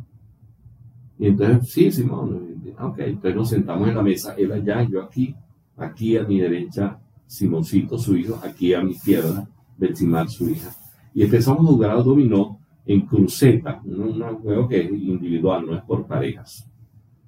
Y 1.20 1.28
entonces, 1.28 1.70
sí, 1.70 1.92
Simón, 1.92 2.62
ok, 2.80 3.00
entonces 3.00 3.36
nos 3.36 3.50
sentamos 3.50 3.90
en 3.90 3.96
la 3.96 4.02
mesa, 4.02 4.34
él 4.38 4.52
allá, 4.52 4.84
yo 4.84 5.02
aquí, 5.04 5.36
aquí 5.76 6.18
a 6.18 6.24
mi 6.24 6.40
derecha, 6.40 6.98
Simoncito, 7.28 7.98
su 7.98 8.18
hijo, 8.18 8.40
aquí 8.44 8.74
a 8.74 8.82
mi 8.82 8.92
izquierda, 8.92 9.48
Betsimar, 9.78 10.30
su 10.30 10.50
hija. 10.50 10.72
Y 11.14 11.24
empezamos 11.24 11.62
a 11.62 11.72
jugar 11.72 11.92
al 11.92 12.04
dominó 12.04 12.60
en 12.86 13.02
cruceta, 13.02 13.82
un 13.86 14.20
juego 14.42 14.68
que 14.68 14.82
es 14.82 14.92
individual, 14.92 15.66
no 15.66 15.76
es 15.76 15.84
por 15.84 16.06
parejas. 16.08 16.68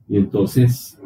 Y 0.08 0.18
entonces 0.18 1.00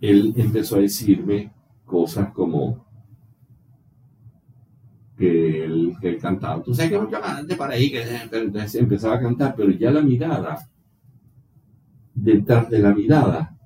él 0.00 0.34
empezó 0.36 0.76
a 0.76 0.80
decirme 0.80 1.52
cosas 1.84 2.32
como 2.32 2.84
que 5.16 5.64
él, 5.64 5.94
que 6.00 6.08
él 6.10 6.18
cantaba. 6.18 6.62
Tú 6.62 6.74
sabes 6.74 6.92
que 6.92 6.98
mucho 6.98 7.20
cantante 7.20 7.56
para 7.56 7.74
ahí, 7.74 7.90
que 7.90 8.02
entonces 8.02 8.74
empezaba 8.74 9.16
a 9.16 9.20
cantar, 9.20 9.54
pero 9.56 9.70
ya 9.70 9.90
la 9.90 10.02
mirada, 10.02 10.68
detrás 12.14 12.68
de 12.68 12.78
la 12.78 12.94
mirada, 12.94 13.56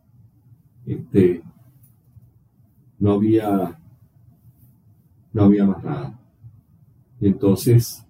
este, 0.87 1.43
no 2.99 3.13
había, 3.15 3.79
no 5.33 5.43
había 5.43 5.65
más 5.65 5.83
nada. 5.83 6.21
Entonces, 7.21 8.07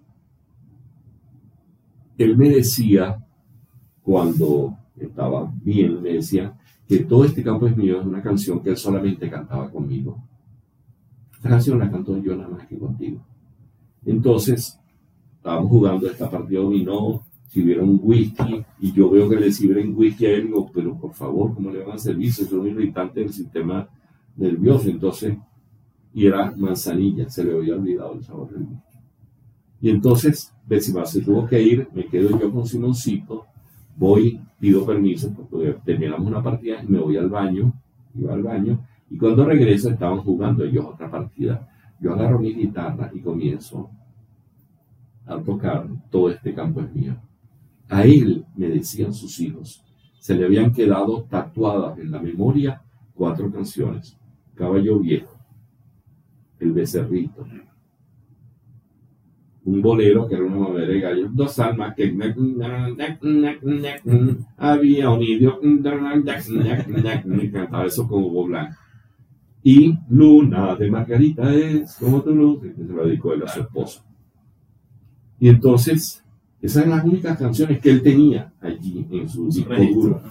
él 2.17 2.37
me 2.37 2.49
decía, 2.49 3.25
cuando 4.03 4.77
estaba 4.95 5.51
bien, 5.63 6.01
me 6.01 6.13
decía 6.13 6.55
que 6.91 7.05
todo 7.05 7.23
este 7.23 7.41
campo 7.41 7.67
es 7.67 7.77
mío, 7.77 8.01
es 8.01 8.05
una 8.05 8.21
canción 8.21 8.61
que 8.61 8.71
él 8.71 8.75
solamente 8.75 9.29
cantaba 9.29 9.71
conmigo. 9.71 10.21
Esta 11.35 11.47
canción 11.47 11.79
la 11.79 11.89
canto 11.89 12.21
yo 12.21 12.35
nada 12.35 12.49
más 12.49 12.67
que 12.67 12.77
contigo. 12.77 13.25
Entonces, 14.05 14.77
estábamos 15.37 15.69
jugando 15.69 16.07
esta 16.07 16.29
partida 16.29 16.59
dominó, 16.59 17.23
sirvieron 17.47 17.91
un 17.91 17.99
whisky, 18.03 18.65
y 18.81 18.91
yo 18.91 19.09
veo 19.09 19.29
que 19.29 19.37
le 19.37 19.53
sirven 19.53 19.95
whisky 19.95 20.25
a 20.25 20.31
él, 20.31 20.47
digo, 20.47 20.69
pero 20.73 20.97
por 20.99 21.13
favor, 21.13 21.53
¿cómo 21.53 21.71
le 21.71 21.81
van 21.81 21.95
a 21.95 21.97
servir? 21.97 22.27
Eso 22.27 22.43
es 22.43 22.51
un 22.51 22.67
irritante 22.67 23.21
del 23.21 23.31
sistema 23.31 23.87
nervioso. 24.35 24.89
Entonces, 24.89 25.37
y 26.13 26.25
era 26.25 26.53
manzanilla, 26.57 27.29
se 27.29 27.45
le 27.45 27.53
había 27.55 27.75
olvidado 27.75 28.15
el 28.15 28.23
sabor 28.25 28.49
del 28.51 28.63
whisky. 28.63 28.97
Y 29.79 29.89
entonces, 29.91 30.53
Betsy 30.67 30.91
se 31.05 31.21
tuvo 31.21 31.47
que 31.47 31.61
ir, 31.61 31.87
me 31.93 32.05
quedo 32.07 32.37
yo 32.37 32.51
con 32.51 32.67
Simoncito, 32.67 33.45
voy, 33.95 34.39
pido 34.59 34.85
permiso, 34.85 35.33
porque 35.33 35.75
terminamos 35.85 36.27
una 36.27 36.41
partida 36.41 36.81
me 36.87 36.99
voy 36.99 37.17
al 37.17 37.29
baño, 37.29 37.73
iba 38.15 38.33
al 38.33 38.43
baño, 38.43 38.85
y 39.09 39.17
cuando 39.17 39.45
regreso 39.45 39.89
estaban 39.89 40.19
jugando 40.19 40.63
ellos 40.63 40.85
otra 40.85 41.09
partida. 41.09 41.67
Yo 41.99 42.13
agarro 42.13 42.39
mi 42.39 42.53
guitarra 42.53 43.11
y 43.13 43.19
comienzo 43.19 43.89
a 45.25 45.37
tocar 45.37 45.87
todo 46.09 46.29
este 46.29 46.53
campo 46.53 46.81
es 46.81 46.93
mío. 46.93 47.15
A 47.89 48.03
él, 48.03 48.45
me 48.55 48.67
decían 48.69 49.13
sus 49.13 49.39
hijos, 49.39 49.83
se 50.19 50.35
le 50.35 50.45
habían 50.45 50.71
quedado 50.71 51.23
tatuadas 51.23 51.99
en 51.99 52.09
la 52.11 52.19
memoria 52.19 52.81
cuatro 53.13 53.51
canciones. 53.51 54.17
Caballo 54.55 54.99
Viejo, 54.99 55.35
El 56.59 56.71
Becerrito, 56.71 57.45
un 59.63 59.81
bolero 59.81 60.27
que 60.27 60.35
era 60.35 60.43
una 60.43 60.69
madera 60.69 60.87
de 60.87 60.99
gallo, 60.99 61.29
dos 61.31 61.59
almas 61.59 61.93
que 61.95 62.11
había 64.57 65.09
un 65.09 65.21
idioma 65.21 65.57
me 67.25 67.51
cantaba 67.51 67.85
eso 67.85 68.07
como 68.07 68.27
Hugo 68.27 68.45
Blanco. 68.45 68.75
Y 69.63 69.95
Luna 70.09 70.75
de 70.75 70.89
Margarita 70.89 71.53
es 71.53 71.95
como 71.97 72.21
tu 72.23 72.33
luz, 72.33 72.61
que 72.61 72.73
se 72.73 72.83
lo 72.91 73.05
dedicó 73.05 73.33
él 73.33 73.43
a 73.43 73.47
su 73.47 73.59
esposa. 73.61 74.03
Y 75.39 75.49
entonces, 75.49 76.23
esas 76.61 76.83
eran 76.85 76.97
las 76.97 77.05
únicas 77.05 77.37
canciones 77.37 77.79
que 77.79 77.91
él 77.91 78.01
tenía 78.01 78.51
allí 78.59 79.05
en 79.11 79.29
su 79.29 79.45
disco 79.45 79.73
duro. 79.93 80.21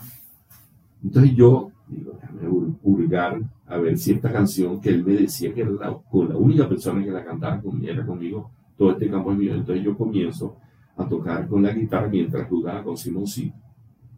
Entonces 1.05 1.35
yo 1.37 1.71
digo, 1.89 2.13
déjame 2.21 2.49
hur- 2.49 2.75
hurgar 2.83 3.41
a 3.67 3.77
ver 3.79 3.97
si 3.97 4.13
esta 4.13 4.33
canción 4.33 4.81
que 4.81 4.89
él 4.91 5.05
me 5.05 5.13
decía 5.15 5.55
que 5.55 5.61
era 5.63 5.71
la, 5.71 5.97
con 6.11 6.29
la 6.29 6.37
única 6.37 6.69
persona 6.69 7.05
que 7.05 7.11
la 7.13 7.25
cantaba 7.25 7.61
conmigo, 7.61 7.93
era 7.93 8.05
conmigo, 8.05 8.51
todo 8.81 8.93
este 8.93 9.11
campo 9.11 9.31
es 9.33 9.39
mío. 9.39 9.55
Entonces 9.55 9.85
yo 9.85 9.95
comienzo 9.95 10.57
a 10.97 11.07
tocar 11.07 11.47
con 11.47 11.63
la 11.63 11.71
guitarra 11.71 12.09
mientras 12.09 12.49
jugaba 12.49 12.83
con 12.83 12.97
Simoncito. 12.97 13.55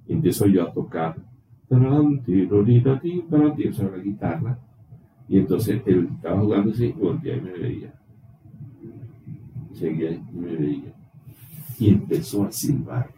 Empiezo 0.06 0.46
yo 0.46 0.62
a 0.62 0.72
tocar. 0.72 1.16
Era 1.68 1.90
la 3.90 3.98
guitarra. 3.98 4.56
Y 5.28 5.38
entonces 5.38 5.82
él 5.84 6.10
estaba 6.14 6.40
jugando 6.40 6.70
así, 6.70 6.84
y 6.84 6.92
volteaba 6.92 7.38
y 7.38 7.40
me 7.40 7.52
veía. 7.58 7.92
Seguía 9.72 10.12
y 10.12 10.22
me 10.32 10.54
veía. 10.54 10.94
Y 11.80 11.88
empezó 11.88 12.44
a 12.44 12.52
silbar. 12.52 13.10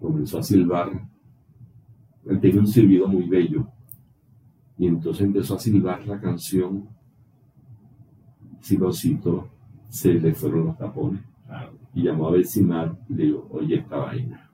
Comenzó 0.00 0.38
a 0.38 0.42
silbar. 0.42 0.90
Él 2.26 2.40
tenía 2.40 2.60
un 2.60 2.66
silbido 2.66 3.06
muy 3.06 3.28
bello. 3.28 3.68
Y 4.76 4.88
entonces 4.88 5.24
empezó 5.24 5.54
a 5.54 5.60
silbar 5.60 6.04
la 6.04 6.20
canción. 6.20 6.88
Silocito 8.60 9.48
se 9.88 10.14
le 10.14 10.34
fueron 10.34 10.66
los 10.66 10.78
tapones. 10.78 11.20
Y 11.94 12.04
llamó 12.04 12.28
a 12.28 12.32
Becimar 12.32 12.96
y 13.08 13.14
le 13.14 13.24
dijo, 13.24 13.48
oye 13.50 13.76
esta 13.76 13.96
vaina. 13.96 14.48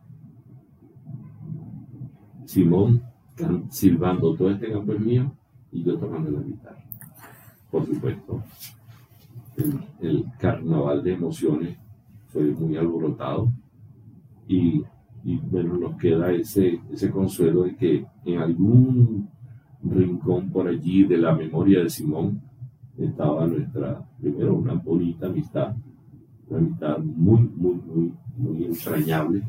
Simón 2.46 3.02
can- 3.34 3.70
silbando 3.70 4.34
todo 4.34 4.50
este 4.50 4.70
campo 4.72 4.92
es 4.92 5.00
mío 5.00 5.32
y 5.72 5.82
yo 5.82 5.98
tocando 5.98 6.30
la 6.30 6.40
guitarra. 6.40 6.82
Por 7.70 7.84
supuesto, 7.86 8.42
el, 9.56 9.80
el 10.00 10.24
carnaval 10.38 11.02
de 11.02 11.12
emociones 11.14 11.76
fue 12.28 12.44
muy 12.52 12.76
alborotado 12.76 13.52
y, 14.48 14.82
y, 15.24 15.36
bueno, 15.38 15.76
nos 15.76 15.96
queda 15.96 16.32
ese, 16.32 16.80
ese 16.90 17.10
consuelo 17.10 17.64
de 17.64 17.76
que 17.76 18.06
en 18.24 18.38
algún 18.40 19.28
rincón 19.82 20.50
por 20.50 20.68
allí 20.68 21.04
de 21.04 21.18
la 21.18 21.34
memoria 21.34 21.80
de 21.82 21.90
Simón 21.90 22.40
estaba 22.98 23.46
nuestra, 23.46 24.00
primero, 24.20 24.54
una 24.54 24.74
bonita 24.74 25.26
amistad, 25.26 25.74
una 26.48 26.58
amistad 26.58 26.98
muy, 26.98 27.40
muy, 27.40 27.74
muy, 27.74 28.12
muy 28.36 28.64
entrañable, 28.64 29.42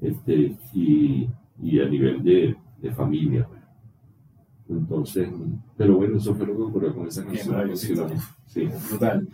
este, 0.00 0.56
y, 0.72 1.28
y 1.62 1.80
a 1.80 1.88
nivel 1.88 2.22
de, 2.22 2.56
de 2.80 2.92
familia. 2.92 3.46
pues. 3.46 3.58
Entonces, 4.70 5.28
pero 5.76 5.96
bueno, 5.96 6.18
eso 6.18 6.34
fue 6.34 6.46
lo 6.46 6.56
que 6.56 6.62
ocurrió 6.62 6.94
con 6.94 7.06
esa 7.06 7.24
canción. 7.24 7.52
maravillosa 7.54 7.84
Sí, 8.46 8.66
sí. 8.66 8.68
Brutal. 8.90 9.28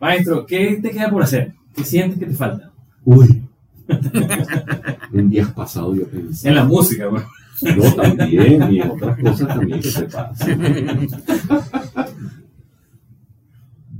Maestro, 0.00 0.44
¿qué 0.46 0.78
te 0.82 0.90
queda 0.90 1.10
por 1.10 1.22
hacer? 1.22 1.54
¿Qué 1.74 1.84
sientes 1.84 2.18
que 2.18 2.26
te 2.26 2.34
falta? 2.34 2.72
Uy. 3.04 3.42
en 5.12 5.30
días 5.30 5.52
pasados 5.52 5.96
yo 5.96 6.06
pensé. 6.08 6.48
En 6.48 6.54
la 6.56 6.64
música, 6.64 7.06
bueno. 7.08 7.26
No, 7.62 7.94
también, 7.94 8.72
y 8.72 8.80
en 8.80 8.90
otras 8.90 9.18
cosas 9.18 9.48
también 9.48 9.80
que 9.80 9.90
se 9.90 10.04
pasan. 10.06 10.60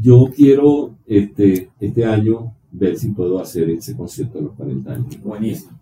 Yo 0.04 0.26
quiero 0.36 0.96
este, 1.06 1.70
este 1.80 2.04
año 2.04 2.52
ver 2.70 2.98
si 2.98 3.08
puedo 3.12 3.40
hacer 3.40 3.70
ese 3.70 3.96
concierto 3.96 4.36
de 4.36 4.44
los 4.44 4.52
40 4.52 4.92
años. 4.92 5.22
Buenísimo. 5.22 5.78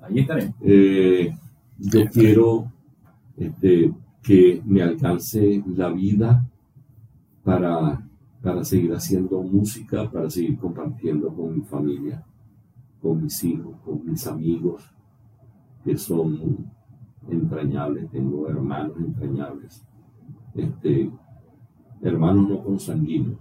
Ahí 0.00 0.20
estaré. 0.20 0.54
Eh, 0.60 1.34
yo 1.76 2.04
quiero 2.12 2.70
este, 3.36 3.92
que 4.22 4.62
me 4.64 4.80
alcance 4.80 5.60
la 5.74 5.90
vida 5.90 6.48
para, 7.42 8.08
para 8.40 8.62
seguir 8.62 8.92
haciendo 8.92 9.42
música, 9.42 10.08
para 10.08 10.30
seguir 10.30 10.56
compartiendo 10.56 11.34
con 11.34 11.56
mi 11.56 11.62
familia, 11.62 12.24
con 13.00 13.24
mis 13.24 13.42
hijos, 13.42 13.74
con 13.84 14.06
mis 14.06 14.24
amigos, 14.28 14.84
que 15.84 15.98
son 15.98 16.68
entrañables. 17.28 18.08
Tengo 18.08 18.48
hermanos 18.48 18.96
entrañables. 18.98 19.84
Este, 20.54 21.10
hermanos 22.02 22.48
no 22.48 22.62
consanguíneos 22.62 23.38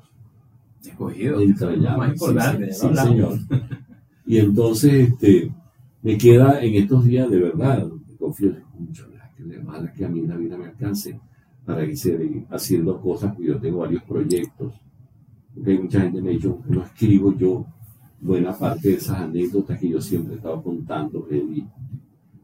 Escogido. 0.84 1.40
entrañable. 1.42 1.90
Lo 1.92 1.98
más 1.98 2.14
importante, 2.14 2.74
sí, 2.74 2.88
señor. 2.96 3.38
Y 4.26 4.38
entonces 4.38 5.10
este, 5.10 5.52
me 6.02 6.18
queda 6.18 6.62
en 6.64 6.76
estos 6.76 7.04
días 7.06 7.30
de 7.30 7.40
verdad, 7.40 7.88
confío 8.20 8.56
mucho, 8.80 9.08
mala 9.64 9.92
que 9.94 10.06
a 10.06 10.10
mí 10.10 10.22
la 10.26 10.38
vida 10.38 10.58
me 10.58 10.66
alcance 10.66 11.20
para 11.66 11.86
que 11.86 11.96
seguir 11.96 12.46
haciendo 12.50 13.00
cosas, 13.02 13.34
porque 13.34 13.48
yo 13.50 13.60
tengo 13.60 13.80
varios 13.80 14.04
proyectos. 14.04 14.74
Porque 15.54 15.72
hay 15.72 15.78
mucha 15.80 16.02
gente 16.02 16.22
me 16.22 16.30
ha 16.30 16.34
dicho 16.34 16.60
no 16.70 16.84
escribo 16.84 17.36
yo 17.38 17.66
buena 18.22 18.54
parte 18.58 18.90
de 18.90 18.96
esas 18.96 19.20
anécdotas 19.20 19.80
que 19.80 19.90
yo 19.90 20.00
siempre 20.02 20.34
he 20.34 20.38
estado 20.38 20.62
contando, 20.64 21.28
vi- 21.30 21.68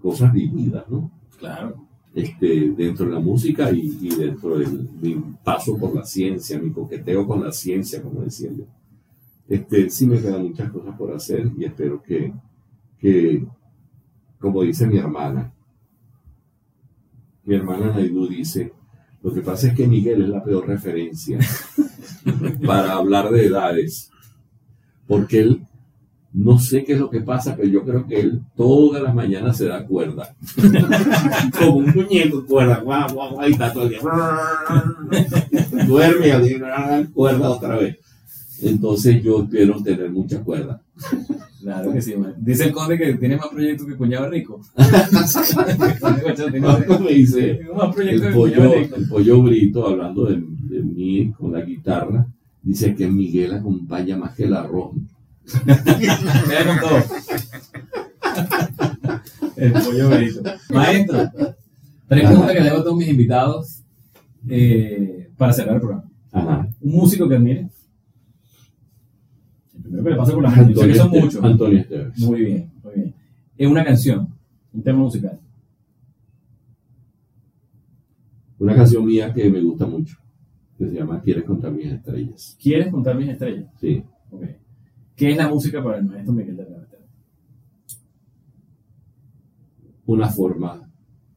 cosas 0.02 0.32
vividas, 0.34 0.84
¿no? 0.90 1.10
Claro. 1.40 1.87
Este, 2.18 2.72
dentro 2.72 3.06
de 3.06 3.12
la 3.12 3.20
música 3.20 3.72
y, 3.72 3.96
y 4.02 4.10
dentro 4.10 4.58
de 4.58 4.66
mi 4.66 5.16
paso 5.44 5.78
por 5.78 5.94
la 5.94 6.04
ciencia, 6.04 6.60
mi 6.60 6.72
coqueteo 6.72 7.28
con 7.28 7.44
la 7.44 7.52
ciencia, 7.52 8.02
como 8.02 8.22
decía 8.22 8.50
yo. 8.52 8.64
Este, 9.48 9.88
sí 9.92 10.08
me 10.08 10.20
quedan 10.20 10.48
muchas 10.48 10.72
cosas 10.72 10.98
por 10.98 11.14
hacer 11.14 11.52
y 11.56 11.66
espero 11.66 12.02
que, 12.02 12.34
que 12.98 13.46
como 14.40 14.64
dice 14.64 14.88
mi 14.88 14.98
hermana, 14.98 15.54
mi 17.46 17.54
hermana 17.54 17.92
Naidu 17.92 18.28
dice, 18.28 18.74
lo 19.22 19.32
que 19.32 19.42
pasa 19.42 19.68
es 19.68 19.76
que 19.76 19.88
Miguel 19.88 20.24
es 20.24 20.30
la 20.30 20.44
peor 20.44 20.68
referencia 20.68 21.38
para 22.66 22.94
hablar 22.94 23.30
de 23.30 23.46
edades, 23.46 24.10
porque 25.06 25.42
él, 25.42 25.68
no 26.38 26.58
sé 26.60 26.84
qué 26.84 26.94
es 26.94 27.00
lo 27.00 27.10
que 27.10 27.22
pasa, 27.22 27.56
pero 27.56 27.68
yo 27.68 27.84
creo 27.84 28.06
que 28.06 28.20
él 28.20 28.44
todas 28.56 29.02
las 29.02 29.16
mañanas 29.16 29.58
se 29.58 29.66
da 29.66 29.84
cuerda 29.84 30.36
como 31.60 31.78
un 31.78 31.92
muñeco, 31.96 32.46
cuerda, 32.46 32.80
guau, 32.80 33.12
guau, 33.12 33.34
guau, 33.34 33.50
y 33.50 33.54
está 33.54 33.74
todo 33.74 33.86
el 33.86 33.90
día. 33.90 34.00
Duerme 35.88 36.28
y 36.28 36.30
al 36.30 36.44
día, 36.44 37.08
cuerda 37.12 37.50
otra 37.50 37.78
vez. 37.78 37.98
Entonces 38.62 39.24
yo 39.24 39.42
espero 39.44 39.82
tener 39.82 40.12
mucha 40.12 40.44
cuerda. 40.44 40.80
Claro 41.60 41.92
que 41.92 42.04
sí, 42.04 42.16
man. 42.16 42.36
Dice 42.38 42.66
el 42.66 42.72
conde 42.72 43.00
que 43.00 43.16
tiene 43.16 43.38
más 43.38 43.48
proyectos 43.48 43.88
que 43.88 43.96
cuñado 43.96 44.30
rico. 44.30 44.62
me 44.76 44.84
dice 47.14 47.62
más 47.76 47.98
el 47.98 48.34
pollo, 48.34 48.74
el 48.76 49.08
pollo 49.10 49.42
brito, 49.42 49.88
hablando 49.88 50.26
de, 50.26 50.36
de 50.36 50.84
mí 50.84 51.32
con 51.32 51.52
la 51.52 51.62
guitarra, 51.62 52.28
dice 52.62 52.94
que 52.94 53.08
Miguel 53.08 53.56
acompaña 53.56 54.18
más 54.18 54.36
que 54.36 54.44
el 54.44 54.54
arroz. 54.54 54.92
Mira 56.48 56.66
con 56.66 56.80
todo. 56.80 57.04
El 59.56 59.72
pollo 59.74 60.10
brito. 60.10 60.42
Maestro, 60.70 61.32
tres 62.08 62.26
preguntas 62.26 62.52
que 62.54 62.62
le 62.62 62.70
hago 62.70 62.80
a 62.80 62.84
todos 62.84 62.98
mis 62.98 63.08
invitados 63.08 63.84
eh, 64.50 65.30
para 65.38 65.54
cerrar 65.54 65.76
el 65.76 65.82
programa. 65.82 66.10
Ajá. 66.32 66.68
Un 66.82 66.92
músico 66.92 67.28
que 67.28 67.36
admire. 67.36 67.70
El 69.74 69.82
primero 69.82 70.04
que 70.04 70.10
le 70.12 70.16
pasa 70.18 70.34
por 70.34 70.44
la 70.44 70.50
mente. 70.50 70.74
Yo 70.74 70.82
sé 70.82 70.88
que 70.90 70.96
son 70.96 71.10
muchos. 71.12 71.44
Antonio 71.44 71.80
Esteves. 71.80 72.20
Muy 72.20 72.42
bien, 72.42 72.72
muy 72.84 72.94
bien. 72.94 73.16
Es 73.58 73.68
una 73.68 73.84
canción, 73.84 74.28
un 74.74 74.84
tema 74.84 75.00
musical. 75.00 75.40
Una 78.60 78.76
canción 78.76 79.06
mía 79.06 79.34
que 79.34 79.50
me 79.50 79.62
gusta 79.62 79.86
mucho, 79.86 80.18
que 80.78 80.88
se 80.88 80.96
llama 80.96 81.22
Quieres 81.22 81.44
contar 81.46 81.72
mis 81.72 81.92
estrellas. 81.92 82.58
¿Quieres 82.62 82.92
contar 82.92 83.16
mis 83.16 83.30
estrellas? 83.30 83.72
Sí. 83.80 84.04
Ok. 84.32 84.44
¿Qué 85.18 85.32
es 85.32 85.38
la 85.38 85.50
música 85.50 85.84
para 85.84 85.98
el 85.98 86.06
maestro 86.06 86.32
Miguel 86.32 86.56
de 86.58 86.64
la 86.64 86.70
Carretera? 86.70 87.04
Una 90.06 90.30
forma 90.30 90.88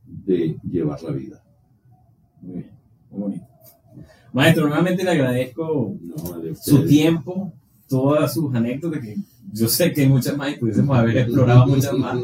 de 0.05 0.59
llevar 0.71 1.03
la 1.03 1.13
vida. 1.13 1.43
Muy 2.43 2.57
bien, 2.57 2.71
muy 3.11 3.21
bonito. 3.23 3.47
Maestro, 4.35 4.69
nuevamente 4.69 5.03
le 5.03 5.11
agradezco 5.11 5.97
No, 6.03 6.15
su 6.55 6.87
tiempo, 6.87 7.55
todas 7.89 8.35
sus 8.35 8.55
anécdotas, 8.55 9.01
que 9.01 9.17
yo 9.51 9.67
sé 9.67 9.93
que 9.93 10.03
hay 10.03 10.09
muchas 10.09 10.37
más 10.37 10.53
y 10.53 10.57
pudiésemos 10.59 10.97
haber 10.97 11.17
explorado 11.17 11.67
muchas 11.67 11.95
más. 11.95 12.19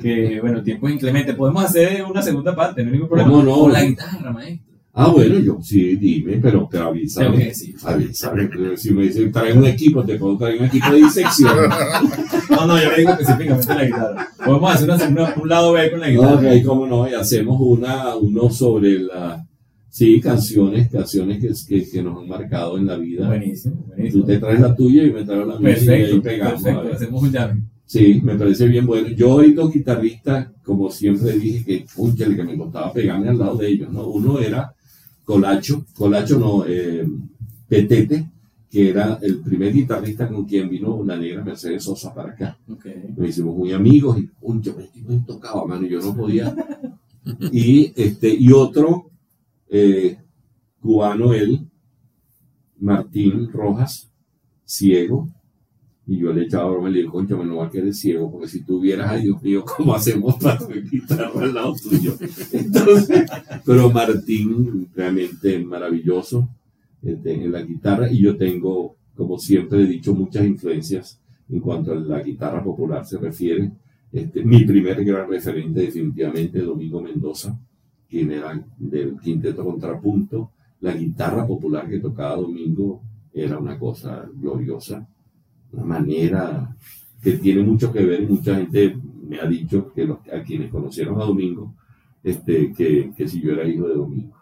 Que 0.00 0.40
bueno, 0.40 0.58
el 0.58 0.64
tiempo 0.64 0.88
es 0.88 0.94
inclemente. 0.94 1.34
Podemos 1.34 1.64
hacer 1.64 2.02
una 2.02 2.22
segunda 2.22 2.56
parte, 2.56 2.82
no 2.82 2.88
hay 2.88 2.92
ningún 2.92 3.08
problema. 3.08 3.30
¿Cómo 3.30 3.42
no? 3.42 3.58
Con 3.60 3.72
la 3.74 3.84
guitarra, 3.84 4.32
maestro. 4.32 4.73
Ah, 4.96 5.08
bueno, 5.08 5.40
yo 5.40 5.58
sí, 5.60 5.96
dime, 5.96 6.38
pero 6.40 6.68
te 6.70 6.78
Tengo 6.78 6.92
que 6.92 6.98
avísame. 7.00 7.36
decir. 7.46 7.74
Avísame, 7.82 8.46
pero 8.46 8.76
si 8.76 8.92
me 8.92 9.02
dicen 9.02 9.32
trae 9.32 9.52
un 9.52 9.64
equipo, 9.64 10.04
te 10.04 10.16
puedo 10.16 10.36
traer 10.38 10.60
un 10.60 10.66
equipo 10.66 10.90
de 10.92 10.96
disección. 10.98 11.56
No, 12.50 12.66
no, 12.66 12.80
yo 12.80 12.90
le 12.90 12.98
digo 12.98 13.10
específicamente 13.10 13.74
la 13.74 13.84
guitarra. 13.84 14.28
Podemos 14.44 14.74
hacer 14.74 14.90
una, 14.90 15.08
una- 15.08 15.34
un 15.42 15.48
lado 15.48 15.72
B 15.72 15.90
con 15.90 16.00
la 16.00 16.10
guitarra. 16.10 16.34
ok, 16.36 16.64
cómo 16.64 16.86
no, 16.86 17.08
y 17.10 17.14
hacemos 17.14 17.56
una, 17.60 18.14
uno 18.16 18.48
sobre 18.50 19.00
la, 19.00 19.44
sí, 19.88 20.20
canciones, 20.20 20.88
canciones 20.90 21.40
que, 21.40 21.50
que, 21.80 21.90
que 21.90 22.02
nos 22.02 22.18
han 22.22 22.28
marcado 22.28 22.78
en 22.78 22.86
la 22.86 22.96
vida. 22.96 23.26
Buenísimo, 23.26 23.74
Tú 23.76 23.86
buenísimo. 23.88 24.24
te 24.26 24.38
traes 24.38 24.60
la 24.60 24.76
tuya 24.76 25.02
y 25.02 25.10
me 25.10 25.24
traigo 25.24 25.44
la 25.46 25.58
mía 25.58 25.70
y 25.70 25.72
ahí 25.72 25.86
Perfecto, 25.86 26.22
pegamos. 26.22 26.60
a 26.60 26.64
perfecto. 26.64 26.94
Hacemos 26.96 27.22
un 27.22 27.32
jam. 27.32 27.68
Sí, 27.86 28.20
me 28.22 28.34
parece 28.36 28.66
bien 28.68 28.86
bueno. 28.86 29.08
Yo 29.08 29.34
oí 29.34 29.52
dos 29.52 29.72
guitarristas, 29.72 30.48
como 30.62 30.90
siempre 30.90 31.32
dije, 31.32 31.64
que, 31.64 31.86
púchale, 31.96 32.36
que 32.36 32.44
me 32.44 32.56
costaba 32.56 32.92
pegarme 32.92 33.28
al 33.30 33.38
lado 33.38 33.56
de 33.56 33.68
ellos, 33.68 33.90
¿no? 33.92 34.06
Uno 34.06 34.38
era 34.38 34.72
Colacho, 35.24 35.84
Colacho 35.94 36.38
no, 36.38 36.64
eh, 36.66 37.06
Petete, 37.68 38.30
que 38.70 38.90
era 38.90 39.18
el 39.22 39.40
primer 39.40 39.72
guitarrista 39.72 40.28
con 40.28 40.44
quien 40.44 40.68
vino 40.68 41.02
la 41.04 41.16
negra 41.16 41.44
Mercedes 41.44 41.84
Sosa 41.84 42.12
para 42.12 42.32
acá. 42.32 42.58
Ok. 42.68 42.86
Nos 43.16 43.28
hicimos 43.28 43.56
muy 43.56 43.72
amigos 43.72 44.18
y, 44.18 44.22
puncho, 44.22 44.76
me, 44.76 44.90
me 45.06 45.20
tocaba, 45.24 45.64
mano, 45.66 45.86
y 45.86 45.90
yo 45.90 46.00
no 46.00 46.14
podía. 46.14 46.54
Y, 47.50 47.90
este, 47.96 48.28
y 48.28 48.52
otro, 48.52 49.10
eh, 49.70 50.18
cubano 50.78 51.32
él, 51.32 51.66
Martín 52.78 53.50
Rojas, 53.50 54.10
ciego, 54.66 55.30
y 56.06 56.18
yo 56.18 56.32
le 56.32 56.42
echaba 56.42 56.70
broma 56.70 56.90
y 56.90 56.92
le 56.92 56.98
dije, 57.00 57.10
concha, 57.10 57.36
me 57.36 57.44
no 57.46 57.56
va 57.56 57.66
a 57.66 57.70
quedar 57.70 57.92
ciego, 57.94 58.30
porque 58.30 58.48
si 58.48 58.62
tuvieras, 58.62 59.10
ay 59.10 59.22
Dios 59.22 59.42
mío, 59.42 59.64
¿cómo 59.64 59.94
hacemos 59.94 60.36
para 60.36 60.58
guitarra 60.90 61.30
al 61.40 61.54
lado 61.54 61.74
tuyo? 61.82 62.14
Entonces, 62.52 63.30
pero 63.64 63.90
Martín, 63.90 64.88
realmente 64.94 65.58
maravilloso 65.64 66.48
este, 67.02 67.44
en 67.44 67.52
la 67.52 67.62
guitarra, 67.62 68.10
y 68.10 68.20
yo 68.20 68.36
tengo, 68.36 68.96
como 69.16 69.38
siempre 69.38 69.82
he 69.82 69.86
dicho, 69.86 70.14
muchas 70.14 70.44
influencias 70.44 71.20
en 71.48 71.60
cuanto 71.60 71.92
a 71.92 71.96
la 71.96 72.22
guitarra 72.22 72.62
popular 72.62 73.06
se 73.06 73.18
refiere. 73.18 73.70
Este, 74.12 74.44
mi 74.44 74.64
primer 74.64 75.02
gran 75.04 75.28
referente, 75.28 75.80
definitivamente, 75.80 76.60
Domingo 76.60 77.00
Mendoza, 77.00 77.58
quien 78.08 78.30
era 78.30 78.62
del 78.78 79.18
quinteto 79.18 79.64
contrapunto. 79.64 80.50
La 80.80 80.92
guitarra 80.92 81.46
popular 81.46 81.88
que 81.88 81.98
tocaba 81.98 82.36
Domingo 82.36 83.02
era 83.32 83.58
una 83.58 83.78
cosa 83.78 84.28
gloriosa 84.34 85.08
una 85.74 85.84
manera 85.84 86.76
que 87.22 87.32
tiene 87.32 87.62
mucho 87.62 87.92
que 87.92 88.04
ver 88.04 88.28
mucha 88.28 88.56
gente 88.56 88.96
me 89.28 89.40
ha 89.40 89.46
dicho 89.46 89.92
que 89.92 90.04
los, 90.04 90.18
a 90.32 90.42
quienes 90.42 90.70
conocieron 90.70 91.20
a 91.20 91.24
Domingo, 91.24 91.74
este, 92.22 92.72
que, 92.72 93.10
que 93.16 93.28
si 93.28 93.40
yo 93.40 93.52
era 93.52 93.66
hijo 93.66 93.88
de 93.88 93.94
Domingo. 93.94 94.36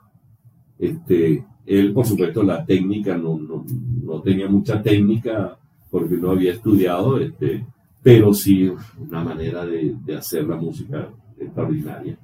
Este, 0.78 1.44
él, 1.66 1.92
por 1.92 2.04
supuesto, 2.04 2.42
la 2.42 2.64
técnica, 2.64 3.16
no, 3.16 3.38
no, 3.38 3.64
no 4.02 4.20
tenía 4.20 4.48
mucha 4.48 4.82
técnica 4.82 5.56
porque 5.90 6.16
no 6.16 6.30
había 6.30 6.52
estudiado, 6.52 7.20
este, 7.20 7.64
pero 8.02 8.34
sí 8.34 8.70
una 8.98 9.22
manera 9.22 9.64
de, 9.64 9.94
de 10.04 10.16
hacer 10.16 10.44
la 10.44 10.56
música 10.56 11.08
extraordinaria. 11.38 12.18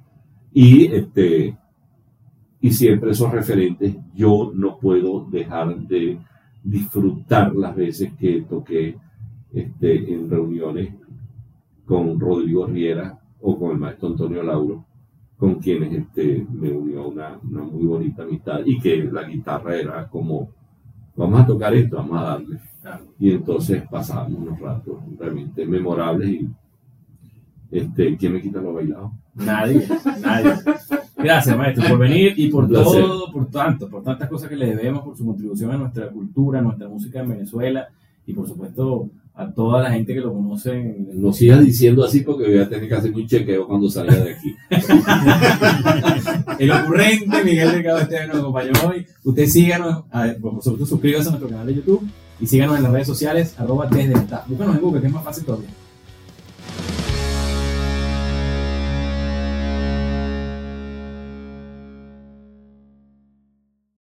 Y, 0.53 0.87
este, 0.87 1.57
y 2.61 2.71
siempre 2.71 3.11
esos 3.11 3.31
referentes, 3.31 3.95
yo 4.13 4.51
no 4.53 4.77
puedo 4.77 5.25
dejar 5.29 5.77
de 5.87 6.19
disfrutar 6.63 7.55
las 7.55 7.75
veces 7.75 8.13
que 8.13 8.41
toqué 8.41 8.97
este, 9.53 10.13
en 10.13 10.29
reuniones 10.29 10.93
con 11.85 12.19
Rodrigo 12.19 12.65
Riera 12.67 13.19
o 13.41 13.57
con 13.57 13.71
el 13.71 13.77
maestro 13.77 14.09
Antonio 14.09 14.43
Lauro, 14.43 14.85
con 15.37 15.55
quienes 15.55 15.93
este, 15.93 16.45
me 16.51 16.71
unió 16.71 17.07
una, 17.07 17.39
una 17.41 17.63
muy 17.63 17.85
bonita 17.85 18.23
amistad 18.23 18.59
y 18.65 18.79
que 18.79 19.03
la 19.03 19.23
guitarra 19.23 19.75
era 19.75 20.07
como, 20.07 20.49
vamos 21.15 21.41
a 21.41 21.47
tocar 21.47 21.73
esto, 21.73 21.95
vamos 21.95 22.19
a 22.19 22.23
darle. 22.23 22.59
Y 23.19 23.31
entonces 23.31 23.83
pasábamos 23.89 24.39
unos 24.39 24.59
ratos 24.59 24.99
realmente 25.17 25.65
memorables 25.65 26.29
y 26.29 26.49
este, 27.71 28.17
¿quién 28.17 28.33
me 28.33 28.41
quita 28.41 28.61
lo 28.61 28.73
bailado? 28.73 29.11
Nadie, 29.39 29.87
nadie. 30.21 30.53
Gracias, 31.17 31.57
maestro, 31.57 31.87
por 31.87 31.97
venir 31.99 32.33
y 32.37 32.47
por 32.47 32.69
todo, 32.69 33.31
por 33.31 33.49
tanto, 33.49 33.89
por 33.89 34.03
tantas 34.03 34.29
cosas 34.29 34.49
que 34.49 34.55
le 34.55 34.67
debemos, 34.67 35.03
por 35.03 35.17
su 35.17 35.25
contribución 35.25 35.71
a 35.71 35.77
nuestra 35.77 36.09
cultura, 36.09 36.59
a 36.59 36.61
nuestra 36.61 36.87
música 36.87 37.19
en 37.19 37.29
Venezuela 37.29 37.87
y 38.25 38.33
por 38.33 38.47
supuesto 38.47 39.09
a 39.33 39.51
toda 39.51 39.83
la 39.83 39.91
gente 39.91 40.13
que 40.13 40.21
lo 40.21 40.33
conoce. 40.33 40.95
No 41.13 41.33
sigas 41.33 41.61
diciendo 41.61 42.03
así 42.05 42.21
porque 42.21 42.47
voy 42.47 42.59
a 42.59 42.69
tener 42.69 42.87
que 42.87 42.95
hacer 42.95 43.13
un 43.13 43.27
chequeo 43.27 43.67
cuando 43.67 43.89
salga 43.89 44.15
de 44.15 44.33
aquí. 44.33 44.55
El 46.59 46.71
ocurrente 46.71 47.43
Miguel 47.43 47.71
Delgado 47.71 47.99
Esteban 47.99 48.27
nos 48.29 48.37
acompañó 48.37 48.71
hoy. 48.87 49.05
Usted 49.23 49.45
síganos, 49.47 50.03
a 50.11 50.23
ver, 50.23 50.39
por 50.39 50.61
supuesto 50.61 50.85
suscríbase 50.85 51.27
a 51.27 51.31
nuestro 51.31 51.49
canal 51.49 51.67
de 51.67 51.75
YouTube 51.75 52.07
y 52.39 52.47
síganos 52.47 52.77
en 52.77 52.83
las 52.83 52.91
redes 52.91 53.07
sociales, 53.07 53.55
arroba 53.57 53.87
desde 53.87 54.13
el 54.13 54.25
tap. 54.25 54.47
Búscanos 54.47 54.75
en 54.75 54.81
Google, 54.81 55.01
que 55.01 55.07
es 55.07 55.13
más 55.13 55.23
fácil 55.23 55.45
todavía. 55.45 55.69